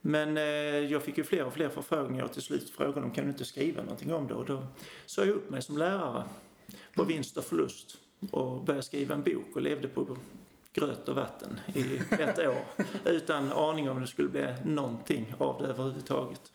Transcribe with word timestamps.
Men 0.00 0.36
eh, 0.36 0.44
jag 0.92 1.02
fick 1.02 1.18
ju 1.18 1.24
fler 1.24 1.44
och 1.44 1.52
fler 1.52 1.68
förfrågningar 1.68 2.24
och 2.24 2.32
till 2.32 2.42
slut 2.42 2.70
frågade 2.70 3.00
de 3.00 3.10
kan 3.10 3.24
du 3.24 3.30
inte 3.30 3.44
skriva 3.44 3.82
någonting 3.82 4.12
om 4.12 4.26
det? 4.26 4.34
Och 4.34 4.44
då 4.46 4.66
sa 5.06 5.24
jag 5.24 5.34
upp 5.34 5.50
mig 5.50 5.62
som 5.62 5.78
lärare 5.78 6.24
på 6.94 7.04
vinst 7.04 7.36
och 7.36 7.44
förlust 7.44 7.98
och 8.30 8.64
började 8.64 8.82
skriva 8.82 9.14
en 9.14 9.22
bok 9.22 9.56
och 9.56 9.62
levde 9.62 9.88
på 9.88 10.16
gröt 10.72 11.08
och 11.08 11.16
vatten 11.16 11.60
i 11.74 12.00
ett 12.10 12.38
år 12.38 12.64
utan 13.04 13.52
aning 13.52 13.90
om 13.90 14.00
det 14.00 14.06
skulle 14.06 14.28
bli 14.28 14.54
någonting 14.64 15.34
av 15.38 15.62
det 15.62 15.68
överhuvudtaget. 15.68 16.52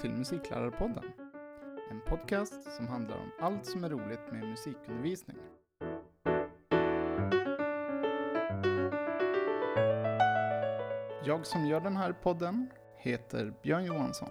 Till 0.00 0.10
Musiklärarpodden. 0.10 1.04
En 1.90 2.00
podcast 2.00 2.76
som 2.76 2.88
handlar 2.88 3.16
om 3.16 3.30
allt 3.40 3.66
som 3.66 3.84
är 3.84 3.88
roligt 3.88 4.32
med 4.32 4.48
musikundervisning. 4.48 5.36
Jag 11.24 11.46
som 11.46 11.66
gör 11.66 11.80
den 11.80 11.96
här 11.96 12.12
podden 12.12 12.70
heter 12.96 13.52
Björn 13.62 13.84
Johansson. 13.84 14.28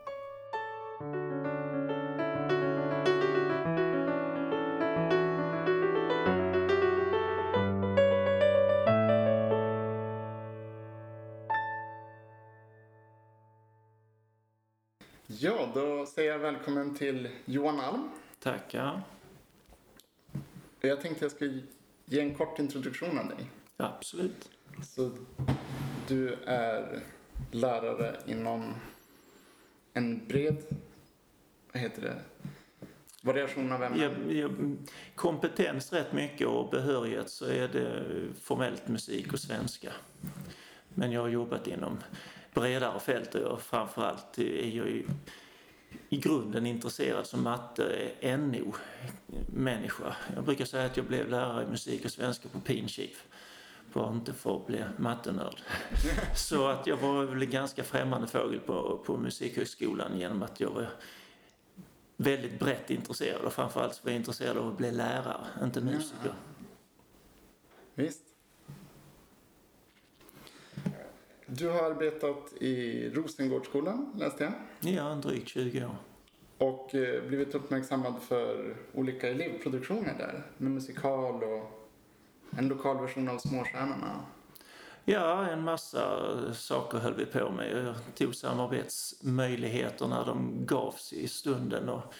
Välkommen 16.58 16.96
till 16.96 17.30
Johan 17.46 17.80
Alm. 17.80 18.10
Tackar. 18.40 19.02
Jag 20.82 21.02
tänkte 21.02 21.26
jag 21.26 21.32
skulle 21.32 21.62
ge 22.05 22.20
en 22.20 22.36
kort 22.36 22.60
introduktion 22.60 23.20
av 23.20 23.27
dig. 23.27 23.46
Absolut. 23.77 24.49
Så 24.84 25.12
du 26.08 26.34
är 26.46 27.04
lärare 27.52 28.20
inom 28.26 28.74
en 29.94 30.27
bred, 30.27 30.58
vad 31.74 31.82
heter 31.82 32.02
det, 32.02 32.22
variation 33.21 33.71
av 33.71 33.84
ämnen? 33.84 34.38
Ja, 34.38 34.49
kompetens 35.16 35.94
rätt 35.94 36.14
mycket 36.14 36.48
och 36.48 36.70
behörighet 36.70 37.30
så 37.30 37.46
är 37.46 37.68
det 37.68 38.04
formellt 38.42 38.88
musik 38.88 39.34
och 39.34 39.40
svenska. 39.40 39.92
Men 40.90 41.12
jag 41.12 41.21
har 41.21 41.30
jobbat 41.30 41.68
inom 41.68 41.98
bredare 42.54 42.99
fält 42.99 43.36
och 43.36 43.42
jag 43.42 43.62
framförallt 43.62 44.38
är 44.38 44.77
jag 44.77 44.90
ju 44.90 45.05
i 46.10 46.18
grunden 46.18 46.66
intresserad 46.66 47.27
som 47.27 47.44
matte 47.44 48.12
NO-människa. 48.38 50.16
Jag 50.36 50.44
brukar 50.44 50.66
säga 50.66 50.86
att 50.86 50.98
jag 50.98 51.05
blev 51.05 51.30
lärare 51.30 51.64
i 51.64 51.68
musik 51.68 52.05
och 52.05 52.12
svenska 52.12 52.49
på 52.49 52.60
Pinchief. 52.60 53.26
Bara 53.94 54.14
inte 54.14 54.34
för 54.34 54.55
att 54.55 54.68
bli 54.68 54.84
mattenörd. 54.98 55.62
Så 56.36 56.68
att 56.68 56.88
jag 56.88 56.98
var 56.98 57.24
väl 57.24 57.41
en 57.41 57.49
ganska 57.49 57.84
främmande 57.84 58.27
fågel 58.27 58.60
på, 58.60 59.04
på 59.05 59.18
Musikhögskolan 59.18 60.20
genom 60.20 60.44
att 60.44 60.60
jag 60.60 60.70
var 60.70 60.90
väldigt 62.18 62.60
brett 62.60 62.90
intresserad 62.90 63.42
och 63.42 63.54
framförallt 63.54 64.06
var 64.06 64.12
jag 64.12 64.19
intresserad 64.19 64.58
av 64.58 64.68
att 64.68 64.78
bli 64.78 64.92
lärare, 64.92 65.47
inte 65.64 65.81
musiker. 65.81 66.18
Ja. 66.25 66.31
Visst. 67.96 68.27
Du 71.50 71.69
har 71.69 71.91
arbetat 71.91 72.53
i 72.59 73.09
Rosengårdsskolan, 73.09 74.13
läste 74.17 74.44
jag. 74.44 74.94
Ja, 74.94 75.16
drygt 75.16 75.47
20 75.47 75.85
år. 75.85 75.95
Och 76.57 76.95
eh, 76.95 77.23
blivit 77.23 77.56
uppmärksammad 77.56 78.13
för 78.22 78.75
olika 78.94 79.29
elevproduktioner 79.29 80.16
där. 80.18 80.44
Med 80.57 80.72
musikal 80.72 81.44
och 81.44 81.90
en 82.57 82.68
lokal 82.68 83.02
version 83.02 83.30
av 83.30 83.38
Småstjärnorna. 83.38 84.25
Ja, 85.06 85.47
en 85.47 85.63
massa 85.63 86.53
saker 86.53 86.97
höll 86.97 87.16
vi 87.16 87.25
på 87.25 87.52
med. 87.52 87.86
Jag 87.88 87.96
tog 88.16 88.36
samarbetsmöjligheter 88.36 90.07
när 90.07 90.25
de 90.25 90.66
gavs 90.66 91.13
i 91.13 91.28
stunden. 91.28 91.90
Och 91.90 92.13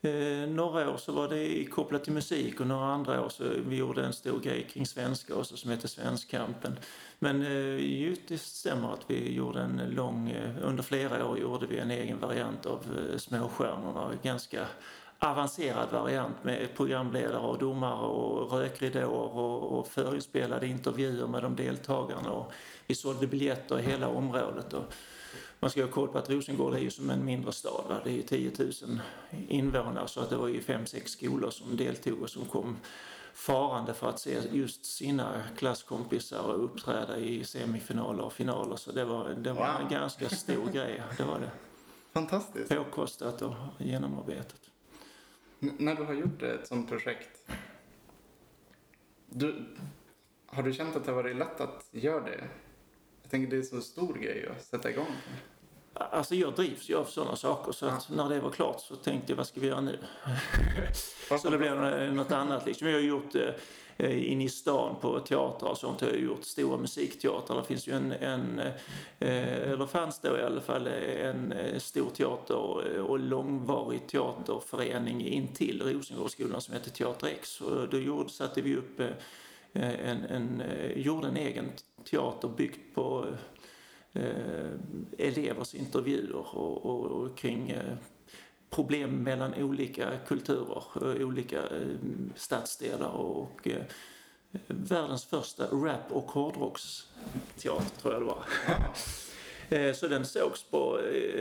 Eh, 0.00 0.48
några 0.48 0.90
år 0.90 0.96
så 0.96 1.12
var 1.12 1.28
det 1.28 1.64
kopplat 1.64 2.04
till 2.04 2.12
musik 2.12 2.60
och 2.60 2.66
några 2.66 2.86
andra 2.86 3.24
år 3.24 3.28
så 3.28 3.44
vi 3.66 3.76
gjorde 3.76 4.04
en 4.04 4.12
stor 4.12 4.40
grej 4.40 4.68
kring 4.70 4.86
svenska 4.86 5.34
också 5.34 5.56
som 5.56 5.70
heter 5.70 5.88
Svenskkampen. 5.88 6.78
Men 7.18 7.42
eh, 7.42 8.14
det 8.28 8.38
stämmer 8.38 8.92
att 8.92 9.04
vi 9.06 9.32
gjorde 9.32 9.60
en 9.60 9.90
lång, 9.90 10.30
eh, 10.30 10.54
under 10.62 10.82
flera 10.82 11.26
år 11.26 11.38
gjorde 11.38 11.66
vi 11.66 11.78
en 11.78 11.90
egen 11.90 12.20
variant 12.20 12.66
av 12.66 13.08
eh, 13.12 13.18
Småstjärnorna. 13.18 14.12
Ganska 14.22 14.66
avancerad 15.18 15.88
variant 15.92 16.44
med 16.44 16.74
programledare 16.76 17.38
och 17.38 17.58
domare 17.58 18.06
och 18.06 18.52
rökridåer 18.52 19.36
och, 19.36 19.78
och 19.78 19.88
förinspelade 19.88 20.66
intervjuer 20.66 21.26
med 21.26 21.42
de 21.42 21.56
deltagarna. 21.56 22.30
Och 22.30 22.52
vi 22.86 22.94
sålde 22.94 23.26
biljetter 23.26 23.78
i 23.78 23.82
hela 23.82 24.08
området. 24.08 24.72
Och, 24.72 24.94
man 25.60 25.70
ska 25.70 25.82
ha 25.82 25.88
koll 25.88 26.08
på 26.08 26.18
att 26.18 26.30
Rosengård 26.30 26.74
är 26.74 26.78
ju 26.78 26.90
som 26.90 27.10
en 27.10 27.24
mindre 27.24 27.52
stad. 27.52 27.84
Va? 27.88 28.00
Det 28.04 28.18
är 28.18 28.22
10 28.22 28.52
000 28.58 29.00
invånare 29.48 30.08
så 30.08 30.20
att 30.20 30.30
det 30.30 30.36
var 30.36 30.48
ju 30.48 30.60
fem 30.60 30.86
sex 30.86 31.12
skolor 31.12 31.50
som 31.50 31.76
deltog 31.76 32.22
och 32.22 32.30
som 32.30 32.44
kom 32.44 32.76
farande 33.38 33.94
för 33.94 34.08
att 34.08 34.20
se 34.20 34.40
just 34.52 34.84
sina 34.84 35.42
klasskompisar 35.56 36.52
uppträda 36.52 37.18
i 37.18 37.44
semifinaler 37.44 38.22
och 38.22 38.32
finaler. 38.32 38.76
Så 38.76 38.92
det 38.92 39.04
var, 39.04 39.28
det 39.28 39.52
var 39.52 39.72
wow. 39.72 39.80
en 39.80 39.88
ganska 39.88 40.28
stor 40.28 40.66
grej. 40.72 41.02
Det 41.16 41.24
var 41.24 41.40
det. 41.40 41.50
Fantastiskt. 42.12 42.68
Påkostat 42.68 43.42
och 43.42 43.54
genomarbetat. 43.78 44.70
N 45.60 45.76
när 45.78 45.94
du 45.94 46.04
har 46.04 46.14
gjort 46.14 46.42
ett 46.42 46.68
sånt 46.68 46.88
projekt, 46.88 47.50
du, 49.26 49.64
har 50.46 50.62
du 50.62 50.72
känt 50.72 50.96
att 50.96 51.04
det 51.04 51.10
har 51.10 51.22
varit 51.22 51.36
lätt 51.36 51.60
att 51.60 51.88
göra 51.90 52.24
det? 52.24 52.48
Jag 53.22 53.30
tänker 53.30 53.50
det 53.50 53.56
är 53.56 53.60
en 53.60 53.64
så 53.66 53.80
stor 53.80 54.14
grej 54.14 54.48
att 54.48 54.64
sätta 54.64 54.90
igång. 54.90 55.16
Alltså 55.98 56.34
jag 56.34 56.54
drivs 56.54 56.90
ju 56.90 56.96
av 56.96 57.04
sådana 57.04 57.36
saker 57.36 57.72
så 57.72 57.86
att 57.86 58.08
när 58.08 58.28
det 58.28 58.40
var 58.40 58.50
klart 58.50 58.80
så 58.80 58.96
tänkte 58.96 59.32
jag 59.32 59.36
vad 59.36 59.46
ska 59.46 59.60
vi 59.60 59.66
göra 59.66 59.80
nu? 59.80 59.98
så 61.42 61.50
det 61.50 61.58
blev 61.58 61.76
något 62.12 62.32
annat 62.32 62.66
liksom. 62.66 62.88
Jag 62.88 62.94
har 62.94 63.00
gjort 63.00 63.34
eh, 63.96 64.32
inne 64.32 64.44
i 64.44 64.48
stan 64.48 64.96
på 65.00 65.20
teatrar 65.20 65.70
och 65.70 65.78
sånt. 65.78 66.00
Jag 66.00 66.08
har 66.08 66.16
gjort 66.16 66.44
stora 66.44 66.76
musikteatrar. 66.76 67.56
Det 67.56 67.64
finns 67.64 67.86
ju 67.88 67.92
en, 67.92 68.12
en 68.12 68.58
eh, 69.18 69.70
eller 69.70 69.86
fanns 69.86 70.20
då 70.20 70.38
i 70.38 70.42
alla 70.42 70.60
fall 70.60 70.86
en 70.86 71.52
eh, 71.52 71.78
stor 71.78 72.10
teater 72.10 73.00
och 73.00 73.18
långvarig 73.18 74.06
teaterförening 74.06 75.26
intill 75.26 75.82
Rosengårdsskolan 75.82 76.60
som 76.60 76.74
heter 76.74 76.90
Teater 76.90 77.26
X. 77.26 77.60
Och 77.60 77.88
då 77.88 77.98
gjorde, 77.98 78.30
satte 78.30 78.60
vi 78.60 78.76
upp 78.76 79.00
en, 79.72 80.24
en, 80.24 80.62
gjorde 80.96 81.28
en 81.28 81.36
egen 81.36 81.72
teater 82.10 82.48
byggt 82.48 82.94
på 82.94 83.26
eh, 83.28 83.38
elevers 85.18 85.74
intervjuer 85.74 86.34
och, 86.36 86.86
och, 86.86 87.04
och 87.04 87.38
kring 87.38 87.70
eh, 87.70 87.96
problem 88.70 89.22
mellan 89.22 89.54
olika 89.54 90.18
kulturer, 90.26 90.82
eh, 91.02 91.26
olika 91.26 91.58
eh, 91.58 91.96
stadsdelar 92.34 93.10
och 93.10 93.68
eh, 93.68 93.82
världens 94.66 95.24
första 95.24 95.66
rap 95.66 96.12
och 96.12 96.30
hårdrocksteater 96.30 98.00
tror 98.00 98.14
jag 98.14 98.22
det 98.22 98.26
var. 98.26 98.44
Eh, 99.70 99.92
så 99.94 100.08
den 100.08 100.26
sågs 100.26 100.62
på 100.62 101.00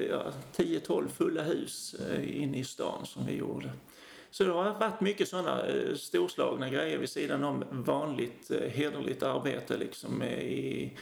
ja, 0.10 0.32
10-12 0.56 1.08
fulla 1.08 1.44
hus 1.44 1.96
inne 2.24 2.58
i 2.58 2.64
stan 2.64 3.06
som 3.06 3.26
vi 3.26 3.36
gjorde. 3.36 3.72
Så 4.32 4.44
det 4.44 4.52
har 4.52 4.80
varit 4.80 5.02
mycket 5.02 5.28
sådana 5.28 5.64
storslagna 5.96 6.70
grejer 6.70 6.98
vid 6.98 7.10
sidan 7.10 7.44
om 7.44 7.64
vanligt 7.72 8.52
hederligt 8.74 9.24
arbete 9.24 9.78
liksom 9.78 10.24
i 10.24 10.98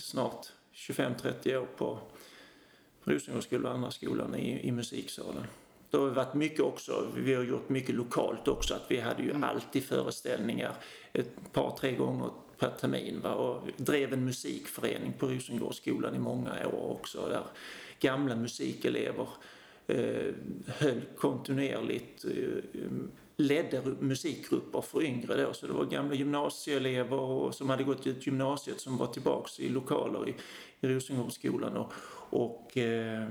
snart 0.00 0.46
25-30 0.74 1.56
år 1.56 1.66
på 1.76 1.98
Rosengårdsskolan 3.04 3.66
och 3.66 3.72
andra 3.72 3.90
skolan 3.90 4.34
i, 4.34 4.68
i 4.68 4.72
musiksalen. 4.72 5.44
Det 5.90 5.96
har 5.96 6.08
varit 6.08 6.34
mycket 6.34 6.60
också, 6.60 7.06
vi 7.16 7.34
har 7.34 7.42
gjort 7.42 7.68
mycket 7.68 7.94
lokalt 7.94 8.48
också, 8.48 8.74
att 8.74 8.86
vi 8.88 9.00
hade 9.00 9.22
ju 9.22 9.30
mm. 9.30 9.44
alltid 9.44 9.84
föreställningar 9.84 10.72
ett 11.12 11.52
par, 11.52 11.70
tre 11.70 11.96
gånger 11.96 12.30
per 12.58 12.70
termin 12.70 13.20
va? 13.20 13.34
och 13.34 13.68
drev 13.76 14.12
en 14.12 14.24
musikförening 14.24 15.12
på 15.12 15.26
Rosengårdsskolan 15.26 16.14
i 16.14 16.18
många 16.18 16.66
år 16.66 16.90
också 16.90 17.28
där 17.28 17.44
gamla 18.00 18.36
musikelever 18.36 19.28
eh, 19.86 20.34
höll 20.66 21.00
kontinuerligt, 21.16 22.24
eh, 22.24 22.82
ledde 23.36 23.82
musikgrupper 24.00 24.80
för 24.80 25.02
yngre 25.02 25.44
då. 25.44 25.52
Så 25.52 25.66
det 25.66 25.72
var 25.72 25.84
gamla 25.84 26.14
gymnasieelever 26.14 27.50
som 27.50 27.70
hade 27.70 27.84
gått 27.84 28.06
ut 28.06 28.26
gymnasiet 28.26 28.80
som 28.80 28.96
var 28.96 29.06
tillbaks 29.06 29.60
i 29.60 29.68
lokaler 29.68 30.28
i, 30.28 30.34
i 30.80 30.88
Rosengårdsskolan 30.88 31.76
och, 31.76 31.92
och 32.30 32.76
eh, 32.76 33.28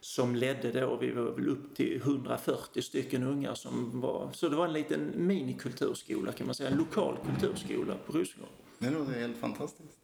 som 0.00 0.36
ledde 0.36 0.80
då, 0.80 0.96
vi 0.96 1.10
var 1.10 1.22
väl 1.22 1.48
upp 1.48 1.76
till 1.76 1.96
140 1.96 2.82
stycken 2.82 3.22
unga 3.22 3.54
som 3.54 4.00
var, 4.00 4.30
så 4.32 4.48
det 4.48 4.56
var 4.56 4.66
en 4.66 4.72
liten 4.72 5.12
minikulturskola 5.14 6.32
kan 6.32 6.46
man 6.46 6.54
säga, 6.54 6.70
en 6.70 6.78
lokal 6.78 7.16
kulturskola 7.26 7.94
på 8.06 8.12
Rosengård. 8.12 8.48
Det 8.78 8.90
låter 8.90 9.12
helt 9.12 9.36
fantastiskt. 9.36 9.98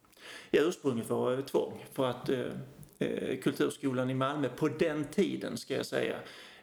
Ja, 0.51 0.61
ursprunget 0.61 1.09
var 1.09 1.41
tvång 1.41 1.85
för 1.93 2.05
att 2.05 2.29
eh, 2.29 2.45
eh, 2.99 3.39
kulturskolan 3.39 4.09
i 4.09 4.13
Malmö 4.13 4.49
på 4.49 4.67
den 4.67 5.05
tiden 5.05 5.57
ska 5.57 5.75
jag 5.75 5.85
säga 5.85 6.15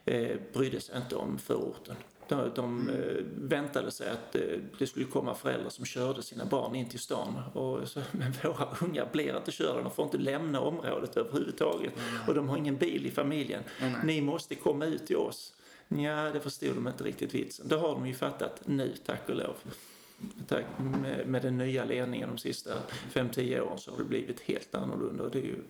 eh, 0.05 0.37
brydde 0.53 0.81
sig 0.81 0.97
inte 0.97 1.17
om 1.17 1.39
förorten. 1.39 1.97
De, 2.31 2.51
de 2.55 2.89
eh, 2.89 3.25
väntade 3.37 3.91
sig 3.91 4.11
att 4.11 4.35
eh, 4.35 4.43
det 4.79 4.87
skulle 4.87 5.07
komma 5.07 5.35
föräldrar 5.35 5.71
som 5.71 5.85
körde 5.85 6.23
sina 6.23 6.45
barn 6.45 6.75
in 6.75 6.89
till 6.89 6.99
stan. 6.99 7.43
Och 7.53 7.89
så, 7.89 8.01
men 8.13 8.33
våra 8.43 8.69
unga 8.81 9.07
blir 9.13 9.37
inte 9.37 9.53
körda, 9.53 9.83
de 9.83 9.91
får 9.91 10.05
inte 10.05 10.19
lämna 10.19 10.61
området 10.61 11.17
överhuvudtaget. 11.17 11.93
Och 12.29 12.35
de 12.35 12.49
har 12.49 12.57
ingen 12.57 12.77
bil 12.77 13.07
i 13.07 13.11
familjen. 13.11 13.63
Nej. 13.81 13.95
Ni 14.05 14.21
måste 14.21 14.55
komma 14.55 14.87
ut 14.87 15.07
till 15.07 15.17
oss. 15.17 15.55
Ja, 15.89 16.31
det 16.33 16.41
förstod 16.41 16.75
de 16.75 16.89
inte 16.89 17.05
riktigt 17.05 17.35
vitsen. 17.35 17.69
Det 17.69 17.77
har 17.77 17.89
de 17.89 18.07
ju 18.07 18.15
fattat 18.15 18.63
nu, 18.65 18.95
tack 19.07 19.29
och 19.29 19.37
lov. 19.37 19.57
Tack, 20.49 20.65
med, 20.79 21.27
med 21.27 21.43
den 21.43 21.59
nya 21.59 21.85
ledningen 21.85 22.29
de 22.29 22.39
sista 22.39 22.71
5-10 23.13 23.61
åren 23.61 23.79
så 23.79 23.91
har 23.91 23.99
det 23.99 24.05
blivit 24.05 24.41
helt 24.41 24.75
annorlunda 24.75 25.25
och 25.25 25.31
det 25.31 25.39
är 25.39 25.43
ju 25.43 25.63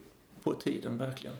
på 0.43 0.55
tiden 0.55 0.99
verkligen. 0.99 1.37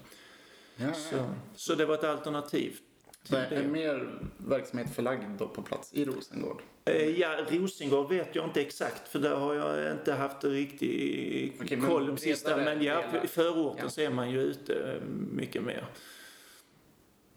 Ja, 0.77 0.87
ja. 0.87 0.95
Så, 0.95 1.35
så 1.57 1.75
det 1.75 1.87
var 1.87 1.95
ett 1.95 2.05
alternativ. 2.05 2.79
Så 3.23 3.29
till 3.49 3.59
är 3.59 3.63
det. 3.63 3.69
mer 3.69 4.19
verksamhet 4.37 4.95
förlagd 4.95 5.25
då 5.39 5.49
på 5.49 5.63
plats 5.63 5.93
i 5.95 6.05
Rosengård? 6.05 6.63
Eh, 6.85 7.07
Ja, 7.19 7.47
Rosengård 7.51 8.09
vet 8.09 8.35
jag 8.35 8.45
inte 8.45 8.61
exakt 8.61 9.09
för 9.09 9.19
där 9.19 9.35
har 9.37 9.55
jag 9.55 9.93
inte 9.93 10.13
haft 10.13 10.45
riktig 10.45 11.57
Okej, 11.63 11.77
men 11.77 11.91
koll 11.91 12.07
de 12.07 12.17
sista. 12.17 12.57
Men 12.57 12.83
ja, 12.83 13.03
i 13.25 13.27
förorten 13.27 13.81
Ja. 13.85 13.91
så 13.91 14.01
är 14.01 14.11
man 14.11 14.31
ju 14.31 14.41
ute 14.41 15.01
mycket 15.33 15.63
mer. 15.63 15.87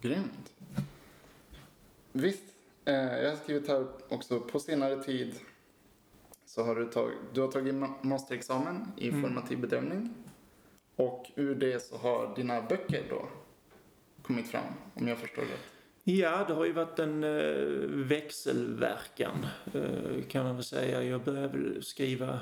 Grymt. 0.00 0.52
Visst, 2.12 2.42
eh, 2.84 2.94
jag 2.94 3.30
har 3.30 3.36
skrivit 3.36 3.68
här 3.68 3.86
också 4.08 4.40
på 4.40 4.60
senare 4.60 5.02
tid 5.02 5.34
så 6.46 6.62
har 6.62 6.74
du, 6.74 6.86
tag, 6.86 7.10
du 7.32 7.40
har 7.40 7.48
tagit 7.52 7.74
ma- 7.74 7.94
masterexamen 8.04 8.86
i 8.96 9.08
Mm. 9.08 9.22
formativ 9.22 9.58
bedömning 9.60 10.14
och 10.96 11.26
ur 11.34 11.54
det 11.54 11.80
så 11.82 11.96
har 11.96 12.36
dina 12.36 12.62
böcker 12.62 13.02
då 13.10 13.28
kommit 14.22 14.50
fram, 14.50 14.64
om 14.94 15.08
jag 15.08 15.18
förstår 15.18 15.42
rätt. 15.42 15.70
Ja, 16.06 16.44
det 16.48 16.54
har 16.54 16.64
ju 16.64 16.72
varit 16.72 16.98
en 16.98 17.24
eh, 17.24 17.64
växelverkan 17.88 19.46
eh, 19.74 20.24
kan 20.28 20.44
man 20.44 20.54
väl 20.54 20.64
säga. 20.64 21.02
Jag 21.02 21.24
började 21.24 21.82
skriva 21.82 22.40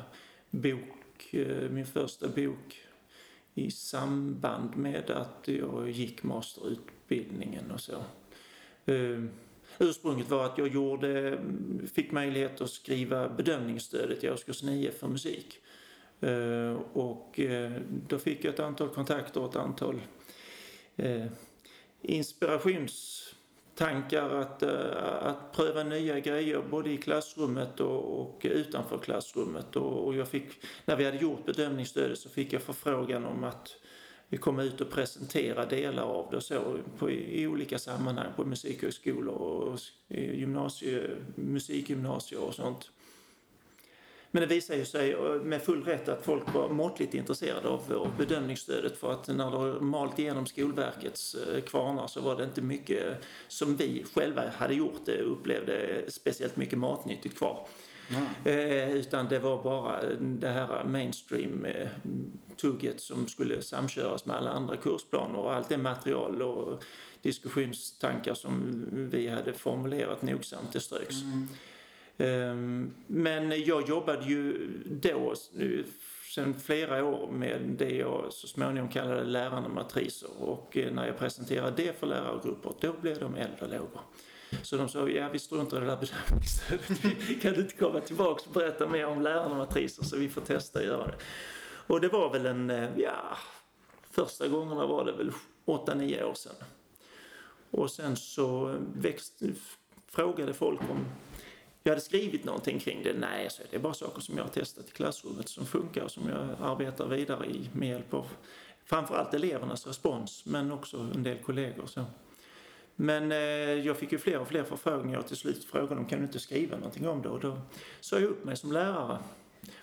bok, 0.50 1.34
eh, 1.34 1.70
min 1.70 1.86
första 1.86 2.28
bok 2.28 2.80
i 3.54 3.70
samband 3.70 4.76
med 4.76 5.10
att 5.10 5.48
jag 5.48 5.90
gick 5.90 6.22
masterutbildningen 6.22 7.70
och 7.70 7.80
så. 7.80 8.04
Ursprunget 9.78 10.30
var 10.30 10.44
att 10.44 10.58
jag 10.58 10.68
gjorde, 10.68 11.38
fick 11.94 12.12
möjlighet 12.12 12.60
att 12.60 12.70
skriva 12.70 13.28
bedömningsstödet 13.28 14.24
i 14.24 14.30
årskurs 14.30 14.62
9 14.62 14.90
för 14.90 15.08
musik. 15.08 15.58
Och 16.92 17.40
då 18.08 18.18
fick 18.18 18.44
jag 18.44 18.54
ett 18.54 18.60
antal 18.60 18.88
kontakter 18.88 19.40
och 19.40 19.50
ett 19.50 19.56
antal 19.56 20.00
inspirations 22.02 23.31
tankar 23.82 24.30
att, 24.30 24.62
eh, 24.62 25.26
att 25.26 25.52
pröva 25.52 25.82
nya 25.82 26.20
grejer 26.20 26.62
både 26.70 26.90
i 26.90 26.96
klassrummet 26.96 27.80
och, 27.80 28.20
och 28.20 28.40
utanför 28.44 28.98
klassrummet. 28.98 29.76
Och, 29.76 30.06
och 30.06 30.16
jag 30.16 30.28
fick, 30.28 30.48
när 30.84 30.96
vi 30.96 31.04
hade 31.04 31.16
gjort 31.16 31.46
bedömningsstödet 31.46 32.18
så 32.18 32.28
fick 32.28 32.52
jag 32.52 32.62
förfrågan 32.62 33.24
om 33.24 33.44
att 33.44 33.76
komma 34.40 34.62
ut 34.62 34.80
och 34.80 34.90
presentera 34.90 35.66
delar 35.66 36.02
av 36.02 36.30
det 36.30 36.36
och 36.36 36.42
så 36.42 36.78
på, 36.98 37.10
i 37.10 37.46
olika 37.46 37.78
sammanhang 37.78 38.32
på 38.36 38.44
musikhögskolor 38.44 39.34
och 39.34 39.78
gymnasie, 40.08 41.10
musikgymnasier 41.34 42.40
och 42.40 42.54
sånt. 42.54 42.90
Men 44.34 44.40
det 44.40 44.46
visar 44.46 44.74
ju 44.74 44.84
sig 44.84 45.12
eh, 45.12 45.42
med 45.42 45.62
full 45.62 45.84
rätt 45.84 46.08
att 46.08 46.24
folk 46.24 46.54
var 46.54 46.68
måttligt 46.68 47.14
intresserade 47.14 47.68
av, 47.68 47.92
av 47.92 48.16
bedömningsstödet 48.18 48.98
för 48.98 49.12
att 49.12 49.28
när 49.28 49.50
det 49.50 49.80
malt 49.80 50.18
igenom 50.18 50.46
Skolverkets 50.46 51.34
eh, 51.34 51.60
kvarnar 51.60 52.06
så 52.06 52.20
var 52.20 52.36
det 52.36 52.44
inte 52.44 52.62
mycket 52.62 53.24
som 53.48 53.76
vi 53.76 54.04
själva 54.14 54.42
hade 54.56 54.74
gjort 54.74 55.06
det 55.06 55.18
upplevde 55.18 56.04
speciellt 56.08 56.56
mycket 56.56 56.78
matnyttigt 56.78 57.38
kvar. 57.38 57.66
Eh, 58.44 58.92
utan 58.92 59.28
det 59.28 59.38
var 59.38 59.62
bara 59.62 60.02
det 60.18 60.48
här 60.48 60.84
mainstream-tugget 60.84 63.00
som 63.00 63.28
skulle 63.28 63.62
samköras 63.62 64.26
med 64.26 64.36
alla 64.36 64.50
andra 64.50 64.76
kursplaner 64.76 65.38
och 65.38 65.54
allt 65.54 65.68
det 65.68 65.78
material 65.78 66.42
och 66.42 66.82
diskussionstankar 67.22 68.34
som 68.34 68.84
vi 68.92 69.28
hade 69.28 69.52
formulerat 69.52 70.22
nogsamt, 70.22 70.72
det 70.72 70.80
ströks. 70.80 71.22
Ehm, 71.22 71.48
Ehm, 72.18 72.94
men 73.06 73.64
jag 73.64 73.88
jobbade 73.88 74.24
ju 74.24 74.68
då, 74.86 75.34
sen 76.34 76.54
flera 76.54 77.04
år, 77.04 77.30
med 77.30 77.60
det 77.78 77.96
jag 77.96 78.32
så 78.32 78.46
småningom 78.46 78.88
kallade 78.88 79.24
lärande 79.24 79.68
matriser. 79.68 80.28
Och 80.42 80.76
eh, 80.76 80.92
när 80.92 81.06
jag 81.06 81.18
presenterade 81.18 81.82
det 81.82 81.98
för 81.98 82.06
lärargrupper, 82.06 82.72
då 82.80 82.92
blev 83.00 83.18
de 83.18 83.34
eldalågor. 83.34 84.00
Så 84.62 84.76
de 84.76 84.88
sa, 84.88 85.08
ja 85.08 85.28
vi 85.28 85.38
struntar 85.38 85.76
i 85.76 85.80
det 85.80 85.86
där 85.86 85.96
bedömningsstödet. 85.96 87.40
kan 87.42 87.52
du 87.52 87.60
inte 87.60 87.76
komma 87.76 88.00
tillbaka 88.00 88.42
och 88.46 88.52
berätta 88.54 88.88
mer 88.88 89.06
om 89.06 89.22
lärande 89.22 89.56
matriser 89.56 90.04
så 90.04 90.16
vi 90.16 90.28
får 90.28 90.40
testa 90.40 90.78
att 90.78 90.84
göra 90.84 91.06
det. 91.06 91.16
Och 91.86 92.00
det 92.00 92.08
var 92.08 92.32
väl 92.32 92.46
en, 92.46 92.70
eh, 92.70 92.88
ja, 92.96 93.36
första 94.10 94.48
gångerna 94.48 94.86
var 94.86 95.04
det 95.04 95.12
väl 95.12 95.32
8-9 95.64 96.22
år 96.22 96.34
sedan. 96.34 96.54
Och 97.70 97.90
sen 97.90 98.16
så 98.16 98.76
växt, 98.94 99.42
frågade 100.08 100.54
folk 100.54 100.80
om 100.80 101.06
jag 101.82 101.90
hade 101.90 102.00
skrivit 102.00 102.44
någonting 102.44 102.78
kring 102.78 103.02
det. 103.02 103.12
Nej, 103.12 103.50
så 103.50 103.62
det 103.70 103.76
är 103.76 103.80
bara 103.80 103.94
saker 103.94 104.20
som 104.20 104.36
jag 104.36 104.44
har 104.44 104.50
testat 104.50 104.88
i 104.88 104.92
klassrummet 104.92 105.48
som 105.48 105.66
funkar 105.66 106.02
och 106.02 106.10
som 106.10 106.28
jag 106.28 106.48
arbetar 106.60 107.06
vidare 107.08 107.46
i 107.46 107.70
med 107.72 107.88
hjälp 107.88 108.14
av 108.14 108.26
framförallt 108.84 109.34
elevernas 109.34 109.86
respons 109.86 110.46
men 110.46 110.72
också 110.72 110.96
en 110.96 111.22
del 111.22 111.38
kollegor. 111.38 111.86
Så. 111.86 112.04
Men 112.96 113.32
eh, 113.32 113.38
jag 113.86 113.96
fick 113.96 114.12
ju 114.12 114.18
fler 114.18 114.38
och 114.38 114.48
fler 114.48 114.64
förfrågningar 114.64 115.18
och 115.18 115.26
till 115.26 115.36
slut 115.36 115.64
frågade 115.64 115.94
de 115.94 116.04
kan 116.04 116.18
du 116.18 116.24
inte 116.24 116.38
skriva 116.38 116.76
någonting 116.76 117.08
om 117.08 117.22
det? 117.22 117.28
Och 117.28 117.40
då 117.40 117.58
sa 118.00 118.18
jag 118.18 118.30
upp 118.30 118.44
mig 118.44 118.56
som 118.56 118.72
lärare 118.72 119.18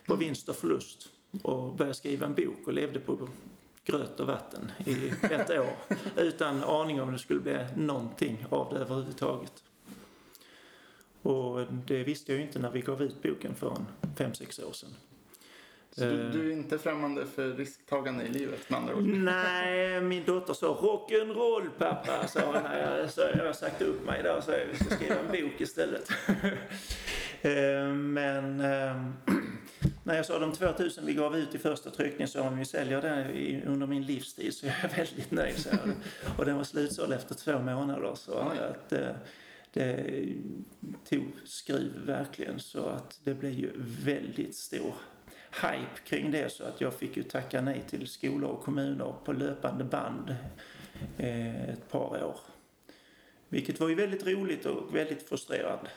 på 0.06 0.16
vinst 0.16 0.50
och 0.50 0.56
förlust 0.56 1.10
och 1.42 1.76
började 1.76 1.94
skriva 1.94 2.26
en 2.26 2.34
bok 2.34 2.68
och 2.68 2.74
levde 2.74 3.00
på 3.00 3.30
gröt 3.84 4.20
och 4.20 4.28
vatten 4.28 4.72
i 4.86 5.10
ett 5.22 5.50
år 5.50 5.76
utan 6.18 6.64
aning 6.64 7.02
om 7.02 7.12
det 7.12 7.20
skulle 7.20 7.40
bli 7.40 7.66
någonting 7.76 8.46
av 8.50 8.74
det 8.74 8.80
överhuvudtaget. 8.80 9.64
Och 11.30 11.66
det 11.88 12.04
visste 12.04 12.32
jag 12.32 12.40
ju 12.40 12.46
inte 12.46 12.60
när 12.60 12.70
vi 12.72 12.82
gav 12.82 13.02
ut 13.02 13.22
boken 13.24 13.56
för 13.56 13.70
en 13.72 13.86
fem 14.18 14.34
sex 14.34 14.60
år 14.60 14.72
sedan. 14.74 14.90
Så 15.92 16.02
du, 16.06 16.26
Eh. 16.26 16.32
du 16.32 16.48
är 16.50 16.54
inte 16.54 16.78
främmande 16.78 17.26
för 17.26 17.54
risktagande 17.54 18.24
i 18.24 18.30
livet 18.30 18.70
med 18.70 18.80
andra 18.80 18.96
ord? 18.96 19.04
Nej, 19.08 20.02
min 20.02 20.24
dotter 20.26 20.54
sa 20.54 20.68
rock'n'roll 20.68 21.70
pappa, 21.78 22.28
sa 22.28 22.40
hon 22.46 22.64
när 22.64 22.98
jag, 23.00 23.10
så 23.10 23.22
jag 23.38 23.56
sagt 23.56 23.82
upp 23.82 24.06
mig 24.06 24.24
där 24.24 24.42
sa 24.42 24.52
vi 24.72 24.78
ska 24.86 24.96
skriva 24.96 25.16
en 25.16 25.28
bok 25.32 25.62
istället. 25.62 26.10
Eh, 27.42 27.94
Men 27.94 28.60
eh, 28.60 29.04
när 30.04 30.16
jag 30.16 30.26
sa 30.26 30.40
de 30.40 30.52
2000 30.52 31.06
vi 31.06 31.14
gav 31.14 31.38
ut 31.38 31.56
i 31.56 31.58
första 31.58 31.90
tryckningen 31.90 32.28
så 32.28 32.42
om 32.42 32.58
vi 32.58 32.66
säljer 32.66 33.02
den 33.02 33.62
under 33.68 33.88
min 33.88 34.04
livstid 34.06 34.54
så 34.54 34.66
är 34.66 34.76
jag 34.84 34.90
väldigt 34.98 35.32
nöjd. 35.32 35.58
Så 35.58 35.70
jag. 35.70 35.80
Och 36.38 36.46
den 36.46 36.58
var 36.58 36.64
slutsåld 36.64 37.14
efter 37.14 37.36
två 37.36 37.60
månader 37.60 38.12
så 38.16 38.34
att 38.38 38.94
eh, 38.94 39.10
det 39.74 40.26
tog 41.10 41.32
skruv 41.46 42.06
verkligen 42.06 42.60
så 42.60 42.86
att 42.86 43.20
det 43.24 43.34
blev 43.34 43.52
ju 43.52 43.72
väldigt 44.06 44.56
stor 44.56 44.94
hype 45.52 46.02
kring 46.06 46.32
det 46.32 46.52
så 46.52 46.64
att 46.64 46.82
jag 46.82 46.94
fick 46.94 47.18
ju 47.18 47.24
tacka 47.24 47.62
nej 47.62 47.84
till 47.90 48.08
skolor 48.08 48.50
och 48.50 48.64
kommuner 48.64 49.14
på 49.26 49.34
löpande 49.34 49.84
band 49.84 50.36
eh, 51.18 51.70
ett 51.70 51.90
par 51.92 52.24
år. 52.24 52.40
Vilket 53.50 53.80
var 53.80 53.90
ju 53.90 53.96
väldigt 53.96 54.28
roligt 54.28 54.66
och 54.66 54.96
väldigt 54.96 55.30
frustrerande. 55.30 55.90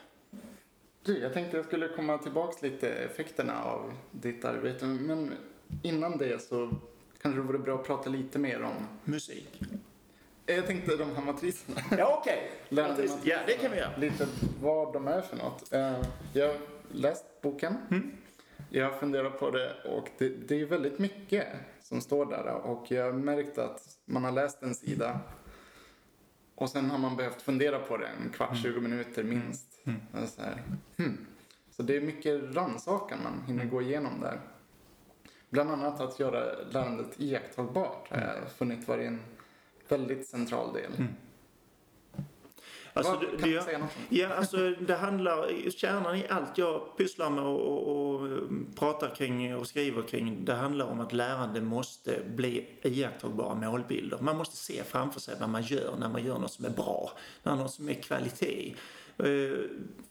Du, 1.05 1.19
jag 1.19 1.33
tänkte 1.33 1.57
jag 1.57 1.67
skulle 1.67 1.89
komma 1.89 2.19
tillbaks 2.19 2.63
lite 2.63 2.89
effekterna 2.89 3.63
av 3.63 3.93
ditt 4.11 4.45
arbete. 4.45 4.87
Men 4.87 5.35
innan 5.83 6.19
det 6.19 6.43
så 6.43 6.71
kanske 7.23 7.41
det 7.41 7.47
vore 7.47 7.59
bra 7.59 7.75
att 7.75 7.87
prata 7.87 8.11
lite 8.11 8.39
mer 8.39 8.63
om... 8.63 8.89
Musik. 9.05 9.61
Jag 10.55 10.67
tänkte 10.67 10.97
de 10.97 11.17
här 11.17 11.23
matriserna. 11.25 11.81
Ja, 11.99 12.19
okej. 12.21 12.51
Lärande 12.69 13.09
Ja, 13.25 13.39
det 13.47 13.53
kan 13.53 13.71
vi 13.71 13.77
göra. 13.77 13.97
Lite 13.97 14.27
vad 14.61 14.93
de 14.93 15.09
är 15.09 15.21
för 15.21 15.37
något. 15.37 15.73
Eh, 15.73 16.03
Jag 16.33 16.49
har 16.49 16.57
läst 16.93 17.25
boken. 17.43 17.77
Mm. 17.91 18.13
Jag 18.71 18.91
har 18.91 18.99
funderat 18.99 19.39
på 19.41 19.51
det 19.51 19.75
och 19.85 20.09
det, 20.19 20.29
det 20.29 20.61
är 20.61 20.67
väldigt 20.67 20.99
mycket 20.99 21.47
som 21.83 22.01
står 22.01 22.27
där. 22.27 22.55
Och 22.55 22.91
jag 22.91 23.05
har 23.05 23.13
märkt 23.13 23.59
att 23.59 23.83
man 24.05 24.25
har 24.25 24.33
läst 24.33 24.63
en 24.63 24.75
sida 24.75 25.21
och 26.55 26.71
sen 26.71 26.91
har 26.91 26.99
man 26.99 27.17
behövt 27.17 27.43
fundera 27.43 27.79
på 27.79 27.97
det 27.97 28.07
en 28.07 28.31
kvart, 28.33 28.57
20 28.63 28.81
minuter 28.81 29.23
minst. 29.23 29.81
Och 30.13 30.29
Så, 30.29 30.43
här, 30.43 30.63
hmm. 30.97 31.27
så 31.71 31.83
det 31.83 31.97
är 31.97 32.01
mycket 32.01 32.55
rannsakan 32.55 33.19
man 33.23 33.45
hinner 33.47 33.65
gå 33.65 33.83
igenom 33.83 34.21
där. 34.21 34.41
Bland 35.51 35.71
annat 35.71 36.01
att 36.01 36.21
göra 36.21 36.63
lärandet 36.71 37.07
iakttagbart 37.17 38.09
har 38.11 38.21
jag 38.21 38.51
funnit 38.51 38.89
vara 38.89 39.03
en 39.03 39.21
väldigt 39.93 40.27
central 40.29 40.73
del. 40.73 40.93
Alltså, 42.95 43.13
Vad, 43.13 43.21
det- 43.21 43.27
kan 43.39 43.51
du 43.51 43.61
säga 43.61 43.79
något 43.79 43.91
om 43.97 44.17
Ja, 44.17 44.29
alltså 44.29 44.57
det 44.71 44.95
handlar, 44.95 45.71
kärnan 45.71 46.17
i 46.17 46.27
allt 46.29 46.59
jag 46.59 46.97
pysslar 46.97 47.31
med 47.31 47.45
och, 47.45 47.89
och, 47.89 48.21
och 48.21 48.29
pratar 48.79 49.15
kring 49.15 49.57
och 49.57 49.67
skriver 49.67 50.03
kring, 50.03 50.45
det 50.45 50.55
handlar 50.55 50.87
om 50.87 51.01
att 51.01 51.13
lärande 51.13 51.61
måste 51.61 52.21
bli 52.37 52.69
iakttagbara 52.83 53.55
målbilder. 53.55 54.19
Man 54.21 54.37
måste 54.37 54.57
se 54.57 54.83
framför 54.85 55.21
sig 55.21 55.35
vad 55.41 55.49
man 55.49 55.63
gör 55.63 55.95
när 55.99 56.09
man 56.09 56.25
gör 56.25 56.39
något 56.39 56.53
som 56.53 56.65
är 56.65 56.71
bra, 56.71 57.11
när 57.43 57.57
något 57.57 57.71
som 57.71 57.89
är 57.89 57.95
kvalitet. 57.95 58.75
Eh, 59.23 59.59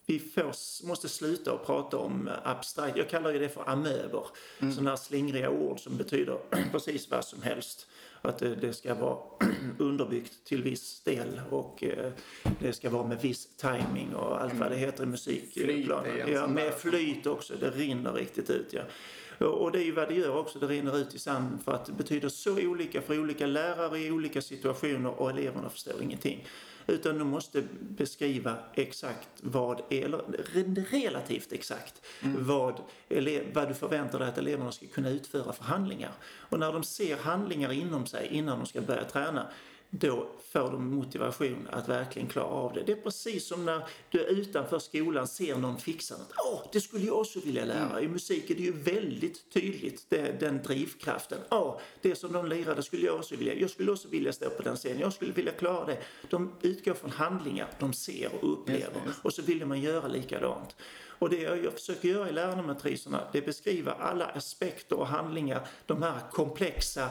Vi 0.05 0.19
får, 0.19 0.87
måste 0.87 1.09
sluta 1.09 1.53
att 1.53 1.65
prata 1.65 1.97
om 1.97 2.29
abstrakt, 2.43 2.97
jag 2.97 3.09
kallar 3.09 3.33
det 3.33 3.49
för 3.49 3.69
amöber, 3.69 4.25
sådana 4.59 4.89
här 4.89 4.97
slingriga 4.97 5.49
ord 5.49 5.79
som 5.79 5.97
betyder 5.97 6.37
precis 6.71 7.09
vad 7.11 7.25
som 7.25 7.41
helst. 7.41 7.87
Att 8.21 8.37
det, 8.37 8.55
det 8.55 8.73
ska 8.73 8.93
vara 8.93 9.17
underbyggt 9.79 10.43
till 10.45 10.63
viss 10.63 11.01
del 11.03 11.41
och 11.49 11.83
eh, 11.83 12.11
det 12.59 12.73
ska 12.73 12.89
vara 12.89 13.07
med 13.07 13.21
viss 13.21 13.55
timing 13.55 14.15
och 14.15 14.41
allt 14.41 14.53
vad 14.53 14.71
det 14.71 14.77
heter 14.77 15.03
i 15.03 15.05
musikplanen. 15.07 16.11
Ja, 16.33 16.47
med 16.47 16.73
flyt 16.73 17.25
också. 17.27 17.53
Det 17.59 17.69
rinner 17.69 18.13
riktigt 18.13 18.49
ut. 18.49 18.73
Ja. 18.73 19.47
Och 19.47 19.71
det 19.71 19.79
är 19.79 19.83
ju 19.83 19.91
vad 19.91 20.07
det 20.07 20.13
gör 20.15 20.37
också. 20.37 20.59
Det 20.59 20.67
rinner 20.67 20.97
ut 20.97 21.15
i 21.15 21.19
sanden 21.19 21.59
för 21.65 21.71
att 21.73 21.85
det 21.85 21.91
betyder 21.93 22.29
så 22.29 22.67
olika 22.67 23.01
för 23.01 23.19
olika 23.19 23.45
lärare 23.45 23.99
i 23.99 24.11
olika 24.11 24.41
situationer 24.41 25.21
och 25.21 25.29
eleverna 25.29 25.69
förstår 25.69 26.01
ingenting. 26.01 26.47
Utan 26.87 27.17
du 27.17 27.23
måste 27.23 27.63
beskriva 27.81 28.57
exakt 28.73 29.29
vad, 29.41 29.81
eller 29.89 30.17
re- 30.53 30.85
relativt 30.91 31.51
exakt, 31.51 32.01
vad, 32.21 32.81
ele, 33.09 33.41
vad 33.53 33.67
du 33.67 33.73
förväntar 33.73 34.19
dig 34.19 34.27
att 34.27 34.37
eleverna 34.37 34.71
ska 34.71 34.85
kunna 34.87 35.09
utföra 35.09 35.53
för 35.53 35.63
handlingar. 35.63 36.11
Och 36.23 36.59
när 36.59 36.73
de 36.73 36.83
ser 36.83 37.17
handlingar 37.17 37.71
inom 37.71 38.05
sig 38.05 38.27
innan 38.27 38.59
de 38.59 38.65
ska 38.65 38.81
börja 38.81 39.03
träna, 39.03 39.47
då 39.93 40.27
får 40.51 40.71
de 40.71 40.95
motivation 40.95 41.67
att 41.71 41.89
verkligen 41.89 42.27
klara 42.27 42.45
av 42.45 42.73
det. 42.73 42.83
Det 42.83 42.91
är 42.91 42.95
precis 42.95 43.45
som 43.45 43.65
när 43.65 43.87
du 44.09 44.19
utanför 44.19 44.79
skolan 44.79 45.27
ser 45.27 45.55
någon 45.55 45.77
fixa 45.77 46.17
något. 46.17 46.33
Åh, 46.45 46.61
det 46.73 46.81
skulle 46.81 47.05
jag 47.05 47.19
också 47.19 47.39
vilja 47.39 47.65
lära. 47.65 48.01
I 48.01 48.07
musik 48.07 48.49
är 48.49 48.55
det 48.55 48.61
ju 48.61 48.71
väldigt 48.71 49.53
tydligt, 49.53 50.05
det, 50.09 50.39
den 50.39 50.63
drivkraften. 50.63 51.39
Åh, 51.49 51.79
det 52.01 52.15
som 52.15 52.31
de 52.31 52.47
lirade 52.47 52.83
skulle 52.83 53.05
jag 53.05 53.15
också 53.15 53.35
vilja. 53.35 53.53
Jag 53.53 53.69
skulle 53.69 53.91
också 53.91 54.07
vilja 54.07 54.33
stå 54.33 54.49
på 54.49 54.63
den 54.63 54.75
scenen. 54.75 54.99
Jag 54.99 55.13
skulle 55.13 55.33
vilja 55.33 55.51
klara 55.51 55.85
det. 55.85 55.97
De 56.29 56.51
utgår 56.61 56.93
från 56.93 57.11
handlingar 57.11 57.69
de 57.79 57.93
ser 57.93 58.29
och 58.35 58.53
upplever. 58.53 59.01
Och 59.21 59.33
så 59.33 59.41
vill 59.41 59.65
man 59.65 59.81
göra 59.81 60.07
likadant. 60.07 60.75
Och 61.21 61.29
det 61.29 61.41
jag 61.41 61.73
försöker 61.73 62.09
göra 62.09 62.29
i 62.29 62.31
lärandematriserna, 62.31 63.27
det 63.31 63.37
är 63.37 63.45
beskriva 63.45 63.91
alla 63.91 64.25
aspekter 64.25 64.99
och 64.99 65.07
handlingar 65.07 65.67
de 65.85 66.03
här 66.03 66.19
komplexa 66.31 67.09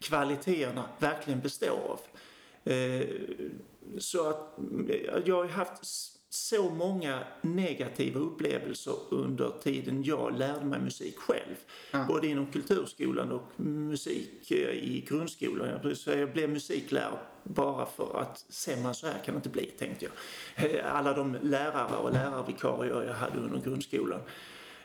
kvaliteterna 0.00 0.84
verkligen 0.98 1.40
består 1.40 1.68
av. 1.68 2.00
Eh, 2.64 3.06
Så 3.98 4.28
att 4.28 4.58
eh, 4.88 5.18
jag 5.24 5.36
har 5.36 5.48
haft 5.48 5.84
så 6.32 6.70
många 6.70 7.24
negativa 7.42 8.20
upplevelser 8.20 8.94
under 9.10 9.50
tiden 9.62 10.02
jag 10.04 10.38
lärde 10.38 10.64
mig 10.64 10.80
musik 10.80 11.16
själv. 11.18 11.54
Både 12.08 12.26
inom 12.26 12.46
kulturskolan 12.46 13.32
och 13.32 13.60
musik 13.60 14.50
eh, 14.50 14.70
i 14.70 15.04
grundskolan. 15.08 15.96
Säga, 15.96 16.20
Jag 16.20 16.32
blev 16.32 16.50
musiklärare 16.50 17.18
bara 17.44 17.86
för 17.86 18.20
att 18.20 18.44
man 18.82 18.94
så 18.94 19.06
här 19.06 19.24
kan 19.24 19.34
det 19.34 19.36
inte 19.36 19.48
bli, 19.48 19.66
tänkte 19.66 20.04
jag. 20.56 20.80
Alla 20.80 21.12
de 21.12 21.36
lärare 21.42 21.96
och 21.96 22.12
lärarvikarier 22.12 23.02
jag 23.02 23.14
hade 23.14 23.38
under 23.38 23.60
grundskolan. 23.60 24.20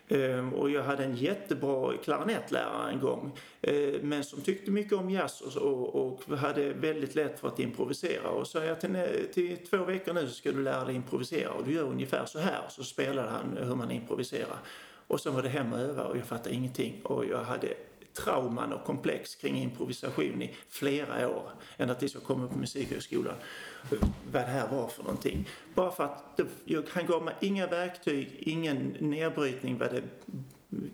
Ehm, 0.07 0.53
och 0.53 0.69
jag 0.69 0.83
hade 0.83 1.03
en 1.03 1.15
jättebra 1.15 1.93
klarinettlärare 2.03 2.91
en 2.91 2.99
gång. 2.99 3.37
Eh, 3.61 3.93
men 4.01 4.23
som 4.23 4.41
tyckte 4.41 4.71
mycket 4.71 4.93
om 4.93 5.09
jazz 5.09 5.41
och, 5.41 5.95
och, 5.95 6.23
och 6.27 6.37
hade 6.37 6.73
väldigt 6.73 7.15
lätt 7.15 7.39
för 7.39 7.47
att 7.47 7.59
improvisera. 7.59 8.29
Och 8.29 8.47
sa 8.47 8.63
jag 8.63 8.81
till, 8.81 9.27
till 9.33 9.57
två 9.69 9.77
veckor 9.77 10.13
nu 10.13 10.27
så 10.27 10.33
ska 10.33 10.51
du 10.51 10.63
lära 10.63 10.85
dig 10.85 10.95
improvisera. 10.95 11.51
Och 11.51 11.63
du 11.63 11.73
gör 11.73 11.83
ungefär 11.83 12.25
så 12.25 12.39
här. 12.39 12.61
Så 12.69 12.83
spelade 12.83 13.29
han 13.29 13.57
hur 13.67 13.75
man 13.75 13.91
improviserar. 13.91 14.57
Och 15.07 15.19
sen 15.21 15.33
var 15.33 15.41
det 15.41 15.49
hem 15.49 15.73
och 15.73 15.79
öva 15.79 16.03
och 16.03 16.17
jag 16.17 16.25
fattade 16.25 16.55
ingenting. 16.55 17.01
Och 17.03 17.25
jag 17.25 17.43
hade 17.43 17.67
trauman 18.15 18.73
och 18.73 18.83
komplex 18.83 19.35
kring 19.35 19.55
improvisation 19.55 20.41
i 20.41 20.55
flera 20.69 21.29
år. 21.29 21.51
Ända 21.77 21.95
tills 21.95 22.13
jag 22.13 22.23
kom 22.23 22.43
upp 22.43 22.51
på 22.51 22.57
Musikhögskolan. 22.57 23.35
Vad 24.31 24.41
det 24.41 24.47
här 24.47 24.67
var 24.67 24.87
för 24.87 25.03
någonting. 25.03 25.49
Bara 25.73 25.91
för 25.91 26.03
att 26.03 26.37
det, 26.37 26.45
jag, 26.65 26.83
han 26.89 27.05
gav 27.05 27.23
mig 27.23 27.35
inga 27.41 27.67
verktyg, 27.67 28.35
ingen 28.39 28.95
nedbrytning 28.99 29.77
vad 29.77 29.91
det 29.91 30.03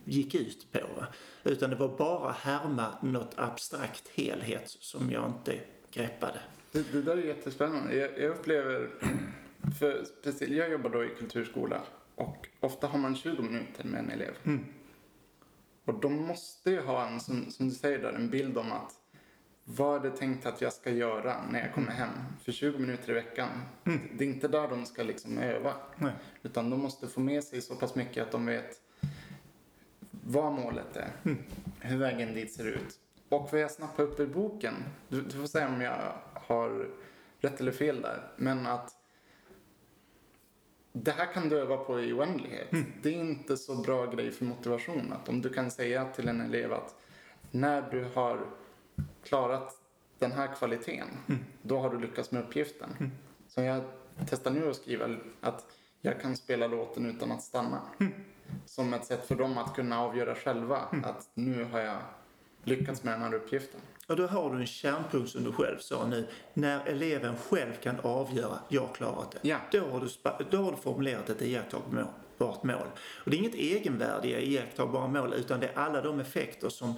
gick 0.05 0.35
ut 0.35 0.67
på. 0.71 1.05
Utan 1.43 1.69
det 1.69 1.75
var 1.75 1.97
bara 1.97 2.31
härma 2.31 2.87
något 3.01 3.33
abstrakt 3.35 4.07
helhet 4.15 4.69
som 4.79 5.11
jag 5.11 5.27
inte 5.27 5.59
greppade. 5.91 6.39
Det, 6.71 6.91
det 6.91 7.01
där 7.01 7.17
är 7.17 7.21
jättespännande. 7.21 7.95
Jag, 7.95 8.19
jag 8.19 8.31
upplever, 8.31 8.89
för 9.79 10.03
speciellt, 10.21 10.55
jag 10.55 10.71
jobbar 10.71 10.89
då 10.89 11.03
i 11.03 11.09
kulturskola 11.19 11.81
och 12.15 12.47
ofta 12.59 12.87
har 12.87 12.99
man 12.99 13.15
20 13.15 13.41
minuter 13.41 13.83
med 13.83 13.99
en 13.99 14.09
elev. 14.09 14.33
Och 15.85 15.99
de 15.99 16.27
måste 16.27 16.71
ju 16.71 16.81
ha 16.81 17.07
en, 17.07 17.19
som, 17.19 17.51
som 17.51 17.69
du 17.69 17.75
säger 17.75 17.99
där, 17.99 18.13
en 18.13 18.29
bild 18.29 18.57
om 18.57 18.71
att 18.71 18.93
vad 19.63 20.05
är 20.05 20.09
det 20.09 20.17
tänkt 20.17 20.45
att 20.45 20.61
jag 20.61 20.73
ska 20.73 20.91
göra 20.91 21.45
när 21.51 21.59
jag 21.59 21.73
kommer 21.73 21.91
hem 21.91 22.09
för 22.43 22.51
20 22.51 22.77
minuter 22.79 23.09
i 23.09 23.13
veckan. 23.13 23.49
Det 24.17 24.23
är 24.23 24.27
inte 24.27 24.47
där 24.47 24.67
de 24.67 24.85
ska 24.85 25.03
liksom 25.03 25.37
öva. 25.37 25.73
Nej. 25.95 26.13
Utan 26.43 26.69
de 26.69 26.79
måste 26.79 27.07
få 27.07 27.19
med 27.19 27.43
sig 27.43 27.61
så 27.61 27.75
pass 27.75 27.95
mycket 27.95 28.23
att 28.23 28.31
de 28.31 28.45
vet 28.45 28.81
vad 30.11 30.53
målet 30.53 30.97
är, 30.97 31.11
hur 31.79 31.97
vägen 31.97 32.33
dit 32.33 32.53
ser 32.53 32.65
ut. 32.67 32.99
Och 33.29 33.49
vad 33.51 33.61
jag 33.61 33.71
snappar 33.71 34.03
upp 34.03 34.19
i 34.19 34.25
boken, 34.25 34.73
du, 35.07 35.21
du 35.21 35.31
får 35.31 35.47
säga 35.47 35.67
om 35.67 35.81
jag 35.81 36.13
har 36.33 36.89
rätt 37.39 37.59
eller 37.59 37.71
fel 37.71 38.01
där, 38.01 38.31
men 38.37 38.67
att 38.67 39.00
det 40.93 41.11
här 41.11 41.33
kan 41.33 41.49
du 41.49 41.59
öva 41.59 41.77
på 41.77 42.01
i 42.01 42.13
oändlighet. 42.13 42.67
Det 43.01 43.09
är 43.09 43.13
inte 43.13 43.57
så 43.57 43.75
bra 43.75 44.05
grej 44.05 44.31
för 44.31 44.45
motivation 44.45 45.13
att 45.13 45.29
om 45.29 45.41
du 45.41 45.49
kan 45.49 45.71
säga 45.71 46.05
till 46.05 46.27
en 46.27 46.41
elev 46.41 46.73
att 46.73 46.95
när 47.51 47.91
du 47.91 48.05
har 48.13 48.45
klarat 49.23 49.75
den 50.19 50.31
här 50.31 50.55
kvaliteten, 50.55 51.07
då 51.61 51.79
har 51.79 51.89
du 51.89 51.99
lyckats 51.99 52.31
med 52.31 52.43
uppgiften. 52.43 53.11
Så 53.47 53.61
jag 53.61 53.83
testar 54.29 54.51
nu 54.51 54.69
att 54.69 54.75
skriva 54.75 55.17
att 55.41 55.65
jag 56.01 56.21
kan 56.21 56.35
spela 56.35 56.67
låten 56.67 57.05
utan 57.05 57.31
att 57.31 57.43
stanna. 57.43 57.81
Som 58.65 58.93
ett 58.93 59.05
sätt 59.05 59.27
för 59.27 59.35
dem 59.35 59.57
att 59.57 59.75
kunna 59.75 60.01
avgöra 60.01 60.35
själva 60.35 60.77
att 61.03 61.29
nu 61.33 61.63
har 61.63 61.79
jag 61.79 61.97
lyckats 62.63 63.03
med 63.03 63.13
den 63.13 63.21
här 63.21 63.33
uppgiften. 63.33 63.81
Och 64.11 64.17
då 64.17 64.27
har 64.27 64.53
du 64.53 64.59
en 64.59 64.67
kärnpunkt 64.67 65.31
som 65.31 65.43
du 65.43 65.51
själv 65.51 65.77
sa 65.79 66.07
nu. 66.07 66.27
När 66.53 66.85
eleven 66.85 67.35
själv 67.49 67.73
kan 67.83 67.99
avgöra, 67.99 68.59
jag 68.69 68.81
har 68.81 68.93
klarat 68.93 69.31
det. 69.31 69.49
Ja. 69.49 69.57
Då, 69.71 69.79
har 69.79 69.99
du, 69.99 70.45
då 70.51 70.57
har 70.57 70.71
du 70.71 70.77
formulerat 70.77 71.29
ett 71.29 71.41
iakttagbart 71.41 72.63
mål. 72.63 72.87
Och 72.97 73.31
det 73.31 73.37
är 73.37 73.39
inget 73.39 73.55
egenvärdiga 73.55 74.39
iakttagbara 74.39 75.07
mål 75.07 75.33
utan 75.33 75.59
det 75.59 75.67
är 75.67 75.79
alla 75.79 76.01
de 76.01 76.19
effekter 76.19 76.69
som 76.69 76.93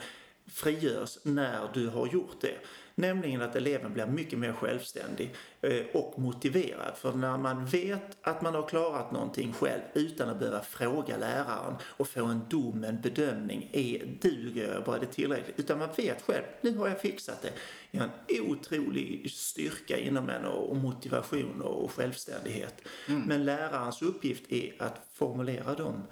frigörs 0.48 1.18
när 1.24 1.70
du 1.74 1.88
har 1.88 2.08
gjort 2.08 2.42
det. 2.42 2.58
Nämligen 2.96 3.42
att 3.42 3.56
eleven 3.56 3.94
blir 3.94 4.06
mycket 4.06 4.40
mer 4.40 4.54
självständig 4.54 5.36
eh, 5.62 5.86
och 5.94 6.20
motiverad. 6.20 6.96
För 6.98 7.14
när 7.14 7.38
man 7.38 7.66
vet 7.66 8.18
att 8.22 8.42
man 8.42 8.56
har 8.56 8.68
klarat 8.68 9.12
någonting 9.12 9.54
själv 9.54 9.82
utan 9.94 10.30
att 10.30 10.40
behöva 10.40 10.62
fråga 10.62 11.18
läraren 11.18 11.76
och 11.84 12.08
få 12.08 12.26
en 12.26 12.42
dom, 12.50 12.84
en 12.84 13.02
bedömning, 13.02 13.70
är, 13.74 14.06
duger 14.22 14.74
jag, 14.74 14.86
var 14.86 15.00
det 15.00 15.06
tillräckligt? 15.06 15.60
Utan 15.60 15.80
man 15.80 15.90
vet 15.98 16.22
själv, 16.22 16.44
nu 16.62 16.78
har 16.78 16.88
jag 16.88 17.02
fixat 17.02 17.42
det. 17.42 17.52
Jag 17.92 18.02
har 18.02 18.10
en 18.28 18.52
otrolig 18.52 19.32
styrka 19.32 19.98
inom 19.98 20.30
en 20.30 20.46
och 20.46 20.76
motivation 20.76 21.62
och 21.62 21.92
självständighet. 21.92 22.82
Men 23.08 23.46
lärarens 23.46 24.02
uppgift 24.02 24.52
är 24.52 24.74
att 24.80 25.08
formulera 25.14 25.76
de 25.76 26.04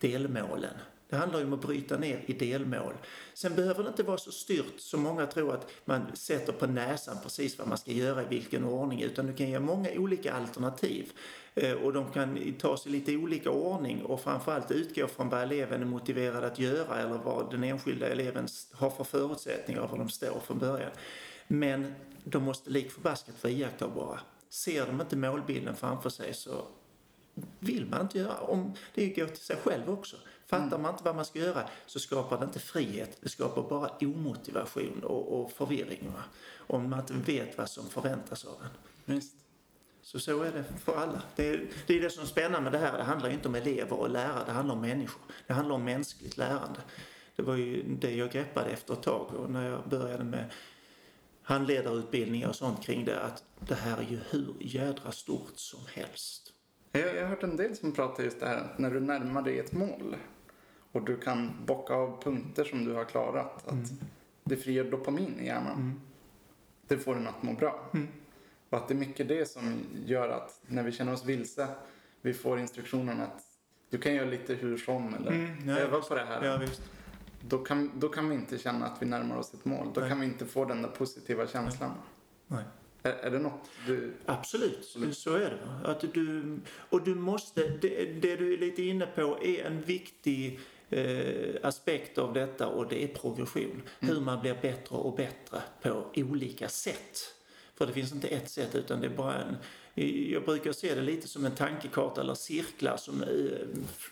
delmålen. 0.00 0.74
Det 1.08 1.16
handlar 1.16 1.38
ju 1.38 1.44
om 1.44 1.52
att 1.52 1.60
bryta 1.60 1.96
ner 1.96 2.24
i 2.26 2.32
delmål. 2.32 2.94
Sen 3.34 3.54
behöver 3.54 3.82
det 3.82 3.88
inte 3.88 4.02
vara 4.02 4.18
så 4.18 4.32
styrt 4.32 4.80
som 4.80 5.02
många 5.02 5.26
tror 5.26 5.54
att 5.54 5.70
man 5.84 6.16
sätter 6.16 6.52
på 6.52 6.66
näsan 6.66 7.16
precis 7.22 7.58
vad 7.58 7.68
man 7.68 7.78
ska 7.78 7.92
göra 7.92 8.22
i 8.22 8.26
vilken 8.26 8.64
ordning 8.64 9.02
utan 9.02 9.26
du 9.26 9.32
kan 9.34 9.50
ge 9.50 9.60
många 9.60 9.90
olika 9.96 10.34
alternativ. 10.34 11.12
Eh, 11.54 11.72
och 11.72 11.92
de 11.92 12.12
kan 12.12 12.54
tas 12.58 12.86
i 12.86 12.90
lite 12.90 13.16
olika 13.16 13.50
ordning 13.50 14.02
och 14.02 14.20
framförallt 14.20 14.70
utgå 14.70 15.06
från 15.06 15.28
vad 15.28 15.42
eleven 15.42 15.82
är 15.82 15.86
motiverad 15.86 16.44
att 16.44 16.58
göra 16.58 16.98
eller 16.98 17.18
vad 17.18 17.50
den 17.50 17.64
enskilda 17.64 18.08
eleven 18.08 18.48
har 18.72 18.90
för 18.90 19.04
förutsättningar 19.04 19.80
och 19.80 19.90
var 19.90 19.98
de 19.98 20.08
står 20.08 20.40
från 20.40 20.58
början. 20.58 20.90
Men 21.46 21.94
de 22.24 22.42
måste 22.42 22.70
lik 22.70 22.92
förbaskat 22.92 23.42
vara 23.42 23.52
iakttagbara. 23.52 24.20
Ser 24.48 24.86
de 24.86 25.00
inte 25.00 25.16
målbilden 25.16 25.76
framför 25.76 26.10
sig 26.10 26.34
så 26.34 26.66
vill 27.58 27.86
man 27.86 28.00
inte 28.00 28.18
göra. 28.18 28.40
Om 28.40 28.72
det 28.94 29.06
går 29.06 29.26
till 29.26 29.44
sig 29.44 29.56
själv 29.56 29.90
också. 29.90 30.16
Fattar 30.46 30.78
man 30.78 30.92
inte 30.92 31.04
vad 31.04 31.16
man 31.16 31.24
ska 31.24 31.38
göra 31.38 31.68
så 31.86 32.00
skapar 32.00 32.38
det 32.38 32.44
inte 32.44 32.58
frihet. 32.58 33.18
Det 33.20 33.28
skapar 33.28 33.62
bara 33.62 33.90
omotivation 34.00 35.04
och, 35.04 35.40
och 35.40 35.52
förvirring. 35.52 36.10
Va? 36.14 36.22
Om 36.56 36.90
man 36.90 37.00
inte 37.00 37.12
vet 37.12 37.58
vad 37.58 37.70
som 37.70 37.88
förväntas 37.88 38.44
av 38.44 38.62
en. 38.62 38.70
Visst. 39.14 39.34
Så 40.02 40.18
så 40.18 40.42
är 40.42 40.52
det 40.52 40.64
för 40.84 40.96
alla. 40.96 41.22
Det 41.36 41.48
är, 41.48 41.66
det 41.86 41.96
är 41.96 42.00
det 42.00 42.10
som 42.10 42.22
är 42.22 42.26
spännande 42.26 42.60
med 42.60 42.72
det 42.72 42.78
här. 42.86 42.98
Det 42.98 43.04
handlar 43.04 43.30
inte 43.30 43.48
om 43.48 43.54
elever 43.54 44.00
och 44.00 44.10
lärare. 44.10 44.44
Det 44.46 44.52
handlar 44.52 44.74
om 44.74 44.80
människor. 44.80 45.22
Det 45.46 45.52
handlar 45.52 45.74
om 45.74 45.84
mänskligt 45.84 46.36
lärande. 46.36 46.80
Det 47.36 47.42
var 47.42 47.56
ju 47.56 47.82
det 47.82 48.14
jag 48.14 48.30
greppade 48.30 48.70
efter 48.70 48.94
ett 48.94 49.02
tag 49.02 49.34
och 49.34 49.50
när 49.50 49.70
jag 49.70 49.88
började 49.88 50.24
med 50.24 50.50
handledarutbildningar 51.42 52.48
och 52.48 52.56
sånt 52.56 52.82
kring 52.82 53.04
det 53.04 53.20
att 53.20 53.44
det 53.60 53.74
här 53.74 53.98
är 53.98 54.06
ju 54.10 54.18
hur 54.30 54.54
jädra 54.60 55.12
stort 55.12 55.52
som 55.58 55.80
helst. 55.94 56.52
Jag, 56.92 57.16
jag 57.16 57.22
har 57.22 57.28
hört 57.28 57.42
en 57.42 57.56
del 57.56 57.76
som 57.76 57.92
pratar 57.92 58.22
just 58.22 58.40
det 58.40 58.46
här 58.46 58.74
när 58.78 58.90
du 58.90 59.00
närmar 59.00 59.42
dig 59.42 59.58
ett 59.58 59.72
mål 59.72 60.16
och 60.96 61.04
du 61.04 61.16
kan 61.16 61.52
bocka 61.66 61.94
av 61.94 62.22
punkter 62.22 62.64
som 62.64 62.84
du 62.84 62.92
har 62.92 63.04
klarat. 63.04 63.66
Att 63.66 63.72
Mm. 63.72 63.84
det 64.44 64.56
frigör 64.56 64.84
dopamin 64.84 65.40
i 65.40 65.46
hjärnan. 65.46 65.72
Mm. 65.76 66.00
Det 66.88 66.98
får 66.98 67.16
en 67.16 67.26
att 67.26 67.42
må 67.42 67.52
bra. 67.52 67.90
Mm. 67.94 68.08
Och 68.70 68.78
att 68.78 68.88
det 68.88 68.94
är 68.94 68.98
mycket 68.98 69.28
det 69.28 69.50
som 69.50 69.74
gör 70.06 70.28
att 70.28 70.60
när 70.66 70.82
vi 70.82 70.92
känner 70.92 71.12
oss 71.12 71.24
vilse, 71.24 71.68
vi 72.20 72.34
får 72.34 72.58
instruktionen 72.58 73.20
att 73.20 73.42
du 73.90 73.98
kan 73.98 74.14
göra 74.14 74.26
lite 74.30 74.54
hur 74.54 74.76
som 74.76 75.14
eller 75.14 75.30
Mm, 75.32 75.68
ja, 75.68 75.78
öva 75.78 76.00
på 76.00 76.14
det 76.14 76.24
här. 76.24 76.44
Ja, 76.44 76.56
visst. 76.56 76.82
Då, 77.48 77.58
kan, 77.58 77.90
då 77.94 78.08
kan 78.08 78.28
vi 78.28 78.34
inte 78.34 78.58
känna 78.58 78.86
att 78.86 79.02
vi 79.02 79.06
närmar 79.06 79.36
oss 79.36 79.54
ett 79.54 79.64
mål. 79.64 79.86
Då 79.94 80.00
Nej. 80.00 80.10
kan 80.10 80.20
vi 80.20 80.26
inte 80.26 80.46
få 80.46 80.64
den 80.64 80.82
där 80.82 80.88
positiva 80.88 81.46
känslan. 81.46 81.90
Nej. 82.46 82.64
Är, 83.02 83.12
är 83.12 83.30
det 83.30 83.38
något 83.38 83.70
du... 83.86 84.12
Absolut, 84.26 84.84
så 85.12 85.34
är 85.34 85.50
det. 85.50 85.88
Att 85.90 86.00
du, 86.14 86.58
och 86.90 87.04
du 87.04 87.14
måste, 87.14 87.68
det, 87.68 88.04
det 88.22 88.36
du 88.36 88.54
är 88.54 88.58
lite 88.58 88.82
inne 88.82 89.06
på 89.06 89.38
är 89.44 89.64
en 89.64 89.82
viktig 89.82 90.60
aspekt 91.62 92.18
av 92.18 92.32
detta 92.32 92.66
och 92.66 92.88
det 92.88 93.04
är 93.04 93.08
progression. 93.08 93.82
Hur 94.00 94.20
man 94.20 94.40
blir 94.40 94.58
bättre 94.62 94.96
och 94.96 95.16
bättre 95.16 95.62
på 95.82 96.04
olika 96.14 96.68
sätt. 96.68 97.32
För 97.74 97.86
det 97.86 97.92
finns 97.92 98.12
inte 98.12 98.28
ett 98.28 98.50
sätt 98.50 98.74
utan 98.74 99.00
det 99.00 99.06
är 99.06 99.16
bara 99.16 99.34
en... 99.34 99.56
Jag 100.32 100.44
brukar 100.44 100.72
se 100.72 100.94
det 100.94 101.02
lite 101.02 101.28
som 101.28 101.44
en 101.44 101.54
tankekarta 101.54 102.20
eller 102.20 102.34
cirklar 102.34 102.96
som 102.96 103.22
är 103.22 103.66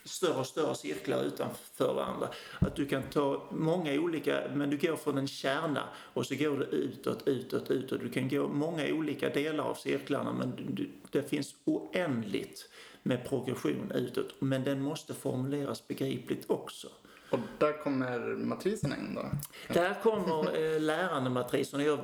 större 0.04 0.40
och 0.40 0.46
större 0.46 0.74
cirklar 0.74 1.24
utanför 1.24 1.94
varandra. 1.94 2.28
Att 2.60 2.76
du 2.76 2.86
kan 2.86 3.02
ta 3.02 3.48
många 3.50 3.92
olika, 3.92 4.42
men 4.54 4.70
du 4.70 4.76
går 4.76 4.96
från 4.96 5.18
en 5.18 5.28
kärna 5.28 5.88
och 6.14 6.26
så 6.26 6.34
går 6.34 6.58
du 6.58 6.64
utåt, 6.64 7.28
utåt, 7.28 7.70
utåt. 7.70 8.00
Du 8.00 8.10
kan 8.10 8.28
gå 8.28 8.48
många 8.48 8.86
olika 8.86 9.28
delar 9.28 9.64
av 9.64 9.74
cirklarna 9.74 10.32
men 10.32 10.76
det 11.10 11.22
finns 11.22 11.54
oändligt 11.64 12.68
med 13.06 13.28
progression 13.28 13.92
utåt. 13.94 14.34
Men 14.38 14.64
den 14.64 14.82
måste 14.82 15.14
formuleras 15.14 15.88
begripligt 15.88 16.50
också. 16.50 16.88
Och 17.30 17.40
där 17.58 17.82
kommer 17.82 18.18
matriserna 18.36 18.96
in 18.96 19.14
då? 19.14 19.30
Där 19.74 19.94
kommer 20.02 20.74
eh, 20.74 20.80
lärandematriserna. 20.80 21.84
Jag, 21.84 21.98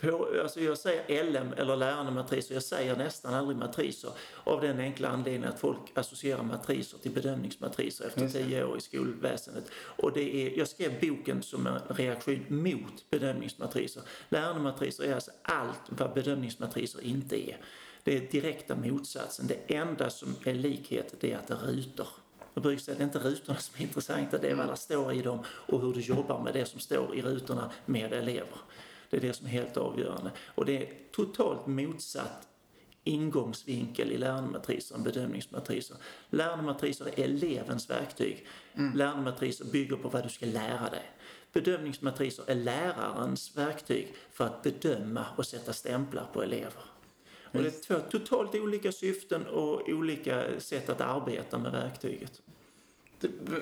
på, 0.00 0.28
alltså 0.42 0.60
jag 0.60 0.78
säger 0.78 1.24
LM 1.24 1.52
eller 1.56 1.76
lärandematriser, 1.76 2.54
jag 2.54 2.62
säger 2.62 2.96
nästan 2.96 3.34
aldrig 3.34 3.58
matriser 3.58 4.10
av 4.44 4.60
den 4.60 4.80
enkla 4.80 5.08
anledningen 5.08 5.48
att 5.48 5.60
folk 5.60 5.78
associerar 5.94 6.42
matriser 6.42 6.98
till 6.98 7.12
bedömningsmatriser 7.12 8.06
efter 8.06 8.28
tio 8.28 8.64
år 8.64 8.76
i 8.76 8.80
skolväsendet. 8.80 9.64
Och 9.74 10.12
det 10.12 10.36
är, 10.36 10.58
jag 10.58 10.68
skrev 10.68 11.00
boken 11.00 11.42
som 11.42 11.66
en 11.66 11.80
reaktion 11.88 12.44
mot 12.48 13.10
bedömningsmatriser. 13.10 14.02
Lärandematriser 14.28 15.04
är 15.04 15.14
alltså 15.14 15.30
allt 15.42 15.82
vad 15.88 16.14
bedömningsmatriser 16.14 17.00
inte 17.00 17.50
är. 17.50 17.56
Det 18.04 18.16
är 18.16 18.30
direkta 18.30 18.76
motsatsen. 18.76 19.46
Det 19.46 19.74
enda 19.74 20.10
som 20.10 20.36
är 20.44 20.54
likhet 20.54 21.14
det 21.20 21.32
är 21.32 21.38
att 21.38 21.46
det 21.46 21.54
är 21.54 21.58
rutor. 21.58 22.08
Jag 22.54 22.62
brukar 22.62 22.82
säga 22.82 22.92
att 22.92 22.98
det 22.98 23.04
är 23.04 23.06
inte 23.06 23.18
rutorna 23.18 23.58
som 23.58 23.74
är 23.78 23.82
intressanta, 23.82 24.38
det 24.38 24.48
är 24.48 24.54
vad 24.54 24.68
det 24.68 24.76
står 24.76 25.12
i 25.12 25.22
dem 25.22 25.44
och 25.46 25.80
hur 25.80 25.92
du 25.92 26.00
jobbar 26.00 26.42
med 26.42 26.54
det 26.54 26.64
som 26.64 26.80
står 26.80 27.16
i 27.16 27.22
rutorna 27.22 27.70
med 27.86 28.12
elever. 28.12 28.58
Det 29.10 29.16
är 29.16 29.20
det 29.20 29.32
som 29.32 29.46
är 29.46 29.50
helt 29.50 29.76
avgörande. 29.76 30.30
Och 30.54 30.64
det 30.64 30.76
är 30.82 30.92
totalt 31.12 31.66
motsatt 31.66 32.48
ingångsvinkel 33.04 34.12
i 34.12 34.18
lärandematriser 34.18 34.94
än 34.94 35.02
bedömningsmatriser. 35.02 35.96
Lärandematriser 36.30 37.06
är 37.06 37.24
elevens 37.24 37.90
verktyg. 37.90 38.46
Lärandematriser 38.94 39.64
bygger 39.64 39.96
på 39.96 40.08
vad 40.08 40.22
du 40.22 40.28
ska 40.28 40.46
lära 40.46 40.90
dig. 40.90 41.10
Bedömningsmatriser 41.52 42.44
är 42.46 42.54
lärarens 42.54 43.56
verktyg 43.56 44.14
för 44.32 44.44
att 44.46 44.62
bedöma 44.62 45.26
och 45.36 45.46
sätta 45.46 45.72
stämplar 45.72 46.26
på 46.32 46.42
elever. 46.42 46.82
Och 47.52 47.62
det 47.62 47.66
är 47.66 47.82
två 47.82 47.94
totalt 48.10 48.54
olika 48.54 48.92
syften 48.92 49.46
och 49.46 49.88
olika 49.88 50.60
sätt 50.60 50.88
att 50.88 51.00
arbeta 51.00 51.58
med 51.58 51.72
verktyget. 51.72 52.42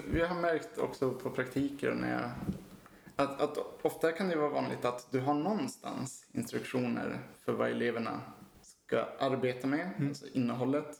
Vi 0.08 0.20
har 0.20 0.40
märkt 0.40 0.78
också 0.78 1.10
på 1.10 1.30
praktiker 1.30 1.94
när 1.94 2.12
jag, 2.12 2.30
att, 3.16 3.40
att 3.40 3.58
ofta 3.82 4.12
kan 4.12 4.28
det 4.28 4.36
vara 4.36 4.48
vanligt 4.48 4.84
att 4.84 5.12
du 5.12 5.20
har 5.20 5.34
någonstans 5.34 6.26
instruktioner 6.32 7.18
för 7.44 7.52
vad 7.52 7.70
eleverna 7.70 8.20
ska 8.62 9.04
arbeta 9.18 9.66
med, 9.66 9.90
alltså 10.00 10.26
innehållet. 10.32 10.98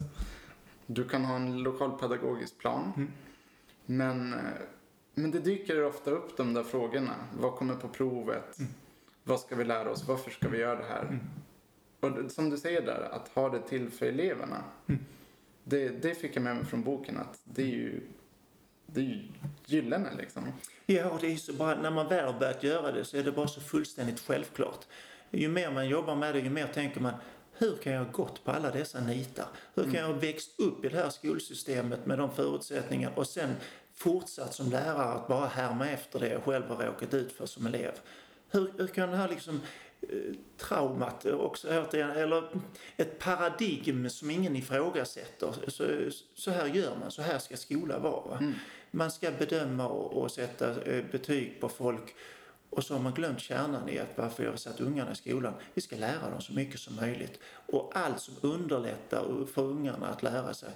Du 0.87 1.09
kan 1.09 1.25
ha 1.25 1.37
en 1.37 1.63
lokalpedagogisk 1.63 2.59
plan. 2.59 3.13
Men, 3.87 4.33
eh, 4.33 4.39
men 5.15 5.31
det 5.31 5.39
dyker 5.39 5.85
ofta 5.85 6.11
upp 6.11 6.37
de 6.37 6.55
där 6.55 6.63
frågorna. 6.63 7.15
Vad 7.41 7.55
kommer 7.55 7.75
på 7.75 7.89
provet? 7.89 8.59
Vad 9.25 9.41
ska 9.41 9.57
vi 9.57 9.65
lära 9.65 9.91
oss? 9.91 10.09
Varför 10.09 10.31
ska 10.31 10.49
vi 10.49 10.59
göra 10.59 10.79
det 10.79 10.85
här? 10.89 11.19
Och 12.01 12.31
som 12.31 12.51
du 12.51 12.57
säger 12.57 12.83
där, 12.83 13.09
att 13.13 13.29
ha 13.29 13.49
det 13.49 13.61
till 13.61 13.91
för 13.91 14.07
eleverna. 14.07 14.65
Det, 15.65 15.89
det 15.89 16.15
fick 16.15 16.37
jag 16.37 16.43
med 16.43 16.57
mig 16.57 16.65
från 16.65 16.83
boken 16.83 17.17
att 17.17 17.41
det 17.45 17.63
är 17.63 17.67
ju, 17.67 18.01
det 18.87 19.01
är 19.01 19.05
ju 19.05 19.23
gyllene 19.67 20.09
liksom. 20.19 20.53
Ja, 20.87 21.19
det 21.21 21.33
är 21.33 21.37
så 21.37 21.53
bara, 21.53 21.83
när 21.83 21.91
man 21.91 22.09
väl 22.09 22.33
har 22.33 22.41
börjat 22.41 22.63
göra 22.63 22.93
det 22.93 23.05
så 23.05 23.17
är 23.17 23.23
det 23.23 23.33
bara 23.33 23.49
så 23.49 23.61
fullständigt 23.61 24.21
självklart. 24.21 24.87
Ju 25.31 25.49
mer 25.49 25.71
man 25.71 25.89
jobbar 25.89 26.17
med 26.17 26.35
det, 26.35 26.41
ju 26.41 26.51
mer 26.51 26.67
tänker 26.67 27.01
man 27.01 27.15
hur 27.59 27.77
kan 27.77 27.93
jag 27.93 28.05
ha 28.05 28.13
gått 28.13 28.45
på 28.45 28.51
alla 28.51 28.71
dessa 28.71 29.01
nitar? 29.01 29.47
Hur 29.75 29.85
kan 29.85 29.95
jag 29.95 30.07
ha 30.07 30.13
växt 30.13 30.61
upp 30.61 30.85
i 30.85 30.89
det 30.89 30.97
här 30.97 31.11
skolsystemet 31.11 32.07
med 32.07 32.19
de 32.19 32.35
förutsättningar 32.35 33.13
och 33.15 33.27
sen 33.27 33.51
fortsatt 33.95 34.55
som 34.55 34.71
lärare 34.71 35.13
att 35.13 35.29
bara 35.29 35.47
härma 35.47 35.91
efter 35.91 36.21
det 36.21 36.29
jag 36.29 36.43
själv 36.43 36.67
har 36.69 36.87
råkat 36.87 37.15
ut 37.15 37.33
för 37.33 37.47
som 37.47 37.67
elev? 37.67 37.93
Hur, 38.51 38.73
hur 38.79 38.87
kan 38.87 39.11
det 39.11 39.17
här 39.17 39.29
liksom 39.29 39.61
traumat 40.57 41.27
också 41.27 41.69
återigen, 41.69 42.11
eller 42.11 42.49
ett 42.97 43.19
paradigm 43.19 44.11
som 44.11 44.31
ingen 44.31 44.57
ifrågasätter. 44.57 45.55
Så, 45.67 45.85
så 46.35 46.51
här 46.51 46.67
gör 46.67 46.97
man, 47.01 47.11
så 47.11 47.23
här 47.23 47.39
ska 47.39 47.57
skola 47.57 47.99
vara. 47.99 48.29
va? 48.29 48.53
Man 48.91 49.11
ska 49.11 49.31
bedöma 49.31 49.89
och, 49.89 50.23
och 50.23 50.31
sätta 50.31 50.83
eh, 50.83 51.05
betyg 51.13 51.61
på 51.61 51.69
folk 51.69 52.15
och 52.71 52.85
så 52.85 52.95
har 52.95 53.01
man 53.01 53.15
glömt 53.15 53.41
kärnan 53.41 53.89
i 53.89 53.99
att 53.99 54.19
varför 54.19 54.45
jag 54.45 54.51
har 54.51 54.57
satt 54.57 54.81
ungarna 54.81 55.13
i 55.13 55.15
skolan. 55.15 55.55
Vi 55.75 55.81
ska 55.81 55.97
lära 55.97 56.31
dem 56.31 56.41
så 56.41 56.53
mycket 56.53 56.81
som 56.81 56.97
möjligt. 56.97 57.41
Och 57.67 57.93
allt 57.95 58.21
som 58.21 58.35
underlättar 58.41 59.47
för 59.55 59.63
ungarna 59.63 60.07
att 60.07 60.23
lära 60.23 60.55
sig, 60.55 60.71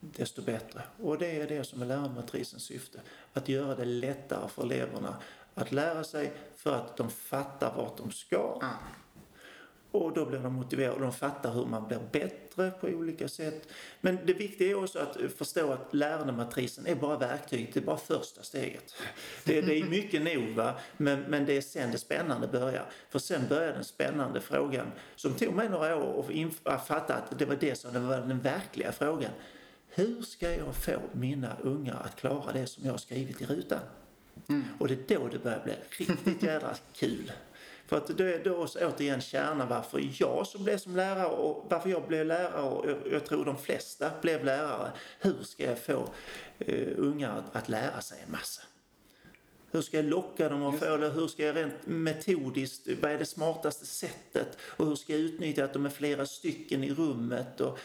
desto 0.00 0.42
bättre. 0.42 0.82
Och 1.02 1.18
det 1.18 1.40
är 1.40 1.48
det 1.48 1.64
som 1.64 1.82
är 1.82 1.86
lärarmatrisens 1.86 2.62
syfte. 2.62 3.00
Att 3.32 3.48
göra 3.48 3.74
det 3.74 3.84
lättare 3.84 4.48
för 4.48 4.62
eleverna 4.62 5.16
att 5.54 5.72
lära 5.72 6.04
sig 6.04 6.32
för 6.56 6.74
att 6.74 6.96
de 6.96 7.10
fattar 7.10 7.74
vart 7.76 7.96
de 7.96 8.10
ska. 8.10 8.58
Ah. 8.62 8.68
Och 9.92 10.12
då 10.12 10.26
blir 10.26 10.38
de 10.38 10.54
motiverade 10.54 10.94
och 10.94 11.00
de 11.00 11.12
fattar 11.12 11.52
hur 11.52 11.66
man 11.66 11.88
blir 11.88 12.00
bättre 12.12 12.70
på 12.70 12.86
olika 12.86 13.28
sätt. 13.28 13.68
Men 14.00 14.18
det 14.26 14.32
viktiga 14.32 14.70
är 14.70 14.82
också 14.82 14.98
att 14.98 15.16
förstå 15.36 15.72
att 15.72 15.94
lärandematrisen 15.94 16.86
är 16.86 16.94
bara 16.94 17.18
verktyg, 17.18 17.70
det 17.74 17.80
är 17.80 17.84
bara 17.84 17.96
första 17.96 18.42
steget. 18.42 18.94
Det, 19.44 19.60
det 19.60 19.78
är 19.78 19.84
mycket 19.84 20.22
nog 20.22 20.54
va, 20.56 20.74
men, 20.96 21.20
men 21.20 21.44
det 21.44 21.56
är 21.56 21.60
sen 21.60 21.92
det 21.92 21.98
spännande 21.98 22.48
börjar. 22.48 22.84
För 23.10 23.18
sen 23.18 23.42
börjar 23.48 23.72
den 23.72 23.84
spännande 23.84 24.40
frågan 24.40 24.86
som 25.16 25.34
tog 25.34 25.54
mig 25.54 25.68
några 25.68 25.96
år 25.96 26.26
att 26.62 26.86
fatta 26.86 27.14
att 27.14 27.38
det 27.38 27.44
var 27.44 27.56
det 27.56 27.74
som 27.74 28.08
var 28.08 28.18
den 28.18 28.40
verkliga 28.40 28.92
frågan. 28.92 29.32
Hur 29.88 30.22
ska 30.22 30.56
jag 30.56 30.74
få 30.74 31.00
mina 31.12 31.56
ungar 31.62 32.02
att 32.04 32.16
klara 32.16 32.52
det 32.52 32.66
som 32.66 32.84
jag 32.84 32.92
har 32.92 32.98
skrivit 32.98 33.40
i 33.40 33.46
rutan? 33.46 33.80
Och 34.78 34.88
det 34.88 35.10
är 35.10 35.18
då 35.18 35.28
det 35.28 35.38
börjar 35.38 35.64
bli 35.64 35.74
riktigt 35.90 36.42
jädra 36.42 36.74
kul. 36.92 37.32
För 37.86 37.96
att 37.96 38.18
det 38.18 38.34
är 38.34 38.44
då 38.44 38.66
återigen 38.80 39.20
kärnan 39.20 39.68
varför 39.68 40.10
jag 40.18 40.46
som 40.46 40.64
blev 40.64 40.78
som 40.78 40.96
lärare 40.96 41.26
och 41.26 41.66
varför 41.70 41.90
jag 41.90 42.08
blev 42.08 42.26
lärare 42.26 42.62
och 42.62 42.86
jag, 43.10 43.26
tror 43.26 43.44
de 43.44 43.58
flesta 43.58 44.10
blev 44.22 44.44
lärare. 44.44 44.92
Hur 45.20 45.42
ska 45.42 45.64
jag 45.64 45.78
få 45.78 46.08
eh, 46.58 46.88
ungar 46.96 47.38
att, 47.38 47.56
att 47.56 47.68
lära 47.68 48.00
sig 48.00 48.18
en 48.26 48.32
massa? 48.32 48.62
Hur 49.70 49.82
ska 49.82 49.96
jag 49.96 50.06
locka 50.06 50.48
dem 50.48 50.62
att 50.62 50.78
få 50.78 50.96
det? 50.96 51.08
Hur 51.08 51.28
ska 51.28 51.44
jag 51.44 51.56
rent 51.56 51.86
metodiskt, 51.86 52.88
vad 53.02 53.12
är 53.12 53.18
det 53.18 53.26
smartaste 53.26 53.86
sättet? 53.86 54.58
Och 54.62 54.86
hur 54.86 54.94
ska 54.94 55.12
jag 55.12 55.20
utnyttja 55.20 55.64
att 55.64 55.72
de 55.72 55.86
är 55.86 55.90
flera 55.90 56.26
stycken 56.26 56.84
i 56.84 56.94
rummet? 56.94 57.60
Och 57.60 57.78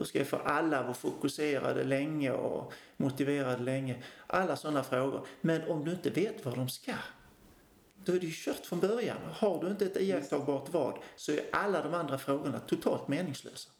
hur 0.00 0.06
ska 0.06 0.18
jag 0.18 0.28
få 0.28 0.36
alla 0.36 0.78
att 0.78 0.84
vara 0.84 0.94
fokuserade 0.94 1.84
länge 1.84 2.30
och 2.30 2.72
motiverade 2.96 3.62
länge? 3.62 4.02
Alla 4.26 4.56
sådana 4.56 4.82
frågor. 4.82 5.26
Men 5.40 5.62
om 5.68 5.84
du 5.84 5.90
inte 5.90 6.10
vet 6.10 6.44
vad 6.44 6.54
de 6.54 6.68
ska, 6.68 6.92
då 8.04 8.12
är 8.12 8.20
det 8.20 8.26
ju 8.26 8.32
kört 8.32 8.66
från 8.66 8.80
början. 8.80 9.16
Har 9.32 9.64
du 9.64 9.70
inte 9.70 9.84
ett 9.86 10.00
iakttagbart 10.00 10.68
vad 10.72 10.98
så 11.16 11.32
är 11.32 11.40
alla 11.52 11.82
de 11.82 11.94
andra 11.94 12.18
frågorna 12.18 12.60
totalt 12.60 13.08
meningslösa. 13.08 13.70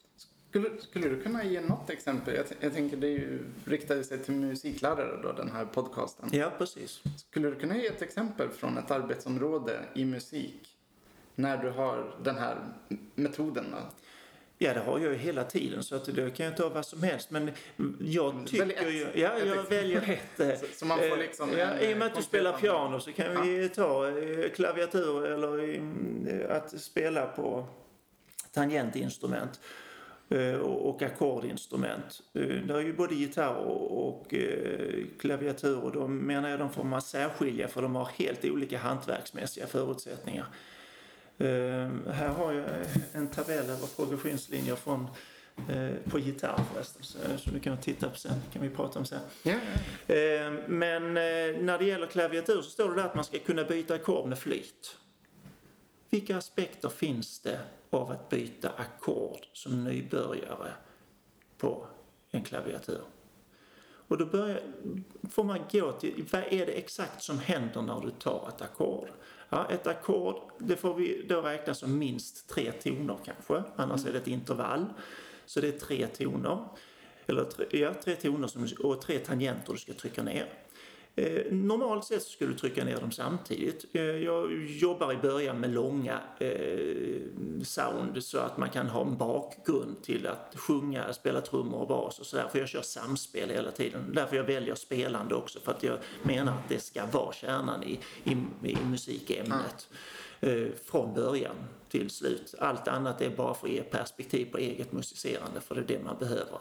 Skulle, 0.49 0.81
skulle 0.81 1.09
du 1.09 1.23
kunna 1.23 1.45
ge 1.45 1.61
något 1.61 1.91
exempel? 1.91 2.35
Jag, 2.35 2.47
jag 2.61 2.75
tänker 2.75 2.97
det 2.97 3.09
ju, 3.09 3.45
riktar 3.65 4.03
sig 4.03 4.19
till 4.19 4.35
musiklärare 4.35 5.23
då, 5.23 5.33
den 5.33 5.51
här 5.51 5.65
podcasten. 5.65 6.29
Ja, 6.33 6.53
precis. 6.59 7.03
Skulle 7.17 7.51
du 7.51 7.55
kunna 7.55 7.77
ge 7.77 7.87
ett 7.87 8.03
exempel 8.03 8.49
från 8.49 8.79
ett 8.79 8.91
arbetsområde 8.91 9.81
i 9.95 10.05
musik 10.05 10.79
när 11.35 11.57
du 11.63 11.71
har 11.71 12.17
den 12.23 12.37
här 12.37 12.59
metoden 13.15 13.65
då? 13.71 13.79
Ja, 14.59 14.75
det 14.75 14.81
har 14.81 14.99
jag 14.99 15.13
ju 15.13 15.19
hela 15.19 15.45
tiden 15.45 15.83
så 15.83 15.97
att 15.97 16.05
det 16.15 16.37
kan 16.37 16.47
jag 16.47 16.57
ta 16.57 16.69
vad 16.69 16.87
som 16.87 17.03
helst. 17.03 17.31
Men 17.31 17.51
jag 18.01 18.47
tycker 18.47 18.91
ju... 18.91 19.07
Ja, 19.15 19.39
jag 19.39 19.63
väljer 19.71 20.03
ett. 20.11 20.41
Mm, 20.41 20.57
Så, 20.57 20.67
så 20.77 20.87
man 20.87 20.99
får 20.99 21.17
liksom 21.17 21.51
ja, 21.59 21.65
en, 21.67 21.91
I 21.91 21.95
och 21.95 21.99
med 21.99 22.07
att 22.07 22.15
du 22.15 22.21
eh, 22.21 22.25
spelar 22.25 22.53
piano 22.53 23.01
så 23.01 23.13
kan 23.13 23.43
vi 23.43 23.69
ta 23.69 24.09
eh, 24.09 24.51
klaviatur 24.51 25.27
eller 25.27 25.75
eh, 25.75 26.57
att 26.57 26.81
spela 26.81 27.27
på 27.27 27.67
tangentinstrument 28.53 29.61
eh, 30.29 30.55
och 30.61 31.03
ackordinstrument. 31.03 32.21
Eh, 32.35 32.41
Det 32.43 32.75
är 32.75 32.81
ju 32.81 32.93
både 32.93 33.15
gitarr 33.15 33.55
och, 33.57 34.35
eh, 34.35 35.05
klaviatur 35.21 35.79
och 35.85 35.93
de 35.93 36.19
menar 36.19 36.49
jag 36.49 36.59
de 36.59 36.71
får 36.73 36.85
man 36.85 37.03
särskilja 37.03 37.69
för 37.69 37.83
de 37.83 37.95
har 37.97 38.05
helt 38.17 38.45
olika 38.45 38.79
hantverksmässiga 38.79 39.67
förutsättningar. 39.67 40.47
Eh, 41.39 42.13
här 42.13 42.29
har 42.29 42.53
jag 42.53 42.65
en 43.13 43.29
tabell 43.29 43.71
över 43.71 43.87
progressionslinjer 43.97 44.77
från, 44.77 45.09
eh, 45.69 45.91
på 46.11 46.19
gitarr 46.19 46.61
förresten, 46.73 47.03
så, 47.03 47.19
så 47.39 47.51
du 47.51 47.61
kan 47.61 47.79
titta 47.79 48.11
på 48.11 48.17
sen, 48.17 48.43
kan 48.53 48.63
vi 48.63 48.71
prata 48.71 48.99
om 48.99 49.05
sen. 49.05 49.21
Eh, 50.07 50.53
men 50.67 51.05
eh, 51.05 51.63
när 51.63 51.79
det 51.79 51.85
gäller 51.85 52.07
klaviatur 52.07 52.63
så 52.63 52.71
står 52.71 52.89
det 52.89 52.97
där 52.97 53.05
att 53.05 53.15
man 53.15 53.25
ska 53.25 53.39
kunna 53.39 53.65
byta 53.65 53.95
ackord 53.95 54.29
med 54.29 54.39
flyt. 54.39 54.97
Vilka 56.11 56.37
aspekter 56.37 56.89
finns 56.89 57.41
det 57.41 57.61
av 57.91 58.11
att 58.11 58.29
byta 58.29 58.69
ackord 58.69 59.47
som 59.53 59.85
nybörjare 59.85 60.73
på 61.59 61.87
en 62.31 62.43
klaviatur? 62.45 63.03
Och 64.09 64.19
då 64.19 64.27
börjar, 64.27 64.61
får 65.31 65.45
man 65.45 65.59
gå 65.73 65.93
till, 65.93 66.25
vad 66.33 66.43
är 66.51 66.67
det 66.67 66.73
exakt 66.73 67.23
som 67.23 67.39
händer 67.39 67.83
när 67.83 68.01
du 68.01 68.11
tar 68.11 68.49
ett 68.49 68.63
ackord? 68.63 69.09
Ja, 69.49 69.67
ett 69.71 69.87
ackord, 69.87 70.37
det 70.59 70.77
får 70.77 70.95
vi 70.95 71.27
då 71.29 71.41
räkna 71.41 71.75
som 71.75 71.99
minst 71.99 72.49
tre 72.49 72.73
toner 72.73 73.17
kanske, 73.25 73.63
annars 73.77 74.07
är 74.07 74.13
det 74.13 74.19
ett 74.19 74.29
intervall. 74.29 74.87
Så 75.47 75.61
det 75.61 75.69
är 75.69 75.79
tre 75.79 76.07
toner, 76.07 76.69
eller 77.27 77.45
tre, 77.45 77.67
ja, 77.71 77.95
tre 78.05 78.17
toner 78.17 78.49
som, 78.49 78.69
och 78.79 79.01
tre 79.03 79.19
tangenter 79.19 79.73
du 79.73 79.79
ska 79.79 79.93
trycka 79.93 80.23
ner. 80.23 80.66
Eh, 81.19 81.53
normalt 81.53 82.05
sett 82.05 82.23
så 82.23 82.31
skulle 82.31 82.53
du 82.53 82.59
trycka 82.59 82.85
ner 82.85 82.97
dem 82.97 83.13
samtidigt. 83.13 83.85
Eh, 83.93 84.03
jag 84.03 84.67
jobbar 84.67 85.13
i 85.13 85.17
början 85.17 85.61
med 85.61 85.71
långa 85.71 86.21
eh, 86.39 87.21
sound 87.63 88.25
så 88.25 88.39
att 88.39 88.59
man 88.59 88.71
kan 88.71 88.87
ha 88.87 89.03
en 89.07 89.17
bakgrund 89.17 90.03
till 90.03 90.27
att 90.27 90.55
sjunga, 90.57 91.13
spela 91.13 91.41
trummor 91.41 91.81
och 91.81 91.89
bas 91.89 92.19
och 92.19 92.27
sådär. 92.27 92.49
För 92.49 92.59
jag 92.59 92.69
kör 92.69 92.83
samspel 92.83 93.51
hela 93.51 93.71
tiden. 93.71 94.13
Därför 94.15 94.37
jag 94.37 94.45
väljer 94.45 94.75
spelande 94.75 95.35
också 95.35 95.61
för 95.61 95.73
att 95.73 95.83
jag 95.83 95.99
menar 96.23 96.53
att 96.53 96.69
det 96.69 96.81
ska 96.81 97.07
vara 97.07 97.33
kärnan 97.33 97.83
i, 97.83 97.99
i, 98.25 98.33
i 98.71 98.77
musikämnet. 98.91 99.89
Eh, 100.41 100.67
från 100.85 101.15
början 101.15 101.57
till 101.89 102.11
slut. 102.11 102.55
Allt 102.59 102.89
annat 102.89 103.21
är 103.21 103.31
bara 103.31 103.55
för 103.55 103.67
att 103.67 103.73
ge 103.73 103.83
perspektiv 103.83 104.47
på 104.53 104.59
eget 104.59 104.93
musicerande 104.93 105.61
för 105.61 105.75
det 105.75 105.81
är 105.81 105.99
det 105.99 106.05
man 106.05 106.19
behöver 106.19 106.59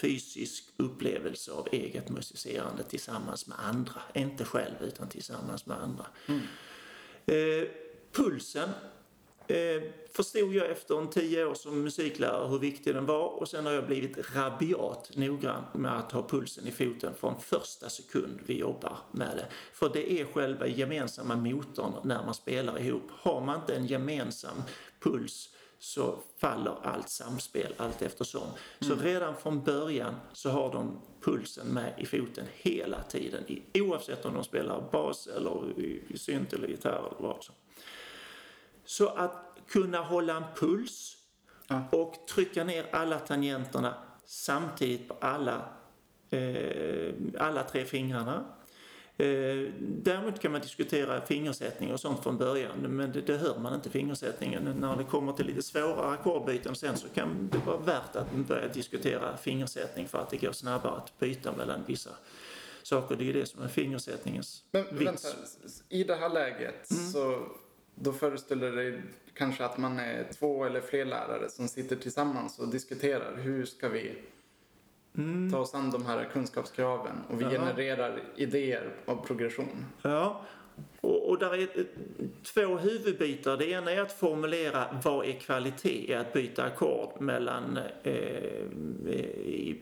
fysisk 0.00 0.64
upplevelse 0.76 1.52
av 1.52 1.68
eget 1.72 2.08
musicerande 2.08 2.82
tillsammans 2.82 3.46
med 3.46 3.58
andra. 3.60 4.02
Inte 4.14 4.44
själv 4.44 4.74
utan 4.80 5.08
tillsammans 5.08 5.66
med 5.66 5.76
andra. 5.76 6.06
Eh, 7.26 7.68
pulsen 8.12 8.68
eh, 9.48 9.82
förstod 10.12 10.54
jag 10.54 10.70
efter 10.70 10.98
en 10.98 11.10
tio 11.10 11.44
år 11.44 11.54
som 11.54 11.82
musiklärare 11.82 12.48
hur 12.48 12.58
viktig 12.58 12.94
den 12.94 13.06
var 13.06 13.28
och 13.28 13.48
sen 13.48 13.66
har 13.66 13.72
jag 13.72 13.86
blivit 13.86 14.34
rabiat 14.34 15.10
noggrann 15.14 15.64
med 15.74 15.98
att 15.98 16.12
ha 16.12 16.28
pulsen 16.28 16.66
i 16.66 16.70
foten 16.70 17.14
från 17.14 17.40
första 17.40 17.88
sekund 17.88 18.40
vi 18.46 18.58
jobbar 18.58 18.98
med 19.12 19.36
det. 19.36 19.46
För 19.72 19.90
det 19.92 20.12
är 20.12 20.24
själva 20.24 20.66
gemensamma 20.66 21.36
motorn 21.36 21.92
när 22.04 22.24
man 22.24 22.34
spelar 22.34 22.80
ihop. 22.80 23.10
Har 23.10 23.40
man 23.40 23.60
inte 23.60 23.76
en 23.76 23.86
gemensam 23.86 24.62
puls 25.00 25.50
så 25.78 26.18
faller 26.38 26.76
allt 26.82 27.08
samspel 27.10 27.74
allt 27.76 28.02
eftersom. 28.02 28.46
Så 28.80 28.94
redan 28.94 29.36
från 29.36 29.62
början 29.64 30.14
så 30.32 30.50
har 30.50 30.72
de 30.72 31.00
pulsen 31.20 31.66
med 31.66 31.94
i 31.98 32.06
foten 32.06 32.44
hela 32.52 33.02
tiden 33.02 33.44
i- 33.48 33.80
oavsett 33.80 34.24
om 34.24 34.34
de 34.34 34.44
spelar 34.44 34.88
bas 34.92 35.26
eller 35.26 35.80
i 35.80 36.02
i 36.08 36.18
synt 36.18 36.52
eller 36.52 36.68
gitarr 36.68 36.98
eller 36.98 37.28
vad 37.28 37.44
som. 37.44 37.54
Så 38.84 39.06
att 39.08 39.44
kunna 39.68 39.98
hålla 39.98 40.36
en 40.36 40.44
puls 40.56 41.14
Ja. 41.70 41.82
och 41.92 42.14
trycka 42.34 42.64
ner 42.64 42.86
alla 42.92 43.18
tangenterna 43.18 43.94
samtidigt 44.24 45.08
på 45.08 45.16
alla, 45.20 45.62
eh, 46.30 47.14
alla 47.38 47.62
tre 47.62 47.84
fingrarna. 47.84 48.44
Eh, 49.20 49.72
däremot 49.80 50.40
kan 50.40 50.52
man 50.52 50.60
diskutera 50.60 51.20
fingersättning 51.20 51.92
och 51.92 52.00
sånt 52.00 52.22
från 52.22 52.38
början 52.38 52.78
men 52.78 53.12
det, 53.12 53.20
det 53.20 53.36
hör 53.36 53.58
man 53.58 53.74
inte 53.74 53.90
fingersättningen. 53.90 54.76
När 54.80 54.96
det 54.96 55.04
kommer 55.04 55.32
till 55.32 55.46
lite 55.46 55.62
svårare 55.62 56.10
ackordbyten 56.12 56.74
sen 56.74 56.96
så 56.96 57.08
kan 57.08 57.48
det 57.52 57.58
vara 57.66 57.76
värt 57.76 58.16
att 58.16 58.32
börja 58.32 58.68
diskutera 58.68 59.36
fingersättning 59.36 60.08
för 60.08 60.18
att 60.18 60.30
det 60.30 60.36
går 60.36 60.52
snabbare 60.52 60.96
att 60.96 61.18
byta 61.18 61.52
mellan 61.56 61.84
vissa 61.86 62.10
saker. 62.82 63.16
Det 63.16 63.22
är 63.24 63.26
ju 63.26 63.32
det 63.32 63.46
som 63.46 63.62
är 63.62 63.68
fingersättningens 63.68 64.62
Men 64.70 64.84
vits. 64.84 65.00
vänta, 65.24 65.28
i 65.88 66.04
det 66.04 66.14
här 66.14 66.28
läget 66.28 66.90
Mm. 66.90 67.10
så 67.12 67.46
då 67.94 68.12
föreställer 68.12 68.70
det 68.72 68.76
dig 68.90 69.02
kanske 69.34 69.64
att 69.64 69.78
man 69.78 69.98
är 69.98 70.28
två 70.38 70.64
eller 70.64 70.80
fler 70.80 71.04
lärare 71.04 71.50
som 71.50 71.68
sitter 71.68 71.96
tillsammans 71.96 72.58
och 72.58 72.68
diskuterar 72.68 73.36
hur 73.36 73.64
ska 73.66 73.88
vi 73.88 74.14
ta 75.52 75.58
oss 75.58 75.74
an 75.74 75.90
de 75.90 76.06
här 76.06 76.24
kunskapskraven 76.32 77.16
och 77.28 77.40
vi 77.40 77.44
Mm. 77.44 77.54
Ja. 77.54 77.60
genererar 77.60 78.22
idéer 78.36 78.90
av 79.06 79.26
progression. 79.26 79.84
Ja, 80.02 80.40
och, 81.00 81.28
och 81.30 81.38
där 81.38 81.54
är 81.54 81.68
två 82.42 82.76
huvudbitar. 82.76 83.56
Det 83.56 83.70
ena 83.70 83.90
är 83.92 84.00
att 84.00 84.12
formulera 84.12 84.84
vad 85.04 85.26
är 85.26 85.32
kvalitet 85.32 86.10
i 86.10 86.14
att 86.14 86.32
byta 86.32 86.64
ackord 86.64 87.20
mellan, 87.20 87.78
eh, 88.02 88.14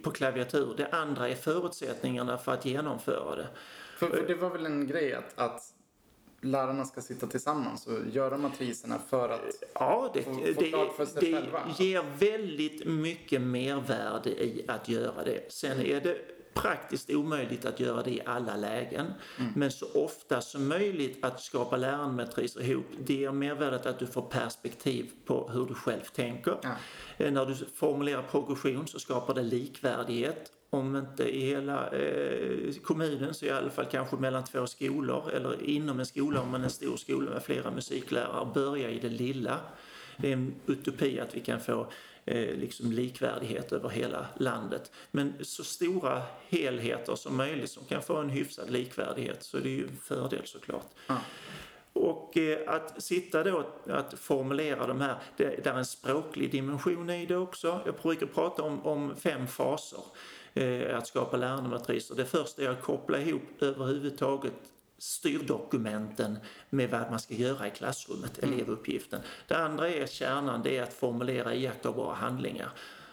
på 0.03 0.11
klaviatur. 0.11 0.75
Det 0.77 0.88
andra 0.92 1.29
är 1.29 1.35
förutsättningarna 1.35 2.38
för 2.38 2.53
att 2.53 2.64
genomföra 2.64 3.37
det. 3.37 3.46
För, 3.99 4.07
för 4.09 4.27
det 4.27 4.35
var 4.35 4.51
väl 4.51 4.66
en 4.66 4.87
grej 4.87 5.14
att, 5.14 5.38
att 5.38 5.62
lärarna 6.40 6.85
ska 6.85 7.01
sitta 7.01 7.27
tillsammans 7.27 7.87
och 7.87 7.99
göra 8.12 8.38
matriserna 8.38 8.99
för 9.11 9.29
att 9.29 9.40
Ja, 9.75 10.11
det, 10.14 10.22
Få- 10.22 10.35
få 10.35 10.40
det, 10.61 10.68
klart 10.68 10.96
för 10.96 11.07
sig 11.07 11.20
det 11.22 11.33
själva. 11.40 11.61
ger 11.79 12.05
väldigt 12.18 12.87
mycket 12.87 13.40
mervärde 13.42 14.31
i 14.44 14.64
att 14.68 14.88
göra 14.88 15.25
det. 15.25 15.53
Sen 15.53 15.81
är 15.81 16.01
det 16.01 16.16
praktiskt 16.55 17.11
omöjligt 17.11 17.64
att 17.64 17.81
göra 17.81 18.03
det 18.03 18.11
i 18.11 18.22
alla 18.27 18.57
lägen. 18.57 19.07
Mm. 19.38 19.53
Men 19.57 19.70
så 19.70 19.87
ofta 20.05 20.40
som 20.40 20.68
möjligt 20.68 21.25
att 21.25 21.40
skapa 21.40 21.77
lärandematriser 21.77 22.61
ihop. 22.70 22.85
Det 23.01 23.14
ger 23.14 23.33
mervärdet 23.33 23.87
att 23.87 23.99
du 23.99 24.07
får 24.07 24.22
perspektiv 24.22 25.11
på 25.25 25.51
hur 25.53 25.66
du 25.66 25.75
själv 25.75 26.01
tänker. 26.14 26.59
Ja. 26.62 26.70
Eh, 27.18 27.33
När 27.33 27.46
du 27.46 27.55
formulerar 27.75 28.22
progression 28.22 28.87
så 28.88 28.99
skapar 28.99 29.35
det 29.35 29.42
likvärdighet. 29.42 30.53
Om 30.77 30.97
inte 30.97 31.37
i 31.37 31.41
hela 31.41 31.91
eh, 31.91 32.75
kommunen 32.83 33.35
så 33.35 33.47
i 33.47 33.51
alla 33.51 33.71
fall 33.71 33.87
kanske 33.91 34.17
mellan 34.17 34.45
två 34.45 34.67
skolor 34.67 35.31
eller 35.31 35.62
inom 35.62 36.01
en 36.01 36.07
skola 36.07 36.41
om 36.41 36.51
man 36.51 36.61
är 36.61 36.65
en 36.65 36.71
stor 36.71 36.97
skola 36.97 37.31
med 37.31 37.43
flera 37.43 37.71
musiklärare. 37.71 38.51
Börja 38.55 38.91
i 38.91 38.99
det 38.99 39.09
lilla. 39.09 39.59
Det 40.17 40.29
är 40.29 40.33
en 40.33 40.55
utopi 40.67 41.21
att 41.21 41.37
vi 41.37 41.41
kan 41.41 41.61
få 41.61 41.87
eh, 42.25 42.57
liksom 42.57 42.93
likvärdighet 42.93 43.73
över 43.73 43.89
hela 43.89 44.27
landet. 44.37 44.93
Men 45.11 45.35
så 45.41 45.65
stora 45.65 46.23
helheter 46.49 47.15
som 47.15 47.37
möjligt 47.37 47.71
som 47.71 47.85
kan 47.85 48.03
få 48.03 48.17
en 48.17 48.31
hyfsad 48.31 48.71
likvärdighet 48.71 49.43
så 49.43 49.59
det 49.59 49.69
är 49.69 49.77
ju 49.77 49.87
en 49.87 49.97
fördel 49.97 50.43
såklart. 50.45 50.91
Ja. 51.07 51.17
Och 51.93 52.37
eh, 52.37 52.75
att 52.75 53.03
sitta 53.03 53.45
då 53.45 53.67
att 53.87 54.19
formulera 54.19 54.87
de 54.87 55.01
här, 55.01 55.17
det, 55.37 55.65
där 55.65 55.73
är 55.73 55.79
en 55.79 55.85
språklig 55.85 56.51
dimension 56.51 57.11
i 57.11 57.27
det 57.27 57.37
också. 57.37 57.81
Jag 57.87 57.95
brukar 57.95 58.27
prata 58.27 58.62
om, 58.62 58.87
om 58.87 59.17
fem 59.17 59.47
faser 59.47 60.01
eh, 60.57 60.99
att 60.99 61.07
skapa 61.07 61.37
lärandematriser. 61.37 62.14
Det 62.14 62.25
första 62.25 62.62
är 62.62 62.69
att 62.69 62.83
koppla 62.83 63.21
ihop 63.21 63.42
överhuvudtaget 63.61 64.55
styrdokumenten 64.99 66.38
med 66.71 66.90
vad 66.90 67.11
man 67.11 67.21
ska 67.21 67.35
göra 67.35 67.66
i 67.66 67.71
klassrummet, 67.71 68.38
elevuppgiften. 68.38 69.21
Det 69.47 69.57
andra 69.57 69.88
är 69.88 70.07
kärnan, 70.07 70.62
det 70.62 70.77
är 70.77 70.83
att 70.83 70.92
formulera 70.92 71.55
iakttagbara 71.55 72.14
handlingar. 72.14 72.71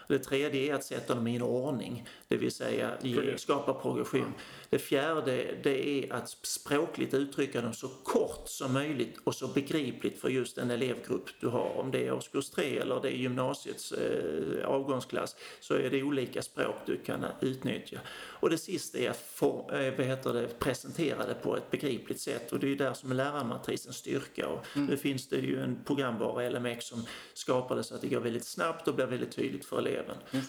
Det 0.08 0.18
tredje 0.18 0.70
är 0.70 0.74
att 0.74 0.84
sätta 0.84 1.14
dem 1.14 1.26
i 1.26 1.36
en 1.36 1.42
ordning, 1.42 2.08
det 2.28 2.36
vill 2.36 2.52
säga 2.52 2.90
ge, 3.02 3.38
skapa 3.38 3.74
progression. 3.74 4.34
Det 4.74 4.78
fjärde 4.78 5.54
det 5.62 5.88
är 5.88 6.12
att 6.12 6.28
språkligt 6.28 7.14
uttrycka 7.14 7.60
dem 7.60 7.72
så 7.72 7.88
kort 7.88 8.48
som 8.48 8.72
möjligt 8.72 9.16
och 9.24 9.34
så 9.34 9.48
begripligt 9.48 10.20
för 10.20 10.28
just 10.28 10.56
den 10.56 10.70
elevgrupp 10.70 11.28
du 11.40 11.46
har. 11.46 11.76
Om 11.76 11.90
det 11.90 12.06
är 12.06 12.12
årskurs 12.12 12.50
3 12.50 12.78
eller 12.78 13.00
det 13.02 13.08
är 13.08 13.16
gymnasiets 13.16 13.92
eh, 13.92 14.66
avgångsklass 14.66 15.36
så 15.60 15.74
är 15.74 15.90
det 15.90 16.02
olika 16.02 16.42
språk 16.42 16.76
du 16.86 16.96
kan 16.96 17.24
utnyttja. 17.40 17.98
Och 18.14 18.50
det 18.50 18.58
sista 18.58 18.98
är 18.98 19.10
att 19.10 19.26
få, 19.34 19.70
eh, 19.70 19.96
vad 19.96 20.06
heter 20.06 20.32
det, 20.32 20.58
presentera 20.58 21.26
det 21.26 21.34
på 21.34 21.56
ett 21.56 21.70
begripligt 21.70 22.20
sätt 22.20 22.52
och 22.52 22.58
det 22.58 22.66
är 22.66 22.68
ju 22.68 22.76
där 22.76 22.94
som 22.94 23.10
är 23.10 23.14
lärarmatrisens 23.14 23.96
styrka. 23.96 24.48
Och 24.48 24.64
Nu 24.74 24.96
finns 24.96 25.28
det 25.28 25.36
ju 25.38 25.60
en 25.60 25.78
programvara, 25.84 26.48
LMX, 26.50 26.84
som 26.84 27.06
skapar 27.34 27.76
det 27.76 27.84
så 27.84 27.94
att 27.94 28.00
det 28.00 28.08
går 28.08 28.20
väldigt 28.20 28.46
snabbt 28.46 28.88
och 28.88 28.94
blir 28.94 29.06
väldigt 29.06 29.32
tydligt 29.32 29.64
för 29.64 29.78
eleven. 29.78 30.16
Eh, 30.32 30.40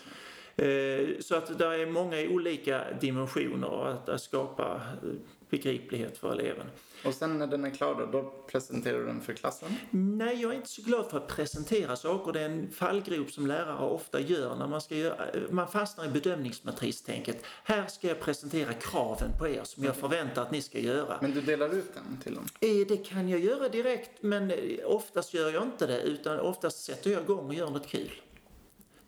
så 1.20 1.36
att 1.36 1.58
det 1.58 1.66
är 1.66 1.86
många 1.86 2.18
olika 2.30 2.84
dimensioner 3.02 3.88
att, 3.88 4.10
att 4.10 4.22
skapa 4.22 4.82
eh, 5.04 5.10
begriplighet 5.50 6.18
för 6.18 6.32
eleven. 6.32 6.68
Och 7.06 7.14
sen 7.14 7.38
när 7.40 7.48
den 7.48 7.66
är 7.66 7.70
klar 7.70 7.96
då, 7.96 8.06
då 8.22 8.34
presenterar 8.52 9.00
du 9.00 9.06
den 9.06 9.22
för 9.22 9.34
klassen? 9.34 9.70
Nej, 9.92 10.42
jag 10.42 10.52
är 10.52 10.56
inte 10.56 10.70
så 10.70 10.82
glad 10.82 11.10
för 11.10 11.18
att 11.18 11.28
presentera 11.28 11.96
saker. 11.96 12.32
Det 12.34 12.42
är 12.42 12.46
en 12.46 12.72
fallgrop 12.72 13.32
som 13.32 13.48
lärare 13.48 13.86
ofta 13.86 14.20
gör 14.20 14.56
när 14.56 14.68
man 14.68 14.82
ska 14.82 14.96
göra, 14.96 15.26
man 15.50 15.68
fastnar 15.68 16.06
i 16.06 16.08
bedömningsmatristänket. 16.08 17.46
Här 17.64 17.88
ska 17.88 18.08
jag 18.08 18.20
presentera 18.20 18.74
kraven 18.74 19.30
på 19.40 19.48
er 19.48 19.62
som 19.64 19.84
jag 19.84 19.96
förväntar 19.96 20.42
att 20.42 20.52
ni 20.52 20.62
ska 20.62 20.80
göra. 20.80 21.18
Men 21.22 21.32
du 21.32 21.42
delar 21.42 21.76
ut 21.76 21.94
den 21.94 22.22
till 22.24 22.36
dem? 22.36 22.46
Eh, 22.60 22.88
Det 22.88 22.98
kan 22.98 23.30
jag 23.30 23.40
göra 23.40 23.70
direkt, 23.70 24.12
men 24.24 24.52
eh, 24.52 24.58
oftast 24.86 25.34
gör 25.34 25.50
jag 25.54 25.64
inte 25.64 25.88
det, 25.88 26.02
utan 26.02 26.40
oftast 26.40 26.84
sätter 26.84 27.12
jag 27.12 27.22
igång 27.24 27.48
och 27.48 27.54
gör 27.54 27.70
något 27.70 27.88
kul. 27.88 28.22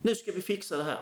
Nu 0.01 0.15
ska 0.15 0.31
vi 0.31 0.41
fixa 0.41 0.77
det 0.77 0.83
här. 0.83 0.99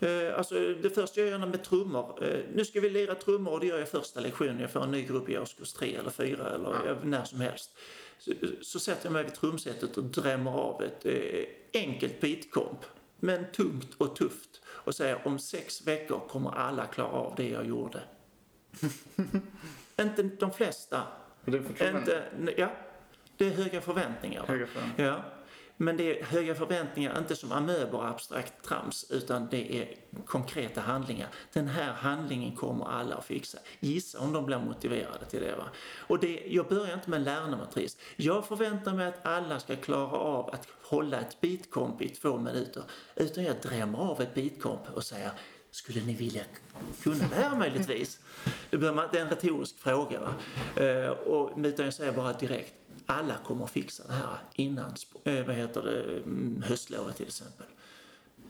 Eh, 0.00 0.38
Alltså, 0.38 0.54
det 0.82 0.90
första 0.90 1.20
jag 1.20 1.28
gör 1.30 1.38
med 1.38 1.64
trummor, 1.64 2.24
eh, 2.24 2.40
nu 2.54 2.64
ska 2.64 2.80
vi 2.80 2.90
lira 2.90 3.14
trummor 3.14 3.52
och 3.52 3.60
det 3.60 3.66
gör 3.66 3.78
jag 3.78 3.88
första 3.88 4.20
lektionen. 4.20 4.60
Jag 4.60 4.70
får 4.70 4.82
en 4.84 4.90
ny 4.90 5.02
grupp 5.02 5.28
i 5.28 5.38
årskurs 5.38 5.72
tre 5.72 5.94
eller 5.96 6.10
fyra 6.10 6.50
eller 6.54 6.70
Ja. 6.84 6.90
eh, 6.90 6.96
när 7.04 7.24
som 7.24 7.40
helst. 7.40 7.78
Så, 8.18 8.32
så 8.62 8.78
sätter 8.80 9.06
jag 9.06 9.12
mig 9.12 9.24
vid 9.24 9.34
trumsetet 9.34 9.96
och 9.96 10.04
drämmer 10.04 10.50
av 10.50 10.82
ett 10.82 11.06
eh, 11.06 11.44
enkelt 11.82 12.20
beatkomp, 12.20 12.78
men 13.20 13.44
tungt 13.52 13.94
och 13.98 14.16
tufft. 14.16 14.60
Och 14.66 14.94
säger 14.94 15.26
om 15.26 15.38
sex 15.38 15.86
veckor 15.86 16.20
kommer 16.28 16.50
alla 16.50 16.86
klara 16.86 17.08
av 17.08 17.34
det 17.36 17.48
jag 17.48 17.66
gjorde. 17.66 18.00
Inte 20.00 20.22
de 20.22 20.52
flesta, 20.52 21.02
det 21.44 21.56
är 21.80 21.98
inte, 21.98 22.22
ja, 22.56 22.70
det 23.36 23.46
är 23.46 23.50
höga 23.50 23.80
förväntningar. 23.80 24.44
Höga 24.46 24.66
förväntningar. 24.66 25.10
Ja. 25.10 25.24
Men 25.80 25.96
det 25.96 26.20
är 26.20 26.24
höga 26.24 26.54
förväntningar, 26.54 27.18
inte 27.18 27.36
som 27.36 27.52
amöbor 27.52 28.06
abstrakt 28.06 28.64
trams, 28.64 29.10
utan 29.10 29.48
det 29.50 29.78
är 29.78 29.94
konkreta 30.26 30.80
handlingar. 30.80 31.28
Den 31.52 31.68
här 31.68 31.92
handlingen 31.92 32.56
kommer 32.56 32.84
alla 32.84 33.14
att 33.14 33.24
fixa. 33.24 33.58
Gissa 33.80 34.20
om 34.20 34.32
de 34.32 34.46
blir 34.46 34.58
motiverade 34.58 35.24
till 35.30 35.40
det. 35.40 35.56
Va? 35.56 35.64
Och 35.96 36.18
det, 36.18 36.42
jag 36.46 36.68
börjar 36.68 36.94
inte 36.94 37.10
med 37.10 37.16
en 37.16 37.24
lärandematris. 37.24 37.96
Jag 38.16 38.46
förväntar 38.46 38.94
mig 38.94 39.06
att 39.06 39.26
alla 39.26 39.60
ska 39.60 39.76
klara 39.76 40.18
av 40.18 40.50
att 40.54 40.68
hålla 40.82 41.20
ett 41.20 41.40
bitkomp 41.40 42.02
i 42.02 42.08
två 42.08 42.38
minuter. 42.38 42.82
Utan 43.16 43.44
jag 43.44 43.56
drämmer 43.62 43.98
av 43.98 44.20
ett 44.20 44.34
bitkomp 44.34 44.80
och 44.94 45.04
säger 45.04 45.30
skulle 45.70 46.04
ni 46.04 46.14
vilja 46.14 46.42
kunna 47.02 47.24
det 47.28 47.34
här 47.34 47.56
möjligtvis? 47.56 48.20
Det, 48.70 48.76
är 48.76 49.16
en 49.16 49.28
retorisk 49.28 49.78
fråga. 49.78 50.20
Va? 50.20 50.34
Eh, 50.82 51.10
och, 51.10 51.58
utan 51.58 51.84
jag 51.84 51.94
säger 51.94 52.12
bara 52.12 52.32
direkt, 52.32 52.74
alla 53.10 53.36
kommer 53.44 53.64
att 53.64 53.70
fixa 53.70 54.06
det 54.06 54.12
här 54.12 54.38
innan 54.54 54.94
eh, 55.24 55.46
vad 55.46 55.56
heter 55.56 55.82
det, 55.82 56.02
mm, 56.02 56.62
höstlovet 56.66 57.16
till 57.16 57.26
exempel. 57.26 57.66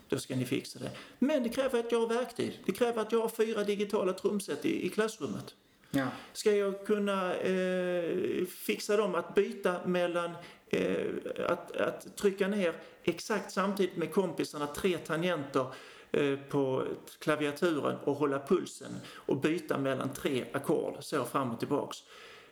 Då 0.08 0.18
ska 0.18 0.36
ni 0.36 0.44
fixa 0.44 0.78
det. 0.78 0.90
Men 1.18 1.42
det 1.42 1.48
kräver 1.48 1.80
att 1.80 1.92
jag 1.92 2.00
har 2.00 2.08
verktyg. 2.08 2.62
Det 2.66 2.72
kräver 2.72 3.02
att 3.02 3.12
jag 3.12 3.20
har 3.20 3.28
fyra 3.28 3.64
digitala 3.64 4.12
trumset 4.12 4.64
i, 4.64 4.86
i 4.86 4.88
klassrummet. 4.88 5.54
Ja. 5.90 6.06
Ska 6.32 6.52
jag 6.52 6.86
kunna 6.86 7.34
eh, 7.34 8.46
fixa 8.46 8.96
dem 8.96 9.14
att 9.14 9.34
byta 9.34 9.86
mellan 9.86 10.30
eh, 10.68 11.06
att, 11.48 11.76
att 11.76 12.16
trycka 12.16 12.48
ner 12.48 12.74
exakt 13.04 13.52
samtidigt 13.52 13.96
med 13.96 14.12
kompisarna 14.12 14.66
tre 14.66 14.98
tangenter 14.98 15.66
eh, 16.10 16.36
på 16.36 16.84
klaviaturen 17.18 17.96
och 18.04 18.14
hålla 18.14 18.38
pulsen 18.38 18.92
och 19.14 19.40
byta 19.40 19.78
mellan 19.78 20.12
tre 20.12 20.44
ackord 20.52 20.96
så 21.00 21.24
fram 21.24 21.50
och 21.50 21.58
tillbaks. 21.58 21.98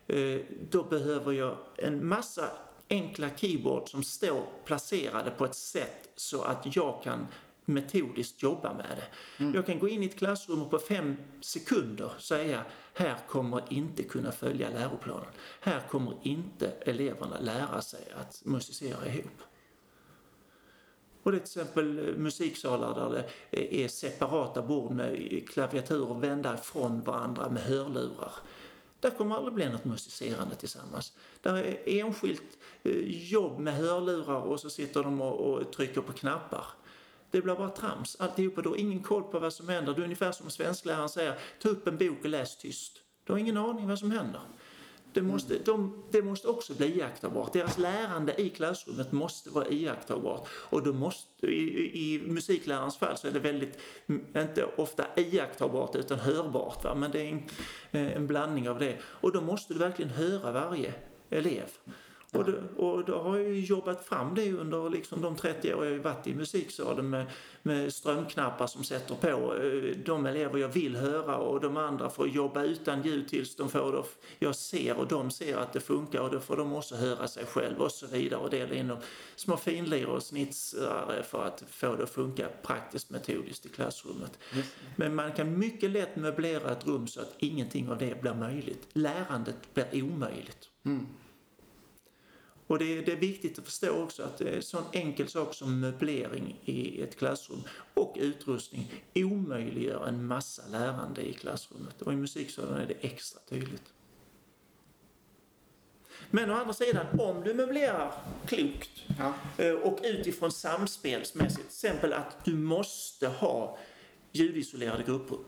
Eh, 0.07 0.41
då 0.71 0.83
behöver 0.83 1.33
jag 1.33 1.57
en 1.77 2.09
massa 2.09 2.51
enkla 2.91 3.31
keyboard 3.37 3.89
som 3.89 4.03
står 4.03 4.47
placerade 4.65 5.31
på 5.31 5.45
ett 5.45 5.55
sätt 5.55 6.09
så 6.17 6.43
att 6.43 6.77
jag 6.77 7.03
kan 7.03 7.27
metodiskt 7.65 8.43
jobba 8.43 8.75
med 8.75 8.87
det. 8.97 9.45
Jag 9.55 9.67
kan 9.67 9.79
gå 9.79 9.89
in 9.89 10.03
i 10.03 10.07
ett 10.07 10.17
klassrum 10.17 10.63
och 10.63 10.71
på 10.71 10.79
fem 10.79 11.17
sekunder 11.41 12.13
säga 12.19 12.63
här 12.95 13.17
kommer 13.29 13.63
inte 13.69 14.03
kunna 14.03 14.33
följa 14.33 14.71
läroplanen. 14.71 15.29
Här 15.61 15.81
kommer 15.89 16.17
inte 16.23 16.67
eleverna 16.67 17.41
lära 17.41 17.81
sig 17.81 18.09
att 18.17 18.43
musicera 18.45 19.07
ihop. 19.07 19.43
Och 21.23 21.33
det 21.33 21.39
är 21.39 21.41
till 21.41 21.61
exempel 21.61 22.09
eh, 22.09 22.15
musiksalar 22.15 22.95
där 22.95 23.29
det 23.51 23.85
är 23.85 23.89
separata 23.89 24.63
bord 24.63 24.91
med 24.91 25.43
klaviaturer 25.49 26.15
vända 26.15 26.55
ifrån 26.55 27.01
varandra 27.01 27.49
med 27.51 27.63
hörlurar. 27.63 28.33
Där 29.01 29.11
kommer 29.11 29.37
aldrig 29.37 29.55
bli 29.55 29.69
något 29.69 29.85
musicerande 29.85 30.55
tillsammans. 30.55 31.13
Där 31.41 31.55
är 31.55 31.79
enskilt 31.87 32.59
eh, 32.83 32.93
jobb 33.31 33.59
med 33.59 33.75
hörlurar 33.75 34.41
och 34.41 34.61
så 34.61 34.71
sitter 34.71 35.03
de 35.03 35.21
och, 35.21 35.53
och 35.53 35.73
trycker 35.73 36.01
på 36.01 36.13
knappar. 36.13 36.67
Det 37.31 37.43
blir 37.43 37.55
bara 37.55 37.71
trams 37.71 38.17
alltihopa. 38.21 38.63
Du 38.63 38.69
har 38.69 38.77
ingen 38.77 39.03
koll 39.03 39.23
på 39.23 39.39
vad 39.39 39.53
som 39.53 39.69
händer. 39.69 39.95
Du 39.95 40.01
är 40.01 40.05
ungefär 40.05 40.33
som 40.33 40.51
svenskläraren 40.51 41.09
säger, 41.09 41.39
ta 41.63 41.69
upp 41.69 41.87
en 41.87 41.97
bok 41.97 42.19
och 42.25 42.29
läs 42.29 42.57
tyst. 42.57 43.03
Du 43.25 43.33
har 43.33 43.39
ingen 43.39 43.57
aning 43.57 43.89
vad 43.89 43.99
som 43.99 44.11
händer. 44.11 44.41
Det 45.17 45.23
måste, 45.23 45.59
de, 45.59 46.03
det 46.11 46.23
måste 46.23 46.49
också 46.49 46.75
bli 46.75 46.99
iakttagbart. 46.99 47.53
Deras 47.53 47.79
lärande 47.79 48.41
i 48.41 48.49
klassrummet 48.49 49.13
måste 49.13 49.51
vara 49.51 49.69
iakttagbart. 49.69 50.49
Och 50.49 50.83
då 50.83 50.93
måste, 50.93 51.47
i, 51.47 52.15
i 52.15 52.19
musiklärarens 52.27 52.97
fall 52.97 53.17
så 53.17 53.29
är 53.29 53.33
det 53.33 53.39
väldigt, 53.39 53.79
mm, 54.07 54.25
inte 54.37 54.65
ofta 54.77 55.07
iakttagbart 55.17 55.97
utan 55.97 56.19
hörbart. 56.19 56.85
Va? 56.85 56.95
Men 56.95 57.11
det 57.11 57.21
är 57.21 57.29
en, 57.29 57.43
eh, 57.91 58.17
en 58.17 58.27
blandning 58.27 58.69
av 58.69 58.79
det. 58.79 58.99
Och 59.03 59.33
då 59.33 59.41
måste 59.41 59.73
du 59.75 59.79
verkligen 59.79 60.11
höra 60.11 60.53
varje 60.53 60.95
elev. 61.31 61.69
Och, 62.39 62.45
då, 62.45 62.85
och 62.87 63.05
då 63.05 63.19
har 63.19 63.37
jag 63.37 63.49
ju 63.49 63.61
jobbat 63.61 64.05
fram 64.05 64.35
det 64.35 64.53
under 64.53 64.91
liksom 64.91 65.23
de 65.23 65.37
30 65.37 65.75
år 65.75 65.85
jag 65.85 65.93
har 65.93 65.99
varit 65.99 66.27
i 66.27 66.35
musiksalen 66.35 67.11
med, 67.11 67.27
med 67.63 67.95
strömknappar 67.95 68.67
som 68.67 68.85
sätter 68.85 69.15
på 69.15 69.55
eh, 69.55 69.97
de 70.05 70.27
elever 70.27 70.59
jag 70.59 70.69
vill 70.69 70.97
höra 70.97 71.37
och 71.37 71.61
de 71.61 71.77
andra 71.77 72.11
får 72.11 72.29
jobba 72.29 72.63
utan 72.63 73.03
ljud 73.03 73.29
tills 73.29 73.57
de 73.57 73.69
får 73.69 73.93
det. 73.93 74.03
Jag 74.39 74.57
ser 74.57 74.97
och 74.97 75.09
de 75.09 75.31
ser 75.31 75.57
att 75.57 75.73
det 75.73 75.81
funkar 75.81 76.21
och 76.21 76.31
då 76.31 76.41
får 76.41 76.57
de 76.57 76.75
också 76.75 76.97
höra 76.97 77.29
sig 77.29 77.47
själv 77.47 77.79
och 77.79 77.93
så 77.93 78.07
vidare 78.07 78.41
och 78.41 78.51
dela 78.51 78.75
in 78.75 78.89
dem 78.89 78.99
små 79.37 79.57
finlir 79.57 80.07
och 80.07 80.23
snitsare 80.23 81.23
för 81.23 81.45
att 81.45 81.65
få 81.71 81.97
det 81.97 82.03
att 82.03 82.11
funka 82.11 82.49
praktiskt 82.63 83.11
metodiskt 83.11 83.67
i 83.67 83.69
klassrummet. 83.69 84.39
Men 84.97 85.15
man 85.15 85.33
kan 85.33 85.59
mycket 85.59 85.91
lätt 85.91 86.17
möblera 86.17 86.73
ett 86.73 86.87
rum 86.87 87.07
så 87.07 87.21
att 87.21 87.35
ingenting 87.39 87.91
av 87.91 87.99
det 87.99 88.21
blir 88.21 88.35
möjligt. 88.35 88.89
Lärandet 88.93 89.75
blir 89.75 90.03
omöjligt. 90.03 90.71
Och 92.67 92.79
det, 92.79 93.01
det 93.01 93.13
är 93.13 93.17
viktigt 93.17 93.59
att 93.59 93.65
förstå 93.65 93.91
också 93.91 94.23
att 94.23 94.41
en 94.41 94.63
sån 94.63 94.85
enkel 94.93 95.29
sak 95.29 95.55
som 95.55 95.81
möblering 95.81 96.61
i 96.65 97.03
ett 97.03 97.19
klassrum 97.19 97.63
och 97.95 98.15
utrustning 98.21 98.93
omöjliggör 99.15 100.07
en 100.07 100.27
massa 100.27 100.63
lärande 100.71 101.29
i 101.29 101.33
klassrummet. 101.33 102.03
Och 102.03 102.13
i 102.13 102.17
musiksalen 102.17 102.81
är 102.81 102.87
det 102.87 102.95
extra 103.01 103.41
tydligt. 103.49 103.93
Men 106.31 106.51
å 106.51 106.55
andra 106.55 106.73
sidan, 106.75 107.07
om 107.21 107.43
du 107.45 107.55
möblerar 107.55 108.13
klokt 108.47 108.91
Ja. 109.19 109.35
eh, 109.65 109.73
och 109.73 109.99
utifrån 110.03 110.53
samspelsmässigt, 110.53 111.57
till 111.57 111.67
exempel 111.67 112.13
att 112.13 112.45
du 112.45 112.55
måste 112.55 113.29
ha 113.29 113.79
ljudisolerade 114.33 115.03
grupper. 115.03 115.39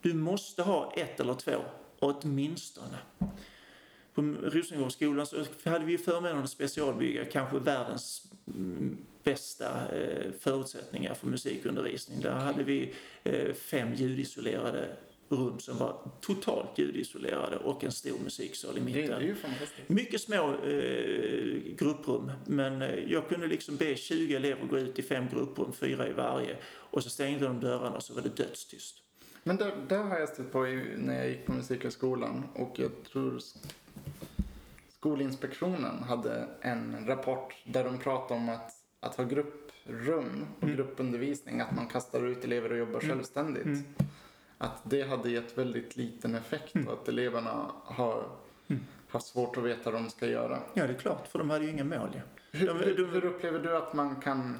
Du 0.00 0.14
måste 0.14 0.62
ha 0.62 0.92
ett 0.96 1.20
eller 1.20 1.34
två, 1.34 1.52
åtminstone. 1.98 2.98
På 4.14 4.22
Rosengårdsskolan 4.22 5.26
så 5.26 5.44
hade 5.64 5.84
vi 5.84 5.98
förmånen 5.98 6.38
att 6.38 6.50
specialbygga 6.50 7.24
kanske 7.24 7.58
världens 7.58 8.32
mm, 8.46 8.98
bästa 9.24 9.96
eh, 9.96 10.32
förutsättningar 10.40 11.14
för 11.14 11.26
musikundervisning. 11.26 12.20
Där 12.20 12.30
hade 12.30 12.64
vi 12.64 12.94
eh, 13.24 13.52
fem 13.54 13.94
ljudisolerade 13.94 14.96
rum 15.28 15.58
som 15.58 15.78
var 15.78 16.10
totalt 16.20 16.78
ljudisolerade 16.78 17.56
och 17.56 17.84
en 17.84 17.92
stor 17.92 18.18
musiksal 18.24 18.78
i 18.78 18.80
mitten. 18.80 19.06
det 19.06 19.14
är 19.14 19.20
ju 19.20 19.34
fantastiskt. 19.34 19.88
Mycket 19.88 20.20
små 20.20 20.54
eh, 20.54 21.74
grupprum, 21.76 22.32
men 22.46 22.82
eh, 22.82 23.12
jag 23.12 23.28
kunde 23.28 23.46
liksom 23.46 23.76
be 23.76 23.96
20 23.96 24.34
elever 24.34 24.66
gå 24.66 24.78
ut 24.78 24.98
i 24.98 25.02
fem 25.02 25.24
grupprum, 25.32 25.72
fyra 25.72 26.08
i 26.08 26.12
varje. 26.12 26.56
Och 26.64 27.02
så 27.02 27.10
stängde 27.10 27.44
de 27.44 27.60
dörrarna 27.60 27.96
och 27.96 28.02
så 28.02 28.14
var 28.14 28.22
det 28.22 28.36
dödstyst. 28.36 28.96
Men 29.44 29.56
där, 29.56 29.72
där 29.88 30.02
har 30.02 30.18
jag 30.18 30.28
stött 30.28 30.52
på 30.52 30.62
när 30.96 31.18
jag 31.18 31.28
gick 31.28 31.46
på 31.46 31.52
Musikhögskolan 31.52 32.44
och 32.54 32.78
jag 32.78 32.90
tror 33.12 33.40
Skolinspektionen 35.02 36.02
hade 36.02 36.48
en 36.60 37.06
rapport 37.06 37.54
där 37.64 37.84
de 37.84 37.98
pratade 37.98 38.40
om 38.40 38.48
att, 38.48 38.70
att 39.00 39.14
ha 39.16 39.24
grupprum 39.24 40.46
och 40.56 40.62
Mm. 40.62 40.76
gruppundervisning, 40.76 41.60
att 41.60 41.76
man 41.76 41.86
kastar 41.86 42.26
ut 42.26 42.44
elever 42.44 42.72
och 42.72 42.78
jobbar 42.78 43.00
självständigt. 43.00 43.64
Mm. 43.64 43.82
Att 44.58 44.80
det 44.90 45.02
hade 45.02 45.30
gett 45.30 45.58
väldigt 45.58 45.96
liten 45.96 46.34
effekt 46.34 46.74
och 46.86 46.92
att 46.92 47.08
eleverna 47.08 47.66
har 47.84 48.24
Mm. 48.68 48.82
haft 49.08 49.26
svårt 49.26 49.56
att 49.56 49.62
veta 49.64 49.90
vad 49.90 50.02
de 50.02 50.10
ska 50.10 50.26
göra. 50.26 50.58
Ja, 50.74 50.86
det 50.86 50.92
är 50.92 50.98
klart, 50.98 51.28
för 51.28 51.38
de 51.38 51.50
hade 51.50 51.64
ju 51.64 51.70
inga 51.70 51.84
mål. 51.84 52.08
Ja. 52.14 52.20
Hur, 52.52 52.66
De- 52.66 52.78
hur, 52.78 52.96
de- 52.96 53.10
hur 53.10 53.24
upplever 53.24 53.58
du 53.58 53.76
att 53.76 53.94
man 53.94 54.16
kan 54.20 54.58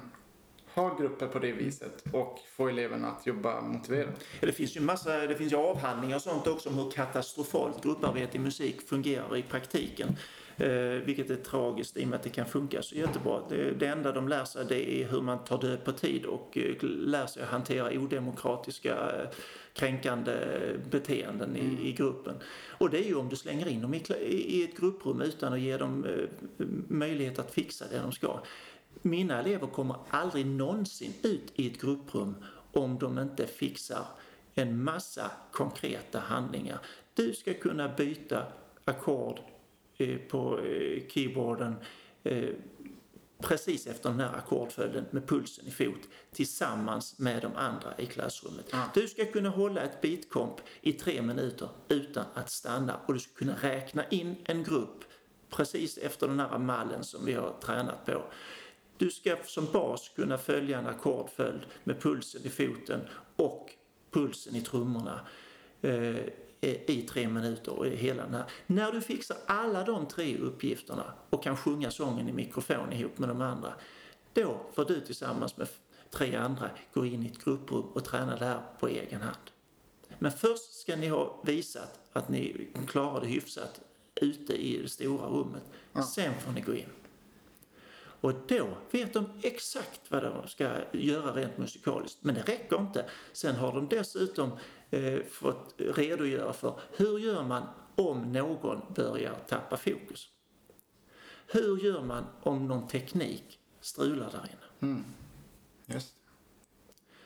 ha 0.75 0.97
grupper 0.97 1.27
på 1.27 1.39
det 1.39 1.51
viset 1.51 2.03
och 2.11 2.39
få 2.55 2.67
eleverna 2.67 3.07
att 3.07 3.27
jobba 3.27 3.61
motiverat? 3.61 4.25
Ja, 4.39 4.47
Det 4.47 4.53
finns 4.53 4.77
ju 4.77 4.81
massa, 4.81 5.17
det 5.27 5.35
finns 5.35 5.53
ju 5.53 5.57
avhandlingar 5.57 6.15
och 6.15 6.21
sånt 6.21 6.47
också 6.47 6.69
om 6.69 6.75
hur 6.75 6.91
katastrofalt 6.91 7.83
grupparbete 7.83 8.37
i 8.37 8.39
musik 8.39 8.81
fungerar 8.81 9.37
i 9.37 9.43
praktiken. 9.43 10.17
Eh, 10.57 10.69
vilket 11.05 11.29
är 11.29 11.35
tragiskt 11.35 11.97
i 11.97 12.03
och 12.03 12.07
med 12.07 12.15
att 12.17 12.23
det 12.23 12.29
kan 12.29 12.45
funka 12.45 12.81
så 12.81 12.95
jättebra. 12.95 13.41
Det, 13.49 13.71
det 13.71 13.87
enda 13.87 14.11
de 14.11 14.27
lär 14.27 14.45
sig 14.45 14.65
det 14.69 14.91
är 14.91 15.07
hur 15.07 15.21
man 15.21 15.43
tar 15.43 15.61
död 15.61 15.83
på 15.85 15.91
tid 15.91 16.25
och 16.25 16.57
eh, 16.57 16.75
lär 16.83 17.25
sig 17.25 17.43
att 17.43 17.49
hantera 17.49 17.91
odemokratiska 17.99 18.95
eh, 18.95 19.27
kränkande 19.73 20.33
beteenden 20.91 21.55
Mm. 21.55 21.77
i, 21.77 21.87
i 21.89 21.93
gruppen. 21.93 22.35
Och 22.77 22.89
det 22.89 22.97
är 22.97 23.07
ju 23.07 23.15
om 23.15 23.29
du 23.29 23.35
slänger 23.35 23.67
in 23.67 23.81
dem 23.81 23.93
i, 23.93 24.03
i 24.29 24.63
ett 24.63 24.77
grupprum 24.77 25.21
utan 25.21 25.53
att 25.53 25.59
ge 25.59 25.77
dem 25.77 26.05
eh, 26.05 26.65
möjlighet 26.87 27.39
att 27.39 27.51
fixa 27.53 27.85
det 27.91 27.97
de 27.99 28.11
ska. 28.11 28.39
Mina 29.01 29.39
elever 29.39 29.67
kommer 29.67 29.95
aldrig 30.09 30.45
någonsin 30.45 31.13
ut 31.23 31.51
i 31.55 31.67
ett 31.67 31.81
grupprum 31.81 32.35
om 32.71 32.99
de 32.99 33.19
inte 33.19 33.47
fixar 33.47 34.05
en 34.53 34.83
massa 34.83 35.31
konkreta 35.51 36.19
handlingar. 36.19 36.79
Du 37.13 37.33
ska 37.33 37.53
kunna 37.53 37.89
byta 37.89 38.45
ackord 38.85 39.39
eh, 39.97 40.17
på 40.17 40.59
eh, 40.59 41.07
keyboarden 41.07 41.75
eh, 42.23 42.49
precis 43.43 43.87
efter 43.87 44.09
den 44.09 44.19
här 44.19 44.35
ackordföljden 44.37 45.05
med 45.11 45.27
pulsen 45.27 45.67
i 45.67 45.71
fot 45.71 46.09
tillsammans 46.31 47.19
med 47.19 47.41
de 47.41 47.55
andra 47.55 47.93
i 47.97 48.05
klassrummet. 48.05 48.65
Ja. 48.71 48.83
Du 48.93 49.07
ska 49.07 49.25
kunna 49.25 49.49
hålla 49.49 49.81
ett 49.81 50.01
beatkomp 50.01 50.55
i 50.81 50.93
tre 50.93 51.21
minuter 51.21 51.69
utan 51.89 52.25
att 52.33 52.49
stanna 52.49 52.99
och 53.05 53.13
du 53.13 53.19
ska 53.19 53.33
kunna 53.33 53.55
räkna 53.61 54.07
in 54.09 54.35
en 54.45 54.63
grupp 54.63 55.03
precis 55.49 55.97
efter 55.97 56.27
den 56.27 56.39
här 56.39 56.57
mallen 56.57 57.03
som 57.03 57.25
vi 57.25 57.33
har 57.33 57.53
tränat 57.61 58.05
på. 58.05 58.23
Du 58.97 59.11
ska 59.11 59.37
som 59.45 59.67
bas 59.71 60.11
kunna 60.15 60.37
följa 60.37 60.79
en 60.79 60.87
ackordföljd 60.87 61.61
med 61.83 62.01
pulsen 62.01 62.41
i 62.45 62.49
foten 62.49 63.01
och 63.35 63.71
pulsen 64.11 64.55
i 64.55 64.61
trummorna 64.61 65.19
eh, 65.81 66.17
i 66.61 67.07
tre 67.09 67.27
minuter 67.27 67.79
och 67.79 67.87
i 67.87 67.95
hela 67.95 68.23
den 68.23 68.33
här. 68.33 68.45
När 68.67 68.91
du 68.91 69.01
fixar 69.01 69.37
alla 69.45 69.83
de 69.83 70.05
tre 70.07 70.37
uppgifterna 70.37 71.13
och 71.29 71.43
kan 71.43 71.57
sjunga 71.57 71.91
sången 71.91 72.29
i 72.29 72.33
mikrofon 72.33 72.93
ihop 72.93 73.17
med 73.17 73.29
de 73.29 73.41
andra, 73.41 73.73
då 74.33 74.61
får 74.73 74.85
du 74.85 75.01
tillsammans 75.01 75.57
med 75.57 75.67
tre 76.11 76.35
andra 76.35 76.69
gå 76.93 77.05
in 77.05 77.23
i 77.23 77.27
ett 77.27 77.43
grupprum 77.43 77.83
och 77.83 78.05
träna 78.05 78.35
det 78.35 78.45
här 78.45 78.61
på 78.79 78.87
egen 78.87 79.21
hand. 79.21 79.37
Men 80.19 80.31
först 80.31 80.73
ska 80.73 80.95
ni 80.95 81.07
ha 81.07 81.41
visat 81.43 81.99
att 82.13 82.29
ni 82.29 82.67
klarar 82.87 83.21
det 83.21 83.27
hyfsat 83.27 83.81
ute 84.15 84.53
i 84.53 84.81
det 84.81 84.89
stora 84.89 85.27
rummet. 85.27 85.63
Sen 86.13 86.33
får 86.39 86.51
ni 86.51 86.61
gå 86.61 86.73
in. 86.73 86.89
Och 88.23 88.33
då 88.47 88.77
vet 88.91 89.13
de 89.13 89.29
exakt 89.41 90.01
vad 90.09 90.23
de 90.23 90.47
ska 90.47 90.69
göra 90.91 91.33
rent 91.35 91.57
musikaliskt. 91.57 92.17
Men 92.21 92.35
det 92.35 92.41
räcker 92.41 92.79
inte. 92.81 93.05
Sen 93.33 93.55
har 93.55 93.73
de 93.73 93.87
dessutom 93.87 94.51
eh, 94.89 95.19
fått 95.23 95.73
redogöra 95.77 96.53
för 96.53 96.79
hur 96.97 97.19
gör 97.19 97.43
man 97.43 97.63
om 97.95 98.31
någon 98.31 98.81
börjar 98.95 99.35
tappa 99.47 99.77
fokus? 99.77 100.27
Hur 101.47 101.77
gör 101.77 102.01
man 102.01 102.23
om 102.43 102.67
någon 102.67 102.87
teknik 102.87 103.59
strular 103.81 104.31
där 104.31 104.39
inne? 104.49 104.91
Mm. 104.93 105.03
Just 105.85 106.13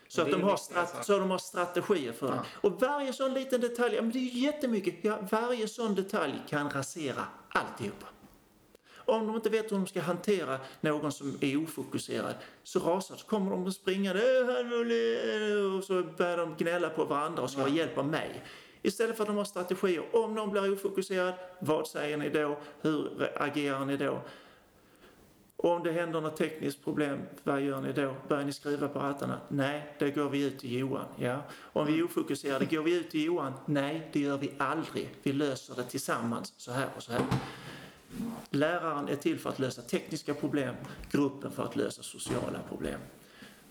Så 0.08 0.22
att 0.22 0.28
Det 0.28 0.34
de 0.34 0.44
har, 0.44 0.58
strat- 0.58 1.04
så 1.04 1.20
de 1.20 1.30
har 1.32 1.38
strategier 1.38 2.12
för 2.14 2.28
det. 2.28 2.36
Ja. 2.36 2.70
Och 2.70 2.82
varje 2.82 3.14
sån 3.14 3.34
liten 3.34 3.62
detalj, 3.62 3.96
ja, 3.96 4.02
men 4.02 4.12
det 4.12 4.18
är 4.20 4.22
ju 4.22 4.40
jättemycket. 4.40 4.96
Ja, 5.02 5.20
varje 5.32 5.68
sån 5.68 5.96
detalj 5.96 6.42
kan 6.50 6.70
rasera 6.70 7.24
alltihopa. 7.50 8.08
Om 9.08 9.28
de 9.28 9.36
inte 9.36 9.50
vet 9.50 9.72
hur 9.72 9.78
de 9.78 9.88
ska 9.88 10.02
hantera 10.02 10.60
någon 10.82 11.12
som 11.12 11.38
är 11.42 11.64
ofokuserad 11.64 12.36
så 12.64 12.80
rasar 12.80 13.16
så 13.16 13.28
kommer 13.28 13.52
de 13.52 13.68
att 13.68 13.74
springa 13.74 14.12
och 15.78 15.84
så 15.84 16.04
börjar 16.18 16.38
de 16.38 16.56
gnälla 16.58 16.90
på 16.90 17.06
varandra 17.06 17.44
och 17.44 17.50
ska 17.50 17.62
ha 17.62 17.70
hjälp 17.70 17.98
av 17.98 18.08
mig. 18.08 18.44
Istället 18.82 19.16
för 19.16 19.24
att 19.24 19.28
de 19.28 19.38
har 19.38 19.44
strategier. 19.44 20.16
Om 20.16 20.36
någon 20.36 20.52
blir 20.52 20.74
ofokuserad, 20.74 21.34
vad 21.60 21.88
säger 21.88 22.18
ni 22.18 22.30
då? 22.30 22.58
Hur 22.82 23.32
agerar 23.36 23.86
ni 23.86 23.98
då? 23.98 24.22
Och 25.58 25.72
om 25.72 25.84
det 25.84 25.92
händer 25.92 26.22
något 26.22 26.38
tekniskt 26.38 26.84
problem, 26.84 27.20
vad 27.44 27.62
gör 27.62 27.82
ni 27.82 27.94
då? 27.94 28.16
Börjar 28.28 28.44
ni 28.44 28.54
skruva 28.54 28.88
på 28.88 29.00
rattarna? 29.00 29.40
Nej, 29.48 29.96
det 30.00 30.12
går 30.12 30.30
vi 30.30 30.44
ut 30.44 30.60
till 30.60 30.78
Johan. 30.78 31.06
Ja. 31.16 31.42
Om 31.60 31.86
vi 31.86 32.00
är 32.00 32.04
ofokuserade, 32.04 32.66
går 32.66 32.82
vi 32.82 32.96
ut 32.96 33.12
till 33.12 33.24
Johan? 33.24 33.54
Nej, 33.66 34.10
det 34.14 34.20
gör 34.20 34.38
vi 34.38 34.52
aldrig. 34.58 35.10
Vi 35.24 35.34
löser 35.34 35.76
det 35.76 35.84
tillsammans, 35.84 36.54
så 36.58 36.72
här 36.72 36.90
och 36.96 37.04
så 37.04 37.12
här. 37.12 37.22
Läraren 38.50 39.08
är 39.08 39.16
till 39.16 39.40
för 39.40 39.50
att 39.50 39.60
lösa 39.60 39.82
tekniska 39.82 40.34
problem, 40.34 40.76
gruppen 41.12 41.52
för 41.52 41.64
att 41.64 41.76
lösa 41.76 42.04
sociala 42.04 42.60
problem. 42.70 43.00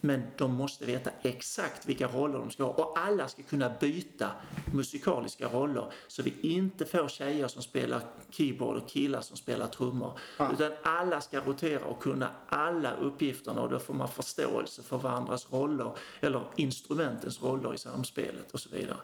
Men 0.01 0.23
de 0.37 0.55
måste 0.55 0.85
veta 0.85 1.11
exakt 1.23 1.87
vilka 1.87 2.09
roller 2.09 2.39
de 2.39 2.51
ska 2.51 2.65
ha 2.65 2.71
och 2.71 2.99
alla 2.99 3.29
ska 3.29 3.43
kunna 3.43 3.71
byta 3.81 4.31
musikaliska 4.73 5.49
roller 5.49 5.93
så 6.09 6.23
vi 6.23 6.35
inte 6.41 6.85
får 6.85 7.09
tjejer 7.09 7.49
som 7.49 7.63
spelar 7.63 8.01
keyboard 8.31 8.77
och 8.77 8.89
killar 8.89 9.21
som 9.21 9.37
spelar 9.37 9.67
trummor. 9.67 10.19
Ja. 10.39 10.53
Utan 10.53 10.73
alla 10.83 11.21
ska 11.21 11.41
rotera 11.41 11.85
och 11.85 12.03
kunna 12.03 12.31
alla 12.49 12.95
uppgifterna 12.95 13.61
och 13.61 13.71
då 13.71 13.79
får 13.79 13.95
man 13.95 14.09
förståelse 14.09 14.83
för 14.83 14.99
varandras 14.99 15.53
roller 15.53 15.93
eller 16.21 16.43
instrumentens 16.57 17.43
roller 17.43 17.75
i 17.75 17.79
samspelet 17.79 18.53
och 18.53 18.61
så 18.61 18.71
vidare. 18.71 18.99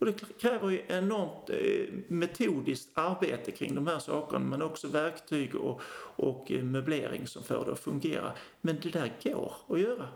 Och 0.00 0.06
det 0.06 0.40
kräver 0.40 0.70
ju 0.70 0.82
enormt 0.88 1.50
eh, 1.50 1.94
metodiskt 2.08 2.90
arbete 2.98 3.50
kring 3.50 3.74
de 3.74 3.86
här 3.86 3.98
sakerna 3.98 4.38
men 4.44 4.62
också 4.62 4.88
verktyg 4.88 5.54
och, 5.54 5.80
och 6.16 6.52
eh, 6.52 6.62
möblering 6.62 7.26
som 7.26 7.42
får 7.42 7.64
det 7.64 7.72
att 7.72 7.78
fungera. 7.80 8.32
Men 8.60 8.78
det 8.82 8.88
där 8.88 9.12
går 9.24 9.54
att 9.68 9.80
göra. 9.80 10.08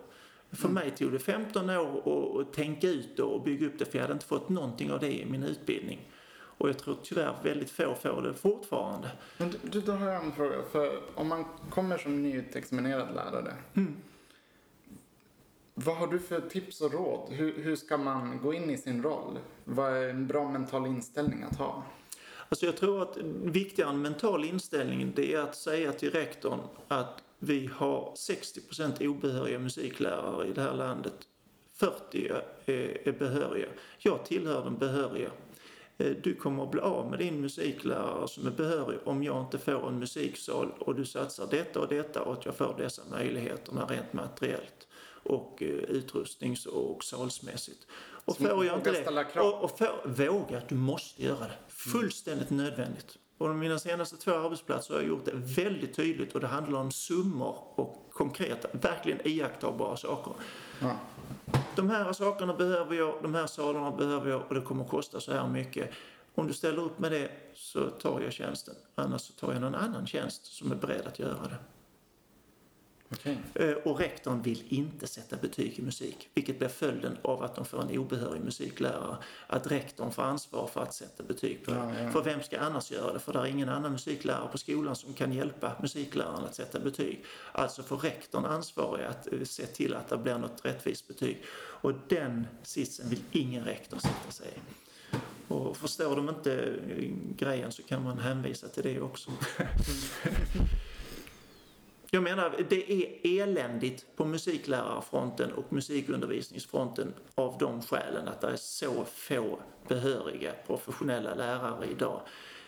För 0.53 0.69
mig 0.69 0.91
tog 0.91 1.13
det 1.13 1.19
15 1.19 1.71
år 1.71 2.41
att- 2.41 2.53
tänka 2.53 2.89
ut 2.89 3.19
och 3.19 3.43
bygga 3.43 3.67
upp 3.67 3.79
det 3.79 3.85
för 3.85 3.99
jag 3.99 4.03
hade 4.03 4.13
inte 4.15 4.27
fått 4.27 4.49
någonting 4.49 4.93
av 4.93 5.01
det 5.01 5.21
i 5.21 5.27
min 5.27 5.43
utbildning. 5.43 6.09
Och 6.59 6.69
jag 6.69 6.79
tror 6.79 6.97
tyvärr 7.03 7.35
väldigt 7.43 7.71
få 7.71 7.95
får 7.95 8.23
det 8.23 8.35
fortfarande. 8.35 9.11
Men 9.39 9.55
du, 9.63 9.81
då 9.81 9.93
har 9.93 10.11
jag 10.11 10.25
en 10.25 10.33
fråga. 10.33 10.57
För 10.73 10.99
om 11.15 11.29
man 11.29 11.45
kommer 11.71 11.99
som 11.99 12.23
nyutexaminerad 12.23 13.15
lärare. 13.15 13.55
Vad 15.77 15.97
har 15.97 16.07
du 16.07 16.19
för 16.19 16.41
tips 16.41 16.81
och 16.81 16.93
råd? 16.93 17.33
Hur, 17.33 17.63
hur 17.63 17.77
ska 17.77 17.97
man 17.97 18.41
gå 18.43 18.55
in 18.55 18.71
i 18.71 18.79
sin 18.79 19.03
roll? 19.03 19.39
Vad 19.65 19.93
är 19.93 20.09
en 20.09 20.27
bra 20.27 20.49
mental 20.49 20.87
inställning 20.87 21.43
att 21.43 21.57
ha? 21.57 21.85
Alltså 22.49 22.67
jag 22.67 22.77
tror 22.77 23.03
att 23.03 23.17
viktigare 23.43 23.91
än 23.91 24.03
mental 24.03 24.45
inställning 24.45 25.13
det 25.17 25.35
är 25.35 25.41
att 25.41 25.57
säga 25.57 25.93
till 25.93 26.11
rektorn 26.11 26.61
att 26.89 27.23
vi 27.39 27.71
har 27.75 28.15
60% 28.17 29.07
obehöriga 29.07 29.59
musiklärare 29.59 30.47
i 30.49 30.53
det 30.53 30.63
här 30.63 30.75
landet. 30.75 31.15
40 31.73 32.31
är, 32.65 33.09
är 33.09 33.13
behöriga. 33.13 33.67
Jag 33.99 34.25
tillhör 34.25 34.65
de 34.65 34.77
behöriga. 34.77 35.31
Eh, 35.99 36.13
du 36.23 36.35
kommer 36.35 36.63
att 36.63 36.71
bli 36.71 36.81
av 36.81 37.11
med 37.11 37.19
din 37.19 37.41
musiklärare 37.41 38.29
som 38.29 38.47
är 38.47 38.51
behörig 38.51 38.99
om 39.05 39.23
jag 39.23 39.41
inte 39.41 39.59
får 39.59 39.89
en 39.89 39.99
musiksal 39.99 40.73
och 40.79 40.95
du 40.95 41.05
satsar 41.05 41.47
detta 41.51 41.81
och 41.81 41.89
detta 41.89 42.23
och 42.23 42.33
att 42.33 42.45
jag 42.45 42.57
får 42.57 42.75
dessa 42.79 43.03
möjligheterna 43.11 43.87
rent 43.87 44.13
materiellt 44.13 44.89
och 45.25 45.63
eh, 45.63 45.69
utrustnings 45.69 46.67
och 46.67 47.05
salsmässigt. 47.05 47.87
Och 48.25 48.37
Så 48.37 48.45
får 48.45 48.65
jag 48.65 48.79
inte 48.79 48.93
det, 48.93 49.41
och, 49.41 49.65
och 49.65 49.79
få, 49.79 49.87
våga, 50.05 50.63
du 50.69 50.75
måste 50.75 51.23
göra 51.23 51.41
det. 51.47 51.59
Fullständigt 51.69 52.51
nödvändigt. 52.51 53.19
Och 53.39 53.49
de 53.49 53.59
mina 53.59 53.79
senaste 53.79 54.17
två 54.17 54.35
arbetsplatser 54.35 54.95
har 54.95 55.01
jag 55.01 55.09
gjort 55.09 55.25
det 55.25 55.33
väldigt 55.35 55.97
tydligt 55.97 56.35
och 56.35 56.41
det 56.41 56.47
handlar 56.47 56.81
om 56.81 56.91
summor 56.91 57.57
och 57.75 58.11
konkreta, 58.13 58.69
verkligen 58.73 59.21
iakttagbara 59.25 59.97
saker. 59.97 60.33
Ja. 60.81 60.97
De 61.77 61.91
här 61.91 62.13
sakerna 62.13 62.55
behöver 62.55 62.97
jag, 62.97 63.23
de 63.23 63.35
här 63.35 63.47
salarna 63.47 63.91
behöver 63.91 64.31
jag 64.31 64.43
och 64.49 64.55
det 64.55 64.61
kommer 64.61 64.85
att 64.85 64.91
kosta 64.91 65.21
så 65.21 65.33
här 65.33 65.49
mycket. 65.49 65.91
Om 66.35 66.47
du 66.47 66.55
ställer 66.55 66.83
upp 66.83 66.99
med 66.99 67.13
det 67.13 67.31
så 67.55 67.91
tar 67.91 68.21
jag 68.21 68.33
tjänsten. 68.33 68.75
Annars 68.95 69.21
så 69.21 69.33
tar 69.33 69.53
jag 69.53 69.61
någon 69.61 69.75
annan 69.75 70.07
tjänst 70.07 70.47
som 70.47 70.73
är 70.73 70.77
beredd 70.77 71.07
att 71.07 71.19
göra 71.19 71.49
det. 71.49 71.57
Okej. 73.13 73.39
Eh, 73.55 73.71
Och 73.73 73.99
rektorn 73.99 74.43
vill 74.43 74.65
inte 74.69 75.07
sätta 75.07 75.37
betyg 75.37 75.79
i 75.79 75.83
musik, 75.83 76.29
vilket 76.35 76.59
blir 76.59 76.69
följden 76.69 77.19
av 77.23 77.43
att 77.43 77.55
de 77.57 77.65
får 77.65 77.83
en 77.83 77.99
obehörig 77.99 78.41
musiklärare. 78.41 79.17
Att 79.47 79.71
rektorn 79.71 80.13
får 80.13 80.23
ansvar 80.23 80.67
för 80.67 80.81
att 80.83 80.95
sätta 80.95 81.23
betyg 81.23 81.65
på 81.65 81.71
det. 81.71 81.77
Ja, 81.77 82.01
ja. 82.01 82.11
För 82.11 82.23
vem 82.25 82.43
ska 82.43 82.59
annars 82.61 82.91
göra 82.91 83.13
det? 83.13 83.19
För 83.19 83.33
det 83.33 83.39
är 83.39 83.47
ingen 83.47 83.69
annan 83.69 83.93
musiklärare 83.93 84.49
på 84.49 84.59
skolan 84.59 84.97
som 84.97 85.13
kan 85.15 85.33
hjälpa 85.33 85.73
musikläraren 85.83 86.45
att 86.45 86.55
sätta 86.55 86.81
betyg. 86.81 87.25
Alltså 87.53 87.83
får 87.83 87.97
rektorn 87.97 88.45
ansvar 88.45 89.01
i 89.03 89.05
att 89.05 89.33
eh, 89.33 89.43
se 89.45 89.67
till 89.67 89.95
att 89.95 90.09
det 90.09 90.17
blir 90.17 90.39
något 90.39 90.65
rättvist 90.65 91.09
betyg. 91.09 91.43
Och 91.57 91.93
den 92.09 92.47
sitsen 92.63 93.09
vill 93.09 93.21
ingen 93.33 93.65
rektor 93.65 93.99
sätta 93.99 94.31
sig 94.31 94.47
i. 94.57 94.61
Och 95.49 95.77
förstår 95.77 96.17
de 96.17 96.29
inte 96.29 96.55
eh, 96.63 97.11
grejen 97.37 97.73
så 97.73 97.83
kan 97.83 98.03
man 98.03 98.19
hänvisa 98.19 98.69
till 98.69 98.83
det 98.83 99.01
också. 99.01 99.31
Jag 102.15 102.23
menar, 102.23 102.65
det 102.69 102.93
är 102.93 103.43
eländigt 103.43 104.07
på 104.17 104.25
musiklärarfronten 104.25 105.53
och 105.53 105.73
musikundervisningsfronten 105.73 107.15
av 107.35 107.57
de 107.59 107.83
skälen 107.83 108.29
att 108.29 108.41
det 108.41 108.47
är 108.47 108.57
så 108.57 109.05
få 109.05 109.59
behöriga 109.89 110.53
professionella 110.67 111.35
lärare 111.35 111.87
idag. 111.91 112.21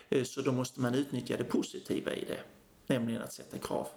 Eh, 0.09 0.25
Så 0.25 0.41
då 0.41 0.53
måste 0.53 0.81
man 0.81 0.95
utnyttja 0.95 1.37
det 1.37 1.45
positiva 1.45 2.13
i 2.13 2.25
det, 2.25 2.41
nämligen 2.87 3.23
att 3.23 3.33
sätta 3.33 3.59
krav. 3.59 3.89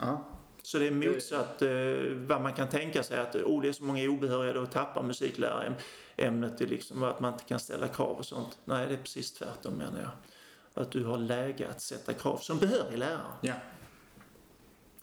Ja. 0.00 0.24
Så 0.62 0.78
det 0.78 0.86
är 0.86 0.90
motsatt 0.90 1.62
eh, 1.62 2.16
vad 2.26 2.42
man 2.42 2.52
kan 2.52 2.68
tänka 2.68 3.02
sig 3.02 3.18
att 3.18 3.36
oh, 3.36 3.62
det 3.62 3.68
är 3.68 3.72
så 3.72 3.84
många 3.84 4.08
obehöriga, 4.08 4.52
då 4.52 4.66
tappar 4.66 5.02
musiklärare-ämnet 5.02 6.58
till 6.58 6.68
liksom 6.68 7.02
att 7.02 7.20
man 7.20 7.32
inte 7.32 7.44
kan 7.44 7.60
ställa 7.60 7.88
krav 7.88 8.16
och 8.16 8.26
sånt. 8.26 8.58
Nej, 8.64 8.86
det 8.86 8.94
är 8.94 8.98
precis 8.98 9.32
tvärtom 9.32 9.74
menar 9.74 10.00
jag. 10.00 10.10
Att 10.74 10.90
du 10.90 11.04
har 11.04 11.18
läge 11.18 11.68
att 11.68 11.80
sätta 11.80 12.12
krav 12.12 12.38
som 12.38 12.58
behörig 12.58 12.98
lärare. 12.98 13.32
Ja. 13.40 13.54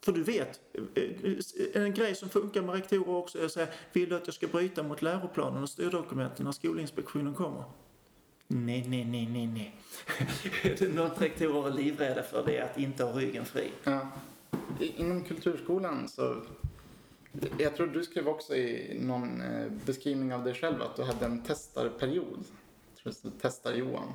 För 0.02 0.12
du 0.12 0.24
vet, 0.24 0.60
eh, 0.96 1.82
en 1.84 1.94
grej 1.94 2.16
som 2.16 2.30
funkar 2.30 2.62
med 2.62 2.76
rektorer 2.76 3.10
också 3.10 3.40
är 3.40 3.46
att 3.46 3.52
säga, 3.52 3.68
vill 3.94 4.10
du 4.10 4.16
att 4.16 4.28
jag 4.28 4.34
ska 4.34 4.48
bryta 4.48 4.84
mot 4.84 5.02
läroplanen 5.02 5.64
och 5.64 5.70
styrdokumenten 5.70 6.46
när 6.46 6.52
Skolinspektionen 6.52 7.34
kommer? 7.34 7.64
Nej, 8.48 8.86
nej, 8.88 9.06
nej, 9.06 9.28
nej, 9.28 9.48
nej. 9.48 9.76
Något 10.94 11.22
rektorer 11.22 11.68
är 11.68 11.74
livrädda 11.74 12.24
för 12.24 12.46
det 12.46 12.58
är 12.58 12.64
att 12.64 12.78
inte 12.78 13.04
ha 13.04 13.20
ryggen 13.20 13.46
fri. 13.46 13.72
Ja. 13.84 14.08
Inom 14.80 15.24
kulturskolan 15.24 16.08
så... 16.08 16.42
Jag 17.58 17.76
tror 17.76 17.88
du 17.88 18.04
skrev 18.04 18.28
också 18.28 18.56
i 18.56 18.98
någon 19.02 19.42
eh, 19.42 19.72
beskrivning 19.86 20.34
av 20.34 20.44
dig 20.44 20.54
själv 20.54 20.82
att 20.82 20.96
du 20.96 21.04
hade 21.04 21.26
en 21.26 21.44
testarperiod. 21.44 22.44
Jag 22.94 23.04
tror 23.04 23.14
stod 23.14 23.32
testar 23.42 23.74
Johan. 23.74 24.14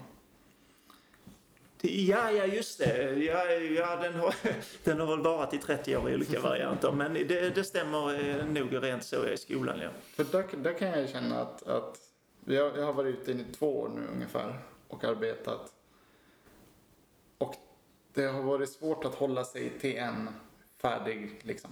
Ja, 1.83 2.31
ja 2.31 2.47
just 2.47 2.79
det. 2.79 3.15
Ja, 3.15 3.51
ja, 3.51 3.97
den, 3.97 4.15
har, 4.15 4.35
den 4.85 5.01
har 5.01 5.07
väl 5.07 5.21
varit 5.21 5.55
i 5.55 5.59
30 5.59 5.97
år 5.97 6.11
i 6.11 6.15
olika 6.15 6.41
varianter. 6.41 6.93
Men 6.93 7.15
det, 7.15 7.55
det 7.55 7.65
stämmer 7.65 8.29
eh, 8.29 8.47
nog 8.47 8.83
rent 8.83 9.05
så 9.05 9.27
i 9.27 9.37
skolan, 9.37 9.79
ja. 9.83 9.91
För 10.15 10.25
där, 10.25 10.45
där 10.57 10.73
kan 10.73 10.89
jag 10.89 11.09
känna 11.09 11.41
att, 11.41 11.63
att 11.63 11.99
jag, 12.45 12.79
jag 12.79 12.87
har 12.87 12.93
varit 12.93 13.15
ute 13.15 13.33
i 13.33 13.45
två 13.59 13.81
år 13.81 13.89
nu 13.89 14.03
ungefär 14.15 14.59
och 14.89 15.05
arbetat. 15.05 15.73
Och 17.39 17.55
det 18.15 18.25
har 18.25 18.43
varit 18.43 18.71
svårt 18.71 19.05
att 19.05 19.15
hålla 19.15 19.45
sig 19.45 19.71
till 19.81 19.97
en 19.97 20.29
färdig, 20.83 21.41
liksom. 21.43 21.71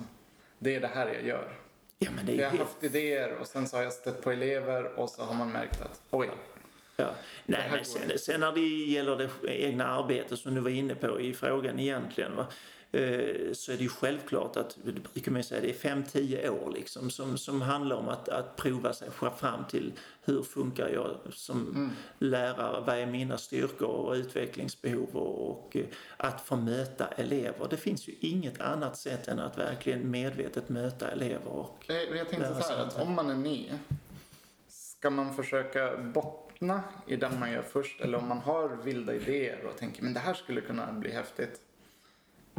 Det 0.58 0.74
är 0.74 0.80
det 0.80 0.86
här 0.86 1.06
jag 1.14 1.26
gör. 1.26 1.58
ja 1.98 2.10
men 2.16 2.26
det 2.26 2.32
är 2.32 2.36
Jag 2.36 2.50
har 2.50 2.58
haft 2.58 2.84
idéer 2.84 3.36
och 3.40 3.46
sen 3.46 3.68
så 3.68 3.76
har 3.76 3.82
jag 3.82 3.92
stött 3.92 4.22
på 4.22 4.30
elever 4.30 4.98
och 4.98 5.10
så 5.10 5.22
har 5.22 5.34
man 5.34 5.52
märkt 5.52 5.80
att 5.80 6.00
oj, 6.10 6.30
Ja. 6.96 7.14
Nej, 7.46 7.68
men 7.70 7.84
sen, 7.84 8.18
sen 8.18 8.40
när 8.40 8.52
det 8.52 8.60
gäller 8.92 9.16
det 9.16 9.30
egna 9.62 9.86
arbetet 9.86 10.38
som 10.38 10.54
du 10.54 10.60
var 10.60 10.70
inne 10.70 10.94
på 10.94 11.20
i 11.20 11.34
frågan 11.34 11.78
egentligen. 11.80 12.36
Va? 12.36 12.46
eh, 12.92 13.52
Så 13.52 13.72
är 13.72 13.76
det 13.76 13.82
ju 13.82 13.88
självklart 13.88 14.56
att, 14.56 14.76
det 14.84 14.92
brukar 15.14 15.32
man 15.32 15.42
säga, 15.44 15.60
det 15.60 15.70
är 15.84 15.94
5-10 15.94 16.48
år 16.48 16.70
liksom 16.74 17.10
som, 17.10 17.38
som 17.38 17.62
handlar 17.62 17.96
om 17.96 18.08
att, 18.08 18.28
att 18.28 18.56
prova 18.56 18.92
sig 18.92 19.08
fram 19.38 19.64
till 19.64 19.92
hur 20.24 20.42
funkar 20.42 20.88
jag 20.88 21.16
som 21.32 21.92
lärare, 22.18 22.84
vad 22.86 22.98
är 22.98 23.06
mina 23.06 23.38
styrkor 23.38 23.88
och 23.88 24.12
utvecklingsbehov 24.14 25.08
och, 25.16 25.50
och 25.50 25.76
eh, 25.76 25.84
att 26.16 26.40
få 26.40 26.56
möta 26.56 27.06
elever. 27.06 27.66
Det 27.70 27.76
finns 27.76 28.08
ju 28.08 28.12
inget 28.20 28.60
annat 28.60 28.96
sätt 28.96 29.28
än 29.28 29.38
att 29.38 29.58
verkligen 29.58 30.10
medvetet 30.10 30.68
möta 30.68 31.10
elever 31.10 31.48
och 31.48 31.84
Eh, 31.88 31.96
Jag 31.96 32.28
tänkte 32.28 32.62
så 32.62 32.72
här 32.72 32.82
att 32.86 33.00
om 33.02 33.12
man 33.14 33.30
är 33.30 33.34
ny, 33.34 33.70
ska 34.68 35.10
man 35.10 35.34
försöka 35.36 35.96
bottna 36.66 36.82
i 37.06 37.16
det 37.16 37.30
man 37.40 37.52
gör 37.52 37.62
först 37.62 38.00
eller 38.00 38.18
om 38.18 38.28
man 38.28 38.38
har 38.38 38.68
vilda 38.84 39.14
idéer 39.14 39.64
och 39.64 39.76
tänker 39.78 40.02
men 40.02 40.14
det 40.14 40.20
här 40.20 40.34
skulle 40.34 40.60
kunna 40.60 40.92
bli 40.92 41.10
häftigt. 41.10 41.60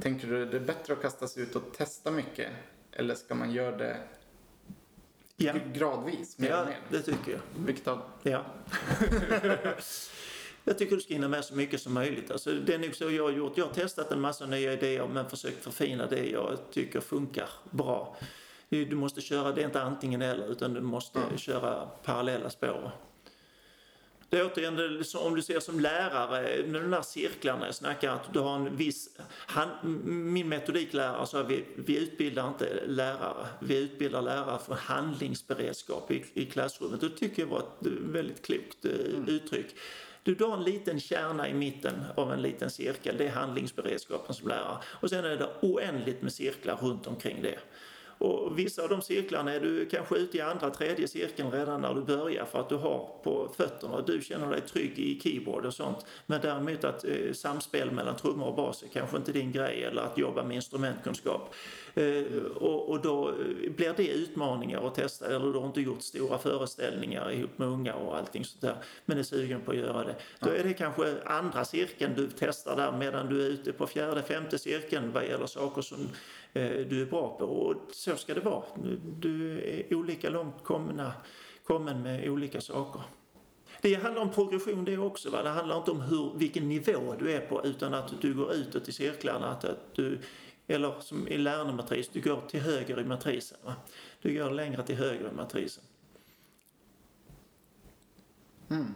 Tänker 0.02 0.28
du 0.28 0.46
det 0.46 0.58
är 0.58 0.62
bättre 0.62 0.94
att 0.94 1.02
kasta 1.02 1.28
sig 1.28 1.44
ut 1.44 1.56
och 1.56 1.74
testa 1.74 2.12
mycket 2.12 2.50
eller 2.92 3.16
ska 3.16 3.36
man 3.36 3.52
göra 3.52 3.78
det 3.78 3.98
ja, 5.38 5.54
gradvis, 5.74 6.40
mer 6.40 6.52
och 6.52 6.58
ja 6.58 6.66
mer? 6.66 6.80
det 6.90 7.02
tycker 7.02 7.32
jag. 7.32 7.42
Vilket 7.66 7.88
av... 7.88 8.02
Ja. 8.24 8.46
jag 10.64 10.78
tycker 10.78 10.96
du 10.96 11.02
ska 11.02 11.14
hinna 11.14 11.28
med 11.28 11.46
så 11.46 11.56
mycket 11.56 11.82
som 11.82 11.94
möjligt. 11.94 12.32
Alltså, 12.32 12.52
det 12.52 12.74
är 12.74 12.80
nog 12.80 12.96
så 12.96 13.12
jag 13.12 13.24
har 13.24 13.32
gjort. 13.32 13.58
Jag 13.58 13.66
har 13.66 13.74
testat 13.74 14.12
en 14.12 14.22
massa 14.22 14.46
nya 14.46 14.74
idéer 14.74 15.08
men 15.08 15.30
försökt 15.30 15.64
förfina 15.64 16.08
det 16.08 16.30
jag 16.30 16.58
tycker 16.72 17.00
funkar 17.02 17.50
bra. 17.72 18.18
Du 18.70 18.86
du 18.86 18.96
måste 18.96 19.22
köra, 19.22 19.52
det 19.52 19.62
är 19.62 19.66
inte 19.66 19.82
antingen 19.82 20.22
eller 20.22 20.48
utan 20.52 20.74
du 20.74 20.82
måste 20.82 21.20
Mm. 21.20 21.38
köra 21.38 21.86
parallella 22.04 22.50
spår. 22.50 22.92
Det 24.36 24.40
är 24.40 24.46
återigen, 24.46 25.04
om 25.16 25.36
du 25.36 25.42
ser 25.42 25.60
som 25.60 25.80
lärare, 25.80 26.64
med 26.68 26.82
de 26.82 26.92
där 26.92 27.02
cirklarna 27.02 27.66
jag 27.66 27.76
snackar, 27.76 28.12
att 28.12 28.34
du 28.34 28.40
har 28.40 28.56
en 28.56 28.76
viss... 28.76 29.10
Han, 29.28 29.70
min 30.34 30.50
metodiklärare 30.50 31.28
sa 31.28 31.44
vi, 31.44 31.66
vi 31.76 31.98
utbildar 31.98 32.48
inte 32.48 32.84
lärare, 32.88 33.48
vi 33.60 33.78
utbildar 33.78 34.22
lärare 34.22 34.60
för 34.66 34.74
handlingsberedskap 34.74 36.12
i, 36.12 36.26
i 36.34 36.46
klassrummet. 36.46 37.02
Det 37.02 37.10
tycker 37.10 37.42
jag 37.42 37.50
var 37.50 37.60
ett 37.60 37.88
väldigt 38.02 38.46
klokt 38.46 38.86
eh, 38.86 38.92
uttryck. 39.28 39.76
Du 40.24 40.36
drar 40.36 40.54
en 40.54 40.64
liten 40.64 41.00
kärna 41.00 41.50
i 41.50 41.54
mitten 41.54 42.04
av 42.16 42.34
en 42.34 42.42
liten 42.42 42.70
cirkel, 42.70 43.16
det 43.18 43.28
är 43.28 43.32
handlingsberedskapen 43.32 44.36
som 44.36 44.48
lärare. 44.48 44.78
Och 44.86 45.10
sen 45.10 45.26
är 45.26 45.38
det 45.38 45.50
oändligt 45.62 46.22
med 46.22 46.34
cirklar 46.34 46.76
runt 46.76 47.08
omkring 47.08 47.42
det. 47.42 47.60
Och 48.18 48.60
vissa 48.60 48.84
av 48.84 48.90
de 48.90 49.02
cirklarna 49.02 49.54
är 49.54 49.60
du 49.60 49.86
kanske 49.86 50.16
ute 50.16 50.38
i 50.38 50.42
andra, 50.42 50.70
tredje 50.70 51.08
cirkeln 51.08 51.52
redan 51.52 51.82
när 51.82 51.94
du 51.94 52.02
börjar 52.02 52.46
för 52.46 52.60
att 52.60 52.70
du 52.70 52.76
har 52.76 53.10
på 53.24 53.54
fötterna 53.58 53.96
och 53.96 54.06
du 54.06 54.22
känner 54.22 54.52
dig 54.52 54.62
trygg 54.62 55.00
i 55.00 55.20
keyboard 55.20 55.66
och 55.66 55.74
sånt. 55.74 56.06
Men 56.26 56.42
däremot 56.42 56.84
att 56.84 57.06
eh, 57.06 57.34
samspel 57.34 57.92
mellan 57.92 58.16
trummor 58.16 58.48
och 58.48 58.56
bas 58.56 58.84
är 58.84 58.88
kanske 58.88 59.18
inte 59.18 59.32
din 59.32 59.52
grej 59.52 59.84
eller 59.84 60.02
att 60.02 60.18
jobba 60.18 60.44
med 60.44 60.56
instrumentkunskap. 60.56 61.56
Eh, 61.94 62.24
och, 62.56 62.90
och 62.90 63.02
då 63.02 63.30
eh, 63.30 63.72
blir 63.72 63.94
det 63.98 64.08
utmaningar 64.08 64.88
att 64.88 64.96
testa 64.96 65.26
eller 65.26 65.54
du 65.54 65.60
har 65.60 65.68
inte 65.68 65.82
gjort 65.82 66.02
stora 66.02 66.38
föreställningar 66.38 67.32
ihop 67.32 67.58
med 67.58 67.68
unga 67.68 67.94
och 67.94 68.18
allting 68.18 68.46
sånt 68.46 68.62
där 68.62 68.76
men 69.06 69.18
är 69.18 69.24
sugen 69.24 69.62
på 69.62 69.72
att 69.72 69.78
göra 69.78 70.04
det. 70.04 70.16
Då 70.40 70.50
är 70.50 70.64
det 70.64 70.74
kanske 70.74 71.16
andra 71.26 71.66
cirkeln 71.66 72.14
du 72.16 72.30
testar 72.40 72.76
där 72.76 72.92
medan 72.92 73.30
du 73.30 73.46
är 73.46 73.50
ute 73.50 73.74
på 73.74 73.88
fjärde, 73.88 74.24
femte 74.24 74.58
cirkeln 74.58 75.12
vad 75.12 75.26
gäller 75.26 75.48
saker 75.48 75.82
som 75.82 75.98
Eh, 76.56 76.88
du 76.88 77.02
är 77.02 77.06
bra 77.06 77.38
på. 77.38 77.46
Och 77.46 77.76
så 77.92 78.16
ska 78.16 78.34
det 78.34 78.42
vara. 78.42 78.64
Du, 79.20 79.60
är 79.60 79.96
olika 79.96 80.30
långt 80.30 80.64
komna, 80.64 81.14
kommen 81.64 82.02
med 82.02 82.30
olika 82.30 82.62
saker. 82.62 83.02
Det 83.82 83.94
handlar 83.94 84.22
om 84.22 84.32
progression 84.32 84.86
det 84.86 84.98
också. 84.98 85.30
Va? 85.30 85.44
Det 85.44 85.50
handlar 85.50 85.78
inte 85.78 85.92
om 85.92 86.02
hur, 86.02 86.34
vilken 86.36 86.70
nivå 86.70 87.16
du 87.20 87.32
är 87.32 87.40
på 87.40 87.66
utan 87.66 87.94
att 87.94 88.22
du 88.22 88.34
går 88.34 88.54
utåt 88.54 88.88
i 88.88 88.92
cirklarna. 88.92 89.48
Att, 89.48 89.66
att 89.66 89.96
du, 89.96 90.20
eller 90.68 91.00
som 91.00 91.28
i 91.28 91.38
lärandematris, 91.38 92.10
du 92.10 92.22
går 92.22 92.42
till 92.42 92.60
höger 92.60 93.00
i 93.00 93.06
matrisen. 93.06 93.58
Va? 93.64 93.76
Du 94.22 94.34
går 94.34 94.52
längre 94.52 94.84
till 94.84 94.96
höger 94.96 95.30
i 95.32 95.36
matrisen. 95.36 95.84
Mm. 98.70 98.94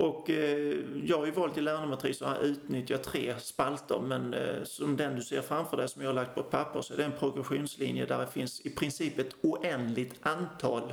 Och 0.00 0.30
eh, 0.30 0.76
jag 1.04 1.18
har 1.18 1.26
ju 1.26 1.32
valt 1.32 1.58
i 1.58 1.60
lärandematris 1.60 2.22
att 2.22 2.42
utnyttja 2.42 2.98
tre 2.98 3.34
spalter 3.38 4.00
men 4.00 4.34
eh, 4.34 4.64
som 4.64 4.96
den 4.96 5.16
du 5.16 5.22
ser 5.22 5.42
framför 5.42 5.76
dig 5.76 5.88
som 5.88 6.02
jag 6.02 6.08
har 6.08 6.14
lagt 6.14 6.34
på 6.34 6.40
ett 6.40 6.50
papper 6.50 6.80
så 6.80 6.92
är 6.92 6.96
det 6.96 7.04
en 7.04 7.12
progressionslinje 7.18 8.06
där 8.06 8.18
det 8.18 8.26
finns 8.26 8.60
i 8.60 8.70
princip 8.70 9.18
ett 9.18 9.34
oändligt 9.42 10.14
antal 10.22 10.92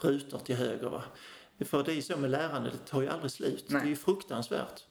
rutor 0.00 0.38
till 0.38 0.56
höger. 0.56 0.88
Va? 0.88 1.02
För 1.64 1.82
det 1.82 1.92
är 1.92 1.94
ju 1.94 2.02
så 2.02 2.16
med 2.16 2.30
lärande, 2.30 2.70
det 2.70 2.90
tar 2.90 3.02
ju 3.02 3.08
aldrig 3.08 3.30
slut. 3.30 3.64
Nej. 3.68 3.80
Det 3.80 3.86
är 3.86 3.90
ju 3.90 3.96
fruktansvärt. 3.96 4.84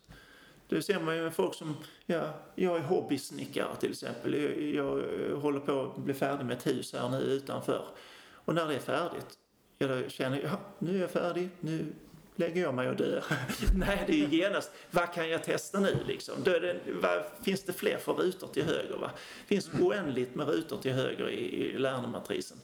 Det 0.67 0.81
ser 0.81 0.99
man 0.99 1.15
ju 1.15 1.23
med 1.23 1.33
folk 1.33 1.53
som, 1.53 1.77
ja, 2.05 2.33
jag 2.55 2.77
är 2.77 2.81
hobbysnickare 2.81 3.75
till 3.79 3.91
exempel. 3.91 4.33
Jag, 4.33 4.61
jag 4.61 4.97
eh, 4.97 5.37
håller 5.37 5.59
på 5.59 5.81
att 5.81 5.97
bli 5.97 6.13
färdig 6.13 6.45
med 6.45 6.57
ett 6.57 6.67
hus 6.67 6.93
här 6.93 7.09
nu 7.09 7.17
utanför. 7.17 7.85
Och 8.33 8.55
när 8.55 8.67
det 8.67 8.75
är 8.75 8.79
färdigt, 8.79 9.37
ja, 9.77 9.87
då 9.87 10.09
känner 10.09 10.37
jag, 10.37 10.51
ja, 10.51 10.59
nu 10.79 10.95
är 10.95 11.01
jag 11.01 11.11
färdig, 11.11 11.49
nu 11.59 11.93
lägger 12.39 12.61
jag 12.61 12.73
mig 12.73 12.89
och 12.89 12.95
dör. 12.95 13.23
Nej, 13.75 14.03
det 14.07 14.13
är 14.13 14.27
ju 14.27 14.37
genast, 14.37 14.71
vad 14.91 15.13
kan 15.13 15.29
jag 15.29 15.43
testa 15.43 15.79
nu 15.79 15.97
liksom? 16.07 16.35
Då 16.43 16.51
det, 16.51 16.79
vad, 17.01 17.23
finns 17.43 17.63
det 17.63 17.73
fler 17.73 17.97
för 17.97 18.13
rutor 18.13 18.47
till 18.47 18.63
höger? 18.63 18.97
Va? 18.97 19.11
Det 19.13 19.47
finns 19.47 19.69
oändligt 19.81 20.35
med 20.35 20.47
rutor 20.47 20.77
till 20.77 20.93
höger 20.93 21.29
i, 21.29 21.65
i 21.65 21.77
lärandematrisen. 21.77 22.57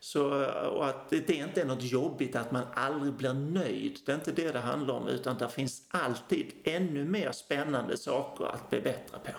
Så, 0.00 0.44
och 0.68 0.86
att 0.86 1.10
det, 1.10 1.26
det 1.26 1.34
inte 1.34 1.60
är 1.60 1.64
något 1.64 1.82
jobbigt 1.82 2.36
att 2.36 2.52
man 2.52 2.62
aldrig 2.74 3.12
blir 3.12 3.32
nöjd. 3.32 3.98
Det 4.06 4.12
är 4.12 4.16
inte 4.16 4.32
det 4.32 4.50
det 4.50 4.58
handlar 4.58 4.94
om 4.94 5.08
utan 5.08 5.38
det 5.38 5.48
finns 5.48 5.82
alltid 5.88 6.52
ännu 6.64 7.04
mer 7.04 7.32
spännande 7.32 7.96
saker 7.96 8.44
att 8.44 8.70
bli 8.70 8.80
bättre 8.80 9.18
på. 9.24 9.30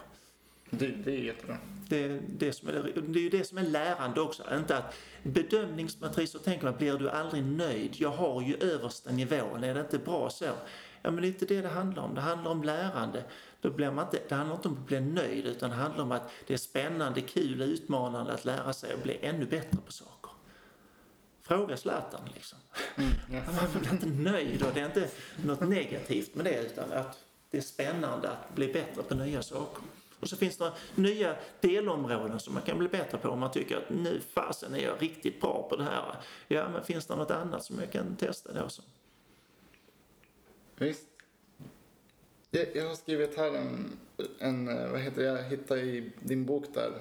Det, 0.80 0.88
det 0.88 1.12
är 1.12 1.24
jättebra. 1.24 1.58
Det, 1.90 2.20
det, 2.28 2.54
som 2.54 2.70
är, 2.70 2.74
det 3.08 3.20
är 3.20 3.24
ju 3.24 3.30
det 3.30 3.44
som 3.44 3.58
är 3.58 3.64
lärande 3.64 4.22
också. 4.22 4.44
Inte 4.54 4.78
att 4.78 4.96
bedömningsmatriser 5.24 6.40
tänker 6.40 6.66
man, 6.66 6.78
blir 6.78 6.94
du 6.94 7.10
aldrig 7.10 7.44
nöjd? 7.44 7.96
Jag 7.96 8.10
har 8.10 8.42
ju 8.42 8.56
översta 8.56 9.12
nivån, 9.12 9.64
är 9.64 9.74
det 9.74 9.80
inte 9.80 9.98
bra 9.98 10.30
så? 10.30 10.46
Ja, 11.02 11.12
men 11.12 11.16
det 11.16 11.28
är 11.28 11.30
inte 11.30 11.46
det 11.46 11.62
det 11.62 11.70
handlar 11.70 12.04
om. 12.04 12.16
Det 12.16 12.22
handlar 12.22 12.52
om 12.52 12.64
lärande. 12.64 13.24
Då 13.62 13.70
blir 13.70 13.92
man 13.92 14.06
inte, 14.06 14.20
det 14.30 14.36
handlar 14.36 14.56
inte 14.56 14.68
om 14.68 14.74
att 14.74 14.88
bli 14.88 15.02
nöjd, 15.02 15.46
utan 15.46 15.70
det 15.70 15.76
handlar 15.76 16.04
om 16.04 16.12
att 16.12 16.32
det 16.48 16.54
är 16.54 16.58
spännande, 16.58 17.22
kul, 17.22 17.62
utmanande 17.62 18.34
att 18.34 18.46
lära 18.46 18.74
sig 18.74 18.94
och 18.94 19.00
bli 19.00 19.18
ännu 19.22 19.46
bättre 19.46 19.78
på 19.86 19.92
saker. 19.92 20.32
Fråga 21.42 21.78
Zlatan 21.78 22.22
liksom. 22.34 22.60
Mm, 22.96 23.12
ja. 23.32 23.42
Man 23.62 23.82
blir 23.82 23.92
inte 23.92 24.32
nöjd 24.32 24.64
och 24.64 24.74
det 24.74 24.80
är 24.80 24.86
inte 24.86 25.10
något 25.44 25.62
negativt 25.62 26.36
med 26.36 26.46
det 26.46 26.62
utan 26.62 26.92
att 26.92 27.20
det 27.52 27.58
är 27.58 27.62
spännande 27.62 28.30
att 28.30 28.56
bli 28.56 28.74
bättre 28.74 29.04
på 29.04 29.16
nya 29.16 29.44
saker. 29.44 29.84
Och 30.26 30.30
så 30.30 30.38
finns 30.38 30.58
det 30.58 30.72
nya 30.96 31.36
delområden 31.62 32.40
som 32.40 32.54
man 32.54 32.64
kan 32.64 32.80
bli 32.80 32.88
bättre 32.88 33.18
på 33.18 33.30
om 33.30 33.40
man 33.40 33.52
tycker 33.52 33.78
att 33.78 33.90
nu 33.90 34.22
fasen 34.34 34.76
är 34.76 34.80
jag 34.80 35.02
riktigt 35.02 35.42
bra 35.42 35.68
på 35.70 35.76
det 35.76 35.84
här. 35.84 36.16
Ja, 36.48 36.70
men 36.70 36.84
finns 36.84 37.06
det 37.06 37.16
något 37.16 37.32
annat 37.32 37.64
som 37.64 37.80
jag 37.80 37.92
kan 37.92 38.16
testa 38.16 38.54
då? 38.54 38.70
Så? 38.70 38.82
Visst. 40.78 41.08
Jag, 42.52 42.76
jag 42.76 42.88
har 42.88 42.96
skrivit 42.96 43.38
här 43.38 43.54
en, 43.56 43.98
en, 44.40 44.66
vad 44.92 45.00
heter 45.00 45.22
det, 45.22 45.28
jag 45.28 45.44
hittade 45.44 45.82
i 45.82 46.12
din 46.20 46.46
bok 46.46 46.66
där, 46.74 46.92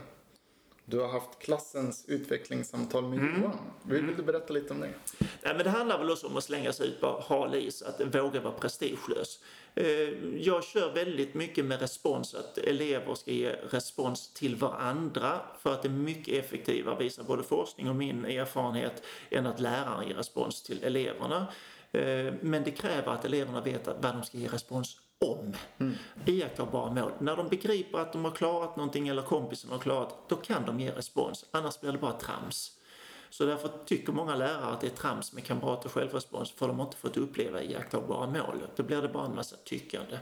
du 0.87 0.99
har 1.01 1.09
haft 1.09 1.39
klassens 1.39 2.05
utvecklingssamtal 2.09 3.03
med 3.09 3.19
Mm. 3.19 3.43
Johan. 3.43 3.59
Vill, 3.83 4.07
vill 4.07 4.17
du 4.17 4.23
berätta 4.23 4.53
lite 4.53 4.73
om 4.73 4.81
det? 4.81 4.91
Nej, 5.19 5.55
men 5.55 5.59
det 5.59 5.71
handlar 5.71 5.99
väl 5.99 6.11
också 6.11 6.27
om 6.27 6.37
att 6.37 6.45
slänga 6.45 6.73
sig 6.73 6.89
ut 6.89 7.01
på 7.01 7.25
hal 7.29 7.55
is, 7.55 7.83
att 7.83 8.01
våga 8.15 8.41
vara 8.41 8.55
prestigelös. 8.55 9.39
Eh, 9.75 9.87
Jag 10.39 10.65
kör 10.65 10.95
väldigt 10.95 11.35
mycket 11.35 11.65
med 11.65 11.81
respons, 11.81 12.35
att 12.35 12.59
elever 12.59 13.15
ska 13.15 13.31
ge 13.31 13.51
respons 13.71 14.33
till 14.33 14.57
varandra 14.57 15.41
för 15.61 15.73
att 15.73 15.83
det 15.83 15.89
är 15.89 15.91
mycket 15.91 16.45
effektivare, 16.45 16.97
visar 16.99 17.23
både 17.23 17.43
forskning 17.43 17.89
och 17.89 17.97
min 17.97 18.25
erfarenhet, 18.25 19.03
än 19.31 19.47
att 19.47 19.61
läraren 19.61 20.09
ger 20.09 20.15
respons 20.15 20.63
till 20.63 20.85
eleverna. 20.85 21.47
Eh, 21.93 22.35
Men 22.41 22.65
det 22.65 22.71
kräver 22.71 23.13
att 23.13 23.25
eleverna 23.25 23.61
vet 23.61 23.87
vad 23.87 24.03
de 24.15 24.23
ska 24.25 24.39
ge 24.39 24.49
respons 24.49 25.01
om. 25.19 25.55
Iakttagbara 26.27 26.91
mål. 26.91 27.13
När 27.19 27.37
de 27.37 27.49
begriper 27.49 27.99
att 27.99 28.13
de 28.13 28.25
har 28.25 28.33
klarat 28.33 28.77
någonting 28.77 29.09
eller 29.09 29.23
kompisen 29.23 29.71
har 29.71 29.79
klarat, 29.79 30.29
då 30.29 30.37
kan 30.37 30.67
de 30.67 30.81
ge 30.81 30.91
respons. 30.91 31.45
Annars 31.51 31.81
blir 31.81 31.93
det 31.93 31.99
bara 31.99 32.13
trams. 32.13 32.79
Så 33.31 33.45
därför 33.45 33.71
tycker 33.85 34.13
många 34.13 34.37
lärare 34.37 34.73
att 34.73 34.81
det 34.81 34.87
är 34.87 34.91
trams 34.91 35.33
med 35.33 35.45
kamrat 35.45 35.85
och 35.85 35.93
självrespons 35.93 36.51
för 36.51 36.69
de 36.69 36.79
har 36.79 36.87
inte 36.87 36.97
fått 36.97 37.17
uppleva 37.17 37.63
iakttagbara 37.63 38.27
mål. 38.27 38.67
Då 38.77 38.83
blir 38.83 39.03
det 39.03 39.09
bara 39.09 39.27
en 39.27 39.35
massa 39.35 39.57
tyckande. 39.65 40.19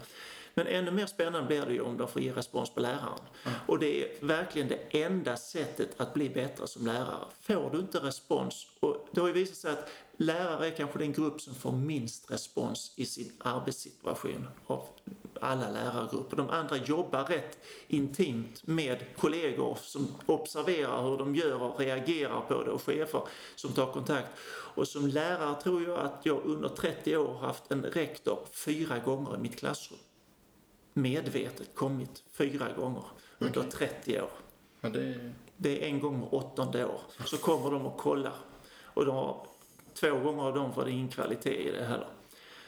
Men 0.55 0.67
ännu 0.67 0.91
mer 0.91 1.07
spännande 1.07 1.47
blir 1.47 1.67
det 1.67 1.73
ju 1.73 1.81
om 1.81 1.97
de 1.97 2.09
får 2.09 2.23
ge 2.23 2.33
respons 2.33 2.75
på 2.75 2.81
läraren. 2.81 3.21
Och 3.67 3.79
det 3.79 4.03
är 4.03 4.27
verkligen 4.27 4.69
det 4.69 5.03
enda 5.03 5.37
sättet 5.37 6.01
att 6.01 6.15
bli 6.15 6.29
bättre 6.31 6.67
som 6.67 6.87
lärare. 6.87 7.25
Får 7.41 7.71
du 7.73 7.79
inte 7.79 7.99
respons, 7.99 8.67
och 8.81 9.09
det 9.13 9.21
har 9.21 9.29
ju 9.29 9.35
visat 9.35 9.57
sig 9.57 9.73
att 9.73 9.89
lärare 10.23 10.67
är 10.67 10.71
kanske 10.71 10.99
den 10.99 11.13
grupp 11.13 11.41
som 11.41 11.55
får 11.55 11.73
minst 11.73 12.31
respons 12.31 12.93
i 12.97 13.07
sin 13.07 13.33
arbetssituation 13.39 14.49
av 14.67 14.85
alla 15.41 15.71
lärargrupper. 15.71 16.37
De 16.37 16.51
andra 16.51 16.77
jobbar 16.77 17.25
rätt 17.25 17.59
intimt 17.89 18.67
med 18.67 19.17
kollegor 19.17 19.79
som 19.83 20.09
observerar 20.27 21.03
hur 21.03 21.19
de 21.19 21.35
gör 21.35 21.63
och 21.63 21.79
reagerar 21.81 22.41
på 22.41 22.63
det 22.63 22.71
och 22.71 22.83
chefer 22.83 23.23
som 23.55 23.73
tar 23.73 23.93
kontakt. 23.93 24.29
Och 24.75 24.89
som 24.89 25.09
lärare 25.09 25.63
tror 25.63 25.83
jag 25.83 25.99
att 25.99 26.21
jag 26.23 26.45
under 26.45 26.69
30 26.69 27.17
år 27.17 27.35
haft 27.35 27.73
en 27.73 27.83
rektor 27.83 28.39
fyra 28.53 28.99
gånger 28.99 29.35
i 29.37 29.39
mitt 29.39 29.59
klassrum. 29.59 29.99
Medvetet 30.93 31.75
kommit 31.75 32.25
fyra 32.33 32.73
gånger 32.73 33.05
under 33.39 33.63
30 33.63 34.21
år. 34.21 34.31
Ja, 34.81 34.89
det, 34.89 35.33
Det 35.57 35.83
är 35.83 35.87
en 35.87 36.01
gång 36.01 36.21
var 36.21 36.35
åttonde 36.35 36.85
år. 36.85 37.01
Så 37.25 37.37
kommer 37.37 37.71
de 37.71 37.87
och 37.87 37.97
kollar. 37.97 38.35
Och 38.95 39.07
de 39.07 39.15
har, 39.15 39.47
två 39.95 40.19
gånger 40.19 40.43
av 40.43 40.55
dem 40.55 40.73
var 40.77 40.85
det 40.85 40.91
ingen 40.91 41.09
kvalitet 41.09 41.69
i 41.69 41.71
det 41.71 41.85
heller. 41.85 42.09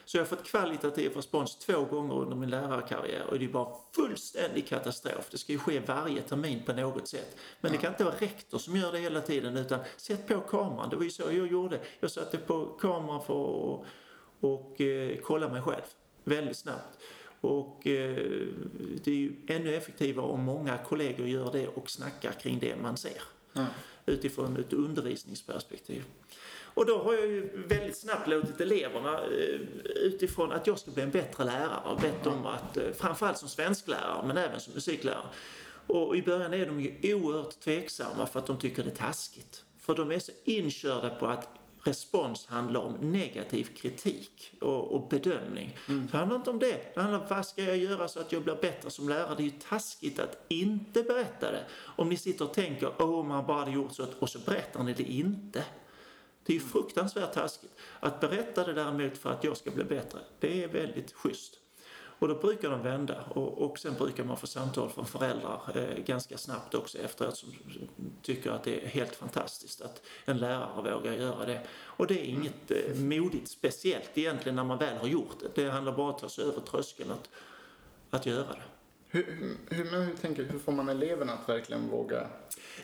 Så 0.05 0.17
jag 0.17 0.23
har 0.23 0.27
fått 0.27 0.45
kvalitativ 0.45 1.13
respons 1.17 1.59
två 1.59 1.85
gånger 1.85 2.15
under 2.15 2.37
min 2.37 2.51
lärarkarriär 2.51 3.27
och 3.27 3.39
det 3.39 3.45
är 3.45 3.49
bara 3.49 3.75
fullständig 3.95 4.69
katastrof. 4.69 5.29
Det 5.31 5.39
ska 5.39 5.53
ju 5.53 5.59
ske 5.59 5.81
varje 5.81 6.23
termin 6.23 6.63
på 6.67 6.73
något 6.73 7.09
sätt. 7.09 7.37
Men 7.61 7.73
det 7.73 7.79
kan 7.79 7.93
inte 7.93 8.05
vara 8.05 8.15
rektor 8.19 8.59
som 8.59 8.77
gör 8.77 8.93
det 8.93 8.99
hela 8.99 9.21
tiden 9.21 9.57
utan 9.57 9.81
sätt 9.97 10.29
på 10.29 10.41
kameran. 10.41 10.91
Det 10.91 10.97
var 10.97 11.05
ju 11.05 11.11
så 11.11 11.23
jag 11.23 11.47
gjorde. 11.47 11.81
Jag 12.01 12.11
satte 12.11 12.39
på 12.39 12.67
kameran 12.67 13.23
för 13.23 13.75
att 13.75 13.87
och, 14.41 14.81
eh, 14.81 15.17
kolla 15.23 15.49
mig 15.49 15.63
själv 15.63 15.83
väldigt 16.25 16.57
snabbt. 16.57 16.99
Och 17.41 17.87
eh, 17.87 18.17
det 19.05 19.11
är 19.11 19.15
ju 19.15 19.33
ännu 19.47 19.75
effektivare 19.75 20.27
om 20.27 20.41
många 20.41 20.79
kollegor 20.79 21.27
gör 21.27 21.53
det 21.53 21.69
och 21.69 21.91
snackar 21.91 22.33
kring 22.33 22.59
det 22.59 22.77
man 22.77 22.97
ser 22.97 23.23
ja. 23.53 23.67
utifrån 24.07 24.57
ett 24.57 24.73
undervisningsperspektiv. 24.73 26.05
Och 26.75 26.87
då 26.87 26.99
har 26.99 27.15
jag 27.15 27.27
ju 27.27 27.67
väldigt 27.69 27.99
snabbt 27.99 28.29
låtit 28.29 28.61
eleverna 28.61 29.21
eh, 29.21 29.61
utifrån 29.97 30.53
att 30.53 30.67
jag 30.67 30.79
ska 30.79 30.91
bli 30.91 31.03
en 31.03 31.11
bättre 31.11 31.45
lärare 31.45 31.99
bett 32.01 32.27
om 32.27 32.47
att, 32.47 32.77
eh, 32.77 32.91
framförallt 32.93 33.39
som 33.39 33.49
svensklärare 33.49 34.27
men 34.27 34.37
även 34.37 34.61
som 34.61 34.75
musiklärare. 34.75 35.27
Och 35.87 36.17
i 36.17 36.23
början 36.23 36.55
är 36.55 36.67
de 36.67 36.81
ju 36.81 37.15
oerhört 37.15 37.61
tveksamma 37.61 38.27
för 38.27 38.39
att 38.39 38.47
de 38.47 38.59
tycker 38.59 38.83
det 38.83 38.91
är 38.91 38.95
taskigt. 38.95 39.65
För 39.79 39.95
de 39.95 40.13
är 40.13 40.19
så 40.19 40.33
inkörda 40.45 41.11
på 41.11 41.27
att 41.27 41.49
respons 41.85 42.47
handlar 42.47 42.81
om 42.81 42.93
negativ 42.93 43.65
kritik 43.77 44.53
och, 44.61 44.93
och 44.93 45.09
bedömning. 45.09 45.79
Det 45.87 46.17
handlar 46.19 46.37
inte 46.37 46.51
om 46.51 46.59
det. 46.59 46.95
Det 46.95 47.01
handlar 47.01 47.21
om 47.21 47.27
vad 47.29 47.47
ska 47.47 47.63
jag 47.63 47.77
göra 47.77 48.09
så 48.09 48.21
att 48.21 48.33
jag 48.33 48.43
blir 48.43 48.55
bättre 48.55 48.91
som 48.91 49.09
lärare. 49.09 49.35
Det 49.37 49.43
är 49.43 49.45
ju 49.45 49.59
taskigt 49.69 50.19
att 50.19 50.45
inte 50.49 51.03
berätta 51.03 51.53
det. 51.53 51.65
Om 51.97 52.09
ni 52.09 52.17
sitter 52.17 52.45
och 52.45 52.55
tänker, 52.55 52.93
åh 52.99 53.25
man 53.25 53.47
bara 53.47 53.59
hade 53.59 53.71
gjort 53.71 53.93
så, 53.93 54.07
och 54.19 54.29
så 54.29 54.39
berättar 54.39 54.83
ni 54.83 54.93
det 54.93 55.13
inte. 55.13 55.65
Det 56.47 56.53
är 56.53 56.55
ju 56.55 56.61
fruktansvärt 56.61 57.33
taskigt. 57.33 57.73
Att 58.01 58.21
berätta 58.21 58.67
det 58.67 58.73
däremot 58.73 59.19
för 59.19 59.31
att 59.31 59.45
jag 59.45 59.57
ska 59.57 59.71
bli 59.71 59.85
bättre, 59.85 60.19
det 60.41 60.65
är 60.65 60.69
väldigt 60.69 61.13
schysst. 61.13 61.59
Och 62.19 62.29
då 62.29 62.35
brukar 62.35 62.71
de 62.71 62.83
vända 62.83 63.25
och, 63.35 63.59
och 63.59 63.79
sen 63.79 63.95
brukar 63.95 64.25
man 64.25 64.37
få 64.37 64.47
samtal 64.47 64.91
från 64.91 65.07
föräldrar 65.07 65.61
eh, 65.75 66.05
ganska 66.05 66.39
snabbt 66.39 66.75
också 66.75 66.99
efteråt 66.99 67.37
som 67.37 67.53
tycker 68.23 68.51
att 68.51 68.65
det 68.65 68.85
är 68.85 68.89
helt 68.89 69.17
fantastiskt 69.17 69.83
att 69.83 70.03
en 70.25 70.39
lärare 70.39 70.95
vågar 70.95 71.13
göra 71.13 71.47
det. 71.47 71.61
Och 71.83 72.07
det 72.07 72.21
är 72.21 72.25
inget 72.25 72.71
eh, 72.71 72.97
modigt 72.97 73.49
speciellt 73.49 74.11
egentligen 74.15 74.57
när 74.57 74.65
man 74.65 74.79
väl 74.79 74.97
har 74.97 75.09
gjort 75.09 75.37
det. 75.41 75.63
Det 75.63 75.71
handlar 75.71 75.93
bara 75.93 76.09
om 76.09 76.15
att 76.15 76.21
ta 76.21 76.29
sig 76.29 76.45
över 76.45 76.61
tröskeln 76.61 77.11
att, 77.11 77.29
att 78.11 78.27
göra 78.27 78.53
det. 78.53 78.63
Hur, 79.09 79.25
hur, 79.25 79.77
hur, 79.77 79.91
men 79.91 80.03
hur, 80.03 80.15
tänker, 80.15 80.45
hur 80.45 80.59
får 80.59 80.73
man 80.73 80.89
eleverna 80.89 81.33
att 81.33 81.49
verkligen 81.49 81.89
våga? 81.89 82.27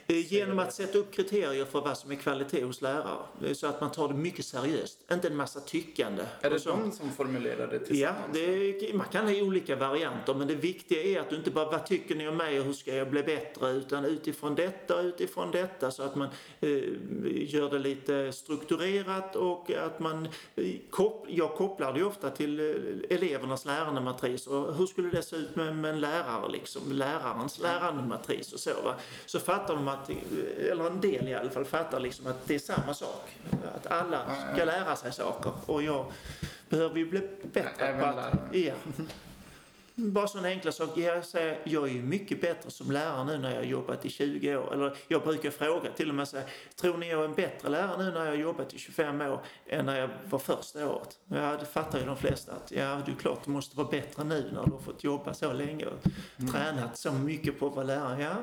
Eh, 0.07 0.33
Genom 0.33 0.59
att 0.59 0.73
sätta 0.75 0.99
upp 0.99 1.13
kriterier 1.15 1.65
för 1.65 1.81
vad 1.81 1.99
som 1.99 2.11
är 2.11 2.17
kvalitet 2.17 2.63
hos 2.65 2.83
lärare. 2.83 3.55
Så 3.55 3.67
att 3.67 3.81
man 3.81 3.91
tar 3.93 4.09
det 4.09 4.15
mycket 4.15 4.45
seriöst. 4.45 4.99
Inte 5.13 5.29
en 5.29 5.37
massa 5.37 5.61
tyckande. 5.61 6.23
Är 6.41 6.51
det 6.51 6.61
sånt. 6.61 6.83
de 6.85 6.93
som 6.93 7.11
formulerar 7.13 7.67
det 7.67 7.75
Ja, 7.75 7.79
tillsammans? 7.87 8.33
det, 8.33 8.95
man 8.95 9.07
kan 9.13 9.25
ha 9.27 9.35
olika 9.43 9.77
varianter 9.77 10.35
men 10.35 10.49
det 10.49 10.55
viktiga 10.55 11.03
är 11.03 11.21
att 11.21 11.31
du 11.31 11.37
inte 11.37 11.51
bara 11.51 11.71
vad 11.71 11.87
tycker 11.87 12.15
ni 12.15 12.29
om 12.29 12.37
mig 12.37 12.59
och 12.61 12.67
hur 12.67 12.73
ska 12.73 12.95
jag 12.95 13.11
bli 13.11 13.23
bättre 13.23 13.71
utan 13.71 14.05
utifrån 14.05 14.55
detta 14.55 15.01
utifrån 15.01 15.51
detta 15.51 15.91
så 15.91 16.03
att 16.03 16.17
man 16.17 16.29
eh, 16.61 16.69
gör 17.55 17.71
det 17.71 17.79
lite 17.79 18.33
strukturerat 18.33 19.37
och 19.37 19.71
att 19.71 20.01
man 20.01 20.29
eh, 20.57 20.65
kop, 20.91 21.27
jag 21.29 21.55
kopplar 21.55 21.93
det 21.93 22.05
ofta 22.05 22.31
till 22.31 22.61
eh, 22.61 23.17
elevernas 23.17 23.65
lärandematris 23.65 24.47
och 24.47 24.75
hur 24.75 24.87
skulle 24.87 25.11
det 25.11 25.23
se 25.23 25.37
ut 25.37 25.57
med, 25.57 25.77
med 25.77 25.91
en 25.91 26.01
lärare 26.01 26.49
liksom, 26.53 26.93
lärarens 26.93 27.59
lärandematris 27.59 28.53
och 28.53 28.61
så 28.61 28.71
va. 28.85 28.95
Så 29.27 29.41
fattar 29.41 29.75
de 29.75 29.89
att, 29.89 30.00
eh, 30.09 30.71
eller 30.71 30.87
en 30.87 31.01
del 31.01 31.29
i 31.29 31.35
alla 31.35 31.51
fall 31.51 31.65
fattar 31.65 32.01
liksom 32.01 32.27
att 32.27 32.47
det 32.47 32.55
är 32.55 32.59
samma 32.59 32.95
sak. 32.95 33.37
Att 33.75 33.87
alla 33.87 34.21
ska 34.55 34.65
lära 34.65 34.97
sig 34.97 35.13
saker 35.13 35.53
och 35.67 35.83
jag 35.83 36.13
behöver 36.69 36.97
ju 36.97 37.11
bli 37.11 37.21
bättre 37.53 38.01
på 38.01 38.07
att... 38.07 38.35
Ja. 38.53 38.75
Bara 40.09 40.29
sådana 40.29 40.49
enkla 40.49 40.73
saker. 40.73 41.03
Jag, 41.03 41.25
säger, 41.25 41.59
jag 41.65 41.89
är 41.89 41.93
ju 41.93 42.03
mycket 42.03 42.41
bättre 42.41 42.71
som 42.71 42.91
lärare 42.91 43.25
nu 43.25 43.39
när 43.39 43.51
jag 43.51 43.57
har 43.57 43.65
jobbat 43.65 44.05
i 44.05 44.11
20 44.11 44.57
år. 44.57 44.73
Eller 44.73 44.97
jag 45.09 45.23
brukar 45.23 45.51
fråga 45.51 45.91
till 45.91 46.09
och 46.09 46.15
med 46.15 46.29
säga, 46.29 46.45
tror 46.77 46.97
ni 46.97 47.11
jag 47.11 47.21
är 47.21 47.25
en 47.25 47.35
bättre 47.35 47.69
lärare 47.69 48.05
nu 48.05 48.11
när 48.11 48.25
jag 48.25 48.33
har 48.33 48.39
jobbat 48.39 48.75
i 48.75 48.79
25 48.79 49.21
år 49.21 49.41
än 49.67 49.87
när 49.87 50.01
jag 50.01 50.09
var 50.31 50.39
första 50.39 50.91
året? 50.91 51.19
Ja, 51.25 51.57
det 51.61 51.67
fattar 51.67 51.99
ju 51.99 52.07
de 52.07 52.17
flesta 52.17 52.53
att 52.53 52.71
ja, 52.71 53.01
det 53.07 53.13
är 53.13 53.17
klart 53.17 53.45
du 53.45 53.51
måste 53.51 53.77
vara 53.77 53.89
bättre 53.89 54.25
nu 54.25 54.51
när 54.55 54.65
du 54.65 54.71
har 54.71 54.79
fått 54.79 55.05
jobba 55.05 55.35
så 55.35 55.53
länge 55.53 55.87
och 55.87 55.99
tränat 56.53 56.99
så 56.99 57.13
mycket 57.13 57.59
på 57.59 57.67
att 57.67 57.75
vara 57.75 57.87
lärare. 57.87 58.23
Ja, 58.23 58.35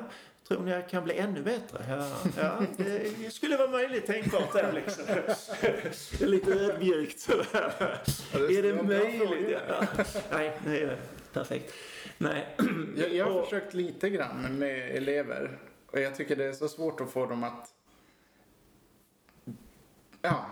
Tror 0.48 0.62
ni 0.62 0.70
jag 0.70 0.88
kan 0.88 1.04
bli 1.04 1.18
ännu 1.18 1.42
bättre? 1.42 1.84
Ja, 1.88 2.08
ja 2.36 2.62
det 2.76 3.32
skulle 3.34 3.56
vara 3.56 3.70
möjligt 3.70 4.06
tänkbart 4.06 4.52
där 4.52 4.72
liksom. 4.72 5.04
Det 5.06 6.24
är 6.24 6.26
lite 6.26 6.52
ödmjukt 6.52 7.20
sådär. 7.20 7.72
det 8.32 8.38
Är 8.58 8.62
det 8.62 8.82
möjligt? 8.82 9.58
Ja. 9.68 9.86
Nej, 10.32 10.58
är 10.66 10.98
perfekt. 11.32 11.74
Nej. 12.18 12.46
Jag, 12.96 13.14
jag 13.14 13.24
har 13.24 13.32
Och- 13.40 13.44
försökt 13.44 13.74
lite 13.74 14.10
grann 14.10 14.58
med 14.58 14.96
elever 14.96 15.58
och 15.86 16.00
jag 16.00 16.14
tycker 16.16 16.36
det 16.36 16.44
är 16.44 16.52
så 16.52 16.68
svårt 16.68 17.00
att 17.00 17.10
få 17.10 17.26
dem 17.26 17.44
att... 17.44 17.74
Ja, 20.22 20.46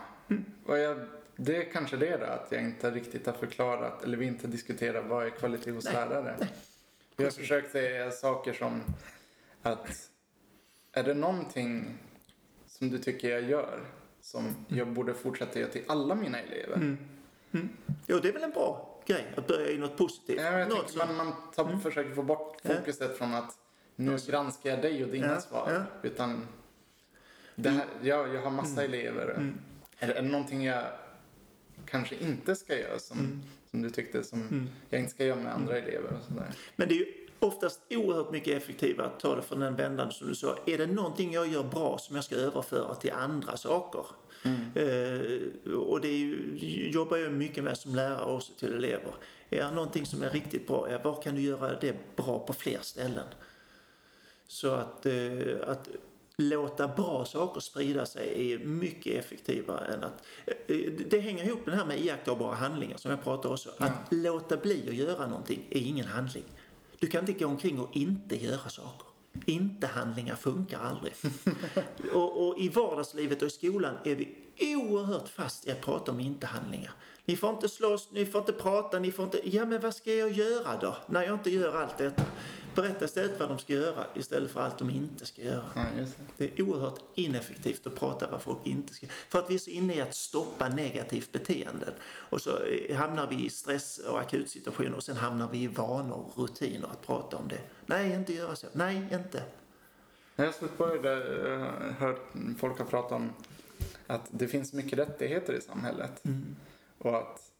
och 0.65 0.77
jag, 0.77 0.99
det 1.35 1.55
är 1.57 1.71
kanske 1.71 1.97
det 1.97 2.17
då, 2.17 2.25
att 2.25 2.47
jag 2.51 2.61
inte 2.61 2.91
riktigt 2.91 3.25
har 3.25 3.33
förklarat 3.33 4.03
eller 4.03 4.17
vi 4.17 4.25
inte 4.25 4.47
diskuterar 4.47 5.01
vad 5.01 5.25
är 5.25 5.29
kvalitet 5.29 5.71
hos 5.71 5.85
Nej, 5.85 5.93
lärare. 5.93 6.35
Vi 7.15 7.23
har 7.23 7.31
försökt 7.31 7.71
säga 7.71 8.11
saker 8.11 8.53
som 8.53 8.81
att 9.71 10.11
är 10.91 11.03
det 11.03 11.13
någonting 11.13 11.97
som 12.67 12.89
du 12.89 12.97
tycker 12.97 13.29
jag 13.29 13.41
gör 13.49 13.79
som 14.21 14.55
jag 14.67 14.87
borde 14.87 15.13
fortsätta 15.13 15.59
göra 15.59 15.71
till 15.71 15.83
alla 15.87 16.15
mina 16.15 16.39
elever? 16.39 16.97
Jo, 18.07 18.19
det 18.21 18.29
är 18.29 18.33
väl 18.33 18.43
en 18.43 18.51
bra 18.51 18.99
grej 19.05 19.33
att 19.37 19.47
börja 19.47 19.69
i 19.71 19.77
något 19.77 19.97
positivt. 19.97 20.41
Ja, 20.41 20.59
jag 20.59 20.69
något 20.69 20.89
som- 20.89 20.97
man, 21.07 21.15
man 21.15 21.33
tar, 21.55 21.77
försöker 21.79 22.13
få 22.15 22.23
bort 22.23 22.57
Ja. 22.61 22.69
fokuset 22.75 23.17
från 23.17 23.33
att 23.33 23.53
nu 23.95 24.17
granskar 24.27 24.69
jag 24.69 24.81
dig 24.81 25.03
och 25.03 25.09
dina 25.09 25.27
Ja, 25.27 25.41
svar. 25.41 25.71
ja. 25.73 25.83
Utan 26.09 26.47
det 27.55 27.69
här, 27.69 27.85
jag, 28.01 28.35
jag 28.35 28.41
har 28.41 28.51
massa 28.51 28.83
elever. 28.83 29.29
Mm. 29.29 29.53
Är, 29.99 30.07
det, 30.07 30.13
är 30.13 30.21
det 30.23 30.29
någonting 30.29 30.63
jag 30.65 30.83
kanske 31.85 32.15
inte 32.15 32.55
ska 32.55 32.79
göra 32.79 32.99
som, 32.99 33.19
Mm. 33.19 33.41
som 33.71 33.81
du 33.81 33.89
tyckte 33.89 34.23
som 34.23 34.69
jag 34.89 34.99
inte 34.99 35.11
ska 35.11 35.25
göra 35.25 35.39
med 35.39 35.53
andra 35.53 35.77
elever 35.77 36.13
och 36.13 36.23
sådär? 36.27 36.53
Men 36.75 36.87
det 36.87 36.93
är 36.93 36.97
ju 36.97 37.13
oftast 37.39 37.81
oerhört 37.89 38.31
mycket 38.31 38.63
effektivare 38.63 39.07
att 39.07 39.19
ta 39.19 39.35
det 39.35 39.41
från 39.41 39.59
den 39.59 39.75
vändan 39.75 40.11
som 40.11 40.27
du 40.27 40.35
sa. 40.35 40.57
Är 40.65 40.77
det 40.77 40.87
någonting 40.87 41.33
jag 41.33 41.47
gör 41.47 41.63
bra 41.63 41.97
som 41.97 42.15
jag 42.15 42.25
ska 42.25 42.35
överföra 42.35 42.95
till 42.95 43.11
andra 43.11 43.57
saker? 43.57 44.05
Eh, 44.75 45.73
och 45.73 46.01
det 46.01 46.07
ju, 46.17 46.89
jobbar 46.93 47.17
jag 47.17 47.31
mycket 47.33 47.63
med 47.63 47.77
som 47.77 47.95
lärare 47.95 48.33
också 48.33 48.53
till 48.59 48.73
elever. 48.73 49.11
Är 49.49 49.63
det 49.63 49.71
någonting 49.71 50.05
som 50.05 50.23
är 50.23 50.29
riktigt 50.29 50.67
bra, 50.67 50.87
ja, 50.91 50.99
var 51.03 51.21
kan 51.21 51.35
du 51.35 51.41
göra 51.41 51.79
det 51.79 52.15
bra 52.15 52.39
på 52.39 52.53
fler 52.53 52.79
ställen? 52.81 53.27
Så 54.47 54.71
att, 54.71 55.05
eh, 55.05 55.13
att 55.67 55.89
låta 56.37 56.87
bra 56.87 57.25
saker 57.25 57.61
sprida 57.61 58.05
sig 58.05 58.53
är 58.53 58.59
mycket 58.59 59.25
effektivare 59.25 59.85
än 59.93 60.03
att... 60.03 60.23
eh, 60.67 60.77
Det 61.09 61.19
hänger 61.19 61.43
ihop 61.43 61.65
med 61.65 61.73
det 61.73 61.77
här 61.77 61.85
med 61.85 61.99
iakttagbara 61.99 62.55
handlingar 62.55 62.97
som 62.97 63.11
jag 63.11 63.23
pratade 63.23 63.53
också. 63.53 63.69
Att 63.77 63.91
låta 64.11 64.57
bli 64.57 64.85
att 64.89 64.95
göra 64.95 65.27
någonting 65.27 65.67
är 65.69 65.79
ingen 65.79 66.05
handling. 66.05 66.43
Du 66.99 67.07
kan 67.07 67.19
inte 67.29 67.43
gå 67.43 67.49
omkring 67.49 67.79
och 67.79 67.95
inte 67.95 68.43
göra 68.43 68.69
saker. 68.69 69.07
Inte-handlingar 69.45 70.35
funkar 70.35 70.79
aldrig. 70.79 71.13
och, 72.13 72.47
och 72.47 72.59
i 72.59 72.69
vardagslivet 72.69 73.41
och 73.41 73.47
i 73.47 73.51
skolan 73.51 73.95
är 74.03 74.15
vi 74.15 74.35
oerhört 74.75 75.29
fast 75.29 75.67
i 75.67 75.71
att 75.71 75.81
prata 75.81 76.11
om 76.11 76.19
inte-handlingar. 76.19 76.91
Ni 77.25 77.35
får 77.35 77.49
inte 77.49 77.69
slåss, 77.69 78.07
ni 78.11 78.25
får 78.25 78.41
inte 78.41 78.53
prata, 78.53 78.99
ni 78.99 79.11
får 79.11 79.25
inte... 79.25 79.41
Ja, 79.43 79.65
men 79.65 79.81
vad 79.81 79.95
ska 79.95 80.13
jag 80.13 80.31
göra 80.31 80.77
då? 80.81 80.97
När 81.07 81.23
jag 81.23 81.33
inte 81.33 81.49
gör 81.49 81.81
allt 81.81 81.97
detta. 81.97 82.23
Berätta 82.77 83.05
istället 83.05 83.39
vad 83.39 83.49
de 83.49 83.59
ska 83.59 83.73
göra 83.73 84.05
istället 84.15 84.51
för 84.51 84.61
allt 84.61 84.79
de 84.79 84.89
inte 84.89 85.25
ska 85.25 85.41
göra. 85.41 85.63
Ja, 85.75 85.85
det. 85.95 86.07
Det 86.37 86.59
är 86.59 86.63
oerhört 86.63 86.99
ineffektivt 87.15 87.87
att 87.87 87.95
prata 87.95 88.27
vad 88.31 88.41
folk 88.41 88.57
inte 88.63 88.93
ska 88.93 89.07
För 89.07 89.39
att 89.39 89.49
vi 89.49 89.55
är 89.55 89.59
så 89.59 89.69
inne 89.69 89.95
i 89.95 90.01
att 90.01 90.15
stoppa 90.15 90.69
negativt 90.69 91.31
beteende. 91.31 91.93
Och 92.07 92.41
så 92.41 92.63
eh, 92.63 92.97
hamnar 92.97 93.27
vi 93.27 93.45
i 93.45 93.49
stress 93.49 93.97
och 93.97 94.19
akutsituationer 94.19 94.95
och 94.95 95.03
sen 95.03 95.17
hamnar 95.17 95.49
vi 95.51 95.57
i 95.57 95.67
vanor 95.67 96.15
och 96.15 96.37
rutiner 96.37 96.87
att 96.87 97.05
prata 97.05 97.37
om 97.37 97.47
det. 97.47 97.59
Nej, 97.85 98.11
inte 98.11 98.33
göra 98.33 98.55
så. 98.55 98.67
Nej, 98.71 99.07
inte. 99.11 99.43
Jag 100.35 100.45
har 100.45 100.51
stött 100.51 100.77
på 100.77 100.85
det 100.85 101.01
där, 101.01 101.49
jag 101.49 101.59
har 101.59 101.91
hört 101.91 102.33
folk 102.59 102.77
har 102.77 102.85
pratat 102.85 103.11
om 103.11 103.33
att 104.07 104.27
det 104.31 104.47
finns 104.47 104.73
mycket 104.73 104.99
rättigheter 104.99 105.53
i 105.53 105.61
samhället. 105.61 106.23
Och 106.97 107.17
att 107.17 107.51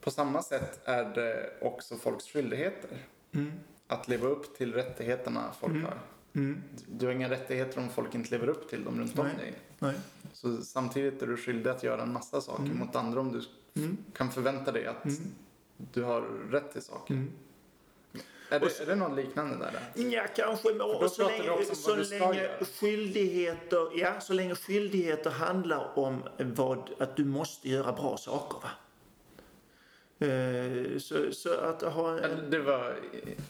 på 0.00 0.10
samma 0.10 0.42
sätt 0.42 0.80
är 0.84 1.04
det 1.04 1.52
också 1.60 1.96
folks 1.96 2.28
skyldigheter. 2.28 2.98
Att 3.86 4.08
leva 4.08 4.28
upp 4.28 4.56
till 4.56 4.74
rättigheterna 4.74 5.52
folk 5.60 5.84
har. 5.84 5.98
Du 6.86 7.06
har 7.06 7.12
inga 7.12 7.30
rättigheter 7.30 7.80
om 7.80 7.88
folk 7.88 8.14
inte 8.14 8.30
lever 8.30 8.48
upp 8.48 8.68
till 8.68 8.84
dem 8.84 8.98
runt 9.00 9.18
om 9.18 9.26
Nej. 9.26 9.36
dig. 9.36 9.54
Nej. 9.78 9.94
Så 10.32 10.56
samtidigt 10.56 11.22
är 11.22 11.26
du 11.26 11.36
skyldig 11.36 11.70
att 11.70 11.82
göra 11.82 12.02
en 12.02 12.12
massa 12.12 12.40
saker 12.40 12.72
mot 12.74 12.96
andra 12.96 13.20
om 13.20 13.32
du 13.32 13.42
kan 14.12 14.30
förvänta 14.30 14.72
dig 14.72 14.86
att 14.86 15.04
du 15.92 16.02
har 16.02 16.20
rätt 16.50 16.72
till 16.72 16.82
saker. 16.82 17.26
Är, 18.50 18.60
det, 18.60 18.80
är 18.80 18.86
det 18.86 18.94
något 18.94 19.16
liknande 19.16 19.56
där? 19.56 20.04
Ja, 20.10 20.26
kanske. 20.36 20.70
Och 20.70 21.10
så 21.10 21.28
länge, 21.28 21.64
så 21.64 21.96
länge 21.96 22.48
skyldigheter, 22.80 23.98
ja, 23.98 24.20
så 24.20 24.32
länge 24.32 24.54
skyldigheter 24.54 25.30
handlar 25.30 25.98
om 25.98 26.22
vad, 26.38 26.90
att 26.98 27.16
du 27.16 27.24
måste 27.24 27.68
göra 27.68 27.92
bra 27.92 28.16
saker. 28.16 28.58
Va? 28.62 28.70
Eh, 30.20 30.98
Så, 30.98 31.32
så 31.32 31.54
att 31.54 31.82
ha 31.82 32.18
en, 32.18 32.50
Det 32.50 32.58
var 32.58 32.96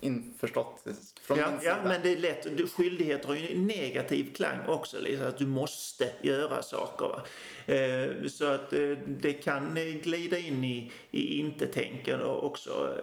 införstått 0.00 0.84
från 1.22 1.38
ja, 1.38 1.46
min 1.50 1.54
ja, 1.54 1.60
sida. 1.60 1.80
men 1.84 2.02
det 2.02 2.12
är 2.12 2.16
lätt. 2.16 2.70
Skyldigheter 2.70 3.28
har 3.28 3.34
ju 3.34 3.52
en 3.52 3.66
negativ 3.66 4.34
klang 4.34 4.58
också. 4.68 5.00
Liksom, 5.00 5.26
att 5.26 5.38
du 5.38 5.46
måste 5.46 6.12
göra 6.22 6.62
saker. 6.62 7.04
Va? 7.08 7.22
Eh, 7.66 8.26
Så 8.28 8.44
att 8.44 8.72
eh, 8.72 8.80
det 9.06 9.32
kan 9.32 9.76
eh, 9.76 9.84
glida 9.84 10.38
in 10.38 10.64
i, 10.64 10.92
i 11.10 11.38
inte-tänkande 11.40 12.24
och 12.24 12.44
också 12.44 12.94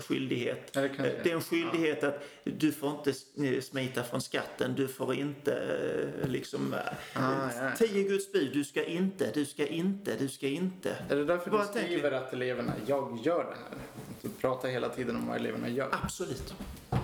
skyldighet. 0.00 0.70
Ja, 0.74 0.80
det 0.80 0.88
det. 1.22 1.30
Är 1.30 1.34
en 1.34 1.40
skyldighet 1.40 2.04
att 2.04 2.24
du 2.44 2.72
får 2.72 2.90
inte 2.90 3.12
smita 3.62 4.02
från 4.02 4.20
skatten. 4.20 4.74
Du 4.76 4.88
får 4.88 5.14
inte 5.14 5.78
liksom... 6.28 6.74
Ah, 7.12 7.20
ja. 7.56 7.70
Tio 7.78 8.02
Guds 8.08 8.32
bud. 8.32 8.50
Du 8.52 8.64
ska 8.64 8.84
inte, 8.84 9.30
du 9.34 9.44
ska 9.44 9.66
inte, 9.66 10.16
du 10.18 10.28
ska 10.28 10.46
inte. 10.46 10.96
Är 11.08 11.16
det 11.16 11.24
därför 11.24 11.50
Bara 11.50 11.62
du 11.62 11.80
skriver 11.80 12.12
att 12.12 12.32
eleverna, 12.32 12.72
jag 12.86 13.18
gör 13.24 13.44
det 13.44 13.56
här? 13.70 13.78
Du 14.22 14.28
pratar 14.28 14.68
hela 14.68 14.88
tiden 14.88 15.16
om 15.16 15.26
vad 15.26 15.36
eleverna 15.36 15.68
gör. 15.68 15.88
Absolut. 16.02 16.54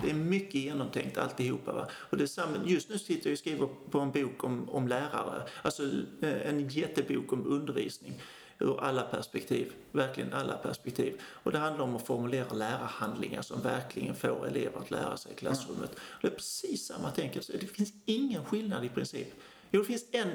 Det 0.03 0.09
är 0.09 0.13
mycket 0.13 0.55
genomtänkt 0.55 1.17
alltihopa. 1.17 1.73
Va? 1.73 1.87
Och 1.93 2.17
det 2.17 2.27
samma, 2.27 2.57
just 2.65 2.89
nu 2.89 2.97
sitter 2.97 3.29
jag 3.29 3.33
och 3.33 3.39
skriver 3.39 3.69
på 3.91 3.99
en 3.99 4.11
bok 4.11 4.43
om, 4.43 4.69
om 4.69 4.87
lärare. 4.87 5.41
Alltså 5.61 5.83
en 6.21 6.67
jättebok 6.89 7.33
om 7.33 7.47
undervisning 7.47 8.21
ur 8.59 8.83
alla 8.83 9.01
perspektiv. 9.01 9.73
Verkligen 9.91 10.33
alla 10.33 10.57
perspektiv. 10.57 11.21
Och 11.23 11.51
det 11.51 11.57
handlar 11.57 11.83
om 11.83 11.95
att 11.95 12.07
formulera 12.07 12.53
lärarhandlingar 12.53 13.41
som 13.41 13.61
verkligen 13.61 14.15
får 14.15 14.47
elever 14.47 14.79
att 14.79 14.91
lära 14.91 15.17
sig 15.17 15.31
i 15.31 15.35
klassrummet. 15.35 15.91
Det 16.21 16.27
är 16.27 16.31
precis 16.31 16.85
samma 16.85 17.11
tänk. 17.11 17.43
Så 17.43 17.51
Det 17.51 17.67
finns 17.67 17.93
ingen 18.05 18.45
skillnad 18.45 18.85
i 18.85 18.89
princip. 18.89 19.27
Jo, 19.71 19.81
det 19.81 19.87
finns 19.87 20.05
en 20.11 20.31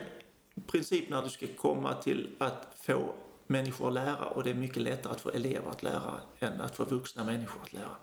princip 0.66 1.10
när 1.10 1.22
du 1.22 1.30
ska 1.30 1.46
komma 1.56 1.94
till 1.94 2.30
att 2.38 2.76
få 2.82 3.14
människor 3.46 3.88
att 3.88 3.94
lära 3.94 4.24
och 4.24 4.44
det 4.44 4.50
är 4.50 4.54
mycket 4.54 4.82
lättare 4.82 5.12
att 5.12 5.20
få 5.20 5.30
elever 5.30 5.70
att 5.70 5.82
lära 5.82 6.20
än 6.38 6.60
att 6.60 6.76
få 6.76 6.84
vuxna 6.84 7.24
människor 7.24 7.62
att 7.62 7.72
lära. 7.72 7.96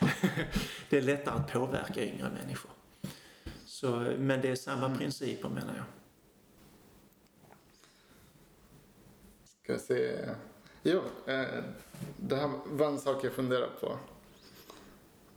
det 0.90 0.96
är 0.96 1.02
lättare 1.02 1.34
att 1.34 1.52
påverka 1.52 2.04
yngre 2.04 2.30
människor. 2.30 2.70
Så, 3.66 3.90
men 4.18 4.40
det 4.40 4.48
är 4.48 4.54
samma 4.54 4.96
principer 4.96 5.48
menar 5.48 5.74
jag. 5.76 6.01
Ska 9.62 9.78
se. 9.78 10.18
Jo, 10.82 11.00
eh, 11.26 11.44
det 12.16 12.36
här 12.36 12.50
var 12.64 12.86
en 12.86 12.98
sak 12.98 13.24
jag 13.24 13.32
funderar 13.32 13.68
på. 13.80 13.98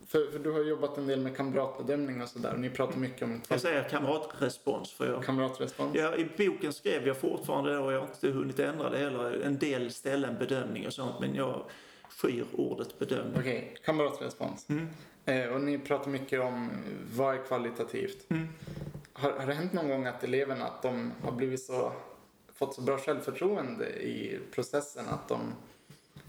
För, 0.06 0.30
för 0.30 0.38
du 0.38 0.50
har 0.50 0.60
jobbat 0.60 0.98
en 0.98 1.06
del 1.06 1.20
med 1.20 1.36
kamratbedömning 1.36 2.22
och 2.22 2.28
sådär. 2.28 2.54
Ni 2.56 2.70
pratar 2.70 2.98
mycket 2.98 3.22
om 3.22 3.40
Jag 3.48 3.60
säger 3.60 3.88
kamratrespons 3.88 4.92
för 4.92 5.12
jag 5.12 5.24
kamratrespons. 5.24 5.96
Ja, 5.96 6.16
I 6.16 6.28
boken 6.36 6.72
skrev 6.72 7.06
jag 7.06 7.16
fortfarande 7.16 7.78
och 7.78 7.92
jag 7.92 8.00
har 8.00 8.06
inte 8.06 8.28
hunnit 8.28 8.58
ändra 8.58 8.90
det 8.90 8.98
heller. 8.98 9.40
En 9.44 9.58
del 9.58 9.90
ställen 9.90 10.38
bedömning 10.38 10.86
och 10.86 10.92
sånt 10.92 11.20
men 11.20 11.34
jag 11.34 11.62
skyr 12.08 12.46
ordet 12.52 12.98
bedömning. 12.98 13.36
Okej, 13.38 13.76
kamratrespons. 13.84 14.66
Mm. 14.68 14.88
Eh, 15.24 15.54
och 15.54 15.60
ni 15.60 15.78
pratar 15.78 16.10
mycket 16.10 16.40
om 16.40 16.70
vad 17.12 17.34
är 17.34 17.46
kvalitativt. 17.46 18.30
Mm. 18.30 18.48
Har, 19.12 19.32
har 19.32 19.46
det 19.46 19.54
hänt 19.54 19.72
någon 19.72 19.88
gång 19.88 20.06
att 20.06 20.24
eleverna 20.24 20.64
att 20.64 20.82
de 20.82 21.12
har 21.22 21.32
blivit 21.32 21.62
så, 21.62 21.92
fått 22.56 22.74
så 22.74 22.80
bra 22.80 22.98
självförtroende 22.98 23.86
i 23.86 24.40
processen 24.50 25.08
att 25.08 25.28
de 25.28 25.54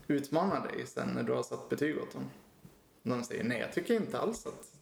utmanar 0.07 0.67
dig 0.67 0.87
sen 0.87 1.09
när 1.09 1.23
du 1.23 1.33
har 1.33 1.43
satt 1.43 1.69
betyg 1.69 1.97
åt 1.97 2.13
dem? 2.13 2.29
De 3.03 3.23
säger 3.23 3.43
nej, 3.43 3.59
jag 3.59 3.73
tycker 3.73 3.93
inte 3.93 4.19
alls 4.19 4.45
att... 4.45 4.73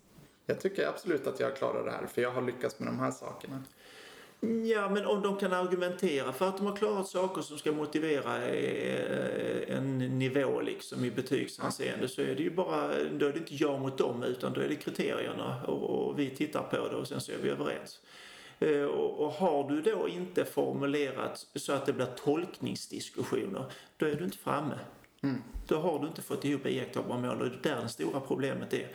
Jag 0.46 0.60
tycker 0.60 0.88
absolut 0.88 1.28
att 1.28 1.40
jag 1.40 1.58
klarar 1.58 1.86
det 1.86 1.92
här 1.92 2.06
för 2.08 2.22
jag 2.22 2.32
har 2.32 2.42
lyckats 2.42 2.80
med 2.80 2.88
de 2.88 3.00
här 3.00 3.12
sakerna. 3.12 3.64
Ja, 4.66 4.90
men 4.90 5.06
om 5.06 5.22
de 5.22 5.38
kan 5.38 5.54
argumentera 5.54 6.34
för 6.34 6.50
att 6.50 6.58
de 6.58 6.66
har 6.66 6.76
klarat 6.76 7.08
saker 7.08 7.42
som 7.42 7.58
ska 7.58 7.72
motivera 7.72 8.46
eh, 8.46 9.78
en 9.78 9.98
nivå 9.98 10.62
liksom 10.62 11.06
i 11.06 11.12
betygshänseende 11.12 12.08
så 12.08 12.22
är 12.22 12.36
det 12.36 12.44
ju 12.44 12.50
bara, 12.50 12.88
då 12.88 13.26
är 13.26 13.34
det 13.34 13.40
inte 13.40 13.56
jag 13.56 13.82
mot 13.82 13.98
dem 13.98 14.24
utan 14.24 14.54
då 14.54 14.62
är 14.62 14.68
det 14.68 14.76
kriterierna 14.76 15.66
och, 15.68 16.08
och 16.08 16.20
vi 16.20 16.30
tittar 16.30 16.64
på 16.64 16.88
det 16.88 16.96
och 16.96 17.08
sen 17.08 17.22
så 17.22 17.32
är 17.32 17.38
vi 17.38 17.50
överens. 17.50 18.00
Eh, 18.60 18.84
Och, 18.84 19.32
har 19.32 19.70
du 19.70 19.82
då 19.82 20.08
inte 20.10 20.46
formulerat 20.46 21.48
så 21.56 21.74
att 21.74 21.86
det 21.86 21.94
blir 21.94 22.06
tolkningsdiskussioner, 22.06 23.66
då 23.98 24.06
är 24.06 24.16
du 24.16 24.24
inte 24.24 24.38
framme. 24.38 24.80
Då 25.68 25.78
har 25.80 26.00
du 26.00 26.08
inte 26.08 26.22
fått 26.22 26.46
ihop 26.46 26.66
iakttagbara 26.66 27.20
mål 27.20 27.42
och 27.42 27.50
det 27.50 27.70
är 27.70 27.76
där 27.76 27.82
det 27.82 27.90
stora 27.90 28.20
problemet 28.20 28.74
är. 28.74 28.88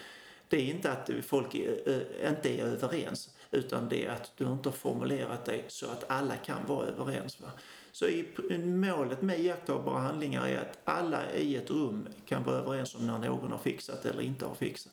Det 0.49 0.57
är 0.57 0.75
inte 0.75 0.93
att 0.93 1.11
folk 1.27 1.55
eh, 1.55 2.29
inte 2.31 2.61
är 2.61 2.65
överens 2.65 3.31
utan 3.51 3.89
det 3.89 4.07
är 4.07 4.11
att 4.11 4.33
du 4.37 4.45
inte 4.45 4.69
har 4.69 4.77
formulerat 4.77 5.45
dig 5.45 5.65
så 5.69 5.87
att 5.87 6.11
alla 6.11 6.37
kan 6.37 6.67
vara 6.67 6.87
överens. 6.87 7.41
Va? 7.41 7.49
Så 7.93 8.07
i, 8.07 8.25
målet 8.65 9.23
med 9.23 9.41
iakttagbara 9.41 9.99
handlingar 9.99 10.47
är 10.47 10.59
att 10.59 10.79
alla 10.85 11.33
i 11.33 11.57
ett 11.57 11.71
rum 11.71 12.09
kan 12.27 12.45
vara 12.45 12.57
överens 12.57 12.95
om 12.95 13.07
när 13.07 13.19
någon 13.19 13.53
har 13.53 13.59
fixat 13.59 14.07
eller 14.07 14.23
inte 14.23 14.47
har 14.47 14.55
fixat. 14.55 14.93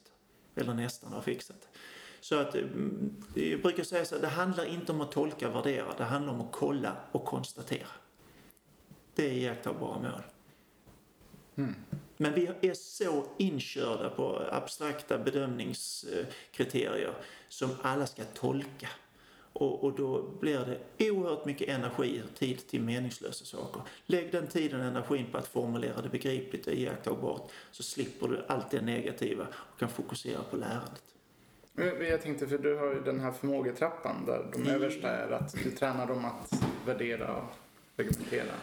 Eller 0.55 0.74
nästan 0.74 1.13
har 1.13 1.22
fixat. 1.22 1.68
Så 2.22 2.36
att, 2.36 2.55
mm, 2.55 3.24
jag 3.36 3.61
brukar 3.61 3.84
säga 3.84 4.05
så 4.05 4.18
det 4.18 4.28
handlar 4.28 4.65
inte 4.65 4.91
om 4.91 5.01
att 5.01 5.11
tolka 5.11 5.47
och 5.47 5.55
värdera, 5.55 5.93
det 5.97 6.03
handlar 6.03 6.34
om 6.34 6.41
att 6.41 6.51
kolla 6.51 6.95
och 7.11 7.26
konstatera. 7.26 7.88
Det 9.15 9.26
är 9.26 9.32
iakttagbara 9.32 9.99
mål. 9.99 10.22
Men 12.18 12.34
vi 12.34 12.49
är 12.61 12.74
så 12.74 13.26
inkörda 13.38 14.09
på 14.09 14.41
abstrakta 14.51 15.18
bedömningskriterier 15.18 17.13
som 17.49 17.70
alla 17.82 18.07
ska 18.07 18.24
tolka. 18.24 18.89
Och, 19.53 19.84
och 19.84 19.95
då 19.95 20.22
blir 20.22 20.59
det 20.59 21.09
oerhört 21.11 21.45
mycket 21.45 21.70
energi 21.70 22.22
och 22.26 22.36
tid 22.36 22.68
till 22.68 22.82
meningslösa 22.82 23.45
saker. 23.45 23.82
Lägg 24.05 24.32
den 24.32 24.47
tiden 24.47 24.80
och 24.80 24.86
energin 24.86 25.26
på 25.32 25.38
att 25.38 25.47
formulera 25.47 26.01
det 26.01 26.09
begripligt 26.09 26.68
och 26.68 26.74
iakttagbart 26.74 27.51
så 27.72 27.84
slipper 27.84 28.28
du 28.28 28.45
allt 28.47 28.72
det 28.72 28.82
negativa 28.82 29.47
och 29.53 29.80
kan 29.80 29.89
fokusera 29.89 30.43
på 30.43 30.57
lärandet. 30.57 31.03
Jag 32.09 32.21
tänkte, 32.21 32.47
för 32.47 32.57
du 32.57 32.75
har 32.75 32.93
ju 32.93 33.01
den 33.01 33.19
här 33.19 33.32
förmågetrappan 33.32 34.25
där 34.25 34.45
de 34.53 34.69
översta 34.69 35.09
är 35.09 35.32
att 35.32 35.55
du 35.63 35.71
tränar 35.71 36.07
dem 36.07 36.25
att 36.25 36.63
värdera 36.86 37.36
och 37.36 37.43
argumentera. 37.97 38.53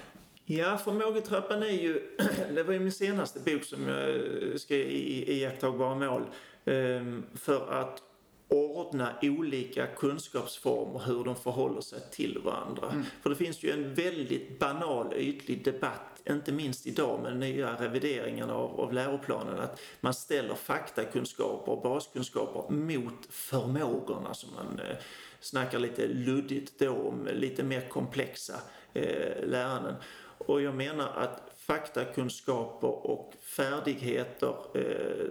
Ja, 0.44 0.76
förmågetrappan 0.84 1.62
är 1.62 1.66
ju, 1.82 2.00
det 2.54 2.62
var 2.62 2.72
ju 2.72 2.80
min 2.80 2.92
senaste 2.92 3.40
bok 3.40 3.64
som 3.64 3.88
jag 3.88 4.60
skrev 4.60 4.80
i 4.80 5.30
i 5.30 5.40
iakttagbara 5.40 5.94
mål. 5.94 6.22
Ehm, 6.64 7.22
För 7.34 7.72
att 7.72 8.02
ordna 8.48 9.14
olika 9.22 9.86
kunskapsformer, 9.86 11.00
hur 11.06 11.24
de 11.24 11.36
förhåller 11.36 11.80
sig 11.80 12.00
till 12.10 12.38
varandra. 12.44 12.90
Mm. 12.90 13.04
För 13.22 13.30
det 13.30 13.36
finns 13.36 13.62
ju 13.62 13.70
en 13.70 13.94
väldigt 13.94 14.58
banal, 14.58 15.14
ytlig 15.16 15.64
debatt, 15.64 16.22
inte 16.30 16.52
minst 16.52 16.86
idag 16.86 17.22
med 17.22 17.36
nya 17.36 17.74
revideringarna 17.74 18.54
av, 18.54 18.80
av 18.80 18.92
läroplanen, 18.92 19.60
att 19.60 19.80
man 20.00 20.14
ställer 20.14 20.54
faktakunskaper 20.54 21.72
och 21.72 21.82
baskunskaper 21.82 22.74
mot 22.74 23.26
förmågorna 23.30 24.34
som 24.34 24.50
man 24.54 24.80
eh, 24.80 24.96
snackar 25.40 25.78
lite 25.78 26.06
luddigt 26.06 26.78
då 26.78 26.90
om, 26.90 27.28
lite 27.32 27.62
mer 27.62 27.88
komplexa 27.88 28.54
eh, 28.94 29.46
läranden. 29.46 29.94
Och 30.38 30.62
jag 30.62 30.74
menar 30.74 31.08
att 31.16 31.52
faktakunskaper 31.56 33.06
och 33.06 33.34
färdigheter, 33.40 34.54
eh, 34.74 35.26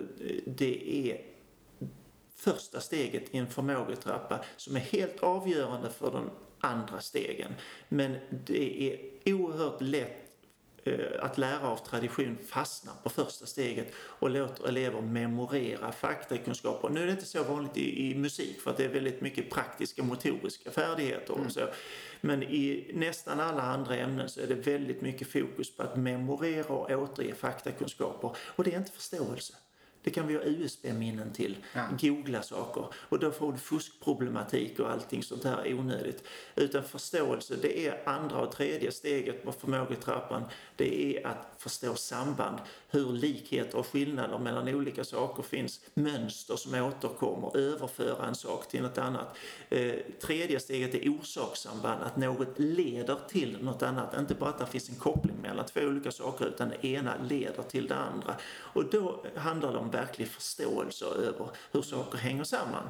det 0.46 1.10
är 1.10 1.33
första 2.44 2.80
steget 2.80 3.24
i 3.32 3.38
en 3.38 3.48
förmågetrappa 3.48 4.40
som 4.58 4.76
är 4.76 4.80
helt 4.80 5.24
avgörande 5.24 5.90
för 5.90 6.12
de 6.12 6.30
andra 6.60 7.02
stegen. 7.02 7.54
Men 7.90 8.18
det 8.30 8.92
är 8.92 9.00
oerhört 9.34 9.82
lätt 9.82 10.30
eh, 10.84 11.26
att 11.26 11.38
lära 11.38 11.68
av 11.68 11.78
tradition 11.78 12.38
fastna 12.48 12.92
på 13.04 13.10
första 13.10 13.46
steget 13.46 13.94
och 13.96 14.30
låter 14.30 14.68
elever 14.68 15.02
memorera 15.02 15.92
faktakunskaper. 15.92 16.90
Nu 16.90 17.02
är 17.02 17.06
det 17.06 17.12
inte 17.12 17.26
så 17.26 17.44
vanligt 17.44 17.78
i, 17.78 18.12
i 18.12 18.16
musik 18.16 18.62
för 18.62 18.72
att 18.72 18.78
det 18.78 18.86
är 18.86 18.90
väldigt 18.90 19.22
mycket 19.22 19.50
praktiska 19.50 20.04
motoriska 20.04 20.72
färdigheter 20.72 21.34
och 21.34 21.52
så. 21.52 21.68
Men 22.22 22.44
i 22.44 22.92
nästan 22.94 23.40
alla 23.40 23.62
andra 23.62 23.96
ämnen 23.96 24.30
så 24.30 24.42
är 24.42 24.48
det 24.48 24.56
väldigt 24.56 25.02
mycket 25.02 25.28
fokus 25.28 25.76
på 25.76 25.84
att 25.84 25.98
memorera 25.98 26.74
och 26.74 26.92
återge 26.92 27.36
faktakunskaper. 27.36 28.36
Och 28.56 28.64
det 28.64 28.74
är 28.74 28.78
inte 28.78 28.92
förståelse. 28.92 29.54
Det 30.04 30.12
kan 30.12 30.28
vi 30.28 30.36
ha 30.36 30.44
USB-minnen 30.44 31.32
till. 31.34 31.58
Ja. 31.74 31.88
Googla 32.02 32.42
saker. 32.42 32.86
Och 32.96 33.20
då 33.20 33.32
får 33.32 33.52
du 33.52 33.58
fuskproblematik 33.58 34.80
och 34.80 34.92
allting 34.92 35.24
sånt 35.24 35.44
här 35.44 35.74
onödigt. 35.74 36.24
Utan 36.56 36.84
förståelse, 36.84 37.56
det 37.62 37.88
är 37.88 38.10
andra 38.10 38.38
och 38.38 38.52
tredje 38.52 38.92
steget 38.92 39.44
på 39.44 39.52
förmågetrappan. 39.52 40.44
Det 40.76 41.18
är 41.18 41.28
att 41.28 41.54
förstå 41.58 41.96
samband. 41.96 42.58
Hur 42.90 43.12
likheter 43.12 43.78
och 43.78 43.88
skillnader 43.88 44.40
mellan 44.40 44.68
olika 44.68 45.04
saker 45.04 45.44
finns. 45.44 45.82
Mönster 45.94 46.56
som 46.56 46.74
återkommer. 46.74 47.58
Överföra 47.58 48.28
en 48.28 48.36
sak 48.36 48.68
till 48.68 48.82
något 48.82 48.98
annat. 48.98 49.38
Eh, 49.70 49.94
tredje 50.22 50.60
steget 50.60 50.96
är 50.96 51.10
orsakssamband. 51.10 52.04
Att 52.04 52.18
något 52.18 52.60
leder 52.60 53.18
till 53.28 53.58
något 53.64 53.84
annat. 53.84 54.20
Inte 54.20 54.36
bara 54.36 54.50
att 54.50 54.60
det 54.60 54.66
finns 54.66 54.90
en 54.90 54.96
koppling 54.96 55.36
mellan 55.42 55.66
två 55.66 55.82
olika 55.82 56.12
saker 56.12 56.46
utan 56.46 56.70
det 56.70 56.88
ena 56.88 57.14
leder 57.30 57.64
till 57.64 57.88
det 57.88 57.96
andra. 57.96 58.36
Och 58.56 58.90
då 58.90 59.26
handlar 59.36 59.72
det 59.72 59.78
om 59.78 59.92
verklig 59.94 60.28
förståelse 60.28 61.06
över 61.06 61.50
hur 61.72 61.82
saker 61.82 62.18
hänger 62.18 62.44
samman. 62.44 62.90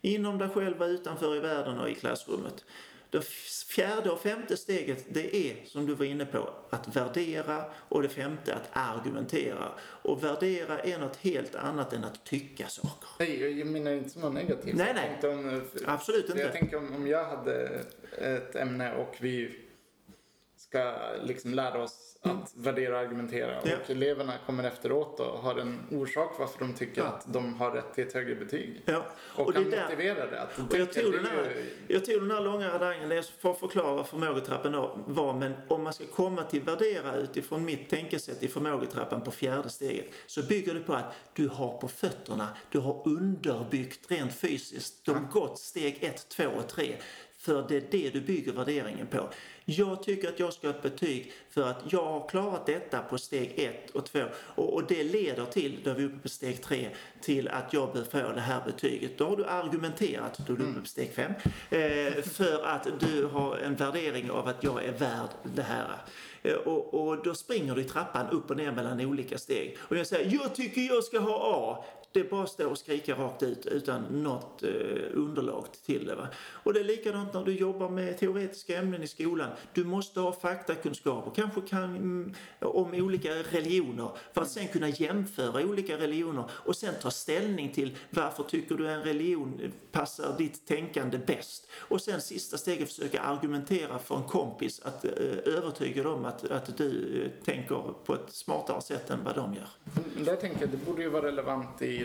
Inom 0.00 0.38
dig 0.38 0.48
själv 0.48 0.82
och 0.82 0.88
utanför 0.88 1.36
i 1.36 1.40
världen 1.40 1.78
och 1.78 1.90
i 1.90 1.94
klassrummet. 1.94 2.64
Det 3.10 3.24
fjärde 3.68 4.10
och 4.10 4.20
femte 4.20 4.56
steget 4.56 5.04
det 5.08 5.36
är, 5.36 5.56
som 5.66 5.86
du 5.86 5.94
var 5.94 6.04
inne 6.04 6.26
på, 6.26 6.50
att 6.70 6.96
värdera 6.96 7.64
och 7.88 8.02
det 8.02 8.08
femte 8.08 8.54
att 8.54 8.68
argumentera. 8.72 9.72
Och 9.80 10.24
värdera 10.24 10.78
är 10.78 10.98
något 10.98 11.16
helt 11.16 11.54
annat 11.54 11.92
än 11.92 12.04
att 12.04 12.24
tycka 12.24 12.68
saker. 12.68 13.08
Nej, 13.18 13.58
jag 13.58 13.66
menar 13.66 13.90
inte 13.90 14.10
som 14.10 14.22
något 14.22 14.34
negativt. 14.34 14.74
Nej, 14.74 14.94
nej. 14.94 15.32
Om, 15.32 15.62
Absolut 15.86 16.28
inte. 16.28 16.40
Jag 16.40 16.52
tänker 16.52 16.76
om, 16.76 16.94
om 16.94 17.06
jag 17.06 17.24
hade 17.24 17.84
ett 18.18 18.56
ämne 18.56 18.94
och 18.94 19.16
vi 19.20 19.63
ska 20.74 20.94
liksom 21.22 21.54
lära 21.54 21.82
oss 21.82 22.14
Mm. 22.24 22.38
att 22.38 22.52
värdera 22.56 22.94
och 22.94 23.00
argumentera. 23.00 23.58
Ja. 23.64 23.76
Och 23.84 23.90
eleverna 23.90 24.32
kommer 24.46 24.64
efteråt 24.64 25.20
och 25.20 25.38
har 25.38 25.58
en 25.58 25.80
orsak 25.90 26.34
varför 26.38 26.58
de 26.58 26.74
tycker 26.74 27.00
ja. 27.00 27.06
att 27.06 27.32
de 27.32 27.54
har 27.54 27.70
rätt 27.70 27.94
till 27.94 28.06
ett 28.06 28.12
högre 28.12 28.34
betyg. 28.34 28.82
Ja. 28.84 29.06
Och, 29.36 29.46
och 29.46 29.54
kan 29.54 29.70
där, 29.70 29.82
motivera 29.82 30.26
det. 30.30 30.40
Att 30.40 30.58
och 30.58 30.78
jag, 30.78 30.92
tog 30.92 31.12
den 31.12 31.26
här, 31.26 31.44
ju... 31.44 31.94
jag 31.94 32.04
tog 32.04 32.20
den 32.20 32.30
här 32.30 32.40
långa 32.40 32.68
radangen 32.68 33.22
för 33.38 33.50
att 33.50 33.58
förklara 33.58 33.94
vad 33.94 34.06
förmågetrappan 34.06 35.04
var. 35.06 35.34
Men 35.34 35.52
om 35.68 35.84
man 35.84 35.92
ska 35.92 36.04
komma 36.06 36.42
till 36.42 36.60
värdera 36.60 37.16
utifrån 37.16 37.64
mitt 37.64 37.90
tänkesätt 37.90 38.42
i 38.42 38.48
förmågetrappan 38.48 39.20
på 39.20 39.30
fjärde 39.30 39.70
steget 39.70 40.06
så 40.26 40.42
bygger 40.42 40.74
det 40.74 40.80
på 40.80 40.94
att 40.94 41.14
du 41.32 41.48
har 41.48 41.78
på 41.78 41.88
fötterna, 41.88 42.48
du 42.70 42.78
har 42.78 43.02
underbyggt 43.08 44.10
rent 44.10 44.34
fysiskt. 44.34 45.04
Du 45.04 45.12
har 45.12 45.20
gått 45.20 45.58
steg 45.58 45.98
ett, 46.00 46.28
två 46.28 46.46
och 46.46 46.68
tre. 46.68 46.96
För 47.44 47.64
det 47.68 47.76
är 47.76 47.84
det 47.90 48.10
du 48.10 48.20
bygger 48.20 48.52
värderingen 48.52 49.06
på. 49.06 49.28
Jag 49.64 50.02
tycker 50.02 50.28
att 50.28 50.40
jag 50.40 50.52
ska 50.52 50.66
ha 50.66 50.74
ett 50.74 50.82
betyg 50.82 51.32
för 51.50 51.62
att 51.62 51.82
jag 51.88 52.04
har 52.04 52.28
klarat 52.28 52.66
detta 52.66 53.02
på 53.02 53.18
steg 53.18 53.52
1 53.56 53.90
och 53.90 54.04
2 54.04 54.20
och, 54.34 54.74
och, 54.74 54.82
det 54.88 55.04
leder 55.04 55.44
till, 55.44 55.80
då 55.84 55.90
är 55.90 55.94
vi 55.94 56.04
uppe 56.04 56.18
på 56.18 56.28
steg 56.28 56.62
3, 56.62 56.90
till 57.20 57.48
att 57.48 57.72
jag 57.72 57.92
bör 57.92 58.04
få 58.04 58.32
det 58.32 58.40
här 58.40 58.62
betyget. 58.66 59.18
Då 59.18 59.28
har 59.28 59.36
du 59.36 59.44
argumenterat, 59.44 60.38
då 60.46 60.52
är 60.52 60.56
du 60.56 60.64
uppe 60.64 60.80
på 60.80 60.86
steg 60.86 61.12
5, 61.12 61.32
eh, 61.70 62.22
för 62.22 62.64
att 62.64 63.00
du 63.00 63.24
har 63.24 63.56
en 63.56 63.76
värdering 63.76 64.30
av 64.30 64.48
att 64.48 64.64
jag 64.64 64.84
är 64.84 64.92
värd 64.92 65.28
det 65.42 65.62
här. 65.62 65.96
Eh, 66.42 66.54
och, 66.54 66.94
och, 66.94 67.24
då 67.24 67.34
springer 67.34 67.74
du 67.74 67.80
i 67.80 67.84
trappan 67.84 68.30
upp 68.30 68.50
och 68.50 68.56
ner 68.56 68.72
mellan 68.72 69.00
olika 69.00 69.38
steg. 69.38 69.76
Och 69.80 69.96
jag 69.96 70.06
säger, 70.06 70.38
jag 70.40 70.54
tycker 70.54 70.80
jag 70.80 71.04
ska 71.04 71.18
ha 71.18 71.40
A. 71.54 71.84
Det 72.14 72.20
är 72.20 72.24
bara 72.24 72.42
att 72.42 72.50
stå 72.50 72.70
och 72.70 72.78
skrika 72.78 73.14
rakt 73.14 73.42
ut 73.42 73.66
utan 73.66 74.02
något 74.02 74.62
eh, 74.62 74.70
underlag 75.12 75.66
till 75.86 76.06
det. 76.06 76.14
Va? 76.14 76.28
Och 76.50 76.74
det 76.74 76.80
är 76.80 76.84
likadant 76.84 77.34
när 77.34 77.44
du 77.44 77.52
jobbar 77.52 77.88
med 77.88 78.18
teoretiska 78.18 78.78
ämnen 78.78 79.02
i 79.02 79.06
skolan. 79.06 79.50
Du 79.72 79.84
måste 79.84 80.20
ha 80.20 80.32
faktakunskaper, 80.32 81.30
kanske 81.34 81.60
kan, 81.60 81.96
mm, 81.96 82.34
om 82.60 82.94
olika 82.94 83.30
religioner 83.30 84.10
för 84.32 84.42
att 84.42 84.50
sen 84.50 84.68
kunna 84.68 84.88
jämföra 84.88 85.64
olika 85.64 85.98
religioner 85.98 86.44
och 86.50 86.76
sen 86.76 86.94
ta 87.02 87.10
ställning 87.10 87.72
till 87.72 87.96
varför 88.10 88.42
tycker 88.42 88.74
du 88.74 88.88
en 88.88 89.02
religion 89.02 89.72
passar 89.92 90.38
ditt 90.38 90.66
tänkande 90.66 91.18
bäst. 91.18 91.68
Och 91.76 92.00
sen 92.00 92.20
sista 92.20 92.58
steget 92.58 92.88
försöka 92.88 93.20
argumentera 93.20 93.98
för 93.98 94.16
en 94.16 94.24
kompis 94.24 94.80
att 94.84 95.04
eh, 95.04 95.10
övertyga 95.44 96.02
dem 96.02 96.24
att, 96.24 96.50
att 96.50 96.76
du 96.76 97.22
eh, 97.22 97.44
tänker 97.44 97.94
på 98.04 98.14
ett 98.14 98.30
smartare 98.32 98.80
sätt 98.80 99.10
än 99.10 99.24
vad 99.24 99.34
de 99.34 99.54
gör. 99.54 99.68
Mm, 99.96 100.24
där 100.24 100.36
tänker 100.36 100.60
jag, 100.60 100.70
det 100.70 100.86
borde 100.86 101.02
ju 101.02 101.08
vara 101.08 101.26
relevant 101.26 101.82
i 101.82 102.03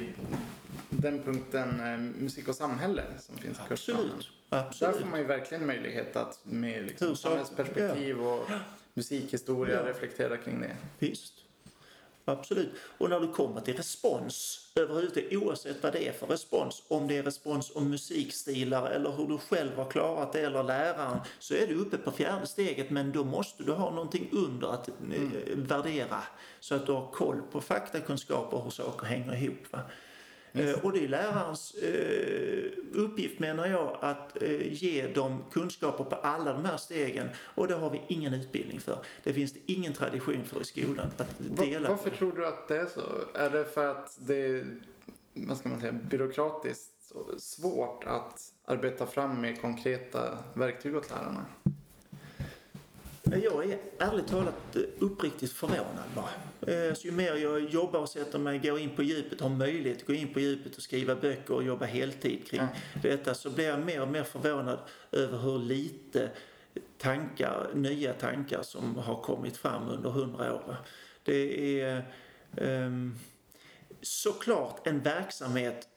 den 0.90 1.24
punkten 1.24 1.80
eh, 1.80 1.98
musik 1.98 2.48
och 2.48 2.56
samhälle 2.56 3.04
som 3.20 3.38
finns 3.38 3.58
i 3.58 3.62
Absolut. 3.70 4.30
Absolut. 4.50 4.94
Där 4.94 5.02
får 5.02 5.10
man 5.10 5.20
ju 5.20 5.26
verkligen 5.26 5.66
möjlighet 5.66 6.16
att 6.16 6.40
med 6.44 6.84
liksom, 6.84 7.16
samhällsperspektiv 7.16 8.20
och 8.20 8.50
musikhistoria 8.94 9.76
ja. 9.76 9.90
reflektera 9.90 10.38
kring 10.38 10.62
det. 10.62 10.76
Visst. 11.00 11.34
Absolut. 12.30 12.70
Och 12.98 13.10
när 13.10 13.20
du 13.20 13.28
kommer 13.28 13.62
till 13.62 13.76
respons 13.76 14.66
överhuvudtaget, 14.76 15.34
oavsett 15.34 15.84
vad 15.84 15.94
det 15.94 16.08
är 16.08 16.12
för 16.12 16.28
respons, 16.28 16.84
om 16.88 17.08
det 17.08 17.18
är 17.18 17.24
respons 17.24 17.76
om 17.76 17.90
musikstilar 17.90 18.90
eller 18.92 19.12
hur 19.12 19.28
du 19.28 19.38
själv 19.38 19.76
har 19.76 19.92
klarat 19.92 20.34
det 20.34 20.42
eller 20.42 20.64
läraren, 20.64 21.20
så 21.40 21.54
är 21.54 21.68
du 21.68 21.76
uppe 21.76 21.98
på 21.98 22.12
fjärde 22.12 22.48
steget 22.48 22.90
men 22.90 23.12
då 23.12 23.24
måste 23.24 23.64
du 23.64 23.72
ha 23.72 23.90
någonting 23.90 24.30
under 24.32 24.68
att 24.68 24.88
eh, 24.88 24.96
mm. 25.00 25.32
värdera 25.56 26.24
så 26.60 26.76
att 26.76 26.86
du 26.86 26.92
har 26.92 27.12
koll 27.12 27.42
på 27.52 27.62
faktakunskaper 27.62 28.58
och 28.58 28.64
hur 28.64 28.72
saker 28.72 29.06
hänger 29.06 29.44
ihop. 29.44 29.72
Va? 29.72 29.80
Mm. 30.54 30.80
Och 30.84 30.94
det 30.94 31.04
är 31.04 31.08
lärarens 31.08 31.74
eh, 31.74 32.72
uppgift 32.94 33.40
menar 33.40 33.68
jag 33.68 33.98
att 34.02 34.44
eh, 34.44 34.74
ge 34.74 35.08
dem 35.08 35.44
kunskaper 35.52 36.04
på 36.04 36.16
alla 36.16 36.54
de 36.54 36.66
här 36.66 36.78
stegen 36.78 37.30
och 37.40 37.68
det 37.68 37.76
har 37.76 37.90
vi 37.90 38.02
ingen 38.08 38.34
utbildning 38.34 38.80
för. 38.80 38.98
Det 39.24 39.34
finns 39.34 39.54
det 39.54 39.60
ingen 39.66 39.94
tradition 39.94 40.44
för 40.44 40.62
i 40.62 40.64
skolan 40.64 41.12
att 41.18 41.36
dela. 41.40 41.90
Varför 41.90 42.10
tror 42.10 42.32
du 42.32 42.48
att 42.48 42.68
det 42.68 42.78
är 42.78 42.86
så? 42.86 43.02
Är 43.34 43.50
det 43.50 43.66
för 43.66 43.92
att 43.92 44.18
det 44.20 44.46
är, 44.46 44.66
vad 45.34 45.58
ska 45.58 45.70
man 45.70 45.82
säga, 45.82 45.94
byråkratiskt 45.94 47.12
svårt 47.38 48.04
att 48.04 48.54
arbeta 48.66 49.06
fram 49.06 49.42
med 49.42 49.62
konkreta 49.62 50.38
verktyg 50.54 50.96
åt 50.96 51.10
lärarna? 51.10 51.46
Jag 53.32 53.72
är 53.72 53.78
ärligt 53.98 54.28
talat 54.28 54.76
uppriktigt 55.00 55.52
förvånad 55.52 56.06
bara. 56.16 56.30
Eh, 56.74 56.94
så 56.94 57.08
ju 57.08 57.12
mer 57.12 57.36
jag 57.36 57.70
jobbar 57.70 58.00
och 58.00 58.10
sätter 58.10 58.40
mig, 58.40 58.60
går 58.60 58.80
in 58.80 58.90
på 58.90 59.04
djupet, 59.04 59.42
har 59.42 59.50
möjlighet 59.50 59.98
att 59.98 60.08
gå 60.08 60.14
in 60.14 60.34
på 60.34 60.40
djupet 60.40 60.76
och 60.76 60.84
skriva 60.84 61.16
böcker 61.16 61.54
och 61.54 61.64
jobba 61.64 61.86
heltid 61.86 62.48
kring 62.48 62.60
mm. 62.60 62.74
detta 63.02 63.34
så 63.34 63.50
blir 63.50 63.68
jag 63.68 63.80
mer 63.80 64.02
och 64.02 64.08
mer 64.08 64.24
förvånad 64.24 64.80
över 65.12 65.38
hur 65.38 65.60
lite 65.60 66.30
tankar, 66.98 67.70
nya 67.74 68.14
tankar 68.14 68.62
som 68.62 68.96
har 68.96 69.22
kommit 69.22 69.58
fram 69.58 69.90
under 69.90 70.10
hundra 70.10 70.56
år. 70.56 70.76
Det 71.24 71.82
är 71.82 72.14
um, 72.58 73.20
såklart 74.02 74.88
en 74.88 75.00
verksamhet 75.00 75.88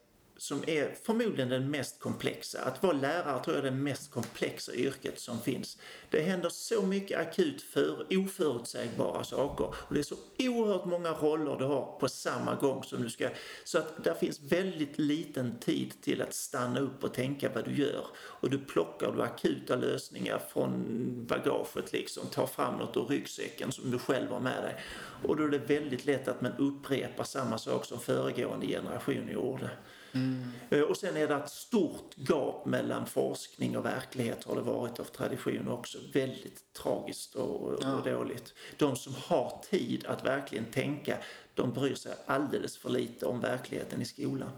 som 0.43 0.65
är 0.67 0.95
förmodligen 1.03 1.49
den 1.49 1.71
mest 1.71 2.01
komplexa. 2.01 2.63
Att 2.63 2.83
vara 2.83 2.93
lärare 2.93 3.45
tror 3.45 3.57
jag 3.57 3.67
är 3.67 3.71
det 3.71 3.77
mest 3.77 4.11
komplexa 4.11 4.75
yrket 4.75 5.19
som 5.21 5.41
finns. 5.41 5.79
Det 6.11 6.21
händer 6.21 6.49
så 6.49 6.83
mycket 6.83 7.21
akut 7.21 7.63
för 7.63 8.07
oförutsägbara 8.11 9.25
saker 9.25 9.65
och 9.65 9.95
det 9.95 10.01
är 10.01 10.05
så 10.05 10.17
oerhört 10.39 10.85
många 10.85 11.13
roller 11.13 11.57
du 11.59 11.65
har 11.65 11.99
på 12.01 12.09
samma 12.09 12.55
gång 12.55 12.85
som 12.85 13.03
du 13.03 13.11
ska... 13.11 13.29
Så 13.65 13.79
att 13.79 14.05
där 14.05 14.15
finns 14.15 14.41
väldigt 14.41 14.99
liten 14.99 15.59
tid 15.59 15.93
till 16.01 16.23
att 16.23 16.35
stanna 16.35 16.81
upp 16.81 17.05
och 17.05 17.15
tänka 17.15 17.51
vad 17.55 17.65
du 17.65 17.75
gör. 17.75 18.07
Och 18.17 18.51
du 18.51 18.59
plockar 18.59 19.13
du 19.13 19.23
akuta 19.23 19.77
lösningar 19.77 20.43
från 20.53 20.85
bagaget 21.27 21.93
liksom, 21.93 22.27
tar 22.27 22.47
fram 22.47 22.79
något 22.79 22.97
ur 22.97 23.05
ryggsäcken 23.05 23.73
som 23.73 23.91
du 23.91 23.99
själv 23.99 24.31
har 24.31 24.41
med 24.41 24.63
dig. 24.63 24.77
Och 25.23 25.37
då 25.37 25.45
är 25.45 25.49
det 25.49 25.59
väldigt 25.59 26.07
lätt 26.07 26.29
att 26.29 26.41
man 26.41 26.53
upprepar 26.59 27.25
samma 27.25 27.59
sak 27.59 27.85
som 27.85 28.01
föregående 28.01 28.67
generation 28.67 29.29
gjorde. 29.33 29.71
Mm. 30.13 30.53
Och 30.89 30.97
sen 30.97 31.17
är 31.17 31.29
det 31.29 31.35
ett 31.35 31.51
stort 31.51 32.15
gap 32.17 32.67
mellan 32.67 33.07
forskning 33.07 33.77
och 33.77 33.85
verklighet 33.85 34.45
har 34.45 34.55
det 34.55 34.63
varit 34.63 35.01
av 35.01 35.05
tradition 35.05 35.69
också. 35.69 35.99
Väldigt 36.13 36.73
tragiskt 36.73 37.35
och, 37.35 37.79
ja. 37.83 37.95
och 37.95 38.05
dåligt. 38.05 38.55
De 38.77 38.97
som 38.97 39.15
har 39.15 39.63
tid 39.71 40.07
att 40.07 40.25
verkligen 40.25 40.65
tänka, 40.65 41.19
de 41.55 41.73
bryr 41.73 41.95
sig 41.95 42.13
alldeles 42.27 42.77
för 42.77 42.91
lite 42.91 43.27
om 43.27 43.41
verkligheten 43.41 44.03
i 44.03 44.05
skolan. 44.05 44.51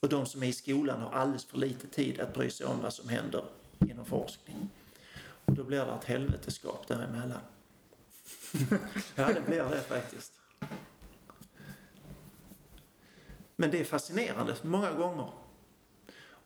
Och 0.00 0.08
de 0.08 0.26
som 0.26 0.42
är 0.42 0.46
i 0.46 0.52
skolan 0.52 1.00
har 1.00 1.10
alldeles 1.10 1.44
för 1.44 1.58
lite 1.58 1.86
tid 1.86 2.20
att 2.20 2.34
bry 2.34 2.50
sig 2.50 2.66
om 2.66 2.80
vad 2.80 2.94
som 2.94 3.08
händer 3.08 3.44
inom 3.90 4.04
forskning. 4.04 4.70
Och 5.44 5.52
då 5.52 5.64
blir 5.64 5.84
det 5.84 5.92
ett 5.92 6.04
helveteskap 6.04 6.88
däremellan. 6.88 7.40
ja, 9.14 9.32
det 9.32 9.42
blir 9.46 9.64
det 9.64 9.80
faktiskt. 9.80 10.32
Men 13.60 13.70
det 13.70 13.80
är 13.80 13.84
fascinerande 13.84 14.54
många 14.62 14.92
gånger. 14.92 15.28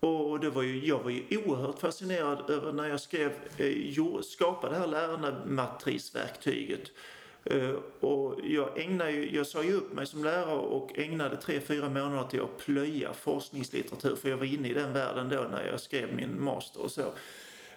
Och 0.00 0.40
det 0.40 0.50
var 0.50 0.62
ju, 0.62 0.86
jag 0.86 0.98
var 0.98 1.10
ju 1.10 1.36
oerhört 1.36 1.78
fascinerad 1.78 2.50
över 2.50 2.72
när 2.72 2.88
jag 2.88 3.00
skrev, 3.00 3.32
eh, 3.56 4.20
skapade 4.22 4.74
det 4.74 4.78
här 4.78 4.86
lärarmatrisverktyget. 4.86 6.90
Eh, 7.44 7.70
och 8.00 8.40
jag, 8.44 8.80
ägnade 8.80 9.10
ju, 9.10 9.36
jag 9.36 9.46
sa 9.46 9.64
ju 9.64 9.72
upp 9.72 9.92
mig 9.92 10.06
som 10.06 10.24
lärare 10.24 10.58
och 10.58 10.98
ägnade 10.98 11.36
tre, 11.36 11.60
fyra 11.60 11.88
månader 11.88 12.28
till 12.28 12.40
att 12.40 12.58
plöja 12.58 13.12
forskningslitteratur 13.12 14.16
för 14.16 14.30
jag 14.30 14.36
var 14.36 14.44
inne 14.44 14.68
i 14.68 14.74
den 14.74 14.92
världen 14.92 15.28
då 15.28 15.46
när 15.50 15.66
jag 15.66 15.80
skrev 15.80 16.14
min 16.14 16.44
master 16.44 16.80
och 16.80 16.90
så. 16.90 17.12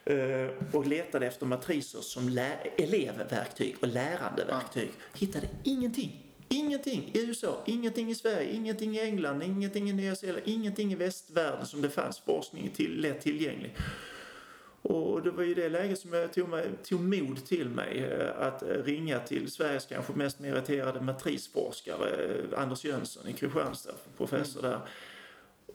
Eh, 0.04 0.50
och 0.74 0.88
letade 0.88 1.28
efter 1.28 1.46
matriser 1.46 2.02
som 2.02 2.40
elevverktyg 2.78 3.76
och 3.82 3.88
lärandeverktyg. 3.88 4.92
Hittade 5.14 5.48
ingenting. 5.64 6.27
Ingenting 6.50 7.12
i 7.14 7.20
USA, 7.20 7.64
ingenting 7.66 8.10
i 8.10 8.16
Sverige, 8.16 8.52
ingenting 8.52 8.96
i 8.96 9.00
England, 9.00 9.44
ingenting 9.44 9.90
i 9.90 9.94
Nya 9.94 10.16
Zeeland, 10.16 10.42
ingenting 10.46 10.92
i 10.92 10.96
västvärlden 10.96 11.66
som 11.66 11.82
det 11.82 11.90
fanns 11.90 12.20
forskning 12.20 12.70
till, 12.70 13.02
lätt 13.02 13.22
tillgänglig. 13.22 13.76
Och 14.82 15.22
det 15.22 15.32
var 15.32 15.44
i 15.44 15.54
det 15.54 15.70
läget 15.70 16.00
som 16.00 16.14
jag 16.14 16.34
tog, 16.34 16.50
mig, 16.50 16.70
tog 16.84 17.02
mod 17.02 17.46
till 17.46 17.70
mig 17.70 18.04
eh, 18.04 18.42
att 18.42 18.64
ringa 18.64 19.20
till 19.20 19.52
Sveriges 19.52 19.86
kanske 19.86 20.14
mest 20.14 20.40
meriterade 20.40 21.02
matrisforskare, 21.02 22.10
eh, 22.10 22.62
Anders 22.62 22.86
Jönsson 22.86 23.28
i 23.28 23.34
Kristianstad, 23.34 23.94
professor 24.18 24.62
där, 24.62 24.80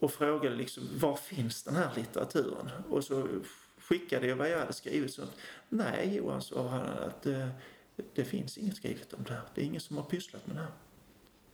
och 0.01 0.13
frågade 0.13 0.57
liksom 0.57 0.83
var 0.95 1.17
finns 1.17 1.63
den 1.63 1.75
här 1.75 1.91
litteraturen? 1.97 2.71
Och 2.89 3.05
så 3.05 3.29
skickade 3.79 4.27
jag 4.27 4.37
vad 4.37 4.51
jag 4.51 4.59
hade 4.59 4.73
skrivit. 4.73 5.15
Så, 5.15 5.23
Nej 5.69 6.15
Johan, 6.17 6.43
sa 6.43 6.69
han, 6.69 7.09
att 7.09 7.27
eh, 7.27 7.49
det 8.15 8.25
finns 8.25 8.59
inget 8.59 8.77
skrivet 8.77 9.13
om 9.13 9.25
det 9.29 9.33
här. 9.33 9.43
Det 9.55 9.61
är 9.61 9.65
ingen 9.65 9.81
som 9.81 9.97
har 9.97 10.05
pysslat 10.05 10.47
med 10.47 10.57
det 10.57 10.61
här. 10.61 10.71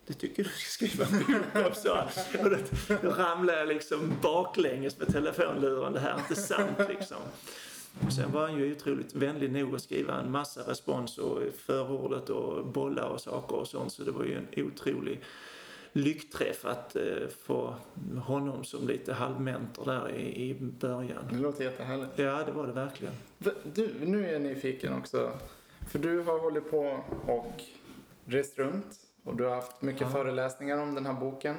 Det 0.06 0.14
tycker 0.14 0.44
du 0.44 0.50
ska 0.50 0.86
skriva 0.86 1.04
en 1.04 1.18
bok 1.18 1.66
om, 1.66 1.74
sa 1.74 2.08
Och 2.38 2.50
då 3.02 3.10
ramlade 3.10 3.58
jag 3.58 3.68
liksom 3.68 4.12
baklänges 4.22 4.98
med 4.98 5.08
telefonluren. 5.08 5.92
Det 5.92 6.00
här 6.00 6.14
är 6.14 6.18
inte 6.18 6.36
sant 6.36 6.78
liksom. 6.88 7.16
Och 8.06 8.12
sen 8.12 8.32
var 8.32 8.40
han 8.48 8.58
ju 8.58 8.72
otroligt 8.72 9.14
vänlig 9.14 9.52
nog 9.52 9.74
att 9.74 9.82
skriva 9.82 10.20
en 10.20 10.30
massa 10.30 10.70
respons 10.70 11.18
och 11.18 11.42
förordet 11.66 12.30
och 12.30 12.66
bollar 12.66 13.08
och 13.08 13.20
saker 13.20 13.56
och 13.56 13.68
sånt. 13.68 13.92
Så 13.92 14.02
det 14.02 14.10
var 14.10 14.24
ju 14.24 14.34
en 14.34 14.64
otrolig 14.66 15.20
lyckträff 15.92 16.64
att 16.64 16.96
eh, 16.96 17.02
få 17.44 17.74
honom 18.24 18.64
som 18.64 18.88
lite 18.88 19.12
halvmentor 19.12 19.84
där 19.84 20.10
i, 20.10 20.50
i 20.50 20.54
början. 20.54 21.28
Det 21.30 21.38
låter 21.38 21.64
jättehärligt. 21.64 22.10
Ja, 22.16 22.42
det 22.46 22.52
var 22.52 22.66
det 22.66 22.72
verkligen. 22.72 23.14
Du, 23.62 23.94
nu 24.00 24.26
är 24.26 24.32
jag 24.32 24.42
nyfiken 24.42 24.92
också. 24.92 25.32
För 25.88 25.98
du 25.98 26.20
har 26.20 26.38
hållit 26.38 26.70
på 26.70 27.00
och 27.26 27.62
rest 28.24 28.58
runt 28.58 28.96
och 29.24 29.36
du 29.36 29.44
har 29.44 29.54
haft 29.54 29.82
mycket 29.82 30.00
ja. 30.00 30.08
föreläsningar 30.08 30.78
om 30.78 30.94
den 30.94 31.06
här 31.06 31.12
boken 31.12 31.56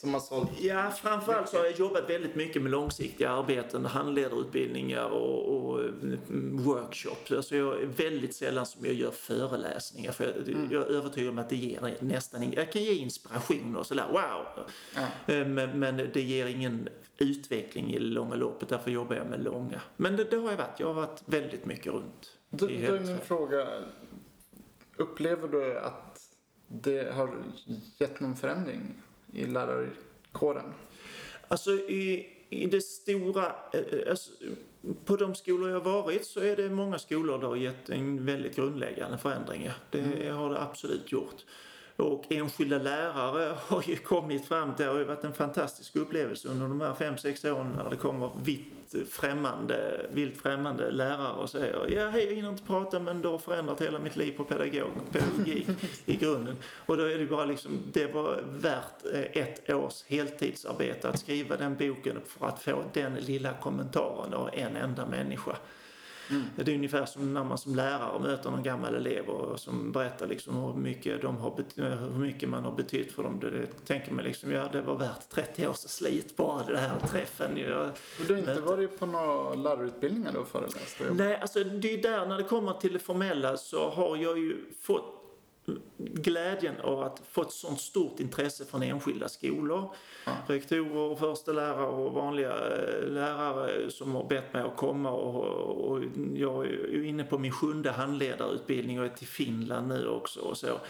som 0.00 0.14
har 0.14 0.20
sålt 0.20 0.50
Ja, 0.60 0.90
framförallt 0.90 1.48
så 1.48 1.56
har 1.56 1.64
jag 1.64 1.78
jobbat 1.78 2.10
väldigt 2.10 2.34
mycket 2.34 2.62
med 2.62 2.70
långsiktiga 2.70 3.30
arbeten, 3.30 3.84
handledarutbildningar 3.84 5.04
och, 5.04 5.56
och 5.56 5.80
mm, 5.80 6.62
workshops. 6.62 7.32
Alltså 7.32 7.56
jag 7.56 7.82
är 7.82 7.86
väldigt 7.86 8.34
sällan 8.34 8.66
som 8.66 8.84
jag 8.84 8.94
gör 8.94 9.10
föreläsningar 9.10 10.12
för 10.12 10.24
jag, 10.24 10.48
mm. 10.48 10.68
jag 10.70 10.82
är 10.82 10.86
övertygad 10.86 11.30
om 11.30 11.38
att 11.38 11.48
det 11.48 11.56
ger 11.56 11.96
nästan 12.00 12.42
ingen, 12.42 12.54
jag 12.54 12.72
kan 12.72 12.82
ge 12.82 12.94
inspiration 12.94 13.76
och 13.76 13.86
sådär, 13.86 14.06
wow! 14.10 14.64
Ja. 14.94 15.34
Eh, 15.34 15.46
men, 15.46 15.78
men, 15.78 15.96
det 15.96 16.22
ger 16.22 16.46
ingen 16.46 16.88
utveckling 17.18 17.94
i 17.94 17.98
långa 17.98 18.34
loppet, 18.34 18.68
därför 18.68 18.90
jobbar 18.90 19.16
jag 19.16 19.26
med 19.26 19.44
långa. 19.44 19.80
Men 19.96 20.16
det, 20.16 20.24
det 20.24 20.36
har 20.36 20.50
jag 20.50 20.56
varit, 20.56 20.80
jag 20.80 20.86
har 20.86 20.94
varit 20.94 21.22
väldigt 21.26 21.64
mycket 21.64 21.92
runt. 21.92 22.37
Då, 22.50 22.66
då 22.66 22.72
är 22.72 23.00
min 23.00 23.18
fråga, 23.18 23.68
upplever 24.96 25.48
du 25.48 25.78
att 25.78 26.36
det 26.68 27.14
har 27.14 27.34
gett 27.98 28.20
någon 28.20 28.36
förändring 28.36 29.02
i 29.32 29.46
lärarkåren? 29.46 30.74
Alltså 31.48 31.70
i, 31.70 32.26
i 32.50 32.66
det 32.66 32.80
stora, 32.80 33.46
eh, 33.72 33.80
eh, 33.80 34.10
alltså, 34.10 34.30
på 35.04 35.16
de 35.16 35.34
skolor 35.34 35.70
jag 35.70 35.80
varit 35.80 36.26
så 36.26 36.40
är 36.40 36.56
det 36.56 36.70
många 36.70 36.98
skolor 36.98 37.38
där 37.38 37.48
har 37.48 37.56
gett 37.56 37.90
en 37.90 38.24
väldigt 38.24 38.56
grundläggande 38.56 39.18
förändring. 39.18 39.70
Det 39.90 40.00
mm. 40.00 40.36
har 40.36 40.50
det 40.50 40.62
absolut 40.62 41.12
gjort. 41.12 41.44
Och 41.98 42.24
enskilda 42.28 42.78
lärare 42.78 43.54
har 43.66 43.82
ju 43.86 43.96
kommit 43.96 44.46
fram 44.46 44.74
till, 44.74 44.84
det 44.84 44.92
har 44.92 44.98
ju 44.98 45.04
varit 45.04 45.24
en 45.24 45.32
fantastisk 45.32 45.96
upplevelse 45.96 46.48
under 46.48 46.68
de 46.68 46.80
här 46.80 46.94
fem, 46.94 47.18
sex 47.18 47.44
åren 47.44 47.72
när 47.76 47.90
det 47.90 47.96
kommer 47.96 48.30
vitt 48.42 48.94
främmande, 49.10 50.06
vilt 50.12 50.36
främmande 50.36 50.90
lärare 50.90 51.32
och 51.32 51.50
säger 51.50 51.86
ja, 51.88 52.08
hej, 52.08 52.24
jag 52.24 52.34
hinner 52.34 52.48
inte 52.48 52.62
prata 52.62 53.00
men 53.00 53.22
det 53.22 53.28
har 53.28 53.38
förändrat 53.38 53.80
hela 53.80 53.98
mitt 53.98 54.16
liv 54.16 54.36
på 54.36 54.44
pedagog, 54.44 54.90
pedagogik 55.12 55.68
i 56.04 56.16
grunden. 56.16 56.56
Och 56.86 56.96
då 56.96 57.04
är 57.04 57.18
det 57.18 57.26
bara 57.26 57.44
liksom, 57.44 57.78
det 57.92 58.14
var 58.14 58.44
värt 58.48 59.04
eh, 59.14 59.42
ett 59.42 59.70
års 59.70 60.04
heltidsarbete 60.06 61.08
att 61.08 61.18
skriva 61.18 61.56
den 61.56 61.76
boken 61.76 62.16
för 62.26 62.46
att 62.46 62.62
få 62.62 62.82
den 62.92 63.14
lilla 63.14 63.52
kommentaren 63.52 64.34
av 64.34 64.50
en 64.52 64.76
enda 64.76 65.06
människa. 65.06 65.56
Mm. 66.30 66.42
Det 66.56 66.72
är 66.72 66.74
ungefär 66.74 67.06
som 67.06 67.34
när 67.34 67.44
man 67.44 67.58
som 67.58 67.74
lärare 67.74 68.20
möter 68.20 68.50
någon 68.50 68.62
gammal 68.62 68.94
elev 68.94 69.28
och 69.28 69.60
som 69.60 69.92
berättar 69.92 70.26
liksom 70.26 70.56
hur, 70.56 70.72
mycket 70.72 71.22
de 71.22 71.36
har 71.36 71.54
hur 72.12 72.18
mycket 72.18 72.48
man 72.48 72.64
har 72.64 72.72
betytt 72.72 73.12
för 73.12 73.22
dem. 73.22 73.40
Det, 73.40 73.50
det 73.50 73.66
tänker 73.86 74.12
man 74.12 74.24
liksom, 74.24 74.52
ja 74.52 74.68
det 74.72 74.82
var 74.82 74.96
värt 74.96 75.28
30 75.30 75.68
års 75.68 75.76
slit 75.76 76.36
bara 76.36 76.62
det 76.64 76.78
här 76.78 76.98
träffen. 76.98 77.56
Jag, 77.56 77.90
du 78.26 78.32
har 78.32 78.38
inte 78.38 78.60
varit 78.60 78.98
på 78.98 79.06
några 79.06 79.54
lärarutbildningar 79.54 80.32
då 80.32 80.44
föreläst? 80.44 81.00
Nej, 81.10 81.36
alltså 81.40 81.64
det 81.64 81.94
är 81.94 82.02
där 82.02 82.26
när 82.26 82.36
det 82.36 82.44
kommer 82.44 82.72
till 82.72 82.92
det 82.92 82.98
formella 82.98 83.56
så 83.56 83.90
har 83.90 84.16
jag 84.16 84.38
ju 84.38 84.56
fått 84.80 85.17
glädjen 85.96 86.80
av 86.80 87.02
att 87.02 87.22
få 87.30 87.42
ett 87.42 87.52
sånt 87.52 87.80
stort 87.80 88.20
intresse 88.20 88.64
från 88.64 88.82
enskilda 88.82 89.28
skolor. 89.28 89.94
Ja. 90.26 90.32
Rektorer, 90.46 91.16
förstelärare 91.16 91.86
och 91.86 92.12
vanliga 92.12 92.52
eh, 92.52 93.08
lärare 93.08 93.90
som 93.90 94.14
har 94.14 94.24
bett 94.28 94.52
mig 94.52 94.62
att 94.62 94.76
komma 94.76 95.10
och, 95.10 95.90
och 95.90 96.02
jag 96.34 96.66
är 96.66 97.04
inne 97.04 97.24
på 97.24 97.38
min 97.38 97.52
sjunde 97.52 97.90
handledarutbildning 97.90 99.00
och 99.00 99.06
är 99.06 99.08
till 99.08 99.26
Finland 99.26 99.88
nu 99.88 100.08
också 100.08 100.40
och 100.40 100.56
så. 100.56 100.80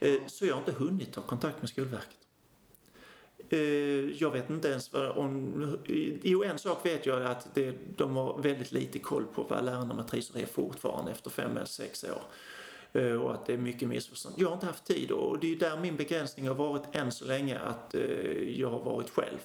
Eh, 0.00 0.14
så 0.26 0.46
jag 0.46 0.54
har 0.54 0.60
inte 0.60 0.84
hunnit 0.84 1.12
ta 1.12 1.20
kontakt 1.20 1.62
med 1.62 1.68
Skolverket. 1.68 2.18
Eh, 3.50 3.58
jag 4.22 4.30
vet 4.30 4.50
inte 4.50 4.68
ens 4.68 4.92
vad 4.92 5.10
om... 5.10 5.78
Jo, 6.22 6.44
en 6.44 6.58
sak 6.58 6.86
vet 6.86 7.06
jag 7.06 7.22
att 7.22 7.54
det, 7.54 7.74
de 7.96 8.16
har 8.16 8.42
väldigt 8.42 8.72
lite 8.72 8.98
koll 8.98 9.24
på 9.34 9.42
vad 9.42 9.64
lärarna 9.64 9.94
matriser 9.94 10.40
är 10.40 10.46
fortfarande 10.46 11.10
efter 11.10 11.30
fem 11.30 11.56
eller 11.56 11.66
sex 11.66 12.04
år. 12.04 12.22
Eh, 12.92 13.12
och 13.12 13.34
att 13.34 13.46
det 13.46 13.52
är 13.52 13.58
mycket 13.58 13.88
missförstånd. 13.88 14.34
Jag 14.38 14.48
har 14.48 14.54
inte 14.54 14.66
haft 14.66 14.84
tid 14.84 15.10
och 15.10 15.38
det 15.38 15.52
är 15.52 15.56
där 15.56 15.80
min 15.80 15.96
begränsning 15.96 16.48
har 16.48 16.54
varit 16.54 16.82
än 16.92 17.12
så 17.12 17.24
länge 17.24 17.58
att 17.58 17.94
eh, 17.94 18.60
jag 18.60 18.70
har 18.70 18.80
varit 18.80 19.10
själv. 19.10 19.38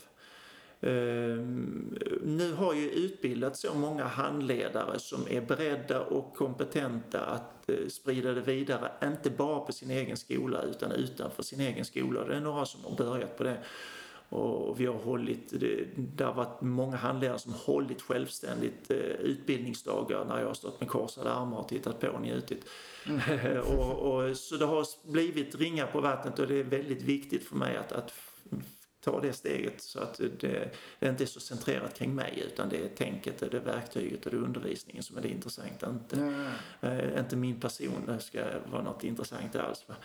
Ehm, 0.82 1.98
nu 2.24 2.54
har 2.54 2.74
ju 2.74 2.89
utbildat 2.89 3.58
så 3.58 3.74
många 3.74 4.04
handledare 4.04 5.00
som 5.00 5.28
är 5.30 5.41
beredda 5.41 6.02
och 6.02 6.36
kompetenta 6.36 7.26
att 7.26 7.70
eh, 7.70 7.88
sprida 7.88 8.34
det 8.34 8.41
vidare, 8.41 8.91
inte 9.04 9.30
bara 9.30 9.60
på 9.60 9.72
sin 9.72 9.91
egen 9.91 10.18
skola 10.18 10.62
utan 10.62 10.91
utanför 10.91 11.44
sin 11.44 11.60
egen 11.60 11.86
skola. 11.86 12.26
Det 12.26 12.36
är 12.36 12.41
några 12.41 12.66
som 12.66 12.84
har 12.84 12.98
börjat 12.98 13.38
på 13.38 13.44
det. 13.44 13.58
Och 14.34 14.80
vi 14.80 14.86
har 14.86 14.94
hållit, 14.94 15.60
det, 15.60 15.88
det 15.96 16.24
har 16.24 16.34
varit 16.34 16.62
många 16.62 16.98
handledare 16.98 17.40
som 17.40 17.54
hållit 17.54 18.02
självständigt 18.02 18.92
eh, 18.92 18.98
utbildningsdagar 18.98 20.26
när 20.26 20.40
jag 20.40 20.48
har 20.48 20.54
stått 20.54 20.80
med 20.80 20.90
korsade 20.90 21.32
armar 21.32 21.58
och 21.58 21.68
tittat 21.68 22.00
på 22.00 22.08
och 22.08 22.22
njutit. 22.22 22.66
Mm. 23.06 23.58
och, 23.80 23.92
och, 23.92 24.38
så 24.38 24.58
det 24.58 24.66
har 24.66 25.12
blivit 25.12 25.56
ringar 25.56 25.88
på 25.88 26.02
vattnet 26.02 26.40
och 26.40 26.48
det 26.48 26.56
är 26.56 26.64
väldigt 26.64 27.02
viktigt 27.02 27.48
för 27.48 27.56
mig 27.56 27.78
att, 27.78 27.92
att 27.92 28.14
ta 29.04 29.22
det 29.22 29.34
steget 29.34 29.82
så 29.82 30.00
att 30.00 30.18
det, 30.40 30.72
det 31.00 31.10
inte 31.10 31.24
är 31.24 31.26
så 31.26 31.40
centrerat 31.40 31.94
kring 31.94 32.16
mig 32.16 32.44
utan 32.54 32.70
det 32.70 32.78
är 32.78 32.88
tänket, 32.88 33.40
det 33.40 33.54
är 33.54 33.62
verktyget 33.62 34.26
och 34.26 34.32
det 34.32 34.38
är 34.38 34.42
undervisningen 34.42 35.04
som 35.04 35.18
är 35.18 35.22
det 35.22 35.30
intressanta. 35.30 35.90
Inte, 35.90 36.16
mm. 36.16 36.52
äh, 36.82 37.20
inte 37.20 37.36
min 37.36 37.60
person 37.60 38.20
ska 38.20 38.44
vara 38.72 38.84
något 38.84 39.04
intressant 39.04 39.56
alls. 39.56 39.86
Va? 39.88 39.96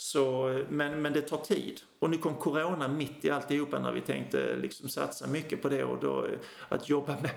Så, 0.00 0.64
men, 0.68 1.02
men 1.02 1.12
det 1.12 1.22
tar 1.22 1.38
tid. 1.38 1.80
Och 1.98 2.10
nu 2.10 2.18
kom 2.18 2.34
corona 2.34 2.88
mitt 2.88 3.24
i 3.24 3.30
alltihopa 3.30 3.78
när 3.78 3.92
vi 3.92 4.00
tänkte 4.00 4.56
liksom 4.56 4.88
satsa 4.88 5.26
mycket 5.26 5.62
på 5.62 5.68
det 5.68 5.84
och 5.84 6.00
då 6.00 6.26
att 6.68 6.88
jobba 6.88 7.20
med 7.20 7.30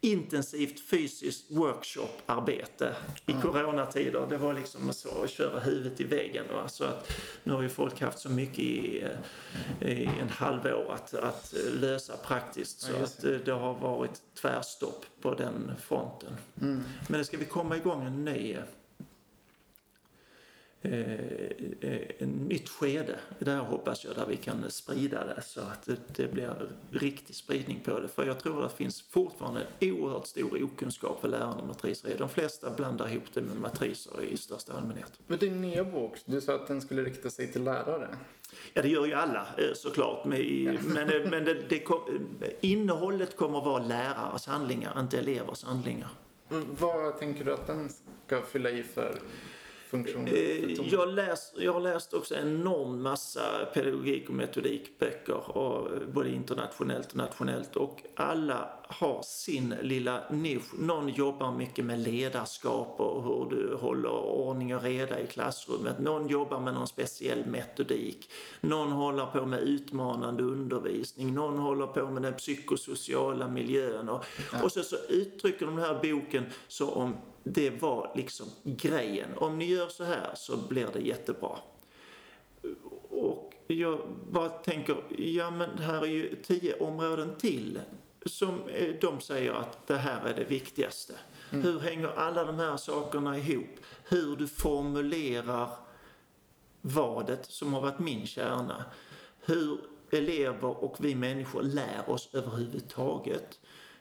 intensivt 0.00 0.80
fysiskt 0.80 1.50
workshoparbete 1.50 2.96
i 3.26 3.32
mm. 3.32 3.42
coronatider. 3.42 4.26
Det 4.30 4.36
var 4.38 4.54
liksom 4.54 4.92
så 4.92 5.22
att 5.24 5.30
köra 5.30 5.60
huvudet 5.60 6.00
i 6.00 6.04
väggen. 6.04 6.44
Va? 6.52 6.68
Så 6.68 6.84
att 6.84 7.12
nu 7.44 7.52
har 7.52 7.62
ju 7.62 7.68
folk 7.68 8.00
haft 8.00 8.18
så 8.18 8.30
mycket 8.30 8.58
i, 8.58 9.04
i 9.80 10.04
en 10.20 10.28
halvår 10.28 10.92
att, 10.94 11.14
att 11.14 11.54
lösa 11.72 12.16
praktiskt 12.16 12.80
så 12.80 12.96
att 12.96 13.44
det 13.44 13.52
har 13.52 13.74
varit 13.74 14.22
tvärstopp 14.40 15.06
på 15.20 15.34
den 15.34 15.72
fronten. 15.80 16.36
Mm. 16.60 16.84
Men 17.08 17.18
det 17.18 17.24
ska 17.24 17.36
vi 17.36 17.44
komma 17.44 17.76
igång 17.76 18.04
en 18.04 18.24
ny 18.24 18.56
Eh, 20.90 21.90
eh, 21.90 22.00
en 22.18 22.28
nytt 22.28 22.68
skede 22.68 23.18
där 23.38 23.56
hoppas 23.56 24.04
jag 24.04 24.14
där 24.14 24.26
vi 24.26 24.36
kan 24.36 24.70
sprida 24.70 25.24
det 25.24 25.42
så 25.42 25.60
att 25.60 25.86
det, 25.86 25.96
det 26.16 26.32
blir 26.32 26.70
riktig 26.90 27.36
spridning 27.36 27.80
på 27.84 28.00
det. 28.00 28.08
För 28.08 28.26
jag 28.26 28.40
tror 28.40 28.64
att 28.64 28.70
det 28.70 28.76
finns 28.76 29.02
fortfarande 29.02 29.66
oerhört 29.80 30.26
stor 30.26 30.64
okunskap 30.64 31.20
för 31.20 31.28
lärarna 31.28 31.54
om 31.62 31.66
matriser. 31.66 32.14
De 32.18 32.28
flesta 32.28 32.70
blandar 32.70 33.08
ihop 33.08 33.24
det 33.34 33.40
med 33.40 33.56
matriser 33.56 34.22
i 34.22 34.36
största 34.36 34.72
allmänhet. 34.72 35.12
Men 35.26 35.38
din 35.38 35.60
nya 35.60 35.84
bok, 35.84 36.16
du 36.24 36.40
sa 36.40 36.54
att 36.54 36.66
den 36.66 36.80
skulle 36.80 37.02
rikta 37.02 37.30
sig 37.30 37.52
till 37.52 37.64
lärare. 37.64 38.08
Ja, 38.74 38.82
det 38.82 38.88
gör 38.88 39.06
ju 39.06 39.14
alla 39.14 39.46
eh, 39.58 39.74
såklart. 39.74 40.24
Men, 40.24 40.78
men, 40.94 41.30
men 41.30 41.44
det, 41.44 41.68
det 41.68 41.78
kom, 41.78 42.00
innehållet 42.60 43.36
kommer 43.36 43.58
att 43.58 43.64
vara 43.64 43.82
lärares 43.82 44.46
handlingar, 44.46 45.00
inte 45.00 45.18
elevers 45.18 45.64
handlingar. 45.64 46.08
Mm, 46.50 46.66
vad 46.80 47.18
tänker 47.18 47.44
du 47.44 47.52
att 47.52 47.66
den 47.66 47.90
ska 48.26 48.42
fylla 48.42 48.70
i 48.70 48.82
för 48.82 49.18
funktion? 49.90 50.26
Eh, 50.26 50.72
jag, 50.72 51.08
läs, 51.08 51.52
jag 51.56 51.72
har 51.72 51.80
läst 51.80 52.14
också 52.14 52.34
en 52.34 52.48
enorm 52.48 53.02
massa 53.02 53.40
pedagogik 53.74 54.28
och 54.28 54.34
metodikböcker, 54.34 55.56
och 55.56 55.88
både 56.12 56.30
internationellt 56.30 57.10
och 57.10 57.16
nationellt. 57.16 57.76
Och 57.76 58.02
alla 58.14 58.70
har 58.88 59.22
sin 59.22 59.74
lilla 59.82 60.22
nisch. 60.30 60.78
Någon 60.78 61.08
jobbar 61.08 61.52
mycket 61.52 61.84
med 61.84 61.98
ledarskap 61.98 63.00
och 63.00 63.22
hur 63.22 63.56
du 63.56 63.74
håller 63.74 64.10
ordning 64.10 64.76
och 64.76 64.82
reda 64.82 65.20
i 65.20 65.26
klassrummet. 65.26 65.98
Någon 65.98 66.28
jobbar 66.28 66.60
med 66.60 66.74
någon 66.74 66.88
speciell 66.88 67.46
metodik. 67.46 68.30
Någon 68.60 68.92
håller 68.92 69.26
på 69.26 69.46
med 69.46 69.60
utmanande 69.60 70.42
undervisning. 70.42 71.34
Någon 71.34 71.58
håller 71.58 71.86
på 71.86 72.10
med 72.10 72.22
den 72.22 72.34
psykosociala 72.34 73.48
miljön. 73.48 74.08
Och, 74.08 74.24
och 74.62 74.72
så, 74.72 74.82
så 74.82 74.96
uttrycker 75.08 75.66
de 75.66 75.76
den 75.76 75.84
här 75.84 76.00
boken 76.02 76.44
så 76.68 76.90
om 76.90 77.16
det 77.52 77.70
var 77.70 78.12
liksom 78.14 78.46
grejen. 78.64 79.28
Om 79.36 79.58
ni 79.58 79.64
gör 79.64 79.88
så 79.88 80.04
här 80.04 80.32
så 80.34 80.56
blir 80.56 80.88
det 80.92 81.00
jättebra. 81.00 81.58
Och 83.10 83.54
jag 83.66 84.00
bara 84.30 84.48
tänker, 84.48 84.96
ja 85.18 85.50
men 85.50 85.78
här 85.78 86.02
är 86.02 86.06
ju 86.06 86.36
tio 86.42 86.78
områden 86.78 87.36
till 87.38 87.80
som 88.26 88.60
de 89.00 89.20
säger 89.20 89.52
att 89.52 89.86
det 89.86 89.96
här 89.96 90.26
är 90.26 90.34
det 90.34 90.44
viktigaste. 90.44 91.14
Mm. 91.50 91.64
Hur 91.64 91.80
hänger 91.80 92.08
alla 92.08 92.44
de 92.44 92.58
här 92.58 92.76
sakerna 92.76 93.38
ihop? 93.38 93.76
Hur 94.08 94.36
du 94.36 94.48
formulerar 94.48 95.68
vadet 96.80 97.46
som 97.46 97.74
har 97.74 97.80
varit 97.80 97.98
min 97.98 98.26
kärna. 98.26 98.84
Hur 99.40 99.80
elever 100.10 100.84
och 100.84 100.96
vi 101.00 101.14
människor 101.14 101.62
lär 101.62 102.10
oss 102.10 102.28
överhuvudtaget 102.32 103.60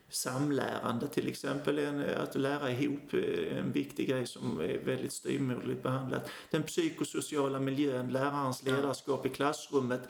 samlärande 0.10 1.08
till 1.08 1.28
exempel, 1.28 2.04
att 2.18 2.36
lära 2.36 2.72
ihop 2.72 3.14
en 3.52 3.72
viktig 3.72 4.10
grej 4.10 4.28
som 4.28 4.60
är 4.60 4.78
väldigt 4.86 5.14
styvmoderligt 5.14 5.84
behandlat. 5.84 6.30
Den 6.52 6.64
psykosociala 6.64 7.60
miljön, 7.60 8.08
lärarens 8.08 8.64
ledarskap 8.64 9.26
i 9.26 9.30
klassrummet, 9.30 10.02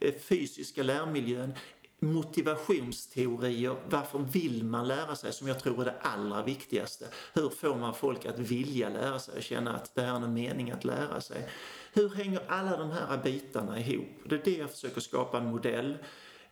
eh, 0.00 0.14
fysiska 0.14 0.82
lärmiljön, 0.82 1.52
motivationsteorier, 2.00 3.76
varför 3.88 4.18
vill 4.18 4.64
man 4.64 4.88
lära 4.88 5.16
sig 5.16 5.32
som 5.32 5.48
jag 5.48 5.60
tror 5.60 5.80
är 5.80 5.84
det 5.84 6.00
allra 6.00 6.42
viktigaste. 6.42 7.06
Hur 7.32 7.48
får 7.48 7.76
man 7.76 7.94
folk 7.94 8.26
att 8.26 8.38
vilja 8.38 8.88
lära 8.88 9.18
sig 9.18 9.36
och 9.36 9.42
känna 9.42 9.76
att 9.76 9.94
det 9.94 10.02
är 10.02 10.14
en 10.14 10.34
mening 10.34 10.70
att 10.70 10.84
lära 10.84 11.20
sig. 11.20 11.48
Hur 11.92 12.08
hänger 12.08 12.42
alla 12.48 12.76
de 12.76 12.90
här 12.90 13.22
bitarna 13.24 13.80
ihop? 13.80 14.08
Det 14.24 14.34
är 14.34 14.42
det 14.44 14.56
jag 14.56 14.70
försöker 14.70 15.00
skapa 15.00 15.38
en 15.38 15.46
modell 15.46 15.98
Eh, 15.98 16.00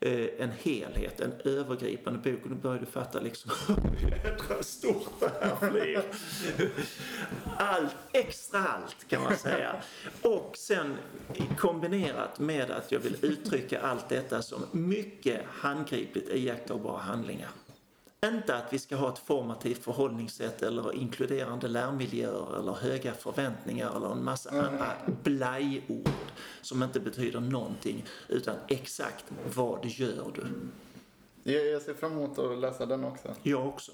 Eh, 0.05 0.28
en 0.38 0.50
helhet, 0.62 1.20
en 1.20 1.32
övergripande 1.44 2.18
bok. 2.18 2.40
Och 2.44 2.50
nu 2.50 2.57
börjar 2.57 2.78
du 2.78 2.86
fatta 2.86 3.20
liksom 3.20 3.50
hur 4.48 4.62
stort 4.62 5.20
det 5.20 5.32
här 5.40 5.70
blir. 5.70 6.03
Allt, 7.57 7.94
extra 8.12 8.61
allt 8.61 9.09
kan 9.09 9.22
man 9.22 9.36
säga. 9.36 9.76
Och 10.22 10.57
sen 10.57 10.96
kombinerat 11.59 12.38
med 12.38 12.70
att 12.70 12.92
jag 12.92 13.00
vill 13.00 13.16
uttrycka 13.20 13.80
allt 13.80 14.09
detta 14.09 14.42
som 14.42 14.64
mycket 14.72 15.40
handgripligt 15.48 16.28
iakttagbara 16.30 16.98
handlingar. 16.98 17.48
Inte 18.26 18.56
att 18.56 18.72
vi 18.72 18.78
ska 18.78 18.96
ha 18.96 19.12
ett 19.12 19.18
formativt 19.18 19.84
förhållningssätt 19.84 20.62
eller 20.62 20.94
inkluderande 20.94 21.68
lärmiljöer 21.68 22.58
eller 22.58 22.72
höga 22.72 23.12
förväntningar 23.12 23.96
eller 23.96 24.12
en 24.12 24.24
massa 24.24 24.50
mm. 24.50 24.64
andra 24.64 24.86
blajord 25.22 26.08
som 26.60 26.82
inte 26.82 27.00
betyder 27.00 27.40
någonting 27.40 28.04
utan 28.28 28.56
exakt 28.68 29.24
vad 29.54 29.84
gör 29.84 30.32
du. 30.34 30.46
Jag 31.52 31.82
ser 31.82 31.94
fram 31.94 32.12
emot 32.12 32.38
att 32.38 32.58
läsa 32.58 32.86
den 32.86 33.04
också. 33.04 33.34
Jag 33.42 33.66
också. 33.66 33.92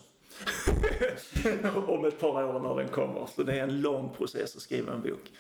Om 1.87 2.05
ett 2.05 2.21
par 2.21 2.45
år 2.45 2.61
när 2.61 2.83
den 2.83 2.89
kommer. 2.89 3.27
Så 3.37 3.43
det 3.43 3.59
är 3.59 3.63
en 3.63 3.81
lång 3.81 4.11
process 4.17 4.57
att 4.57 4.63
skriva 4.63 4.93
en 4.93 5.03
bok. 5.03 5.33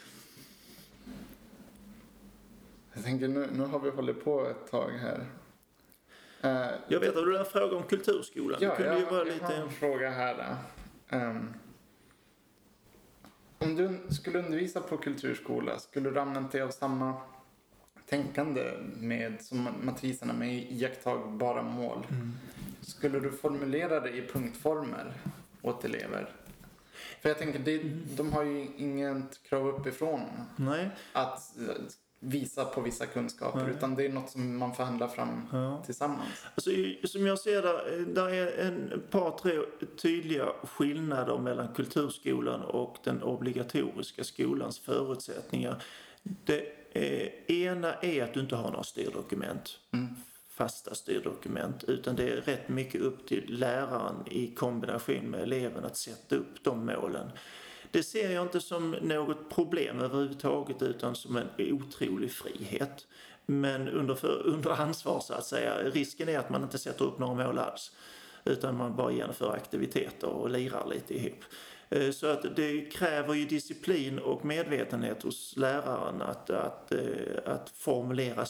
Jag 2.93 3.05
tänker 3.05 3.29
nu, 3.29 3.49
nu 3.53 3.65
har 3.65 3.79
vi 3.79 3.91
hållit 3.91 4.25
på 4.25 4.47
ett 4.47 4.71
tag 4.71 4.91
här. 4.91 5.27
Uh, 6.45 6.71
jag 6.89 7.01
vet 7.01 7.17
att 7.17 7.25
du 7.25 7.33
har 7.33 7.39
en 7.39 7.45
fråga 7.45 7.77
om 7.77 7.83
kulturskolan. 7.83 8.59
Ja, 8.63 8.77
jag, 8.79 9.01
jag 9.01 9.27
lite... 9.27 9.45
har 9.45 9.53
en 9.53 9.71
fråga 9.71 10.11
här. 10.11 10.57
Um, 11.11 11.55
om 13.59 13.77
du 13.77 14.15
skulle 14.15 14.39
undervisa 14.39 14.81
på 14.81 14.97
kulturskola, 14.97 15.79
skulle 15.79 16.11
du 16.11 16.21
använda 16.21 16.51
dig 16.51 16.63
av 16.63 16.71
samma 16.71 17.15
tänkande 18.07 18.73
med, 18.97 19.43
som 19.43 19.69
matriserna 19.83 20.33
med 20.33 20.55
iakttagbara 20.55 21.63
mål? 21.63 22.07
Mm. 22.11 22.33
Skulle 22.81 23.21
du 23.21 23.31
formulera 23.31 24.01
det 24.01 24.11
i 24.11 24.27
punktformer 24.27 25.13
åt 25.63 25.85
elever? 25.85 26.33
För 27.21 27.29
jag 27.29 27.39
tänker, 27.39 27.59
det, 27.59 27.83
de 28.17 28.33
har 28.33 28.43
ju 28.43 28.69
inget 28.77 29.43
krav 29.43 29.69
uppifrån. 29.69 30.21
Nej. 30.57 30.91
Att 31.13 31.57
visa 32.21 32.65
på 32.65 32.81
vissa 32.81 33.07
kunskaper 33.07 33.63
Nej. 33.63 33.75
utan 33.77 33.95
det 33.95 34.05
är 34.05 34.09
något 34.09 34.31
som 34.31 34.59
man 34.59 34.75
förhandlar 34.75 35.09
fram 35.09 35.49
ja. 35.53 35.83
tillsammans. 35.85 36.47
Alltså, 36.55 36.71
som 37.05 37.27
jag 37.27 37.39
ser 37.39 37.63
det, 37.63 38.05
där 38.05 38.29
är 38.29 38.67
en 38.67 39.03
par, 39.11 39.39
tre 39.39 39.59
tydliga 40.03 40.47
skillnader 40.63 41.39
mellan 41.39 41.69
kulturskolan 41.75 42.63
och 42.63 42.97
den 43.05 43.23
obligatoriska 43.23 44.25
skolans 44.25 44.79
förutsättningar. 44.79 45.83
Det 46.23 46.63
eh, 46.93 47.57
ena 47.57 47.95
är 47.95 48.25
att 48.25 48.35
du 48.35 48.41
inte 48.41 48.57
har 48.57 48.71
några 48.71 48.85
styrdokument. 48.85 49.79
Mm 49.93 50.17
fasta 50.59 50.95
styrdokument 50.95 51.85
utan 51.85 52.17
det 52.17 52.31
är 52.31 52.41
rätt 52.41 52.69
mycket 52.69 53.01
upp 53.01 53.29
till 53.29 53.45
läraren 53.49 54.25
i 54.27 54.55
kombination 54.55 55.31
med 55.31 55.41
eleven 55.41 55.85
att 55.85 55.97
sätta 55.97 56.37
upp 56.37 56.65
de 56.65 56.87
målen. 56.87 57.31
Det 57.91 58.03
ser 58.03 58.31
jag 58.31 58.43
inte 58.43 58.61
som 58.61 58.91
något 58.91 59.51
problem 59.51 60.01
överhuvudtaget 60.01 60.83
utan 60.83 61.15
som 61.15 61.37
en 61.37 61.49
otrolig 61.59 62.33
frihet. 62.33 63.07
Men 63.47 63.89
under, 63.89 64.15
för, 64.15 64.47
under 64.47 64.71
ansvar 64.71 65.21
så 65.21 65.35
att 65.35 65.47
säga. 65.47 65.79
Risken 65.79 66.29
är 66.29 66.39
att 66.39 66.51
man 66.51 66.63
inte 66.63 66.79
sätter 66.79 67.05
upp 67.05 67.19
några 67.19 67.47
mål 67.47 67.59
alls. 67.59 67.93
Utan 68.45 68.77
man 68.77 68.97
bara 68.97 69.13
genomför 69.13 69.53
aktiviteter 69.53 70.29
och 70.29 70.51
lirar 70.51 70.87
lite 70.87 71.15
ihop. 71.15 71.45
Eh, 71.91 72.11
så 72.11 72.27
att 72.27 72.57
det 72.57 72.81
kräver 72.81 73.35
ju 73.35 73.45
disciplin 73.45 74.19
och 74.19 74.45
medvetenhet 74.45 75.23
hos 75.23 75.57
läraren 75.57 76.23
att, 76.23 76.51
att, 76.51 76.93
eh, 76.93 77.01
att 77.45 77.71
formulera 77.71 78.47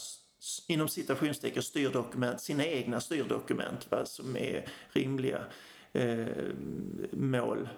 inom 0.67 0.87
citationstecken 0.87 1.63
styrdokument, 1.63 2.41
sina 2.41 2.65
egna 2.65 3.01
styrdokument, 3.01 3.87
vad 3.89 4.07
som 4.07 4.37
är 4.37 4.65
rimliga 4.91 5.43
eh, 5.93 6.27
mål 7.11 7.69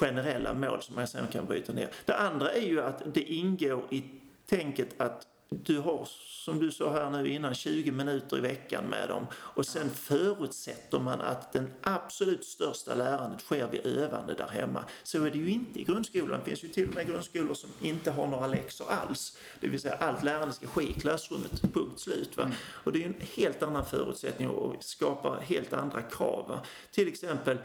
generella 0.00 0.54
mål 0.54 0.82
som 0.82 0.94
man 0.94 1.06
sen 1.06 1.26
kan 1.26 1.46
bryta 1.46 1.72
ner. 1.72 1.90
Det 2.04 2.16
andra 2.16 2.52
är 2.52 2.66
ju 2.66 2.80
att 2.80 3.02
det 3.14 3.22
ingår 3.22 3.82
i 3.90 4.04
tänket 4.46 5.00
att 5.00 5.26
du 5.48 5.78
har, 5.78 6.08
som 6.44 6.58
du 6.58 6.70
sa 6.70 6.92
här 6.92 7.10
nu 7.10 7.28
innan, 7.28 7.54
20 7.54 7.90
minuter 7.90 8.38
i 8.38 8.40
veckan 8.40 8.84
med 8.84 9.08
dem 9.08 9.26
och 9.34 9.66
sen 9.66 9.90
förutsätter 9.90 10.98
man 10.98 11.20
att 11.20 11.52
den 11.52 11.70
absolut 11.82 12.44
största 12.44 12.94
lärandet 12.94 13.40
sker 13.40 13.68
vid 13.68 13.86
övande 13.86 14.34
där 14.34 14.48
hemma. 14.48 14.84
Så 15.02 15.24
är 15.24 15.30
det 15.30 15.38
ju 15.38 15.50
inte 15.50 15.80
i 15.80 15.84
grundskolan. 15.84 16.40
Det 16.44 16.44
finns 16.44 16.64
ju 16.64 16.68
till 16.68 16.88
och 16.88 16.94
med 16.94 17.06
grundskolor 17.06 17.54
som 17.54 17.70
inte 17.80 18.10
har 18.10 18.26
några 18.26 18.46
läxor 18.46 18.86
alls. 18.90 19.38
Det 19.60 19.68
vill 19.68 19.80
säga 19.80 19.94
allt 19.94 20.22
lärande 20.22 20.54
ska 20.54 20.66
ske 20.66 20.90
i 20.90 20.92
klassrummet, 20.92 21.62
punkt 21.62 22.00
slut. 22.00 22.36
Va? 22.36 22.42
Mm. 22.42 22.56
Och 22.62 22.92
det 22.92 22.98
är 22.98 23.00
ju 23.00 23.06
en 23.06 23.26
helt 23.36 23.62
annan 23.62 23.84
förutsättning 23.86 24.48
och 24.48 24.84
skapar 24.84 25.40
helt 25.40 25.72
andra 25.72 26.02
krav. 26.02 26.48
Va? 26.48 26.60
Till 26.90 27.08
exempel 27.08 27.58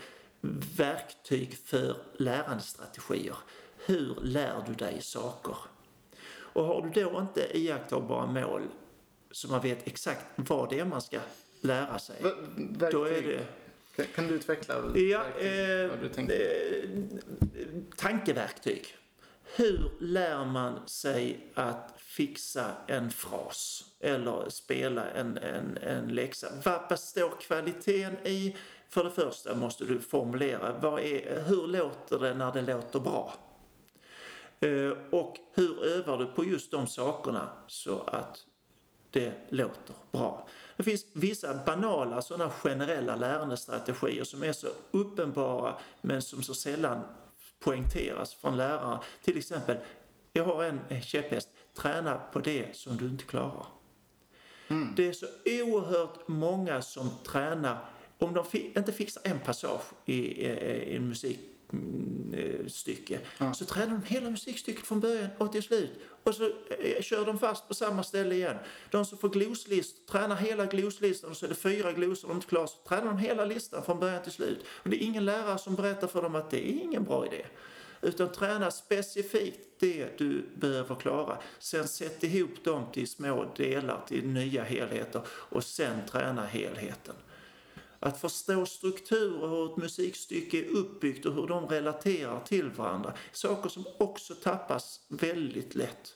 verktyg 0.77 1.57
för 1.65 1.97
lärandestrategier. 2.17 3.35
Hur 3.85 4.15
lär 4.21 4.63
du 4.67 4.73
dig 4.73 5.01
saker? 5.01 5.55
Och 6.53 6.63
har 6.65 6.81
du 6.93 7.01
då 7.03 7.19
inte 7.19 7.57
iakttagbara 7.57 8.25
mål 8.25 8.61
så 9.31 9.47
man 9.47 9.61
vet 9.61 9.87
exakt 9.87 10.25
vad 10.35 10.69
det 10.69 10.79
är 10.79 10.85
man 10.85 11.01
ska 11.01 11.19
lära 11.61 11.99
sig. 11.99 12.15
Va- 12.23 12.89
Då 12.91 13.03
är 13.03 13.09
verktyg. 13.11 13.39
det 13.95 14.03
Kan, 14.15 14.27
du 14.27 14.33
utveckla 14.33 14.73
Ja, 14.95 15.23
verktyg, 15.23 15.81
eh, 15.83 15.89
vad 15.89 15.99
du 16.01 16.09
tänker? 16.09 16.33
eh, 17.53 17.65
tankeverktyg. 17.95 18.95
Hur 19.55 19.91
lär 19.99 20.45
man 20.45 20.79
sig 20.87 21.51
att 21.53 21.98
fixa 22.19 22.71
en 22.87 23.11
fras 23.11 23.85
eller 23.99 24.49
spela 24.49 25.09
en, 25.09 25.37
en, 25.37 25.77
en 25.77 26.07
läxa? 26.07 26.47
Vad 26.65 26.87
består 26.89 27.41
kvaliteten 27.41 28.27
i? 28.27 28.55
För 28.89 29.03
det 29.03 29.11
första 29.11 29.55
måste 29.55 29.85
du 29.85 29.99
formulera 29.99 30.79
vad 30.81 30.99
är, 30.99 31.43
hur 31.43 31.67
låter 31.67 32.19
det 32.19 32.33
när 32.33 32.53
det 32.53 32.61
låter 32.61 32.99
bra? 32.99 33.33
Eh, 34.59 34.97
och 35.11 35.37
hur 35.53 35.83
övar 35.83 36.17
du 36.17 36.25
på 36.25 36.45
just 36.45 36.71
de 36.71 36.87
sakerna 36.87 37.49
så 37.67 37.99
att 37.99 38.45
det 39.11 39.33
låter 39.49 39.95
bra. 40.11 40.47
Det 40.77 40.83
finns 40.83 41.05
vissa 41.13 41.59
banala 41.65 42.21
sådana 42.21 42.49
generella 42.49 43.15
lärandestrategier 43.15 44.23
som 44.23 44.43
är 44.43 44.53
så 44.53 44.67
uppenbara 44.91 45.75
men 46.01 46.21
som 46.21 46.43
så 46.43 46.53
sällan 46.53 47.01
poängteras 47.59 48.33
från 48.33 48.57
lärare. 48.57 48.99
Till 49.23 49.37
exempel, 49.37 49.77
jag 50.33 50.43
har 50.43 50.63
en 50.63 51.01
käpphäst, 51.01 51.49
träna 51.81 52.21
på 52.33 52.39
det 52.39 52.75
som 52.75 52.97
du 52.97 53.05
inte 53.05 53.23
klarar. 53.23 53.65
Det 54.95 55.07
är 55.07 55.13
så 55.13 55.25
oerhört 55.45 56.27
många 56.27 56.81
som 56.81 57.09
tränar, 57.25 57.85
om 58.17 58.33
de 58.33 58.45
inte 58.53 58.91
fixar 58.91 59.21
en 59.25 59.39
passage 59.39 59.81
i, 60.05 60.13
i, 60.13 60.45
i 60.91 60.95
en 60.95 61.07
musikstycke, 61.07 63.19
så 63.53 63.65
tränar 63.65 63.91
de 63.91 64.03
hela 64.03 64.29
musikstycket 64.29 64.85
från 64.85 64.99
början 64.99 65.29
och 65.37 65.51
till 65.51 65.63
slut. 65.63 65.91
Och 66.23 66.35
så 66.35 66.45
eh, 66.45 67.01
kör 67.01 67.25
de 67.25 67.39
fast 67.39 67.67
på 67.67 67.73
samma 67.73 68.03
ställe 68.03 68.35
igen. 68.35 68.57
De 68.91 69.05
som 69.05 69.17
får 69.17 69.29
gloslist 69.29 70.07
tränar 70.07 70.35
hela 70.35 70.65
gloslistan 70.65 71.29
och 71.29 71.37
så 71.37 71.45
är 71.45 71.49
det 71.49 71.55
fyra 71.55 71.93
glosor 71.93 72.27
de 72.27 72.37
inte 72.37 72.47
klarar, 72.47 72.67
så 72.67 72.77
tränar 72.87 73.05
de 73.05 73.17
hela 73.17 73.45
listan 73.45 73.83
från 73.83 73.99
början 73.99 74.23
till 74.23 74.31
slut. 74.31 74.65
Och 74.67 74.89
det 74.89 75.03
är 75.03 75.05
ingen 75.05 75.25
lärare 75.25 75.57
som 75.57 75.75
berättar 75.75 76.07
för 76.07 76.21
dem 76.21 76.35
att 76.35 76.49
det 76.49 76.69
är 76.69 76.83
ingen 76.83 77.03
bra 77.03 77.25
idé. 77.25 77.45
Utan 78.01 78.31
träna 78.31 78.71
specifikt 78.71 79.59
det 79.79 80.17
du 80.17 80.45
behöver 80.55 80.95
klara. 80.95 81.37
Sen 81.59 81.87
sätt 81.87 82.23
ihop 82.23 82.63
dem 82.63 82.85
till 82.93 83.07
små 83.07 83.45
delar, 83.55 84.01
till 84.07 84.27
nya 84.27 84.63
helheter 84.63 85.21
och 85.29 85.63
sen 85.63 85.99
träna 86.11 86.45
helheten. 86.45 87.15
Att 87.99 88.21
förstå 88.21 88.65
strukturer, 88.65 89.47
hur 89.47 89.71
ett 89.71 89.77
musikstycke 89.77 90.57
är 90.57 90.69
uppbyggt 90.69 91.25
och 91.25 91.33
hur 91.33 91.47
de 91.47 91.67
relaterar 91.67 92.39
till 92.39 92.69
varandra. 92.69 93.13
Saker 93.31 93.69
som 93.69 93.85
också 93.97 94.35
tappas 94.35 95.01
väldigt 95.07 95.75
lätt. 95.75 96.15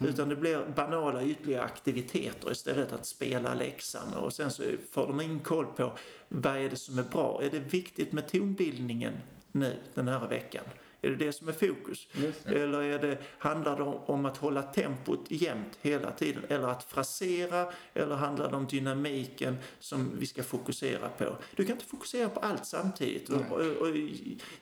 Utan 0.00 0.28
det 0.28 0.36
blir 0.36 0.72
banala 0.76 1.22
ytliga 1.22 1.62
aktiviteter 1.62 2.52
istället 2.52 2.92
att 2.92 3.06
spela 3.06 3.54
läxan 3.54 4.14
och 4.14 4.32
sen 4.32 4.50
så 4.50 4.62
får 4.90 5.06
de 5.06 5.20
in 5.20 5.40
koll 5.40 5.66
på 5.66 5.92
vad 6.28 6.56
är 6.56 6.70
det 6.70 6.76
som 6.76 6.98
är 6.98 7.02
bra. 7.02 7.42
Är 7.42 7.50
det 7.50 7.58
viktigt 7.58 8.12
med 8.12 8.28
tonbildningen 8.28 9.12
nu 9.52 9.76
den 9.94 10.08
här 10.08 10.28
veckan? 10.28 10.64
Är 11.02 11.10
det 11.10 11.16
det 11.16 11.32
som 11.32 11.48
är 11.48 11.52
fokus? 11.52 12.08
Det. 12.44 12.54
Eller 12.54 12.82
är 12.82 12.98
det, 12.98 13.18
handlar 13.38 13.76
det 13.76 13.82
om, 13.82 14.26
att 14.26 14.36
hålla 14.36 14.62
tempot 14.62 15.26
jämnt 15.28 15.78
hela 15.80 16.10
tiden? 16.10 16.42
Eller 16.48 16.68
att 16.68 16.82
frasera? 16.82 17.72
Eller 17.94 18.14
handlar 18.14 18.50
det 18.50 18.56
om 18.56 18.66
dynamiken 18.66 19.56
som 19.78 20.18
vi 20.18 20.26
ska 20.26 20.42
fokusera 20.42 21.08
på? 21.08 21.36
Du 21.56 21.64
kan 21.64 21.72
inte 21.72 21.84
fokusera 21.86 22.28
på 22.28 22.40
allt 22.40 22.66
samtidigt 22.66 23.28
och, 23.28 23.52
och, 23.52 23.60
och 23.60 23.96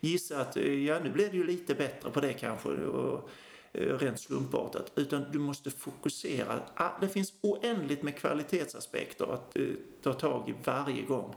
gissa 0.01 0.41
att 0.41 0.57
ja, 0.57 0.99
nu 0.99 1.11
blir 1.11 1.31
det 1.31 1.37
ju 1.37 1.45
lite 1.47 1.75
bättre 1.75 2.11
på 2.11 2.21
det 2.21 2.33
kanske. 2.33 2.69
Och, 2.69 3.31
eh, 3.73 3.99
rent 3.99 4.21
slumpartat. 4.21 4.93
Utan 4.95 5.25
du 5.33 5.39
måste 5.39 5.71
fokusera. 5.71 6.61
Ah, 6.75 6.91
Det 7.01 7.09
finns 7.09 7.33
oändligt 7.41 8.03
med 8.03 8.17
kvalitetsaspekter 8.17 9.35
att 9.35 9.57
eh, 9.57 9.65
ta 10.03 10.13
tag 10.13 10.49
i 10.49 10.55
varje 10.65 11.03
gång 11.03 11.35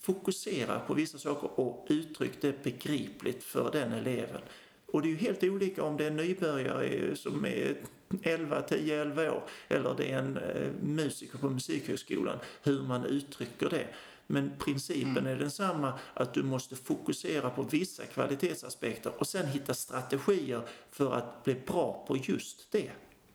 fokusera 0.00 0.80
på 0.80 0.94
vissa 0.94 1.18
saker 1.18 1.60
och 1.60 1.86
uttryck 1.88 2.32
det 2.40 2.62
begripligt 2.62 3.44
för 3.44 3.70
den 3.72 3.92
eleven. 3.92 4.40
Och 4.86 5.02
det 5.02 5.08
är 5.08 5.10
ju 5.10 5.16
helt 5.16 5.44
olika 5.44 5.84
om 5.84 5.96
det 5.96 6.04
är 6.04 6.10
en 6.10 6.16
nybörjare 6.16 7.16
som 7.16 7.44
är 7.44 7.76
11, 8.22 8.62
10, 8.62 9.02
11 9.02 9.32
år 9.32 9.42
eller 9.68 9.94
det 9.94 10.12
är 10.12 10.18
en 10.18 10.36
eh, 10.36 10.72
musiker 10.82 11.38
på 11.38 11.50
Musikhögskolan, 11.50 12.38
hur 12.62 12.82
man 12.82 13.04
uttrycker 13.04 13.70
det. 13.70 13.86
Men 14.26 14.52
principen 14.58 15.26
är 15.26 15.36
densamma, 15.36 15.98
att 16.14 16.34
du 16.34 16.42
måste 16.42 16.76
fokusera 16.76 17.50
på 17.50 17.62
vissa 17.62 18.06
kvalitetsaspekter 18.06 19.12
och 19.18 19.26
sen 19.26 19.46
hitta 19.46 19.74
strategier 19.74 20.62
för 20.90 21.12
att 21.12 21.44
bli 21.44 21.54
bra 21.54 22.04
på 22.08 22.16
just 22.16 22.72
det. 22.72 22.90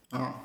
Ja, 0.10 0.42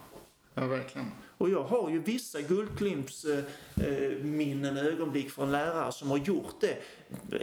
ja 0.55 0.66
verkligen. 0.66 1.11
Och 1.38 1.51
jag 1.51 1.64
har 1.64 1.90
ju 1.90 1.98
vissa 1.98 2.40
guldklimpsminnen, 2.40 4.76
eh, 4.76 4.86
eh, 4.86 4.92
ögonblick 4.92 5.30
från 5.30 5.53
lärare 5.53 5.92
som 5.92 6.11
har 6.11 6.18
gjort 6.18 6.61
det. 6.61 6.76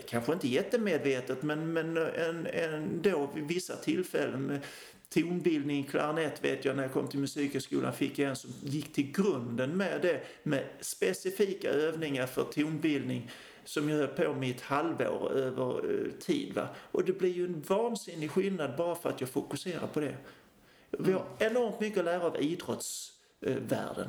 Kanske 0.09 0.33
inte 0.33 0.47
jättemedvetet, 0.47 1.43
men, 1.43 1.73
men 1.73 1.97
eh, 1.97 2.27
en, 2.27 2.47
ändå 2.47 3.29
vid 3.35 3.47
vissa 3.47 3.75
tillfällen. 3.75 4.41
Med 4.41 4.59
tonbildning, 5.09 5.83
klarinett 5.83 6.43
vet 6.43 6.65
jag 6.65 6.75
när 6.75 6.83
jag 6.83 6.93
kom 6.93 7.07
till 7.07 7.19
Musikhögskolan 7.19 7.93
fick 7.93 8.19
jag 8.19 8.29
en 8.29 8.35
som 8.35 8.51
gick 8.63 8.93
till 8.93 9.11
grunden 9.11 9.77
med 9.77 10.01
det. 10.01 10.21
Med 10.43 10.63
specifika 10.79 11.69
övningar 11.69 12.25
för 12.25 12.43
tonbildning 12.43 13.31
som 13.63 13.89
jag 13.89 13.97
höll 13.97 14.07
på 14.07 14.33
med 14.33 14.49
i 14.49 14.51
ett 14.51 14.61
halvår 14.61 15.31
över 15.31 15.91
eh, 15.91 16.11
tid. 16.19 16.53
Va? 16.53 16.67
Och 16.75 17.05
det 17.05 17.13
blir 17.13 17.33
ju 17.33 17.45
en 17.45 17.61
vansinnig 17.61 18.31
skillnad 18.31 18.77
bara 18.77 18.95
för 18.95 19.09
att 19.09 19.21
jag 19.21 19.29
fokuserar 19.29 19.87
på 19.87 19.99
det. 19.99 20.15
Vi 20.91 21.11
har 21.11 21.25
enormt 21.39 21.79
mycket 21.79 21.99
att 21.99 22.05
lära 22.05 22.23
av 22.25 22.41
idrottsvärlden. 22.41 24.07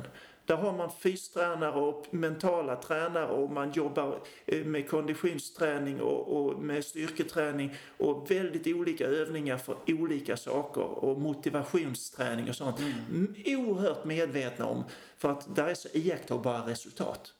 Där 0.49 0.55
har 0.55 0.73
man 0.73 0.91
fystränare 0.91 1.71
och 1.71 2.05
mentala 2.11 2.75
tränare 2.75 3.27
och 3.27 3.51
man 3.51 3.71
jobbar 3.71 4.19
eh, 4.45 4.65
med 4.65 4.89
konditionsträning 4.89 6.01
och, 6.01 6.37
och 6.37 6.59
med 6.59 6.85
styrketräning 6.85 7.75
och 7.97 8.31
väldigt 8.31 8.67
olika 8.67 9.05
övningar 9.05 9.57
för 9.57 9.75
olika 9.87 10.37
saker 10.37 10.81
och 10.81 11.21
motivationsträning 11.21 12.49
och 12.49 12.55
sånt. 12.55 12.79
Mm. 12.79 13.35
Oerhört 13.45 14.05
medvetna 14.05 14.65
om 14.65 14.83
för 15.17 15.31
att 15.31 15.55
där 15.55 15.67
är 15.67 15.73
så 15.73 15.87
iakttagbara 15.93 16.67
resultat. 16.67 17.33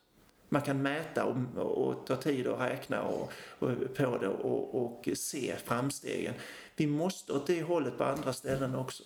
Man 0.49 0.61
kan 0.61 0.81
mäta 0.81 1.25
och, 1.25 1.37
och 1.57 2.05
ta 2.07 2.15
tid 2.15 2.47
och 2.47 2.59
räkna 2.59 3.01
och, 3.01 3.31
och, 3.59 3.69
på 3.97 4.17
det 4.17 4.27
och, 4.27 4.83
och 4.83 5.09
se 5.13 5.55
framstegen. 5.65 6.33
Vi 6.75 6.87
måste 6.87 7.33
åt 7.33 7.47
det 7.47 7.61
hållet 7.61 7.97
på 7.97 8.03
andra 8.03 8.33
ställen 8.33 8.75
också. 8.75 9.03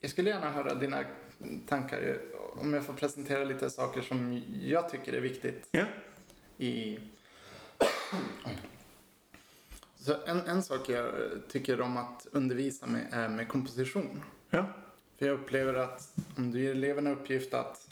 Jag 0.00 0.10
skulle 0.10 0.30
gärna 0.30 0.50
höra 0.50 0.74
dina 0.74 1.04
tankar 1.68 2.18
om 2.60 2.74
jag 2.74 2.84
får 2.84 2.94
presentera 2.94 3.44
lite 3.44 3.70
saker 3.70 4.02
som 4.02 4.42
jag 4.60 4.88
tycker 4.88 5.12
är 5.12 5.20
viktigt 5.20 5.68
Ja. 5.70 5.84
i... 6.58 6.98
Så 9.96 10.14
en, 10.26 10.40
en 10.40 10.62
sak 10.62 10.88
jag 10.88 11.12
tycker 11.48 11.80
om 11.80 11.96
att 11.96 12.26
undervisa 12.32 12.86
med 12.86 13.06
är 13.10 13.28
med 13.28 13.48
komposition. 13.48 14.22
Ja. 14.50 14.66
För 15.18 15.26
jag 15.26 15.40
upplever 15.40 15.74
att 15.74 16.12
om 16.36 16.50
du 16.50 16.60
ger 16.60 16.70
eleverna 16.70 17.10
uppgift 17.10 17.54
att... 17.54 17.88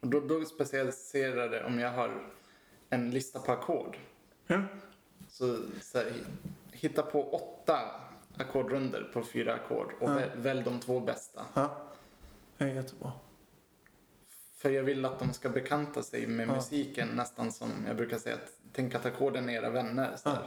Och 0.00 0.06
då, 0.06 0.20
då 0.20 0.44
specialiserar 0.44 1.48
det 1.48 1.64
om 1.64 1.78
jag 1.78 1.92
har 1.92 2.30
en 2.90 3.10
lista 3.10 3.38
på 3.38 3.52
ackord. 3.52 3.96
Ja. 4.46 4.62
Så, 5.28 5.58
så 5.82 5.98
här, 5.98 6.12
hitta 6.72 7.02
på 7.02 7.34
åtta 7.34 8.00
ackordrunder 8.40 9.10
på 9.14 9.22
fyra 9.22 9.54
ackord 9.54 9.92
och 10.00 10.10
Ja. 10.10 10.14
väl, 10.14 10.30
välj 10.36 10.62
de 10.62 10.80
två 10.80 11.00
bästa. 11.00 11.42
ja. 11.54 11.76
Det 12.58 12.64
är 12.64 12.68
jättebra. 12.74 13.12
För 14.56 14.70
jag 14.70 14.82
vill 14.82 15.04
att 15.04 15.18
de 15.18 15.32
ska 15.32 15.48
bekanta 15.48 16.02
sig 16.02 16.26
med 16.26 16.48
Ja. 16.48 16.54
musiken 16.54 17.08
nästan 17.08 17.52
som 17.52 17.70
jag 17.86 17.96
brukar 17.96 18.18
säga 18.18 18.34
att 18.34 18.52
tänk 18.72 18.94
att 18.94 19.06
ackorden 19.06 19.48
är 19.48 19.52
era 19.54 19.70
vänner. 19.70 20.16
Så 20.16 20.28
här. 20.30 20.42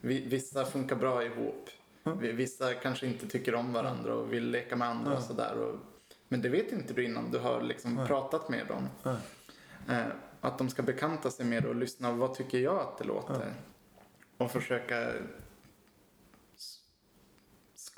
Vi- 0.00 0.28
Vissa 0.28 0.64
funkar 0.64 0.96
bra 0.96 1.24
ihop. 1.24 1.68
Vissa 2.20 2.74
kanske 2.74 3.06
inte 3.06 3.28
tycker 3.28 3.54
om 3.54 3.72
varandra 3.72 4.14
och 4.14 4.32
vill 4.32 4.50
leka 4.50 4.76
med 4.76 4.88
andra 4.88 5.16
och 5.16 5.22
sådär. 5.22 5.78
Men 6.28 6.42
det 6.42 6.48
vet 6.48 6.72
inte 6.72 6.94
du 6.94 7.04
innan 7.04 7.30
du 7.30 7.38
har 7.38 7.62
liksom 7.62 8.06
pratat 8.06 8.48
med 8.48 8.66
dem. 8.66 8.88
Eh, 9.88 10.06
att 10.40 10.58
de 10.58 10.68
ska 10.68 10.82
bekanta 10.82 11.30
sig 11.30 11.46
med 11.46 11.62
det 11.62 11.68
och 11.68 11.74
lyssna. 11.76 12.12
Vad 12.12 12.34
tycker 12.34 12.58
jag 12.58 12.80
att 12.80 12.98
det 12.98 13.04
låter? 13.04 13.52
Och 14.36 14.50
försöka 14.50 15.12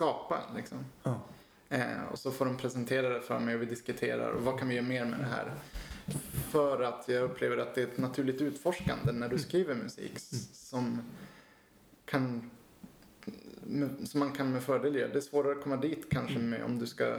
skapa 0.01 0.40
liksom. 0.57 0.78
Ja. 1.03 1.20
Eh, 1.68 2.03
och 2.12 2.18
så 2.18 2.30
får 2.30 2.44
de 2.44 2.57
presentera 2.57 3.09
det 3.09 3.20
för 3.20 3.38
mig 3.38 3.55
och 3.55 3.62
vi 3.62 3.66
diskuterar 3.66 4.30
och 4.30 4.42
vad 4.42 4.59
kan 4.59 4.68
vi 4.68 4.74
göra 4.74 4.86
mer 4.86 5.05
med 5.05 5.18
det 5.18 5.24
här? 5.24 5.53
För 6.51 6.82
att 6.82 7.09
jag 7.09 7.22
upplever 7.22 7.57
att 7.57 7.74
det 7.74 7.82
är 7.82 7.86
ett 7.86 7.98
naturligt 7.98 8.40
utforskande 8.40 9.12
när 9.12 9.28
du 9.28 9.38
skriver 9.38 9.74
musik 9.74 10.12
s- 10.16 10.68
som 10.68 11.03
kan 12.05 12.51
som 14.05 14.20
man 14.20 14.32
kan 14.32 14.53
med 14.53 14.62
fördel 14.62 14.96
göra. 14.96 15.09
Det 15.09 15.16
är 15.18 15.20
svårare 15.20 15.53
att 15.53 15.62
komma 15.62 15.76
dit 15.76 16.07
kanske 16.11 16.38
med 16.38 16.64
om 16.64 16.78
du 16.78 16.86
ska 16.86 17.16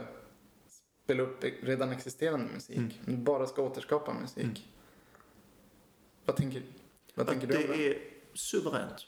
spela 1.04 1.22
upp 1.22 1.44
e- 1.44 1.54
redan 1.62 1.90
existerande 1.92 2.52
musik. 2.54 2.76
Mm. 2.78 2.90
Du 3.04 3.16
bara 3.16 3.46
ska 3.46 3.62
återskapa 3.62 4.14
musik. 4.20 4.44
Mm. 4.44 4.56
Vad 6.24 6.36
tänker, 6.36 6.62
vad 7.14 7.26
tänker 7.26 7.46
du 7.46 7.56
om 7.56 7.62
det? 7.62 7.76
det 7.76 7.88
är 7.90 7.98
suveränt. 8.34 9.06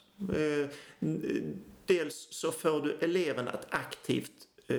Dels 1.85 2.27
så 2.31 2.51
får 2.51 2.81
du 2.81 2.97
eleven 2.99 3.47
att 3.47 3.67
aktivt 3.69 4.31
eh, 4.67 4.77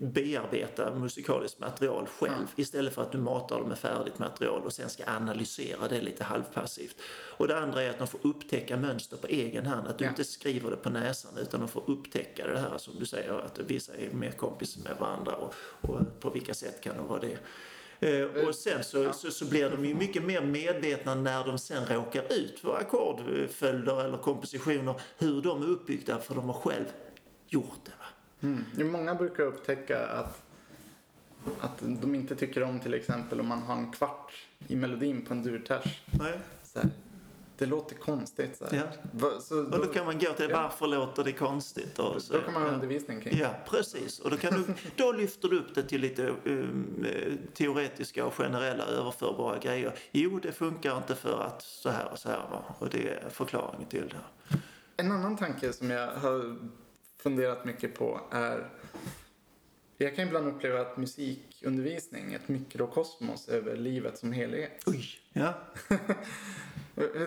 bearbeta 0.00 0.94
musikaliskt 0.94 1.60
material 1.60 2.06
själv 2.06 2.32
Ja. 2.56 2.62
istället 2.62 2.94
för 2.94 3.02
att 3.02 3.12
du 3.12 3.18
matar 3.18 3.58
dem 3.58 3.68
med 3.68 3.78
färdigt 3.78 4.18
material 4.18 4.62
och 4.62 4.72
sen 4.72 4.90
ska 4.90 5.04
analysera 5.06 5.88
det 5.88 6.00
lite 6.00 6.24
halvpassivt. 6.24 6.96
Och 7.36 7.48
det 7.48 7.58
andra 7.58 7.82
är 7.82 7.90
att 7.90 7.98
de 7.98 8.06
får 8.08 8.20
upptäcka 8.22 8.76
mönster 8.76 9.16
på 9.16 9.26
egen 9.26 9.66
hand, 9.66 9.88
att 9.88 9.98
du 9.98 10.04
Ja. 10.04 10.10
inte 10.10 10.24
skriver 10.24 10.70
det 10.70 10.76
på 10.76 10.90
näsan 10.90 11.38
utan 11.38 11.60
de 11.60 11.68
får 11.68 11.90
upptäcka 11.90 12.46
det 12.46 12.58
här 12.58 12.78
som 12.78 12.98
du 12.98 13.06
säger 13.06 13.32
att 13.32 13.58
vissa 13.58 13.94
är 13.94 14.10
mer 14.10 14.30
kompis 14.30 14.78
med 14.84 14.96
varandra 15.00 15.32
och, 15.34 15.54
och 15.80 16.20
på 16.20 16.30
vilka 16.30 16.54
sätt 16.54 16.80
kan 16.80 16.96
de 16.96 17.06
vara 17.06 17.20
det. 17.20 17.38
Eh, 18.00 18.46
och 18.46 18.54
sen 18.54 18.84
så, 18.84 19.12
så, 19.12 19.30
så 19.30 19.44
blir 19.44 19.70
de 19.70 19.84
ju 19.84 19.94
mycket 19.94 20.22
mer 20.24 20.40
medvetna 20.40 21.14
när 21.14 21.44
de 21.44 21.58
sen 21.58 21.86
råkar 21.86 22.32
ut 22.32 22.60
för 22.60 22.76
ackordföljder 22.76 24.04
eller 24.04 24.18
kompositioner, 24.18 25.00
hur 25.18 25.42
de 25.42 25.62
är 25.62 25.66
uppbyggda 25.66 26.18
för 26.18 26.34
de 26.34 26.44
har 26.44 26.54
själv 26.54 26.84
gjort 27.48 27.80
det. 27.84 27.92
Va? 27.98 28.06
Mm. 28.48 28.92
Många 28.92 29.14
brukar 29.14 29.44
upptäcka 29.44 30.06
att, 30.06 30.42
att 31.60 31.78
de 31.80 32.14
inte 32.14 32.36
tycker 32.36 32.62
om 32.62 32.80
till 32.80 32.94
exempel 32.94 33.40
om 33.40 33.48
man 33.48 33.62
har 33.62 33.76
en 33.76 33.92
kvart 33.92 34.32
i 34.68 34.76
melodin 34.76 35.24
på 35.24 35.34
en 35.34 35.42
durters. 35.42 36.02
Det 37.60 37.66
låter 37.66 37.96
konstigt. 37.96 38.56
Så. 38.56 38.64
Ja. 38.72 38.82
Så 39.40 39.64
Och 39.64 39.70
då 39.70 39.86
kan 39.86 40.06
man 40.06 40.18
gå 40.18 40.32
till 40.32 40.50
Ja. 40.50 40.62
varför 40.62 40.86
låter 40.86 41.24
det 41.24 41.32
konstigt? 41.32 41.98
Och 41.98 42.22
så, 42.22 42.32
då 42.32 42.40
kan 42.40 42.54
man 42.54 42.62
ha 42.62 42.70
undervisning 42.70 43.20
kring 43.20 43.38
Ja, 43.38 43.48
precis. 43.66 44.18
Och 44.18 44.30
då, 44.30 44.36
kan 44.36 44.52
du, 44.54 44.74
då 44.96 45.12
lyfter 45.12 45.48
du 45.48 45.58
upp 45.58 45.74
det 45.74 45.82
till 45.82 46.00
lite 46.00 46.34
um, 46.44 47.06
eh, 47.08 47.32
teoretiska 47.54 48.26
och 48.26 48.34
generella 48.34 48.84
överförbara 48.84 49.58
grejer. 49.58 49.94
Jo, 50.10 50.38
det 50.42 50.52
funkar 50.52 50.96
inte 50.96 51.14
för 51.14 51.40
att 51.42 51.62
så 51.62 51.90
här 51.90 52.12
och 52.12 52.18
så 52.18 52.28
här. 52.28 52.62
Och 52.78 52.90
det 52.90 53.08
är 53.08 53.28
förklaringen 53.30 53.88
till 53.88 54.08
det. 54.08 54.56
En 54.96 55.12
annan 55.12 55.36
tanke 55.36 55.72
som 55.72 55.90
jag 55.90 56.10
har 56.10 56.56
funderat 57.22 57.64
mycket 57.64 57.94
på 57.94 58.20
är 58.30 58.70
jag 59.98 60.16
kan 60.16 60.26
ibland 60.26 60.48
uppleva 60.48 60.80
att 60.80 60.96
musikundervisning 60.96 62.34
ett 62.34 62.48
mikrokosmos 62.48 63.48
över 63.48 63.76
livet 63.76 64.18
som 64.18 64.32
helhet. 64.32 64.82
Oj! 64.86 65.04
Ja, 65.32 65.54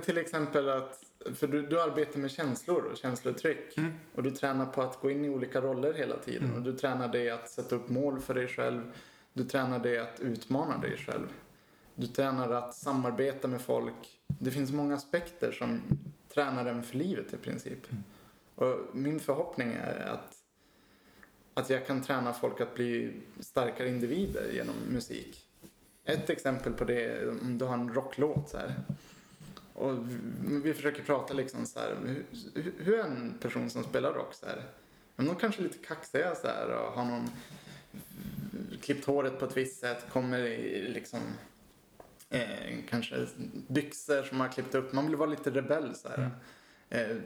Till 0.03 0.17
exempel 0.17 0.69
att, 0.69 1.03
för 1.35 1.47
du, 1.47 1.67
du 1.67 1.81
arbetar 1.81 2.19
med 2.19 2.31
känslor 2.31 2.83
och 2.83 2.97
känslouttryck 2.97 3.77
Mm. 3.77 3.91
och 4.15 4.23
du 4.23 4.31
tränar 4.31 4.65
på 4.65 4.81
att 4.81 5.01
gå 5.01 5.11
in 5.11 5.25
i 5.25 5.29
olika 5.29 5.61
roller 5.61 5.93
hela 5.93 6.17
tiden 6.17 6.53
och 6.55 6.61
du 6.61 6.73
tränar 6.73 7.07
dig 7.07 7.29
att 7.29 7.49
sätta 7.49 7.75
upp 7.75 7.89
mål 7.89 8.19
för 8.19 8.33
dig 8.33 8.47
själv. 8.47 8.91
Du 9.33 9.43
tränar 9.43 9.79
dig 9.79 9.99
att 9.99 10.19
utmana 10.19 10.77
dig 10.77 10.97
själv. 10.97 11.27
Du 11.95 12.07
tränar 12.07 12.49
att 12.51 12.75
samarbeta 12.75 13.47
med 13.47 13.61
folk. 13.61 14.19
Det 14.27 14.51
finns 14.51 14.71
många 14.71 14.95
aspekter 14.95 15.51
som 15.51 15.81
tränar 16.33 16.65
en 16.65 16.83
för 16.83 16.97
livet 16.97 17.33
i 17.33 17.37
princip. 17.37 17.79
Och 18.55 18.79
min 18.93 19.19
förhoppning 19.19 19.73
är 19.73 20.07
att, 20.07 20.35
att 21.53 21.69
jag 21.69 21.87
kan 21.87 22.01
träna 22.01 22.33
folk 22.33 22.61
att 22.61 22.75
bli 22.75 23.13
starkare 23.39 23.89
individer 23.89 24.51
genom 24.53 24.75
musik. 24.89 25.47
Ett 26.05 26.29
exempel 26.29 26.73
på 26.73 26.83
det 26.83 27.03
är 27.05 27.29
om 27.29 27.57
du 27.57 27.65
har 27.65 27.73
en 27.73 27.93
rocklåt 27.93 28.49
så 28.49 28.57
här. 28.57 28.73
Och 29.73 29.97
vi, 30.63 30.73
försöker 30.73 31.03
prata 31.03 31.33
liksom 31.33 31.65
så 31.65 31.79
här, 31.79 31.95
hur, 32.53 32.73
hur 32.77 32.99
är 32.99 33.03
en 33.03 33.33
person 33.39 33.69
som 33.69 33.83
spelar 33.83 34.13
rock 34.13 34.33
så 34.33 34.45
här? 34.45 34.63
Men 35.15 35.25
de 35.25 35.35
kanske 35.35 35.61
är 35.61 35.63
lite 35.63 35.85
kaxiga 35.85 36.35
så 36.35 36.47
här 36.47 36.69
och 36.69 36.93
har 36.93 37.05
någon 37.05 37.29
klippt 38.81 39.05
håret 39.05 39.39
på 39.39 39.45
ett 39.45 39.57
visst 39.57 39.79
sätt, 39.79 40.05
kommer 40.09 40.39
i 40.39 40.87
liksom 40.89 41.19
eh, 42.29 42.77
kanske 42.89 43.27
byxor 43.67 44.23
som 44.23 44.37
man 44.37 44.47
har 44.47 44.53
klippt 44.53 44.75
upp. 44.75 44.93
Man 44.93 45.07
vill 45.07 45.15
vara 45.15 45.29
lite 45.29 45.51
rebell 45.51 45.95
så 45.95 46.07
här. 46.09 46.31
Eh, 46.89 47.17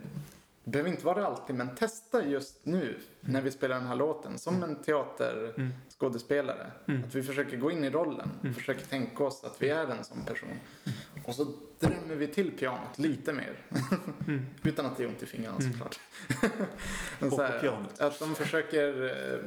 det 0.63 0.71
behöver 0.71 0.89
inte 0.89 1.05
vara 1.05 1.19
det 1.19 1.27
alltid, 1.27 1.55
men 1.55 1.75
testa 1.75 2.25
just 2.25 2.65
nu 2.65 2.99
när 3.21 3.41
vi 3.41 3.51
spelar 3.51 3.75
den 3.75 3.87
här 3.87 3.95
låten 3.95 4.37
som 4.37 4.63
en 4.63 4.75
teaterskådespelare. 4.75 6.71
Att 7.05 7.15
vi 7.15 7.23
försöker 7.23 7.57
gå 7.57 7.71
in 7.71 7.83
i 7.83 7.89
rollen, 7.89 8.29
försöker 8.55 8.85
tänka 8.85 9.23
oss 9.23 9.43
att 9.43 9.61
vi 9.61 9.69
är 9.69 9.87
en 9.87 10.03
sån 10.03 10.25
person. 10.25 10.49
Och 11.27 11.35
så 11.35 11.53
drämmer 11.79 12.15
vi 12.15 12.27
till 12.27 12.51
pianot 12.51 12.99
lite 12.99 13.33
mer. 13.33 13.57
Utan 14.63 14.85
att 14.85 14.97
det 14.97 15.03
är 15.03 15.07
ont 15.07 15.23
i 15.23 15.25
fingrarna 15.25 15.61
såklart. 15.61 15.99
Men 17.19 17.31
så 17.31 17.41
här. 17.41 17.85
Att 17.99 18.19
de 18.19 18.35
försöker, 18.35 19.03
eh, 19.03 19.39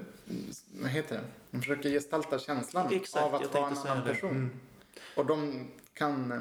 vad 0.81 0.91
heter 0.91 1.15
det? 1.17 1.25
De 1.51 1.61
försöker 1.61 1.91
gestalta 1.91 2.39
känslan 2.39 2.93
Exakt, 2.93 3.25
av 3.25 3.35
att 3.35 3.55
vara 3.55 3.71
en 3.71 3.79
annan 3.79 4.05
person. 4.05 4.31
Mm. 4.31 4.51
Och 5.17 5.27
de 5.27 5.67
kan 5.95 6.33
eh, 6.33 6.41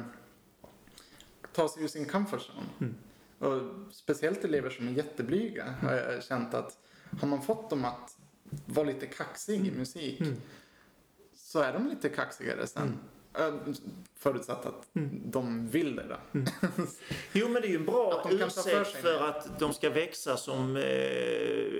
ta 1.52 1.68
sig 1.68 1.82
ur 1.84 1.88
sin 1.88 2.04
comfort 2.04 2.40
zone. 2.40 2.66
Mm. 2.80 2.94
Och 3.38 3.92
speciellt 3.92 4.44
elever 4.44 4.70
som 4.70 4.88
är 4.88 4.92
jätteblyga 4.92 5.74
har 5.82 5.92
jag 5.92 6.24
känt 6.24 6.54
att 6.54 6.78
har 7.20 7.28
man 7.28 7.42
fått 7.42 7.70
dem 7.70 7.84
att 7.84 8.16
vara 8.66 8.86
lite 8.86 9.06
kaxig 9.06 9.66
i 9.66 9.70
musik 9.70 10.20
Mm. 10.20 10.36
så 11.34 11.60
är 11.60 11.72
de 11.72 11.88
lite 11.88 12.08
kaxigare 12.08 12.66
sen. 12.66 12.98
Ö, 13.34 13.52
Förutsatt 14.16 14.66
att 14.66 14.88
de 15.24 15.68
vill 15.68 15.96
det 15.96 16.06
då. 16.08 16.40
Jo, 17.32 17.48
men 17.48 17.62
det 17.62 17.68
är 17.68 17.70
ju 17.70 17.76
en 17.76 17.84
bra 17.84 18.22
för 18.22 18.34
ursäkt 18.34 18.90
för 18.90 19.20
mer. 19.20 19.28
att 19.28 19.58
de 19.58 19.72
ska 19.72 19.90
växa 19.90 20.36
som 20.36 20.76
eh, 20.76 20.82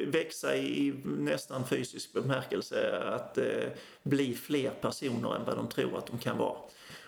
växa 0.07 0.57
i 0.57 0.95
nästan 1.05 1.67
fysisk 1.67 2.13
bemärkelse. 2.13 2.99
Att 2.99 3.39
eh, 3.39 3.69
bli 4.03 4.35
fler 4.35 4.71
personer 4.71 5.37
än 5.37 5.45
vad 5.45 5.57
de 5.57 5.69
tror 5.69 5.99
att 5.99 6.07
de 6.07 6.19
kan 6.19 6.39
vara. 6.39 6.57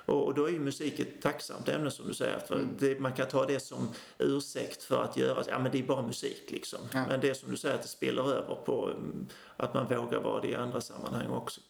Och, 0.05 0.27
och 0.27 0.35
då 0.35 0.47
är 0.49 0.53
ju 0.53 0.59
musik 0.59 1.01
ett 1.01 1.23
tacksamt 1.23 1.69
ämne 1.69 1.91
som 1.91 2.09
du 2.09 2.15
säger. 2.15 2.39
För 2.39 2.67
det, 2.79 3.01
man 3.01 3.13
kan 3.13 3.29
ta 3.29 3.47
det 3.47 3.61
som 3.61 3.91
ursäkt 4.19 4.83
för 4.83 5.03
att 5.03 5.17
göra, 5.17 5.45
ja 5.49 5.59
men 5.59 5.73
det 5.73 5.79
är 5.79 5.83
bara 5.83 6.03
musik 6.03 6.45
liksom. 6.49 6.81
Ja. 6.93 7.05
Men 7.09 7.21
det 7.21 7.31
är 7.31 7.35
som 7.35 7.51
du 7.51 7.57
säger 7.57 7.75
att 7.75 7.83
det 7.83 7.89
spiller 7.89 8.33
över 8.33 8.55
på 8.55 8.91
mm, 8.91 9.27
att 9.57 9.75
man 9.75 9.89
vågar 9.89 10.21
vara 10.21 10.41
det 10.41 10.49
i 10.49 10.55
andra 10.55 10.81
sammanhang 10.81 11.31
också. 11.31 11.61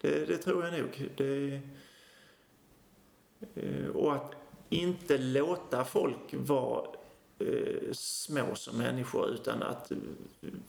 Det, 0.00 0.28
det 0.28 0.36
tror 0.36 0.64
jag 0.64 0.72
nog. 0.72 1.10
Det, 1.16 1.60
Och 3.94 4.14
att 4.14 4.34
inte 4.68 5.18
låta 5.18 5.84
folk 5.84 6.34
vara 6.34 6.86
eh, 7.38 7.92
små 7.92 8.54
som 8.54 8.78
människor 8.78 9.28
utan 9.28 9.62
att 9.62 9.90
eh, 9.90 9.98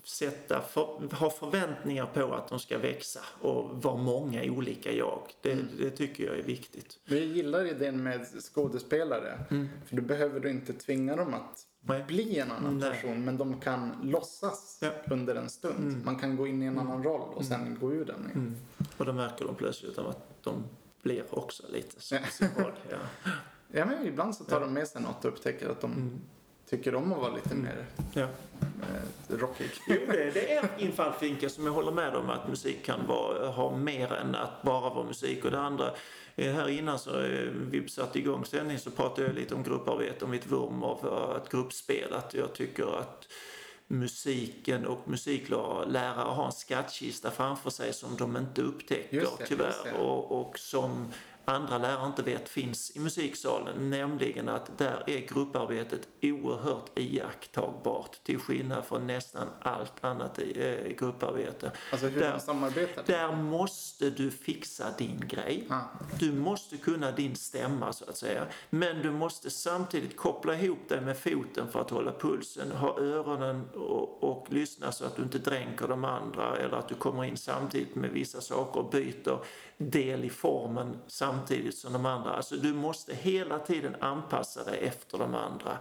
sätta 0.03 0.61
för, 0.61 1.15
ha 1.15 1.29
förväntningar 1.29 2.05
på 2.05 2.33
att 2.33 2.47
de 2.47 2.59
ska 2.59 2.77
växa 2.77 3.19
och 3.41 3.83
vara 3.83 3.95
många 3.97 4.43
olika 4.43 4.91
jag. 4.91 5.19
Det, 5.41 5.57
det 5.79 5.89
tycker 5.89 6.25
jag 6.25 6.39
är 6.39 6.43
viktigt. 6.43 6.99
Men 7.05 7.17
jag 7.17 7.27
gillar 7.27 7.65
idén 7.65 8.03
med 8.03 8.27
skådespelare. 8.53 9.39
För 9.85 9.95
då 9.95 10.01
behöver 10.01 10.39
du 10.39 10.49
inte 10.49 10.73
tvinga 10.73 11.15
dem 11.15 11.33
att 11.33 11.67
Nej. 11.83 12.03
bli 12.07 12.39
en 12.39 12.51
annan 12.51 12.77
Nej. 12.77 12.91
person. 12.91 13.25
Men 13.25 13.37
de 13.37 13.59
kan 13.59 13.91
låtsas 14.03 14.77
Ja. 14.81 14.91
under 15.11 15.35
en 15.35 15.49
stund. 15.49 16.05
Man 16.05 16.15
kan 16.19 16.35
gå 16.35 16.47
in 16.47 16.63
i 16.63 16.65
en 16.65 16.79
annan 16.79 17.03
roll 17.03 17.33
och 17.33 17.45
sen 17.45 17.77
gå 17.81 17.93
ur 17.93 18.05
den. 18.05 18.25
igen. 18.29 18.57
Och 18.97 19.05
då 19.05 19.13
märker 19.13 19.45
de 19.45 19.55
plötsligt 19.55 19.97
att 19.97 20.43
de 20.43 20.63
blir 21.01 21.23
också 21.39 21.63
lite 21.69 22.01
som 22.01 22.17
Ja. 22.39 22.63
roll. 22.63 22.71
Ja. 22.89 22.97
Ja, 23.73 23.85
men 23.85 24.07
ibland 24.07 24.35
så 24.35 24.43
tar 24.43 24.59
de 24.59 24.73
med 24.73 24.87
sig 24.87 25.01
något 25.01 25.25
och 25.25 25.31
upptäcker 25.31 25.69
att 25.69 25.81
de 25.81 26.21
tycker 26.69 26.95
om 26.95 27.13
att 27.13 27.19
vara 27.19 27.33
lite 27.35 27.55
mer 27.55 27.85
Ja. 28.13 28.21
eh, 28.21 29.37
rockig. 29.37 29.69
Jo, 29.87 29.95
det, 30.07 30.31
det 30.31 30.51
är 30.53 30.63
en 30.73 30.79
infallsvinkel 30.79 31.49
som 31.49 31.65
jag 31.65 31.73
håller 31.73 31.91
med 31.91 32.15
om 32.15 32.29
att 32.29 32.47
musik 32.49 32.85
kan 32.85 33.07
vara, 33.07 33.47
ha 33.49 33.77
mer 33.77 34.13
än 34.13 34.35
att 34.35 34.61
bara 34.63 34.89
vara 34.93 35.03
musik. 35.05 35.45
Och 35.45 35.51
det 35.51 35.59
andra, 35.59 35.91
eh, 36.35 36.53
här 36.53 36.69
innan 36.69 36.99
så 36.99 37.19
eh, 37.21 37.49
vi 37.71 37.89
satte 37.89 38.19
igång 38.19 38.45
sändningen 38.45 38.79
så 38.81 38.91
pratade 38.91 39.27
jag 39.27 39.35
lite 39.35 39.55
om 39.55 39.63
grupparbete, 39.63 40.25
om 40.25 40.31
mitt 40.31 40.47
vurm 40.47 40.83
av 40.83 41.37
ett 41.43 41.51
gruppspel. 41.51 42.13
Att 42.13 42.33
jag 42.33 42.53
tycker 42.53 42.99
att 42.99 43.27
musiken 43.91 44.85
och 44.85 45.07
musiklärare 45.09 46.33
har 46.33 46.45
en 46.45 46.51
skattkista 46.51 47.31
framför 47.31 47.69
sig 47.69 47.93
som 47.93 48.17
de 48.17 48.37
inte 48.37 48.61
upptäcker 48.61 49.21
det, 49.21 49.45
tyvärr. 49.47 49.93
Och, 49.99 50.41
och 50.41 50.59
som 50.59 51.07
andra 51.51 51.77
lärare 51.77 52.05
inte 52.07 52.21
vet 52.23 52.49
finns 52.49 52.95
i 52.95 52.99
musiksalen. 52.99 53.89
Nämligen 53.89 54.49
att 54.49 54.77
där 54.77 55.03
är 55.07 55.19
grupparbetet 55.19 56.07
oerhört 56.21 56.99
iakttagbart 56.99 58.23
till 58.23 58.39
skillnad 58.39 58.85
från 58.85 59.07
nästan 59.07 59.47
allt 59.61 60.03
annat 60.03 60.39
i 60.39 60.61
eh, 60.85 60.91
grupparbete. 60.97 61.71
Alltså 61.91 62.07
hur 62.07 62.19
Där- 62.19 62.31
de 62.33 62.39
samarbetar. 62.39 63.03
Där 63.05 63.35
måste 63.35 64.09
du 64.09 64.31
fixa 64.31 64.85
din 64.97 65.23
grej. 65.27 65.65
Ja. 65.69 65.81
Du 66.19 66.31
måste 66.31 66.77
kunna 66.77 67.11
din 67.11 67.35
stämma 67.35 67.93
så 67.93 68.05
att 68.09 68.17
säga. 68.17 68.45
Men 68.69 69.01
du 69.01 69.11
måste 69.11 69.49
samtidigt 69.49 70.17
koppla 70.17 70.55
ihop 70.55 70.89
dig 70.89 71.01
med 71.01 71.17
foten 71.17 71.67
för 71.71 71.81
att 71.81 71.89
hålla 71.89 72.11
pulsen, 72.11 72.71
ha 72.71 72.99
öronen 72.99 73.69
och, 73.75 74.23
och 74.23 74.47
lyssna 74.49 74.91
så 74.91 75.05
att 75.05 75.15
du 75.15 75.21
inte 75.21 75.37
dränker 75.39 75.87
de 75.87 76.05
andra 76.05 76.57
eller 76.57 76.77
att 76.77 76.87
du 76.89 76.95
kommer 76.95 77.23
in 77.23 77.37
samtidigt 77.37 77.95
med 77.95 78.09
vissa 78.09 78.41
saker 78.41 78.79
och 78.79 78.89
byter 78.91 79.37
del 79.89 80.23
i 80.23 80.29
formen 80.29 80.97
samtidigt 81.07 81.77
som 81.77 81.93
de 81.93 82.05
andra. 82.05 82.31
Alltså 82.31 82.55
du 82.55 82.73
måste 82.73 83.15
hela 83.15 83.59
tiden 83.59 83.95
anpassa 83.99 84.63
dig 84.63 84.79
efter 84.79 85.17
de 85.17 85.35
andra. 85.35 85.77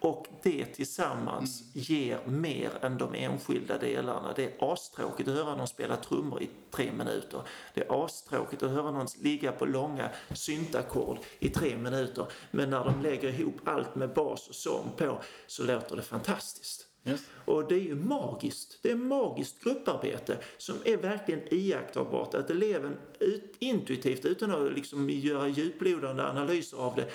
Och 0.00 0.26
det 0.42 0.64
tillsammans 0.64 1.62
ger 1.74 2.20
mer 2.26 2.70
än 2.84 2.98
de 2.98 3.14
enskilda 3.14 3.78
delarna. 3.78 4.32
Det 4.36 4.44
är 4.44 4.72
astråkigt 4.72 5.28
att 5.28 5.34
höra 5.34 5.56
någon 5.56 5.68
spela 5.68 5.96
trummor 5.96 6.42
i 6.42 6.50
tre 6.70 6.92
minuter. 6.92 7.42
Det 7.74 7.80
är 7.80 8.04
astråkigt 8.04 8.62
att 8.62 8.70
höra 8.70 8.90
någon 8.90 9.06
ligga 9.20 9.52
på 9.52 9.66
långa 9.66 10.10
syntackord 10.30 11.18
i 11.38 11.48
tre 11.48 11.76
minuter. 11.76 12.26
Men 12.50 12.70
när 12.70 12.84
de 12.84 13.02
lägger 13.02 13.28
ihop 13.28 13.60
allt 13.64 13.94
med 13.94 14.12
bas 14.12 14.48
och 14.48 14.54
sång 14.54 14.92
på 14.96 15.18
så 15.46 15.64
låter 15.64 15.96
det 15.96 16.02
fantastiskt. 16.02 16.91
Yes. 17.04 17.20
Och 17.44 17.68
det 17.68 17.74
är 17.74 17.80
ju 17.80 17.94
magiskt. 17.94 18.78
Det 18.82 18.90
är 18.90 18.96
magiskt 18.96 19.64
grupparbete 19.64 20.38
som 20.58 20.76
är 20.84 20.96
verkligen 20.96 21.54
iakttagbart. 21.54 22.34
Att 22.34 22.50
eleven 22.50 22.96
ut, 23.18 23.56
intuitivt, 23.58 24.24
utan 24.24 24.50
att 24.50 24.72
liksom 24.72 25.10
göra 25.10 25.48
djuplodande 25.48 26.22
analyser 26.22 26.76
av 26.76 26.96
det, 26.96 27.06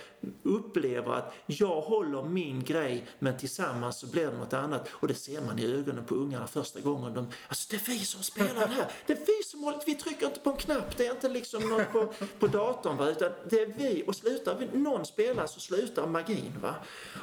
upplever 0.44 1.14
att 1.14 1.34
jag 1.46 1.82
håller 1.82 2.24
min 2.24 2.64
grej 2.64 3.06
men 3.20 3.38
tillsammans 3.38 4.00
så 4.00 4.08
blir 4.08 4.26
det 4.26 4.38
något 4.38 4.54
annat. 4.54 4.90
Och 4.92 5.08
det 5.08 5.14
ser 5.14 5.42
man 5.42 5.60
i 5.60 5.66
ögonen 5.66 6.06
på 6.06 6.16
ungarna 6.16 6.48
första 6.48 6.80
gången 6.80 7.14
de, 7.14 7.28
alltså 7.48 7.68
det 7.72 7.76
är 7.76 7.88
vi 7.88 8.00
som 8.00 8.24
spelar 8.24 8.68
här. 8.68 8.92
Det 9.08 9.14
är 9.14 9.26
vi 9.26 9.44
som 9.44 9.64
håller, 9.64 9.82
vi 9.86 9.96
trycker 9.96 10.26
inte 10.26 10.40
på 10.40 10.50
en 10.50 10.58
knapp. 10.58 10.98
Det 10.98 11.08
är 11.08 11.12
inte 11.12 11.30
liksom 11.30 11.70
något 11.70 11.92
på, 11.92 12.14
på 12.40 12.48
datorn 12.48 12.98
va? 12.98 13.10
utan 13.10 13.32
det 13.50 13.60
är 13.62 13.74
vi. 13.78 14.04
Och 14.08 14.16
slutar 14.16 14.58
vi, 14.60 14.80
någon 14.80 15.06
spelar 15.06 15.48
så 15.48 15.60
slutar 15.60 16.08
magin. 16.08 16.54
Va? 16.62 16.76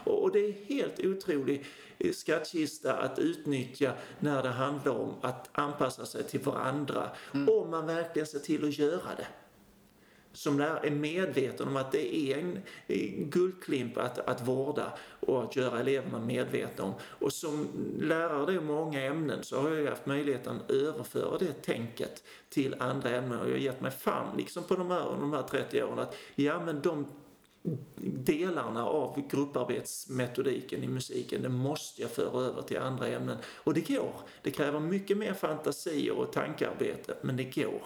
Och, 0.04 0.22
och 0.22 0.32
det 0.32 0.38
är 0.38 0.52
helt 0.52 1.00
otroligt 1.00 1.66
skattkista 2.12 2.96
att 2.96 3.18
utnyttja 3.18 3.92
när 4.20 4.42
det 4.42 4.48
handlar 4.48 4.92
om 4.92 5.14
att 5.20 5.48
anpassa 5.52 6.06
sig 6.06 6.24
till 6.24 6.40
varandra. 6.40 7.10
Om 7.32 7.70
man 7.70 7.86
verkligen 7.86 8.26
ser 8.26 8.38
till 8.38 8.68
att 8.68 8.78
göra 8.78 9.14
det. 9.16 9.26
Som 10.32 10.60
är 10.60 10.90
medveten 10.90 11.68
om 11.68 11.76
att 11.76 11.92
det 11.92 12.16
är 12.16 12.38
en 12.38 12.62
guldklimp 13.30 13.98
att, 13.98 14.18
att 14.18 14.48
vårda 14.48 14.92
och 15.20 15.42
att 15.42 15.56
göra 15.56 15.80
eleverna 15.80 16.18
medvetna 16.18 16.84
om. 16.84 16.92
Och 17.02 17.32
som 17.32 17.68
lärare 18.00 18.54
i 18.54 18.60
många 18.60 19.02
ämnen 19.02 19.42
så 19.42 19.60
har 19.60 19.70
jag 19.70 19.90
haft 19.90 20.06
möjligheten 20.06 20.56
att 20.56 20.70
överföra 20.70 21.38
det 21.38 21.62
tänket 21.62 22.22
till 22.48 22.76
andra 22.78 23.10
ämnen 23.10 23.40
och 23.40 23.46
jag 23.46 23.52
har 23.52 23.58
gett 23.58 23.80
mig 23.80 23.90
fan 23.90 24.36
liksom 24.36 24.64
på 24.64 24.74
de 24.74 24.90
här, 24.90 25.04
de 25.04 25.32
här 25.32 25.42
30 25.42 25.82
åren 25.82 25.98
att 25.98 26.16
ja 26.34 26.64
men 26.64 26.80
de 26.80 27.06
delarna 28.24 28.86
av 28.86 29.28
grupparbetsmetodiken 29.30 30.84
i 30.84 30.88
musiken, 30.88 31.42
det 31.42 31.48
måste 31.48 32.02
jag 32.02 32.10
föra 32.10 32.44
över 32.46 32.62
till 32.62 32.78
andra 32.78 33.08
ämnen. 33.08 33.36
Och 33.46 33.74
det 33.74 33.88
går. 33.88 34.14
Det 34.42 34.50
kräver 34.50 34.80
mycket 34.80 35.18
mer 35.18 35.32
fantasier 35.32 36.18
och 36.18 36.32
tankearbete, 36.32 37.14
men 37.22 37.36
det 37.36 37.44
går. 37.44 37.82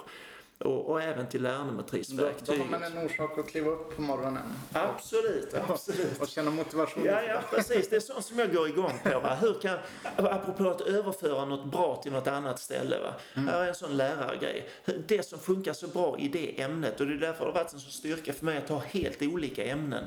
Och, 0.58 0.90
och 0.90 1.02
även 1.02 1.26
till 1.28 1.42
Då, 1.42 1.48
lärnometrisverktyget. 1.48 2.46
då 2.46 2.52
har 2.52 2.70
man 2.70 2.82
en 2.82 2.98
orsak 3.06 3.38
att 3.38 3.48
kliva 3.48 3.70
upp 3.70 3.96
på 3.96 4.02
morgonen. 4.02 4.42
Absolut, 4.72 5.54
absolut. 5.68 6.20
Och 6.20 6.28
känna 6.28 6.50
motivation. 6.50 7.04
Ja, 7.06 7.22
ja, 7.22 7.40
precis. 7.50 7.88
Det 7.88 7.96
är 7.96 8.00
sånt 8.00 8.24
som 8.24 8.38
jag 8.38 8.54
går 8.54 8.68
igång 8.68 8.92
på. 9.04 9.20
Va? 9.20 9.34
Hur 9.40 9.60
kan, 9.60 9.78
apropå 10.16 10.68
att 10.70 10.80
överföra 10.80 11.44
något 11.44 11.64
bra 11.72 11.96
till 12.02 12.12
något 12.12 12.26
annat 12.26 12.58
ställe. 12.58 12.98
Va? 13.00 13.14
Här 13.34 13.64
är 13.64 13.68
en 13.68 13.74
sån 13.74 13.96
lärargrej. 13.96 14.68
Det 15.06 15.22
som 15.22 15.38
funkar 15.38 15.72
så 15.72 15.86
bra 15.86 16.18
i 16.18 16.28
det 16.28 16.60
ämnet 16.62 17.00
och 17.00 17.06
det 17.06 17.14
är 17.14 17.18
därför 17.18 17.44
det 17.44 17.50
har 17.50 17.54
varit 17.54 17.72
en 17.72 17.80
sån 17.80 17.90
styrka 17.90 18.32
för 18.32 18.44
mig 18.44 18.58
att 18.58 18.68
ha 18.68 18.78
helt 18.78 19.22
olika 19.22 19.64
ämnen. 19.64 20.04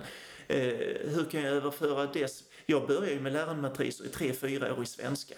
Eh, 0.47 0.57
hur 1.05 1.25
kan 1.31 1.41
jag 1.41 1.53
överföra 1.55 2.05
det? 2.13 2.43
Jag 2.65 2.87
började 2.87 3.11
ju 3.11 3.19
med 3.19 3.33
lärarmatriser 3.33 4.05
i 4.05 4.07
tre, 4.07 4.33
fyra 4.33 4.73
år 4.73 4.83
i 4.83 4.85
svenska. 4.85 5.35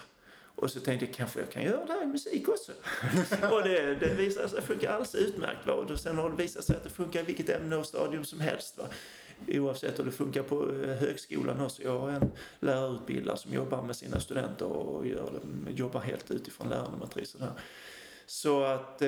Och 0.56 0.72
så 0.72 0.80
tänkte 0.80 1.06
jag 1.06 1.16
kanske 1.16 1.40
jag 1.40 1.52
kan 1.52 1.64
göra 1.64 1.86
det 1.86 1.94
här 1.94 2.04
i 2.04 2.06
musik 2.06 2.50
också. 2.50 2.72
och 3.52 3.64
det, 3.64 3.96
det 3.96 4.14
visade 4.14 4.50
sig 4.50 4.62
funka 4.62 4.90
alldeles 4.90 5.16
utmärkt. 5.16 5.68
Va? 5.68 5.74
Och 5.74 6.00
sen 6.00 6.18
har 6.18 6.30
det 6.30 6.36
visat 6.36 6.64
sig 6.64 6.76
att 6.76 6.84
det 6.84 6.90
funkar 6.90 7.20
i 7.20 7.24
vilket 7.24 7.50
ämne 7.50 7.76
och 7.76 7.86
stadium 7.86 8.26
som 8.26 8.40
helst. 8.40 8.78
Va? 8.78 8.86
Oavsett 9.48 10.00
om 10.00 10.06
det 10.06 10.12
funkar 10.12 10.44
på 10.44 10.72
eh, 10.72 10.96
högskolan 10.96 11.62
också. 11.62 11.84
Jag 11.84 12.00
har 12.00 12.10
en 12.10 12.32
lärarutbildare 12.60 13.38
som 13.38 13.54
jobbar 13.54 13.82
med 13.82 13.96
sina 13.96 14.20
studenter 14.20 14.66
och 14.66 15.08
gör 15.08 15.32
det, 15.32 15.72
jobbar 15.72 16.00
helt 16.00 16.32
utifrån 16.32 16.70
lärarmatriser 16.70 17.40
där. 17.40 17.52
Så 18.26 18.64
att 18.64 19.02
eh, 19.02 19.08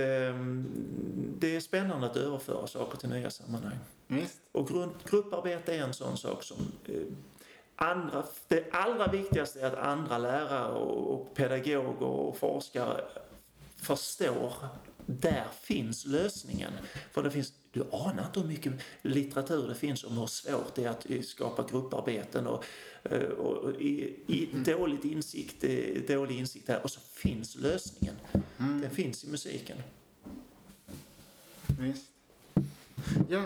det 1.40 1.56
är 1.56 1.60
spännande 1.60 2.06
att 2.06 2.18
överföra 2.18 2.68
saker 2.68 2.98
till 2.98 3.10
nya 3.10 3.30
sammanhang. 3.30 3.78
Visst. 4.08 4.40
Och 4.52 4.68
grund, 4.68 4.92
grupparbete 5.10 5.76
är 5.76 5.84
en 5.84 5.94
sån 5.94 6.18
sak 6.18 6.44
som 6.44 6.58
eh, 6.86 6.96
andra, 7.76 8.24
det 8.48 8.72
allra 8.72 9.08
viktigaste 9.08 9.62
är 9.62 9.66
att 9.66 9.78
andra 9.78 10.18
lärare 10.18 10.74
och, 10.74 11.36
pedagoger 11.36 12.04
och 12.04 12.38
forskare 12.38 13.02
förstår 13.78 14.54
där 15.06 15.46
finns 15.62 16.06
lösningen. 16.06 16.72
För 17.12 17.24
det 17.24 17.32
finns, 17.32 17.54
du 17.72 17.84
anar 17.92 18.26
inte 18.26 18.40
hur 18.40 18.48
mycket 18.48 18.74
litteratur 19.02 19.68
det 19.68 19.76
finns 19.76 20.04
om 20.04 20.18
hur 20.18 20.26
svårt 20.26 20.76
det 20.76 20.84
är 20.84 20.90
att 20.90 21.26
skapa 21.26 21.66
grupparbeten 21.72 22.48
och, 22.48 22.66
eh, 23.04 23.20
och, 23.20 23.58
och 23.58 23.82
i, 23.82 24.20
i 24.28 24.50
dåligt 24.66 25.06
insikt, 25.06 25.64
eh, 25.64 26.18
dålig 26.18 26.40
insikt 26.40 26.68
där. 26.68 26.84
Och 26.84 26.92
så 26.92 27.00
finns 27.00 27.56
lösningen. 27.56 28.16
Den 28.58 28.90
finns 28.90 29.24
i 29.24 29.28
musiken. 29.28 29.78
Visst. 31.80 32.15
Ja, 33.30 33.42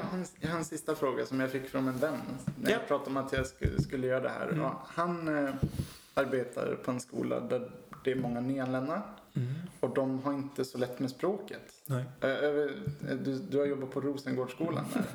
har 0.50 0.58
en 0.58 0.66
sista 0.66 0.96
fråga 0.96 1.26
som 1.26 1.40
jag 1.40 1.52
fick 1.52 1.70
från 1.70 1.88
en 1.88 1.98
vän. 1.98 2.20
När 2.62 2.72
Ja. 2.72 2.78
jag 2.78 2.88
pratade 2.88 3.10
om 3.10 3.18
att 3.18 3.34
jag 3.34 3.48
skulle, 3.48 3.82
skulle 3.82 4.08
göra 4.08 4.20
det 4.20 4.30
här. 4.30 4.54
Ja, 4.58 4.84
han 4.88 5.46
eh, 5.46 5.54
arbetar 6.14 6.76
på 6.76 6.92
en 6.92 7.00
skola 7.00 7.40
där 7.40 7.72
det 8.04 8.12
är 8.12 8.16
många 8.16 8.40
nyanlända. 8.42 9.02
Och 9.80 9.94
de 9.94 10.20
har 10.24 10.34
inte 10.34 10.66
så 10.66 10.78
lätt 10.78 11.00
med 11.00 11.10
språket. 11.10 11.74
Nej. 11.86 12.06
Eh, 12.22 12.30
eh, 12.30 13.16
Du, 13.18 13.40
du 13.50 13.58
har 13.60 13.66
jobbat 13.66 13.92
på 13.92 14.02
Rosengårdsskolan 14.02 14.86
där. 14.94 15.04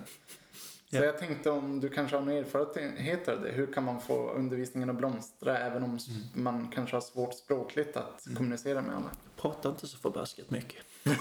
Så 0.91 0.97
Ja. 1.01 1.05
jag 1.05 1.19
tänkte 1.19 1.51
om 1.51 1.81
du 1.81 1.89
kanske 1.89 2.17
har 2.17 2.23
någon 2.25 2.35
erfarenhet 2.35 3.29
av 3.29 3.43
det. 3.43 3.51
Hur 3.51 3.73
kan 3.73 3.85
man 3.85 4.01
få 4.01 4.31
undervisningen 4.31 4.91
att 4.91 4.97
blomstra 4.97 5.59
även 5.59 5.83
om 5.83 5.97
s- 5.97 6.07
man 6.35 6.69
kanske 6.75 6.97
har 6.97 7.01
svårt 7.01 7.35
språkligt 7.35 7.97
att 7.97 8.25
kommunicera 8.37 8.83
med 8.83 8.97
alla? 8.97 9.11
Prata 9.37 9.69
inte 9.69 9.87
så 9.87 9.99
förbaskat 9.99 10.51
mycket. 10.51 10.83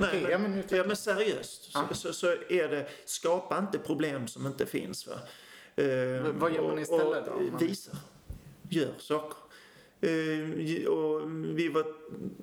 Nej, 0.00 0.08
Okej, 0.22 0.26
ja, 0.30 0.38
men 0.38 0.62
ja, 0.68 0.84
men 0.86 0.96
seriöst 0.96 1.70
Ja. 1.74 1.88
så, 1.92 2.12
så, 2.12 2.26
är 2.48 2.68
det, 2.68 2.86
skapa 3.04 3.58
inte 3.58 3.78
problem 3.78 4.26
som 4.28 4.46
inte 4.46 4.66
finns. 4.66 5.06
Va? 5.06 5.14
Eh, 5.76 6.22
vad 6.38 6.54
gör 6.54 6.62
man 6.68 6.78
istället 6.78 7.26
då, 7.26 7.32
om 7.32 7.50
man- 7.50 7.60
Visa. 7.60 7.92
Gör 8.70 8.92
saker. 8.98 9.36
Eh, 10.00 10.86
och 10.88 11.30
vi 11.58 11.68
var, 11.68 11.86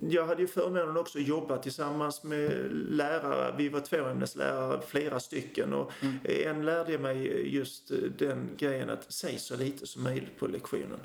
jag 0.10 0.26
hade 0.28 0.42
ju 0.42 0.48
förmånen 0.48 0.98
också 0.98 1.18
att 1.20 1.28
jobba 1.28 1.58
tillsammans 1.58 2.24
med 2.24 2.72
lärare. 2.72 3.56
Vi 3.58 3.70
var 3.70 3.80
tvåämneslärare, 3.80 4.82
flera 4.88 5.20
stycken. 5.20 5.74
Och 5.74 5.92
Mm. 6.02 6.16
En 6.24 6.66
lärde 6.66 6.98
mig 6.98 7.48
just 7.56 7.92
den 8.18 8.50
grejen 8.58 8.90
att 8.90 9.12
säg 9.14 9.40
så 9.40 9.56
lite 9.58 9.88
som 9.88 10.04
möjligt 10.04 10.40
på 10.40 10.48
lektionen. 10.48 11.00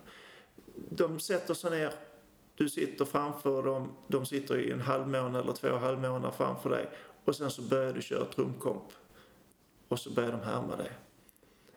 De 0.91 1.21
sätter 1.21 1.55
sig 1.55 1.71
ner, 1.71 1.93
du 2.57 2.69
sitter 2.69 3.05
framför 3.05 3.63
dem, 3.63 3.93
de 4.09 4.27
sitter 4.27 4.59
i 4.59 4.71
en 4.71 4.81
halvmånad 4.81 5.43
eller 5.43 5.53
två 5.53 5.77
halvmånader 5.77 6.31
framför 6.31 6.71
dig 6.71 6.89
och 7.25 7.37
sen 7.37 7.51
så 7.51 7.63
börjar 7.63 7.93
du 7.93 8.03
köra 8.03 8.25
trumkomp 8.25 8.93
och 9.89 9.99
så 9.99 10.11
börjar 10.11 10.33
de 10.33 10.41
härma 10.41 10.77
dig. 10.77 10.91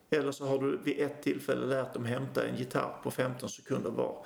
Eller 0.09 0.31
så 0.31 0.45
har 0.45 0.59
du 0.59 0.77
vid 0.77 0.99
ett 0.99 1.23
tillfälle 1.23 1.65
lärt 1.65 1.93
dem 1.93 2.05
hämta 2.05 2.47
en 2.47 2.55
gitarr 2.55 2.99
på 3.03 3.11
15 3.11 3.49
sekunder 3.49 3.89
var. 3.89 4.25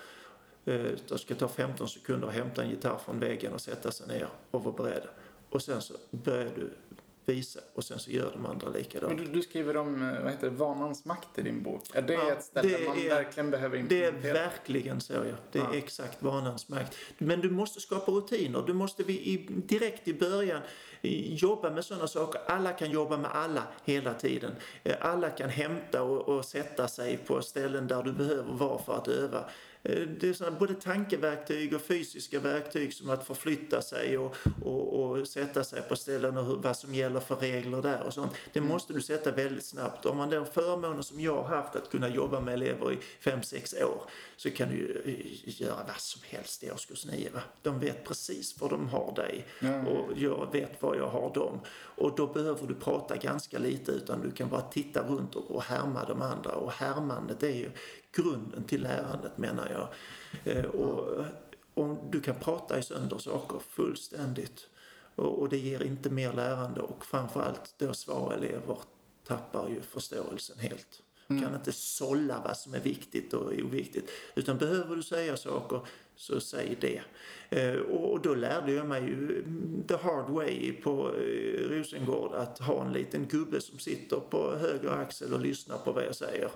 Eh, 0.65 0.91
det 1.07 1.17
ska 1.17 1.35
ta 1.35 1.47
15 1.47 1.88
sekunder 1.88 2.27
att 2.27 2.34
hämta 2.34 2.63
en 2.63 2.69
gitarr 2.69 2.97
från 2.97 3.19
väggen 3.19 3.53
och 3.53 3.61
sätta 3.61 3.91
sig 3.91 4.07
ner 4.07 4.30
och 4.51 4.63
vara 4.63 4.75
beredd. 4.75 5.07
Och 5.49 5.61
sen 5.61 5.81
så 5.81 5.93
börjar 6.11 6.51
du 6.55 6.73
visa 7.26 7.60
och 7.74 7.84
sen 7.84 8.00
så 8.00 8.12
gör 8.12 8.32
de 8.34 8.45
andra 8.45 8.70
likadant. 8.70 9.16
Men 9.16 9.26
du, 9.26 9.32
du 9.32 9.41
skriver 9.41 9.78
om 9.78 10.02
eh, 10.10 10.24
vad 10.24 10.32
heter 10.32 10.50
det, 10.50 10.56
vanans 10.56 11.06
makt 11.06 11.38
i 11.38 11.41
din 11.41 11.64
bok. 11.64 11.84
Är 11.94 12.02
det 12.02 12.14
Ja, 12.14 12.32
ett 12.32 12.44
ställe 12.44 12.78
det 12.78 12.88
man 12.88 12.98
är- 12.98 13.10
verkligen 13.10 13.52
behöver 13.52 13.78
Det 13.78 13.82
är 14.04 14.08
implementera? 14.08 14.34
verkligen 14.34 15.02
så, 15.02 15.14
ja. 15.14 15.22
Det 15.52 15.60
är 15.60 15.64
Ja. 15.64 15.74
exakt 15.74 16.24
vanans 16.24 16.70
makt. 16.70 16.95
Men 17.18 17.41
du 17.41 17.50
måste 17.50 17.80
skapa 17.80 18.12
rutiner. 18.12 18.64
Du 18.68 18.74
måste 18.74 19.04
vi 19.04 19.14
i, 19.14 19.48
direkt 19.50 20.08
i 20.08 20.14
början 20.14 20.62
i, 21.02 21.34
jobba 21.36 21.70
med 21.72 21.86
sådana 21.86 22.08
saker. 22.08 22.41
Alla 22.48 22.72
kan 22.74 22.91
jobba 22.91 23.18
med 23.18 23.32
alla 23.32 23.64
hela 23.86 24.14
tiden. 24.14 24.52
Eh, 24.84 24.95
Alla 25.02 25.30
kan 25.30 25.50
hämta 25.50 26.04
och, 26.04 26.38
och 26.38 26.45
sätta 26.45 26.88
sig 26.88 27.18
på 27.18 27.41
ställen 27.41 27.88
där 27.88 28.04
du 28.04 28.14
behöver 28.14 28.54
vara 28.54 28.80
för 28.84 28.94
att 28.98 29.08
öva. 29.08 29.50
Eh, 29.85 30.07
Det 30.19 30.30
är 30.30 30.34
sådana, 30.34 30.60
både 30.60 30.73
tankeverktyg 30.73 31.73
och 31.76 31.81
fysiska 31.81 32.39
verktyg 32.39 32.93
som 32.93 33.10
att 33.10 33.27
förflytta 33.27 33.81
sig 33.81 34.18
och, 34.18 34.35
och, 34.64 34.93
och 35.03 35.27
sätta 35.27 35.64
sig 35.64 35.81
på 35.81 35.95
ställen 35.95 36.38
och 36.38 36.45
hur, 36.45 36.55
vad 36.55 36.77
som 36.77 36.95
gäller 36.95 37.19
för 37.19 37.35
regler 37.35 37.81
där 37.81 38.03
och 38.03 38.14
sånt. 38.14 38.31
Det 38.53 38.61
måste 38.61 38.93
du 38.93 39.01
sätta 39.01 39.31
väldigt 39.31 39.65
snabbt. 39.65 40.05
Om 40.05 40.18
man 40.18 40.30
den 40.30 40.45
förmånen 40.45 41.03
som 41.03 41.19
jag 41.19 41.43
har 41.43 41.55
haft 41.55 41.76
att 41.76 41.89
kunna 41.91 42.07
jobba 42.10 42.39
med 42.39 42.53
elever 42.53 42.91
i 42.91 42.97
5-6 43.23 43.84
år 43.84 44.01
så 44.38 44.49
kan 44.51 44.69
du 44.69 44.76
ju 44.76 45.01
eh, 45.05 45.61
göra 45.61 45.84
vad 45.88 45.97
som 45.99 46.22
helst 46.26 46.64
i 46.64 46.72
årskurs 46.72 47.05
9. 47.05 47.30
Va? 47.34 47.41
De 47.61 47.80
vet 47.80 48.03
precis 48.07 48.61
var 48.61 48.69
de 48.69 48.89
har 48.89 49.14
dig 49.15 49.45
Ja. 49.60 49.81
och 49.88 50.18
jag 50.18 50.49
vet 50.51 50.81
var 50.81 50.95
jag 50.95 51.07
har 51.07 51.34
dem. 51.34 51.60
Och 51.95 52.15
då 52.15 52.27
behöver 52.27 52.68
du 52.68 52.76
prata 52.76 53.15
ganska 53.18 53.60
lite 53.60 53.91
utan 53.91 54.22
du 54.22 54.31
kan 54.31 54.49
bara 54.49 54.61
titta 54.61 55.07
runt 55.07 55.35
och, 55.35 55.51
och 55.51 55.64
härma 55.64 56.05
de 56.05 56.22
andra. 56.22 56.51
Och 56.55 56.72
härmandet 56.72 57.43
är 57.43 57.49
ju 57.55 57.72
grunden 58.15 58.64
till 58.64 58.84
lärandet 58.84 59.38
menar 59.38 59.69
jag. 59.72 59.88
Eh, 60.53 60.65
och, 60.65 61.26
och 61.73 61.98
du 62.11 62.22
kan 62.22 62.35
prata 62.35 62.80
i 62.80 62.84
sönder 62.84 63.18
saker 63.18 63.60
fullständigt. 63.69 64.68
Och, 65.15 65.49
det 65.49 65.57
ger 65.57 65.84
inte 65.84 66.10
mer 66.10 66.34
lärande 66.34 66.81
och 66.81 67.06
framförallt 67.06 67.76
då 67.77 67.94
svaga 67.94 68.35
elever 68.35 68.77
tappar 69.27 69.69
ju 69.69 69.81
förståelsen 69.81 70.60
helt. 70.60 71.02
Kan 71.27 71.56
inte 71.56 71.72
sålla 71.72 72.41
vad 72.45 72.57
som 72.57 72.73
är 72.73 72.80
viktigt 72.80 73.34
och 73.34 73.53
oviktigt. 73.53 74.10
Utan 74.35 74.57
behöver 74.57 74.95
du 74.95 75.03
säga 75.03 75.38
saker 75.38 75.81
så 76.15 76.40
säg 76.40 76.77
det. 76.81 77.02
Eh, 77.49 77.80
och, 77.80 78.22
då 78.22 78.35
lärde 78.35 78.73
jag 78.73 78.88
mig 78.88 79.02
ju 79.02 79.40
mm, 79.40 79.84
the 79.88 79.95
hard 79.95 80.30
way 80.30 80.72
på 80.72 81.15
eh, 81.15 81.69
Rosengård 81.69 82.34
att 82.34 82.60
ha 82.60 82.85
en 82.85 82.94
liten 82.94 83.27
gubbe 83.27 83.61
som 83.61 83.80
sitter 83.80 84.18
på 84.18 84.56
höger 84.56 84.90
axel 84.90 85.34
och 85.34 85.40
lyssnar 85.40 85.77
på 85.77 85.91
vad 85.91 86.03
jag 86.03 86.15
säger. 86.15 86.49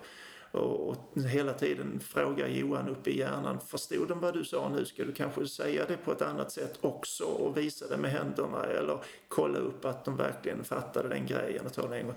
Och, 0.51 0.89
och 0.89 1.21
hela 1.21 1.53
tiden 1.53 1.99
fråga 1.99 2.47
Johan 2.47 2.89
upp 2.89 3.07
i 3.07 3.17
hjärnan. 3.17 3.59
Förstod 3.59 4.07
de 4.07 4.19
vad 4.19 4.33
du 4.33 4.45
sa 4.45 4.69
nu? 4.69 4.85
Ska 4.85 5.03
du 5.03 5.13
kanske 5.13 5.47
säga 5.47 5.85
det 5.87 5.97
på 5.97 6.11
ett 6.11 6.21
annat 6.21 6.51
sätt 6.51 6.77
också 6.81 7.23
och 7.23 7.57
visa 7.57 7.87
det 7.87 7.97
med 7.97 8.11
händerna 8.11 8.63
eller 8.63 8.99
kolla 9.27 9.59
upp 9.59 9.85
att 9.85 10.05
de 10.05 10.17
verkligen 10.17 10.63
fattade 10.63 11.09
den 11.09 11.25
grejen 11.25 11.65
och 11.65 11.73
ta 11.73 11.81
den 11.81 11.93
en 11.93 12.05
gång. 12.05 12.15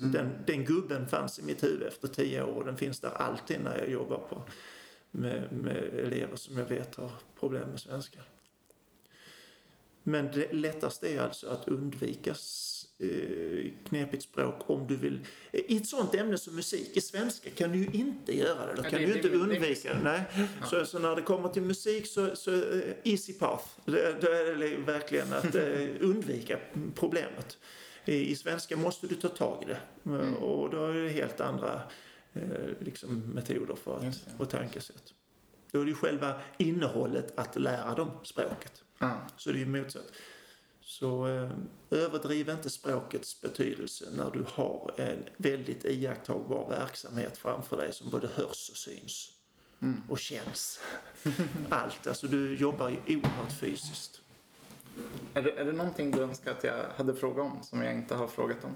Mm. 0.00 0.12
Den, 0.12 0.32
den 0.46 0.64
gubben 0.64 1.08
fanns 1.08 1.38
i 1.38 1.42
mitt 1.42 1.64
huvud 1.64 1.88
efter 1.88 2.08
tio 2.08 2.42
år 2.42 2.54
och 2.54 2.64
den 2.64 2.76
finns 2.76 3.00
där 3.00 3.10
alltid 3.10 3.60
när 3.60 3.78
jag 3.78 3.90
jobbar 3.90 4.18
på 4.18 4.42
med, 5.10 5.52
med 5.52 5.76
elever 5.76 6.36
som 6.36 6.58
jag 6.58 6.64
vet 6.64 6.94
har 6.94 7.10
problem 7.40 7.68
med 7.68 7.80
svenska. 7.80 8.20
Men 10.02 10.30
det 10.32 10.52
lättaste 10.52 11.08
är 11.08 11.20
alltså 11.20 11.48
att 11.48 11.68
undvika 11.68 12.34
knepigt 13.88 14.22
språk 14.22 14.70
om 14.70 14.86
du 14.86 14.96
vill. 14.96 15.20
I 15.52 15.76
ett 15.76 15.86
sånt 15.86 16.14
ämne 16.14 16.38
som 16.38 16.56
musik, 16.56 16.96
i 16.96 17.00
svenska 17.00 17.50
kan 17.50 17.72
du 17.72 17.78
ju 17.78 17.86
inte 17.92 18.38
göra 18.38 18.66
det. 18.66 18.74
Då 18.76 18.82
kan 18.82 19.00
det, 19.00 19.06
du 19.06 19.14
inte 19.14 19.28
det, 19.28 19.36
undvika 19.36 19.94
det. 19.94 20.00
Nej. 20.02 20.22
Ja. 20.60 20.66
Så, 20.66 20.86
så, 20.86 20.98
när 20.98 21.16
det 21.16 21.22
kommer 21.22 21.48
till 21.48 21.62
musik 21.62 22.06
så, 22.06 22.36
så 22.36 22.50
uh, 22.50 22.82
easy 23.04 23.32
path. 23.32 23.64
Då 23.84 23.92
är 23.92 24.58
det 24.58 24.76
verkligen 24.76 25.32
att 25.32 25.54
uh, 25.54 25.88
undvika 26.00 26.58
problemet. 26.94 27.58
I, 28.04 28.30
I, 28.30 28.36
svenska 28.36 28.76
måste 28.76 29.06
du 29.06 29.14
ta 29.14 29.28
tag 29.28 29.62
i 29.62 29.66
det. 29.66 30.10
Mm. 30.10 30.34
Och 30.34 30.70
då 30.70 30.86
är 30.86 30.94
det 30.94 31.08
helt 31.08 31.40
andra 31.40 31.82
liksom, 32.78 33.18
metoder 33.18 33.74
för 33.74 33.96
att, 33.96 34.40
och 34.40 34.50
tankesätt. 34.50 35.14
Då 35.70 35.80
är 35.80 35.84
det 35.84 35.90
ju 35.90 35.96
själva 35.96 36.40
innehållet 36.58 37.38
att 37.38 37.56
lära 37.56 37.94
dem 37.94 38.10
språket. 38.22 38.84
Mm. 39.00 39.16
Så 39.36 39.50
det 39.50 39.56
är 39.56 39.60
ju 39.60 39.66
motsatt. 39.66 40.12
Så 40.92 41.26
eh, 41.26 41.50
överdriv 41.90 42.48
inte 42.48 42.70
språkets 42.70 43.40
betydelse 43.40 44.04
när 44.16 44.30
du 44.30 44.44
har 44.48 44.94
en 44.96 45.24
väldigt 45.36 45.84
iakttagbar 45.84 46.68
verksamhet 46.68 47.38
framför 47.38 47.76
dig 47.76 47.92
som 47.92 48.10
både 48.10 48.26
hörs 48.26 48.70
och 48.70 48.76
syns. 48.76 49.32
Mm. 49.82 50.02
Och 50.08 50.18
känns. 50.18 50.80
Allt. 51.68 52.06
Alltså 52.06 52.26
du 52.26 52.56
jobbar 52.56 52.88
ju 52.88 53.16
oerhört 53.16 53.52
fysiskt. 53.60 54.20
Är 55.34 55.42
det, 55.42 55.50
är 55.50 55.64
det 55.64 55.72
någonting 55.72 56.10
du 56.10 56.22
önskar 56.22 56.52
att 56.52 56.64
jag 56.64 56.84
hade 56.96 57.14
frågat 57.14 57.52
om 57.52 57.62
som 57.62 57.82
jag 57.82 57.94
inte 57.94 58.14
har 58.14 58.26
frågat 58.26 58.64
om? 58.64 58.74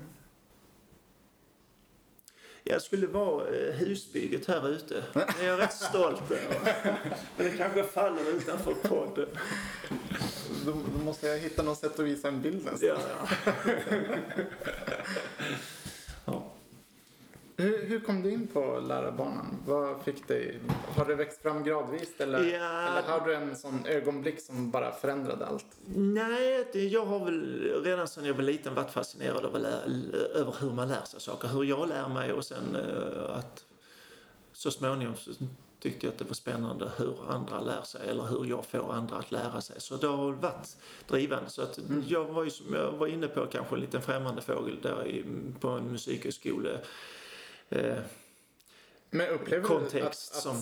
Jag 2.64 2.82
skulle 2.82 3.06
vara 3.06 3.48
eh, 3.48 3.74
husbygget 3.74 4.46
här 4.46 4.68
ute. 4.68 5.04
Det 5.12 5.44
är 5.44 5.46
jag 5.46 5.60
rätt 5.60 5.74
stolt 5.74 6.30
över. 6.30 6.74
Men 7.36 7.46
det 7.46 7.56
kanske 7.56 7.84
faller 7.84 8.36
utanför 8.36 8.74
podden. 8.74 9.28
Då, 10.66 10.72
då, 10.72 11.04
måste 11.04 11.28
jag 11.28 11.38
hitta 11.38 11.62
något 11.62 11.78
sätt 11.78 11.98
att 11.98 12.06
visa 12.06 12.28
en 12.28 12.42
bild 12.42 12.64
nästan. 12.64 12.88
Ja, 12.88 12.98
ja. 16.24 16.52
Hur, 17.56 17.86
hur, 17.86 18.00
kom 18.00 18.22
du 18.22 18.30
in 18.30 18.46
på 18.46 18.80
lärarbanan? 18.80 19.58
Vad 19.66 20.02
fick 20.02 20.28
dig? 20.28 20.60
Har 20.96 21.04
det 21.04 21.14
växt 21.14 21.42
fram 21.42 21.64
gradvis 21.64 22.08
eller, 22.18 22.38
ja. 22.38 22.88
eller 22.88 23.02
har 23.02 23.26
du 23.26 23.34
en 23.34 23.56
sån 23.56 23.86
ögonblick 23.86 24.40
som 24.40 24.70
bara 24.70 24.92
förändrade 24.92 25.46
allt? 25.46 25.66
Nej, 25.94 26.66
det, 26.72 26.84
jag 26.84 27.06
har 27.06 27.24
väl 27.24 27.84
redan 27.84 28.08
sedan 28.08 28.24
jag 28.24 28.34
var 28.34 28.42
liten 28.42 28.74
varit 28.74 28.90
fascinerad 28.90 29.44
över, 30.34 30.54
hur 30.60 30.70
man 30.70 30.88
lär 30.88 31.04
sig 31.04 31.20
saker. 31.20 31.48
Hur 31.48 31.64
jag 31.64 31.88
lär 31.88 32.08
mig 32.08 32.32
och 32.32 32.44
sen 32.44 32.76
uh, 32.76 33.36
att 33.38 33.64
så 34.52 34.70
småningom 34.70 35.16
så 35.16 35.30
tyckte 35.80 36.06
jag 36.06 36.12
att 36.12 36.18
det 36.18 36.24
var 36.24 36.34
spännande 36.34 36.90
hur 36.96 37.30
andra 37.30 37.60
lär 37.60 37.82
sig 37.82 38.08
eller 38.08 38.26
hur 38.26 38.44
jag 38.44 38.66
får 38.66 38.92
andra 38.92 39.16
att 39.16 39.32
lära 39.32 39.60
sig. 39.60 39.80
Så 39.80 39.96
det 39.96 40.06
har 40.06 40.32
varit 40.32 40.76
drivande. 41.08 41.50
Så 41.50 41.62
att 41.62 41.78
mm. 41.78 42.04
jag 42.06 42.24
var 42.24 42.44
ju 42.44 42.50
som 42.50 42.74
jag 42.74 42.92
var 42.92 43.06
inne 43.06 43.28
på 43.28 43.46
kanske 43.46 43.74
en 43.74 43.80
liten 43.80 44.02
främmande 44.02 44.42
fågel 44.42 44.78
där 44.82 45.06
i, 45.06 45.24
på 45.60 45.68
en 45.68 45.92
musikhögskola. 45.92 46.70
Eh, 47.68 47.96
men 49.10 49.28
upplever 49.28 49.64
kontext 49.64 50.32
att, 50.32 50.36
att, 50.36 50.42
som 50.42 50.56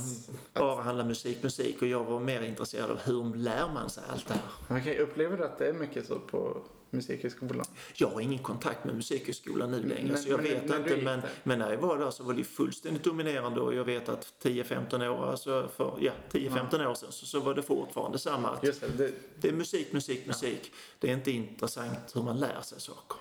att, 0.52 0.60
bara 0.60 0.82
handlar 0.82 1.04
musik, 1.04 1.42
musik 1.42 1.82
och 1.82 1.88
jag 1.88 2.04
var 2.04 2.20
mer 2.20 2.42
intresserad 2.42 2.90
av 2.90 2.98
hur 2.98 3.34
lär 3.34 3.68
man 3.68 3.90
sig 3.90 4.04
allt 4.10 4.28
det 4.28 4.34
här. 4.34 4.80
Okay, 4.80 4.98
upplever 4.98 5.36
du 5.36 5.44
att 5.44 5.58
det 5.58 5.68
är 5.68 5.72
mycket 5.72 6.06
så 6.06 6.18
på 6.18 6.62
Musikhögskolan? 6.94 7.64
Jag 7.94 8.08
har 8.08 8.20
ingen 8.20 8.38
kontakt 8.38 8.84
med 8.84 8.94
Musikhögskolan 8.94 9.70
nu 9.70 9.82
längre 9.82 10.08
men, 10.08 10.18
så 10.18 10.28
jag 10.28 10.42
men, 10.42 10.50
vet 10.50 10.68
men, 10.68 10.82
inte. 10.82 10.96
Men, 10.96 11.22
men 11.42 11.58
när 11.58 11.70
jag 11.70 11.78
var 11.78 11.98
där 11.98 12.10
så 12.10 12.24
var 12.24 12.34
det 12.34 12.44
fullständigt 12.44 13.04
dominerande 13.04 13.60
och 13.60 13.74
jag 13.74 13.84
vet 13.84 14.08
att 14.08 14.34
10-15 14.42 15.08
år, 15.08 15.30
alltså 15.30 15.70
för, 15.76 15.98
ja, 16.00 16.12
10-15 16.30 16.82
ja. 16.82 16.90
år 16.90 16.94
sedan 16.94 17.12
så, 17.12 17.26
så 17.26 17.40
var 17.40 17.54
det 17.54 17.62
fortfarande 17.62 18.18
samma. 18.18 18.48
Att 18.48 18.62
det, 18.62 18.98
det, 18.98 19.12
det, 19.40 19.48
är 19.48 19.52
musik, 19.52 19.92
musik, 19.92 20.26
musik. 20.26 20.60
Ja. 20.62 20.70
Det 20.98 21.10
är 21.10 21.14
inte 21.14 21.30
intressant 21.30 22.16
hur 22.16 22.22
man 22.22 22.40
lär 22.40 22.60
sig 22.60 22.80
saker. 22.80 23.18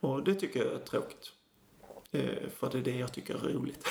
Och 0.00 0.24
det 0.24 0.34
tycker 0.34 0.64
jag 0.64 0.74
är 0.74 0.78
tråkigt. 0.78 1.32
Eh, 2.12 2.48
för 2.56 2.70
det 2.72 2.78
är 2.78 2.82
det 2.82 2.98
jag 2.98 3.12
tycker 3.12 3.34
är 3.34 3.52
roligt. 3.52 3.86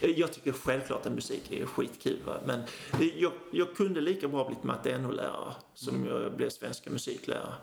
jag 0.16 0.32
tycker 0.32 0.52
självklart 0.52 1.06
att 1.06 1.12
musik 1.12 1.52
är 1.52 1.66
skitkul. 1.66 2.18
Va? 2.24 2.40
Men 2.46 2.62
jag, 3.16 3.32
jag 3.52 3.76
kunde 3.76 4.00
lika 4.00 4.28
bra 4.28 4.44
blivit 4.44 4.64
matte 4.64 4.98
NO-lärare 4.98 5.54
som 5.74 5.96
mm. 5.96 6.08
jag 6.08 6.36
blev 6.36 6.50
svenska 6.50 6.90
musiklärare. 6.90 7.54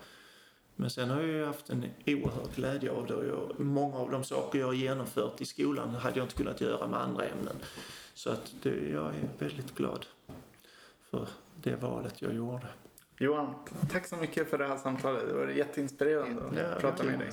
Men 0.76 0.90
sen 0.90 1.10
har 1.10 1.22
jag 1.22 1.30
ju 1.30 1.46
haft 1.46 1.70
en 1.70 1.86
oerhörd 2.06 2.56
glädje 2.56 2.92
av 2.92 3.08
det 3.08 3.14
jag, 3.28 3.60
många 3.60 3.96
av 3.96 4.12
de 4.12 4.24
saker 4.24 4.60
jag 4.60 4.68
har 4.68 4.74
genomfört 4.74 5.42
i 5.42 5.46
skolan 5.46 5.90
hade 5.90 6.18
jag 6.18 6.26
inte 6.26 6.36
kunnat 6.36 6.62
göra 6.62 6.88
med 6.88 7.00
andra 7.02 7.26
ämnen. 7.26 7.56
Så 8.14 8.30
att 8.30 8.54
det, 8.62 8.90
jag 8.90 9.08
är 9.08 9.30
väldigt 9.40 9.76
glad 9.76 10.06
för 11.10 11.28
det 11.56 11.76
valet 11.76 12.22
jag 12.22 12.36
gjorde. 12.36 12.68
Johan, 13.22 13.56
tack 13.92 14.08
så 14.08 14.16
mycket 14.16 14.50
för 14.50 14.58
det 14.58 14.68
här 14.68 14.78
samtalet. 14.78 15.28
Det 15.28 15.34
var 15.34 15.48
jätteinspirerande 15.48 16.42
att 16.42 16.58
ja, 16.58 16.80
prata 16.80 17.04
med 17.04 17.20
dig. 17.20 17.30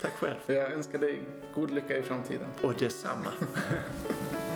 Tack 0.00 0.12
själv. 0.12 0.36
Jag 0.46 0.72
önskar 0.72 0.98
dig 0.98 1.20
god 1.54 1.70
lycka 1.70 1.96
i 1.96 2.02
framtiden. 2.02 2.46
Och 2.62 2.74
detsamma. 2.74 3.30